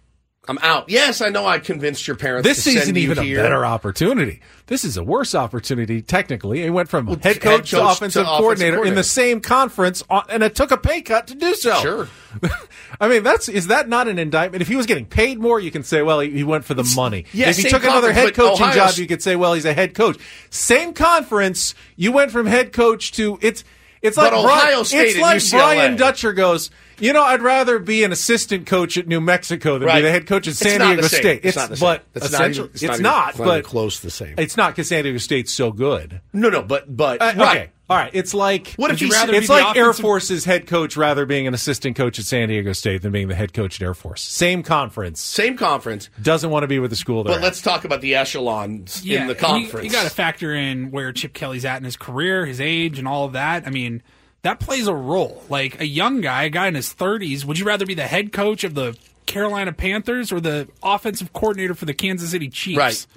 [0.49, 0.89] I'm out.
[0.89, 2.47] Yes, I know I convinced your parents.
[2.47, 3.39] This to send isn't even here.
[3.39, 4.41] a better opportunity.
[4.67, 6.61] This is a worse opportunity, technically.
[6.63, 9.41] He went from head head coach, to coach to offensive offensive coordinator, in the same
[9.41, 11.75] conference, on- and it took a pay cut to do so.
[11.81, 12.07] Sure.
[13.01, 14.61] I mean, that's is that not an indictment?
[14.61, 16.89] If he was getting paid more, you can say, well, he, he went for the
[16.95, 17.25] money.
[17.33, 19.73] yeah, if he took another head coaching Ohio's- job, you could say, well, he's a
[19.73, 20.17] head coach.
[20.49, 23.63] Same conference, you went from head coach to it's.
[24.07, 25.51] It's But like Ohio Brian, State it's like.
[25.51, 26.69] Brian Dutcher goes.
[26.99, 29.97] You know, I'd rather be an assistant coach at New Mexico than Right.
[29.97, 31.03] be the head coach at San Diego.
[31.03, 31.41] State.
[31.43, 31.85] It's not the same.
[31.87, 34.07] but It's not essentially, even- it's, it's not even- it's not even but close to
[34.07, 34.33] the same.
[34.39, 36.21] It's not because San Diego State's so good.
[36.33, 37.47] No, no, but but Uh, right.
[37.57, 38.11] Okay, all right.
[38.13, 41.47] It's like What if you rather it's the like Air Force's head coach rather being
[41.47, 44.21] an assistant coach at San Diego State than being the head coach at Air Force.
[44.21, 46.09] Same conference, Same conference.
[46.21, 47.35] doesn't want to be with the school there.
[47.35, 49.85] But let's talk about the echelons Yeah, in the and conference.
[49.85, 53.07] You, got to factor in where Chip Kelly's at in his career, his age, and
[53.07, 53.65] all of that.
[53.65, 54.03] I mean,
[54.41, 55.43] that plays a role.
[55.49, 58.31] Like a young guy, a guy in his 30s, would you rather be the head
[58.33, 62.77] coach of the Carolina Panthers or the offensive coordinator for the Kansas City Chiefs?
[62.77, 63.07] Right.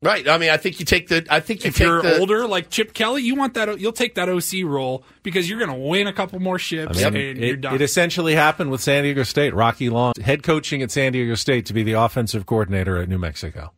[0.00, 0.28] Right.
[0.28, 1.26] I mean, I think you take the.
[1.28, 3.80] I think you If take you're the, older, like Chip Kelly, you want that.
[3.80, 7.10] You'll take that OC role because you're going to win a couple more ships I
[7.10, 7.74] mean, and you're done.
[7.74, 9.54] it essentially happened with San Diego State.
[9.54, 13.18] Rocky Long, head coaching at San Diego State to be the offensive coordinator at New
[13.18, 13.72] Mexico.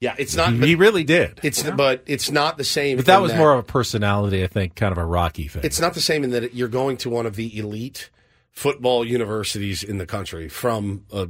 [0.00, 0.52] Yeah, it's not.
[0.52, 1.40] He, he really did.
[1.42, 2.98] It's but it's not the same.
[2.98, 5.62] But that in was more of a personality, I think, kind of a Rocky thing.
[5.64, 8.10] It's not the same in that you're going to one of the elite
[8.50, 11.28] football universities in the country from a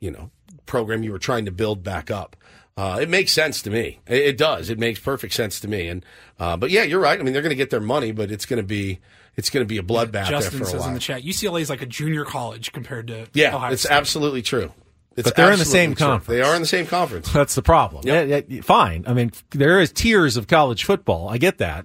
[0.00, 0.30] you know
[0.66, 2.36] program you were trying to build back up.
[2.80, 4.00] Uh, it makes sense to me.
[4.06, 4.70] It, it does.
[4.70, 5.88] It makes perfect sense to me.
[5.88, 6.02] And
[6.38, 7.20] uh, but yeah, you're right.
[7.20, 9.00] I mean, they're going to get their money, but it's going to be
[9.36, 10.88] it's going to be a bloodbath Justin there for a says while.
[10.88, 13.92] in the chat, UCLA is like a junior college compared to yeah, Ohio it's State.
[13.92, 14.72] absolutely true.
[15.14, 16.06] It's But they're in the absolutely same true.
[16.06, 16.38] conference.
[16.38, 17.30] They are in the same conference.
[17.34, 18.04] That's the problem.
[18.06, 19.04] Yeah, yeah, fine.
[19.06, 21.28] I mean, there is tiers of college football.
[21.28, 21.84] I get that.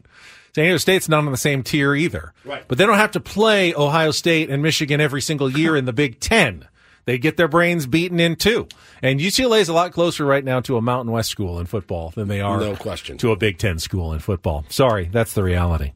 [0.54, 2.34] San Diego State's not on the same tier either.
[2.46, 2.64] Right.
[2.66, 5.92] But they don't have to play Ohio State and Michigan every single year in the
[5.92, 6.66] Big Ten.
[7.06, 8.68] They get their brains beaten in too.
[9.02, 12.10] And UCLA is a lot closer right now to a Mountain West school in football
[12.16, 13.18] than they are No question.
[13.20, 14.66] to a Big Ten school in football.
[14.70, 15.92] Sorry, that's the reality.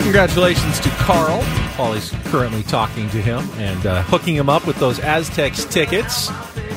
[0.01, 1.43] Congratulations to Carl.
[1.77, 6.31] Paulie's currently talking to him and uh, hooking him up with those Aztecs tickets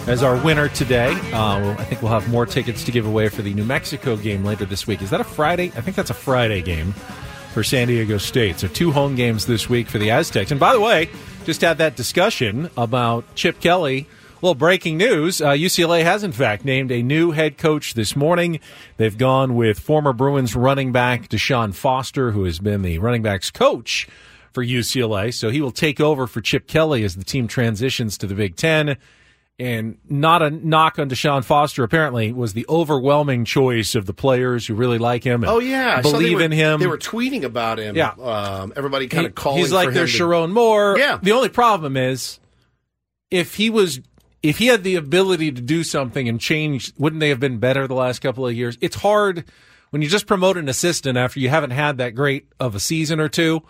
[0.07, 1.11] as our winner today.
[1.31, 4.43] Uh, I think we'll have more tickets to give away for the New Mexico game
[4.43, 5.01] later this week.
[5.01, 5.67] Is that a Friday?
[5.75, 6.93] I think that's a Friday game
[7.53, 8.59] for San Diego State.
[8.59, 10.51] So two home games this week for the Aztecs.
[10.51, 11.09] And by the way,
[11.45, 14.07] just had that discussion about Chip Kelly.
[14.41, 18.59] Well, breaking news uh, UCLA has, in fact, named a new head coach this morning.
[18.97, 23.49] They've gone with former Bruins running back Deshaun Foster, who has been the running backs
[23.49, 24.07] coach
[24.53, 25.33] for UCLA.
[25.33, 28.55] So he will take over for Chip Kelly as the team transitions to the Big
[28.55, 28.97] Ten.
[29.57, 34.67] And not a knock on Deshaun Foster, apparently, was the overwhelming choice of the players
[34.67, 36.79] who really like him and Oh yeah, I saw they believe were- in him.
[36.81, 37.95] They were tweeting about him.
[37.95, 38.09] Yeah.
[38.21, 39.59] um, everybody kind He- of calling.
[39.59, 40.97] He's like their to- Sherrone Moore.
[40.99, 41.19] Yeah.
[41.23, 42.37] The only problem is
[43.31, 44.01] if he was
[44.49, 47.87] if he had the ability to do something and change, wouldn't they have been better
[47.87, 48.77] the last couple of years?
[48.81, 49.45] It's hard
[49.89, 53.19] when you just promote an assistant after you haven't had that great of a season
[53.19, 53.61] or two.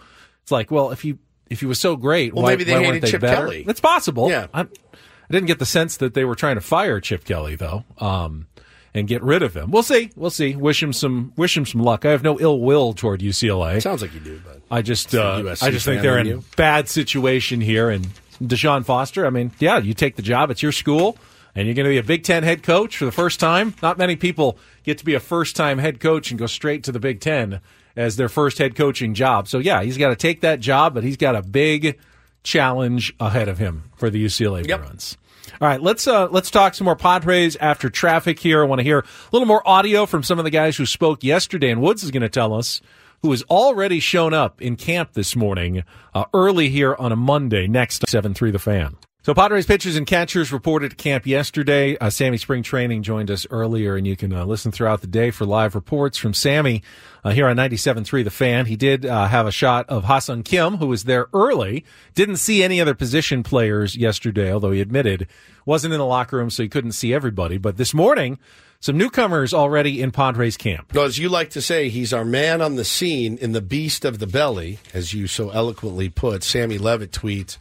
[0.44, 1.18] It's like, well, if he
[1.50, 3.44] if he was so great, Well, why, maybe they why hated they Chip better?
[3.44, 3.66] Kelly.
[3.68, 4.30] It's possible.
[4.30, 4.48] Yeah.
[4.54, 7.84] I'm, I didn't get the sense that they were trying to fire Chip Kelly though,
[8.00, 8.48] um,
[8.94, 9.72] and get rid of him.
[9.72, 10.12] We'll see.
[10.16, 10.56] We'll see.
[10.56, 12.06] Wish him some wish him some luck.
[12.06, 13.82] I have no ill will toward UCLA.
[13.82, 16.44] Sounds like you do, but I just uh, I just think they're in in a
[16.56, 17.90] bad situation here.
[17.90, 18.08] And
[18.42, 20.52] Deshaun Foster, I mean, yeah, you take the job.
[20.52, 21.18] It's your school,
[21.54, 23.74] and you're going to be a Big Ten head coach for the first time.
[23.82, 26.92] Not many people get to be a first time head coach and go straight to
[26.92, 27.62] the Big Ten
[27.96, 29.48] as their first head coaching job.
[29.48, 32.00] So yeah, he's got to take that job, but he's got a big
[32.44, 35.18] challenge ahead of him for the UCLA Bruins.
[35.62, 38.62] All right, let's uh, let's talk some more Padres after traffic here.
[38.62, 41.24] I want to hear a little more audio from some of the guys who spoke
[41.24, 42.82] yesterday, and Woods is going to tell us
[43.26, 47.66] who has already shown up in camp this morning uh, early here on a Monday.
[47.66, 48.98] Next, seven three the fan.
[49.24, 51.98] So Padres pitchers and catchers reported to camp yesterday.
[51.98, 55.32] Uh, Sammy Spring Training joined us earlier, and you can uh, listen throughout the day
[55.32, 56.84] for live reports from Sammy
[57.24, 58.68] uh, here on 97.3 The Fan.
[58.68, 61.84] He did uh, have a shot of Ha Sung Kim, who was there early.
[62.14, 65.28] Didn't see any other position players yesterday, although he admitted
[65.66, 67.58] wasn't in the locker room, so he couldn't see everybody.
[67.58, 68.38] But this morning,
[68.86, 70.94] some newcomers already in Padres camp.
[70.94, 74.06] Well, as you like to say, he's our man on the scene in the beast
[74.06, 76.44] of the belly, as you so eloquently put.
[76.44, 77.58] Sammy Levitt tweets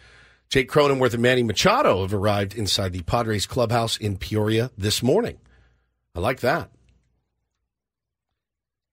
[0.50, 5.38] Jake Cronenworth and Manny Machado have arrived inside the Padres clubhouse in Peoria this morning.
[6.14, 6.68] I like that.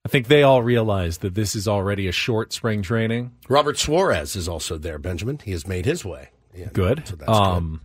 [0.06, 3.34] I think they all realize that this is already a short spring training.
[3.50, 5.38] Robert Suarez is also there, Benjamin.
[5.44, 6.30] He has made his way.
[6.56, 7.06] Yeah, Good.
[7.06, 7.82] So um,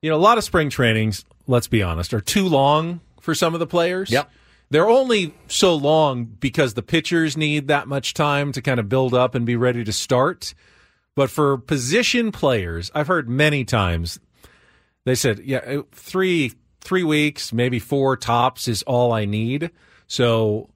[0.00, 3.54] You know, a lot of spring trainings, let's be honest, are too long for some
[3.54, 4.10] of the players.
[4.10, 4.30] Yep.
[4.70, 9.14] They're only so long because the pitchers need that much time to kind of build
[9.14, 10.54] up and be ready to start.
[11.16, 14.20] But for position players, I've heard many times
[15.04, 19.70] they said, "Yeah, uh, three three weeks, maybe four tops is all I need."
[20.06, 20.70] So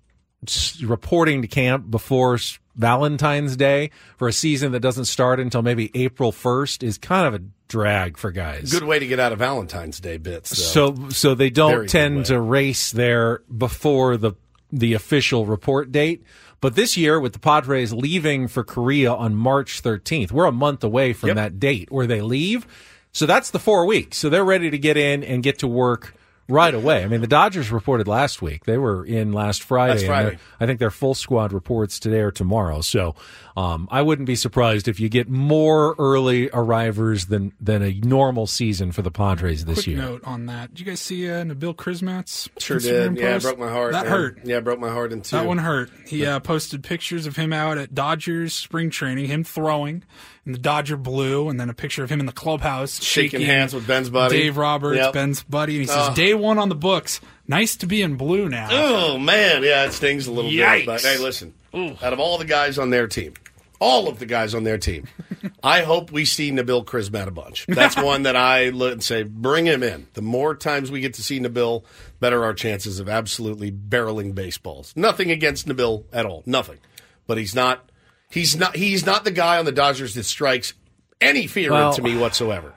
[0.84, 2.38] reporting to camp before
[2.76, 7.40] Valentine's Day for a season that doesn't start until maybe April first is kind of
[7.40, 8.70] a drag for guys.
[8.72, 10.50] Good way to get out of Valentine's Day bits.
[10.50, 10.94] Though.
[10.94, 14.32] So so they don't Very tend to race there before the
[14.72, 16.24] the official report date.
[16.60, 20.82] But this year, with the Padres leaving for Korea on March 13th, we're a month
[20.82, 21.36] away from Yep.
[21.36, 22.66] that date where they leave.
[23.12, 24.16] So that's the four weeks.
[24.16, 26.14] So they're ready to get in and get to work
[26.48, 27.04] right away.
[27.04, 28.64] I mean, the Dodgers reported last week.
[28.64, 29.94] They were in last Friday.
[29.94, 30.38] Last Friday.
[30.60, 32.80] I think their full squad reports today or tomorrow.
[32.80, 33.14] So
[33.56, 38.46] um, I wouldn't be surprised if you get more early arrivers than than a normal
[38.46, 39.96] season for the Padres this Quick year.
[39.98, 40.70] note on that.
[40.74, 43.18] Did you guys see uh, Nabil Crismatt's Sure Instagram did.
[43.22, 43.44] Yeah, it post?
[43.46, 43.92] broke my heart.
[43.92, 44.12] That man.
[44.12, 44.38] hurt.
[44.44, 45.36] Yeah, it broke my heart in two.
[45.36, 45.90] That one hurt.
[46.06, 50.02] He uh, posted pictures of him out at Dodgers spring training, him throwing
[50.46, 53.72] in the Dodger blue, and then a picture of him in the clubhouse Shaking hands
[53.72, 54.36] with Ben's buddy.
[54.36, 55.12] Dave Roberts, Yep.
[55.14, 56.14] Ben's buddy, and he says, Oh.
[56.14, 57.20] "Day one on the books.
[57.46, 60.76] Nice to be in blue now." Oh man, yeah, it stings a little Yikes.
[60.78, 60.86] bit.
[60.86, 63.34] But hey, listen, out of all the guys on their team,
[63.80, 65.06] all of the guys on their team,
[65.62, 67.66] I hope we see Nabil Crismatt a bunch.
[67.66, 70.06] That's one that I look and say, bring him in.
[70.14, 71.84] The more times we get to see Nabil,
[72.20, 74.94] better our chances of absolutely barreling baseballs.
[74.96, 76.78] Nothing against Nabil at all, nothing.
[77.26, 77.90] But he's not.
[78.30, 78.74] He's not.
[78.76, 80.74] He's not the guy on the Dodgers that strikes
[81.20, 82.72] any fear Well- into me whatsoever.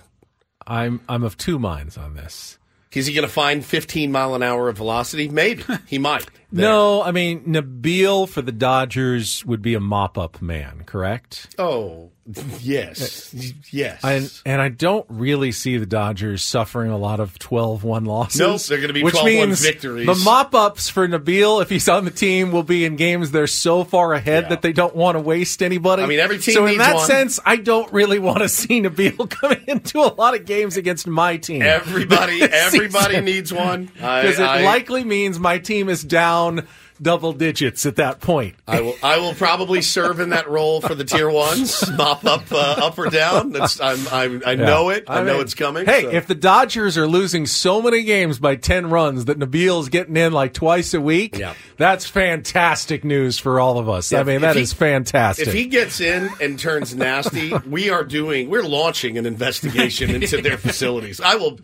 [0.69, 2.57] I'm I'm of two minds on this.
[2.93, 5.30] Is he going to find 15 mile an hour of velocity?
[5.30, 6.25] Maybe he might.
[6.51, 11.53] No, I mean Nabil for the Dodgers would be a mop up man, correct?
[11.59, 12.11] Oh,
[12.59, 13.33] yes,
[13.72, 14.03] yes.
[14.03, 18.39] And and I don't really see the Dodgers suffering a lot of 12-1 losses.
[18.39, 20.06] Nope, they're gonna be which 12-1 means victories.
[20.07, 23.47] The mop ups for Nabil, if he's on the team, will be in games they're
[23.47, 26.03] so far ahead that they don't want to waste anybody.
[26.03, 27.06] I mean, every team So in that one.
[27.06, 31.07] sense, I don't really want to see Nabil come into a lot of games against
[31.07, 31.61] my team.
[31.61, 33.85] Everybody, everybody needs one.
[33.85, 36.67] Because it I- likely means my team is down
[37.01, 38.56] double digits at that point.
[38.67, 38.95] I will.
[39.03, 42.98] I will probably serve in that role for the tier ones, mop up, uh, up
[42.98, 43.51] or down.
[43.51, 45.06] That's, I'm, I'm, I know it.
[45.08, 45.85] I, know mean, it's coming.
[45.85, 46.09] Hey, so.
[46.11, 50.34] if the Dodgers are losing so many games by 10 runs that Nabil's getting in
[50.34, 51.53] like twice a week, Yeah.
[51.77, 54.11] that's fantastic news for all of us.
[54.14, 55.48] I mean, if that he- is fantastic.
[55.48, 58.50] If he gets in and turns nasty, we are doing.
[58.50, 61.22] We're launching an investigation into their facilities.
[61.22, 61.59] I will.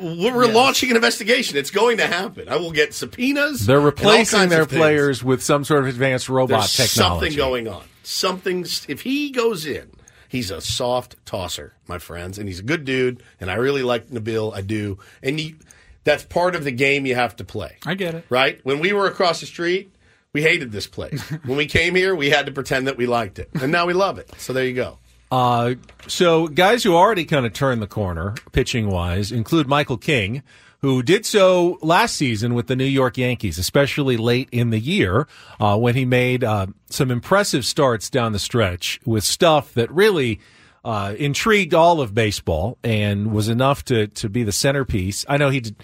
[0.00, 1.56] We're launching an investigation.
[1.56, 2.48] It's going to happen.
[2.48, 3.66] I will get subpoenas.
[3.66, 4.75] They're replacing their of things.
[4.76, 7.30] Players with some sort of advanced robot There's technology.
[7.30, 7.84] something going on.
[8.02, 9.90] Something's if he goes in,
[10.28, 13.22] he's a soft tosser, my friends, and he's a good dude.
[13.40, 14.54] And I really like Nabil.
[14.54, 15.56] I do, and you,
[16.04, 17.76] that's part of the game you have to play.
[17.84, 18.24] I get it.
[18.28, 18.60] Right?
[18.64, 19.92] When we were across the street,
[20.32, 21.20] we hated this place.
[21.44, 23.92] when we came here, we had to pretend that we liked it, and now we
[23.92, 24.30] love it.
[24.38, 24.98] So there you go.
[25.30, 25.74] Uh,
[26.06, 30.42] so guys who already kind of turned the corner pitching wise include Michael King,
[30.86, 35.26] who did so last season with the New York Yankees, especially late in the year
[35.58, 40.38] uh, when he made uh, some impressive starts down the stretch with stuff that really.
[40.84, 45.24] Uh, intrigued all of baseball and was enough to, to be the centerpiece.
[45.28, 45.74] I know he did,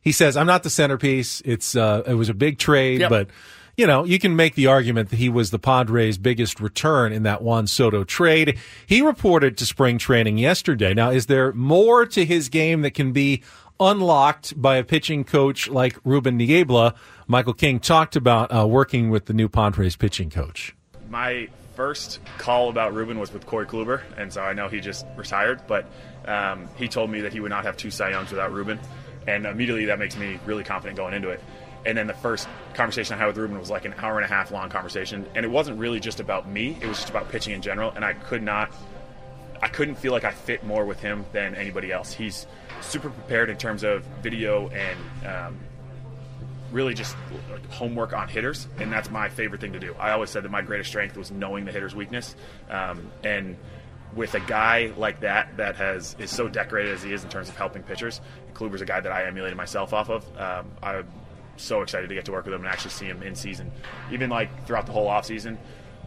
[0.00, 1.42] he says I'm not the centerpiece.
[1.44, 3.10] It's uh, it was a big trade, Yep.
[3.10, 3.28] but
[3.76, 7.24] you know, you can make the argument that he was the Padres' biggest return in
[7.24, 8.56] that Juan Soto trade.
[8.86, 10.94] He reported to spring training yesterday.
[10.94, 13.42] Now, is there more to his game that can be
[13.90, 16.94] unlocked by a pitching coach like Ruben Niebla?
[17.26, 20.74] Michael King talked about uh, working with the new Padres pitching coach.
[21.08, 25.06] my first call about Ruben was with Corey Kluber, and so I know he just
[25.16, 25.86] retired, but
[26.26, 28.78] um, he told me that he would not have two Cy Youngs without Ruben,
[29.26, 31.42] and immediately that makes me really confident going into it.
[31.84, 34.28] And then the first conversation I had with Ruben was like an hour and a
[34.28, 37.54] half long conversation, and it wasn't really just about me; it was just about pitching
[37.54, 38.72] in general, and I could not
[39.62, 42.12] I couldn't feel like I fit more with him than anybody else.
[42.12, 42.46] He's
[42.82, 45.58] super prepared in terms of video and um,
[46.72, 47.16] really just
[47.70, 49.94] homework on hitters, and that's my favorite thing to do.
[49.98, 52.34] I always said that my greatest strength was knowing the hitter's weakness,
[52.70, 53.56] um, and
[54.14, 57.48] with a guy like that that has is so decorated as he is in terms
[57.48, 58.20] of helping pitchers,
[58.54, 60.24] Kluber's a guy that I emulated myself off of.
[60.38, 61.06] Um, I'm
[61.56, 63.70] so excited to get to work with him and actually see him in season,
[64.10, 65.58] even like throughout the whole off season.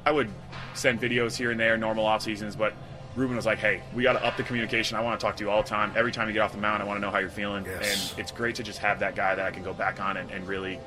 [0.06, 0.30] I would
[0.76, 2.74] send videos here and there, normal off seasons, but
[3.16, 4.98] Ruben was like, "Hey, we got to up the communication.
[4.98, 5.94] I want to talk to you all the time.
[5.96, 8.12] Every time you get off the mound, I want to know how you're feeling." Yes.
[8.12, 10.30] And it's great to just have that guy that I can go back on and,
[10.32, 10.80] and really,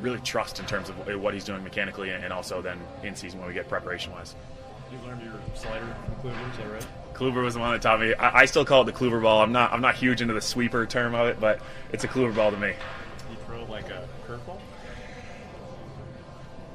[0.00, 3.48] really trust in terms of what he's doing mechanically, and also then in season when
[3.48, 4.34] we get preparation wise.
[4.92, 6.86] You learned your slider from Kluber, is that right?
[7.14, 8.12] Kluber was the one that taught me.
[8.14, 9.42] I, I still call it the Kluber ball.
[9.42, 9.72] I'm not.
[9.72, 11.60] I'm not huge into the sweeper term of it, but
[11.92, 12.74] it's a Kluber ball to me.
[13.30, 14.58] You throw like a curveball?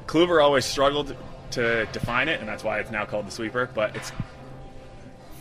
[0.07, 1.15] Kluber always struggled
[1.51, 3.69] to define it, and that's why it's now called the sweeper.
[3.73, 4.11] But it's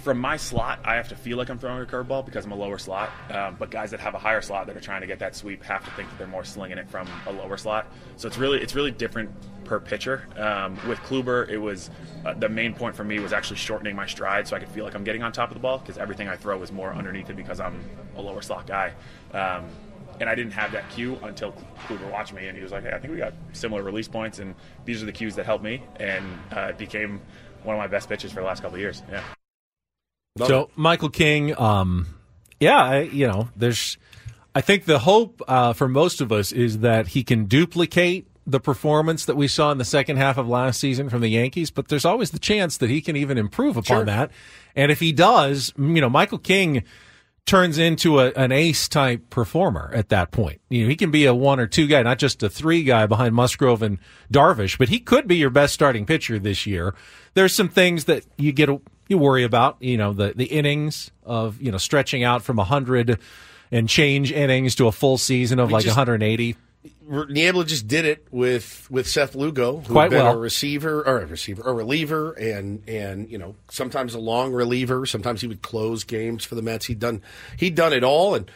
[0.04, 2.56] from my slot, I have to feel like I'm throwing a curveball because I'm a
[2.56, 3.10] lower slot.
[3.30, 5.62] Um, but guys that have a higher slot that are trying to get that sweep
[5.64, 7.90] have to think that they're more slinging it from a lower slot.
[8.18, 9.30] So it's really it's really different
[9.64, 10.28] per pitcher.
[10.36, 11.88] Um, with Kluber, it was
[12.26, 14.84] uh, the main point for me was actually shortening my stride so I could feel
[14.84, 17.30] like I'm getting on top of the ball because everything I throw is more underneath
[17.30, 17.82] it because I'm
[18.16, 18.92] a lower slot guy.
[19.32, 19.64] Um,
[20.20, 21.52] and I didn't have that cue until
[21.86, 24.38] Kluber watched me, and he was like, "Hey, I think we got similar release points,
[24.38, 26.24] and these are the cues that helped me." And
[26.54, 27.22] uh, it became
[27.62, 29.02] one of my best pitches for the last couple of years.
[29.10, 29.24] Yeah.
[30.36, 32.06] So Michael King, um,
[32.58, 33.98] yeah, I, you know, there's,
[34.52, 38.58] I think the hope uh, for most of us is that he can duplicate the
[38.58, 41.86] performance that we saw in the second half of last season from the Yankees, but
[41.86, 44.04] there's always the chance that he can even improve upon Sure.
[44.06, 44.32] that.
[44.74, 46.82] And if he does, you know, Michael King
[47.46, 50.60] turns into a, an ace type performer at that point.
[50.68, 53.06] You know, he can be a one or two guy, not just a three guy
[53.06, 53.98] behind Musgrove and
[54.32, 56.94] Darvish, but he could be your best starting pitcher this year.
[57.34, 58.68] There's some things that you get
[59.08, 63.18] you worry about, you know, the the innings of, you know, stretching out from 100
[63.72, 66.56] and change innings to a full season of We like just- 180.
[67.06, 70.34] Niebla just did it with with Seth Lugo, who Quite had been well.
[70.36, 75.04] a receiver or a receiver, a reliever, and and you know sometimes a long reliever.
[75.06, 76.86] Sometimes he would close games for the Mets.
[76.86, 77.22] He'd done
[77.58, 78.50] he'd done it all, and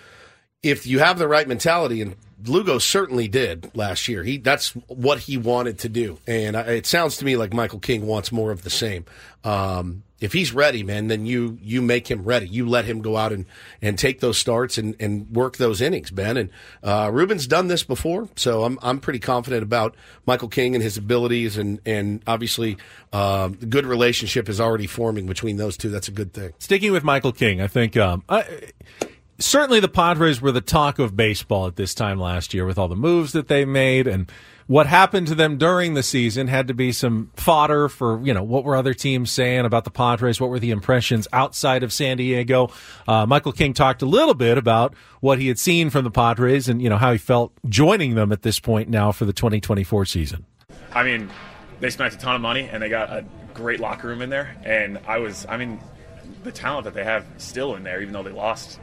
[0.63, 4.23] if you have the right mentality, and Lugo certainly did last year.
[4.25, 7.79] He that's what he wanted to do, and I, it sounds to me like Michael
[7.81, 9.05] King wants more of the same.
[9.45, 12.49] Um, if he's ready, man, then you you make him ready.
[12.49, 13.47] You let him go out and,
[13.81, 16.37] and take those starts and, and work those innings, Ben.
[16.37, 16.51] And
[16.83, 19.95] uh, Ruben's done this before, so I'm I'm pretty confident about
[20.27, 22.77] Michael King and his abilities, and and obviously
[23.13, 25.91] um, the good relationship is already forming between those two.
[25.91, 26.53] That's a good thing.
[26.59, 28.45] Sticking with Michael King, I think um, I,
[29.39, 32.89] certainly the Padres were the talk of baseball at this time last year with all
[32.89, 34.31] the moves that they made and
[34.69, 38.43] what happened to them during the season had to be some fodder for, you know,
[38.43, 40.41] what were other teams saying about the Padres?
[40.41, 42.71] What were the impressions outside of San Diego?
[43.09, 46.69] Uh, Michael King talked a little bit about what he had seen from the Padres
[46.69, 50.05] and, you know, how he felt joining them at this point now for the 2024
[50.05, 50.45] season.
[50.93, 51.31] I mean,
[51.81, 53.25] they spent a ton of money and they got a
[53.55, 54.55] great locker room in there.
[54.65, 55.81] And I was, I mean,
[56.45, 58.81] the talent that they have still in there, even though they lost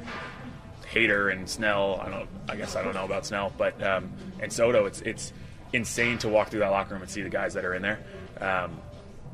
[0.92, 2.02] Hader and Snell.
[2.02, 4.86] I don't, I guess I don't know about Snell, but um, and Soto.
[4.86, 5.34] It's it's
[5.76, 8.00] insane to walk through that locker room and see the guys that are in there.
[8.40, 8.80] Um,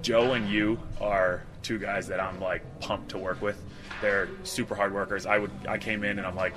[0.01, 3.61] Joe and Yu are two guys that I'm like pumped to work with.
[4.01, 5.25] They're super hard workers.
[5.25, 6.55] I would I came in and I'm like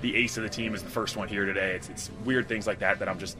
[0.00, 1.74] the ace of the team is the first one here today.
[1.74, 3.36] It's, it's weird things like that that I'm just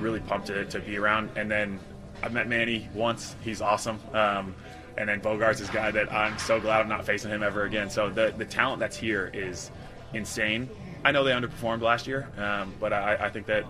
[0.00, 1.30] really pumped to, to be around.
[1.36, 1.80] And then
[2.22, 3.34] I met Manny once.
[3.42, 4.00] He's awesome.
[4.12, 4.54] Um,
[4.96, 7.88] and then Bogaerts this guy that I'm so glad I'm not facing him ever again.
[7.88, 9.70] So the the talent that's here is
[10.12, 10.68] insane.
[11.04, 13.64] I know they underperformed last year, um, but I, I think that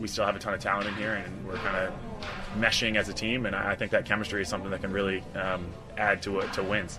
[0.00, 1.92] we still have a ton of talent in here, and we're kind of
[2.58, 3.46] meshing as a team.
[3.46, 6.52] And I I think that chemistry is something that can really um, add to it
[6.54, 6.98] to wins.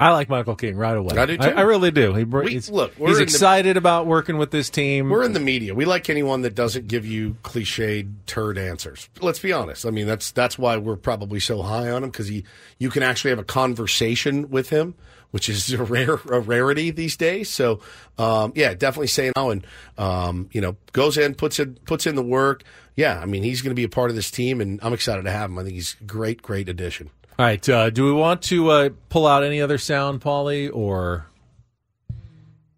[0.00, 1.16] I like Michael King right away.
[1.16, 1.44] I do, too.
[1.48, 2.12] I, really do.
[2.12, 5.10] He, br- We- he's, look, he's in the- excited about working with this team.
[5.10, 5.76] We're in the media.
[5.76, 9.08] We like anyone that doesn't give you cliched turd answers.
[9.20, 9.86] Let's be honest.
[9.86, 12.42] I mean, that's that's why we're probably so high on him because he
[12.78, 14.96] you can actually have a conversation with him,
[15.30, 17.50] which is a rare a rarity these days.
[17.50, 17.80] So,
[18.18, 19.66] um, yeah, definitely saying now and
[19.98, 22.62] um, you know goes in puts in puts in the work.
[22.94, 25.24] Yeah, I mean he's going to be a part of this team, and I'm excited
[25.24, 25.58] to have him.
[25.58, 27.10] I think he's a great, great addition.
[27.38, 27.68] All right.
[27.68, 31.26] Uh, do we want to uh, pull out any other sound, Paulie, or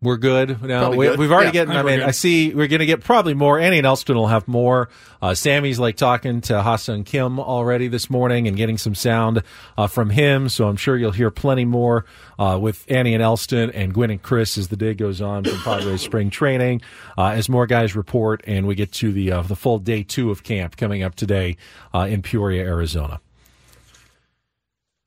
[0.00, 0.92] we're good now?
[0.92, 1.18] We, good.
[1.18, 1.70] We've already Yeah, getting.
[1.70, 2.08] I I think we're mean, good.
[2.08, 3.58] I see we're going to get probably more.
[3.58, 4.88] Annie and Elston will have more.
[5.20, 9.42] Uh, Sammy's like talking to Ha Sung Kim already this morning and getting some sound
[9.76, 10.48] uh, from him.
[10.48, 12.04] So I'm sure you'll hear plenty more
[12.38, 15.58] uh, with Annie and Elston and Gwen and Chris as the day goes on from
[15.58, 16.80] Padres spring training.
[17.16, 20.30] Uh, as more guys report and we get to the uh, the full day two
[20.30, 21.56] of camp coming up today
[21.92, 23.20] uh, in Peoria, Arizona.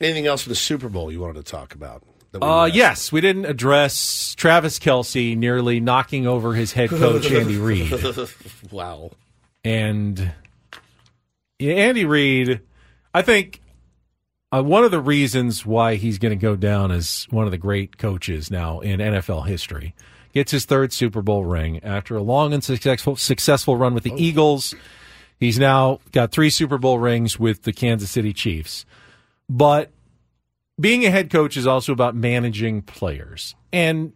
[0.01, 2.03] Anything else for the Super Bowl you wanted to talk about?
[2.39, 7.93] Uh, yes, we didn't address Travis Kelce nearly knocking over his head coach Andy Reid,
[8.71, 9.11] wow.
[9.65, 10.31] and
[11.59, 12.61] yeah, Andy Reid.
[13.13, 13.61] I think
[14.53, 17.57] uh, one of the reasons why he's going to go down as one of the
[17.57, 19.93] great coaches now in NFL history
[20.33, 24.13] gets his third Super Bowl ring after a long and successful successful run with the
[24.15, 24.73] Eagles.
[25.37, 28.85] He's now got three Super Bowl rings with the Kansas City Chiefs,
[29.49, 29.89] but
[30.81, 33.55] being a head coach is also about managing players.
[33.71, 34.13] And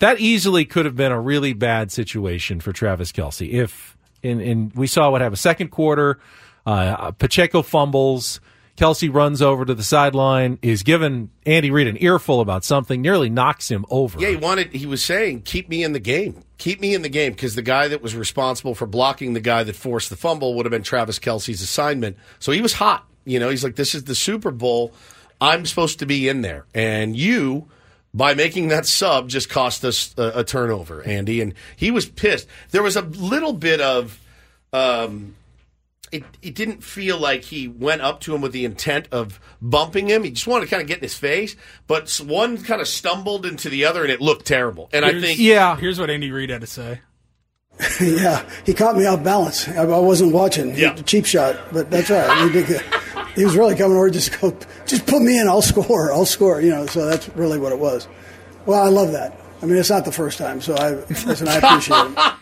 [0.00, 3.48] that easily could have been a really bad situation for Travis Kelce.
[3.48, 5.38] If, and, and we saw what happened.
[5.38, 6.18] Second quarter,
[6.66, 8.40] uh, Pacheco fumbles.
[8.76, 13.28] Kelce runs over to the sideline, is given Andy Reid an earful about something, nearly
[13.28, 14.18] knocks him over.
[14.18, 14.72] Yeah, he wanted.
[14.72, 16.42] He was saying, "Keep me in the game.
[16.56, 19.64] Keep me in the game," because the guy that was responsible for blocking the guy
[19.64, 22.16] that forced the fumble would have been Travis Kelce's assignment.
[22.38, 23.06] So he was hot.
[23.26, 24.94] You know, he's like, "This is the Super Bowl.
[25.40, 27.68] I'm supposed to be in there, and you."
[28.12, 32.48] By making that sub, just cost us a, a turnover, Andy, and he was pissed.
[32.72, 34.18] There was a little bit of,
[34.72, 35.36] um,
[36.10, 40.08] it, it didn't feel like he went up to him with the intent of bumping
[40.08, 40.24] him.
[40.24, 41.54] He just wanted to kind of get in his face,
[41.86, 44.90] but one kind of stumbled into the other, and it looked terrible.
[44.92, 47.02] And I think, yeah, Here's what Andy Reid had to say.
[48.00, 49.68] yeah, he caught me off balance.
[49.68, 50.74] I, I wasn't watching.
[50.74, 52.52] He- cheap shot, but that's all right.
[53.34, 53.40] He, did good.
[53.40, 55.48] he was really coming over, just go, just put me in.
[55.48, 56.12] I'll score.
[56.12, 56.60] I'll score.
[56.60, 58.06] You know, so that's really what it was.
[58.66, 59.38] Well, I love that.
[59.62, 60.90] I mean, it's not the first time, so I
[61.26, 61.48] listen.
[61.48, 62.34] I appreciate it.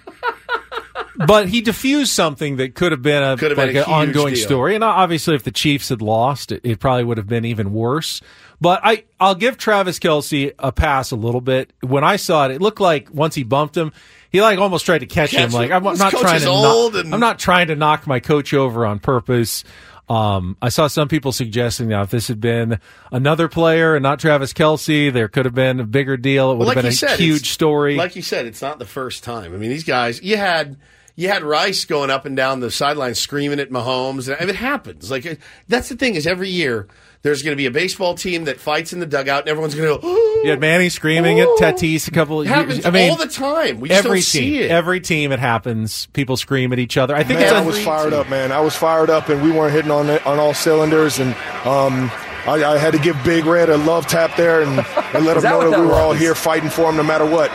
[1.26, 3.91] but he diffused something that could have been a, Could have like been a an
[4.08, 4.44] ongoing deal.
[4.44, 4.75] story.
[4.75, 8.20] And obviously, if the Chiefs had lost, it, it probably would have been even worse.
[8.60, 11.73] But I, I'll give Travis Kelce a pass a little bit.
[11.81, 13.92] When I saw it, it looked like once he bumped him,
[14.31, 15.52] he like almost tried to catch, Catch him.
[15.52, 15.70] Like.
[15.70, 18.52] I'm His not trying to, old knock, and- I'm not trying to knock my coach
[18.55, 19.65] over on purpose.
[20.09, 22.81] Um, I saw some people suggesting now if this had been
[23.12, 26.51] another player and not Travis Kelce, there could have been a bigger deal.
[26.51, 27.97] It would well, like have been a said, huge story.
[27.97, 29.55] Like you said, it's not the first time.
[29.55, 30.78] I mean, these guys, you had
[31.15, 34.35] you had Rice going up and down the sideline screaming at Mahomes.
[34.35, 35.11] And it happens.
[35.11, 36.87] Like that's the thing is every year
[37.22, 40.00] there's going to be a baseball team that fights in the dugout, and everyone's going
[40.00, 40.24] to go.
[40.38, 42.86] You had Manny screaming at Tatis a couple of It happens years.
[42.86, 43.80] I mean, all the time.
[43.80, 44.70] We just every don't see team, it.
[44.70, 46.06] every team, it happens.
[46.12, 47.16] People scream at each other.
[47.16, 48.52] I think man, it's I was fired up, man.
[48.52, 51.18] I was fired up, and we weren't hitting on it, on all cylinders.
[51.18, 52.08] And um,
[52.47, 54.78] I, I had to give Big Red a love tap there, and,
[55.12, 56.88] and let Is him that know what that we that were all here fighting for
[56.88, 57.50] him, no matter what.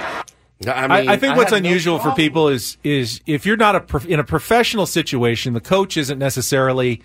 [0.67, 4.19] I, I think what's unusual for people is is if you're not a prof- in
[4.19, 7.01] a professional situation, the coach isn't necessarily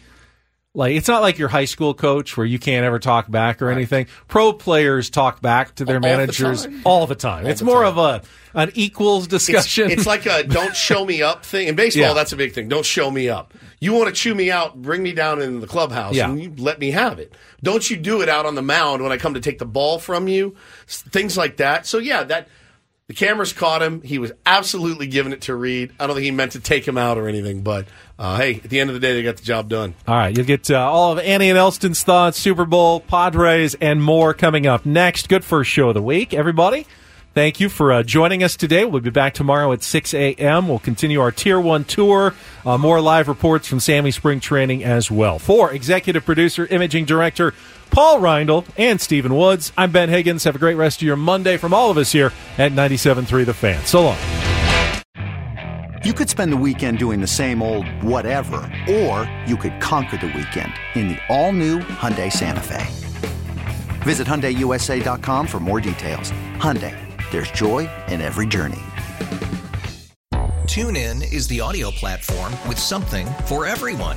[0.78, 3.70] Like it's not like your high school coach where you can't ever talk back or
[3.70, 4.06] anything.
[4.28, 6.82] Pro players talk back to their All managers time?
[6.84, 7.44] all the time.
[7.46, 7.98] All it's the more time.
[7.98, 8.22] of a
[8.54, 9.90] an equals discussion.
[9.90, 11.66] It's, like a don't show me up thing.
[11.66, 12.12] In baseball, Yeah.
[12.14, 12.68] that's a big thing.
[12.68, 13.54] Don't show me up.
[13.80, 16.30] You want to chew me out, bring me down in the clubhouse, Yeah.
[16.30, 17.34] and you let me have it.
[17.60, 19.98] Don't you do it out on the mound when I come to take the ball
[19.98, 20.54] from you.
[20.86, 21.86] Things like that.
[21.86, 22.46] So yeah, that
[23.08, 24.02] the cameras caught him.
[24.02, 25.92] He was absolutely giving it to Reid.
[25.98, 27.86] I don't think he meant to take him out or anything, but
[28.18, 29.94] uh, hey, at the end of the day, they got the job done.
[30.06, 34.02] All right, you'll get uh, all of Annie and Elston's thoughts, Super Bowl, Padres, and
[34.02, 35.30] more coming up next.
[35.30, 36.86] Good first show of the week, everybody.
[37.32, 38.84] Thank you for uh, joining us today.
[38.84, 40.66] We'll be back tomorrow at 6 a.m.
[40.66, 42.34] We'll continue our Tier 1 tour.
[42.66, 45.38] Uh, more live reports from Sammy Spring Training as well.
[45.38, 47.54] For executive producer, imaging director
[47.90, 50.44] Paul Reindl, and Stephen Woods, I'm Ben Higgins.
[50.44, 53.54] Have a great rest of your Monday from all of us here at 97.3 The
[53.54, 53.84] Fan.
[53.84, 54.18] So long.
[56.04, 58.58] You could spend the weekend doing the same old whatever,
[58.88, 62.86] or you could conquer the weekend in the all-new Hyundai Santa Fe.
[64.02, 66.30] Visit HyundaiUSA.com for more details.
[66.58, 66.96] Hyundai,
[67.32, 68.78] there's joy in every journey.
[70.68, 74.16] Tune in is the audio platform with something for everyone.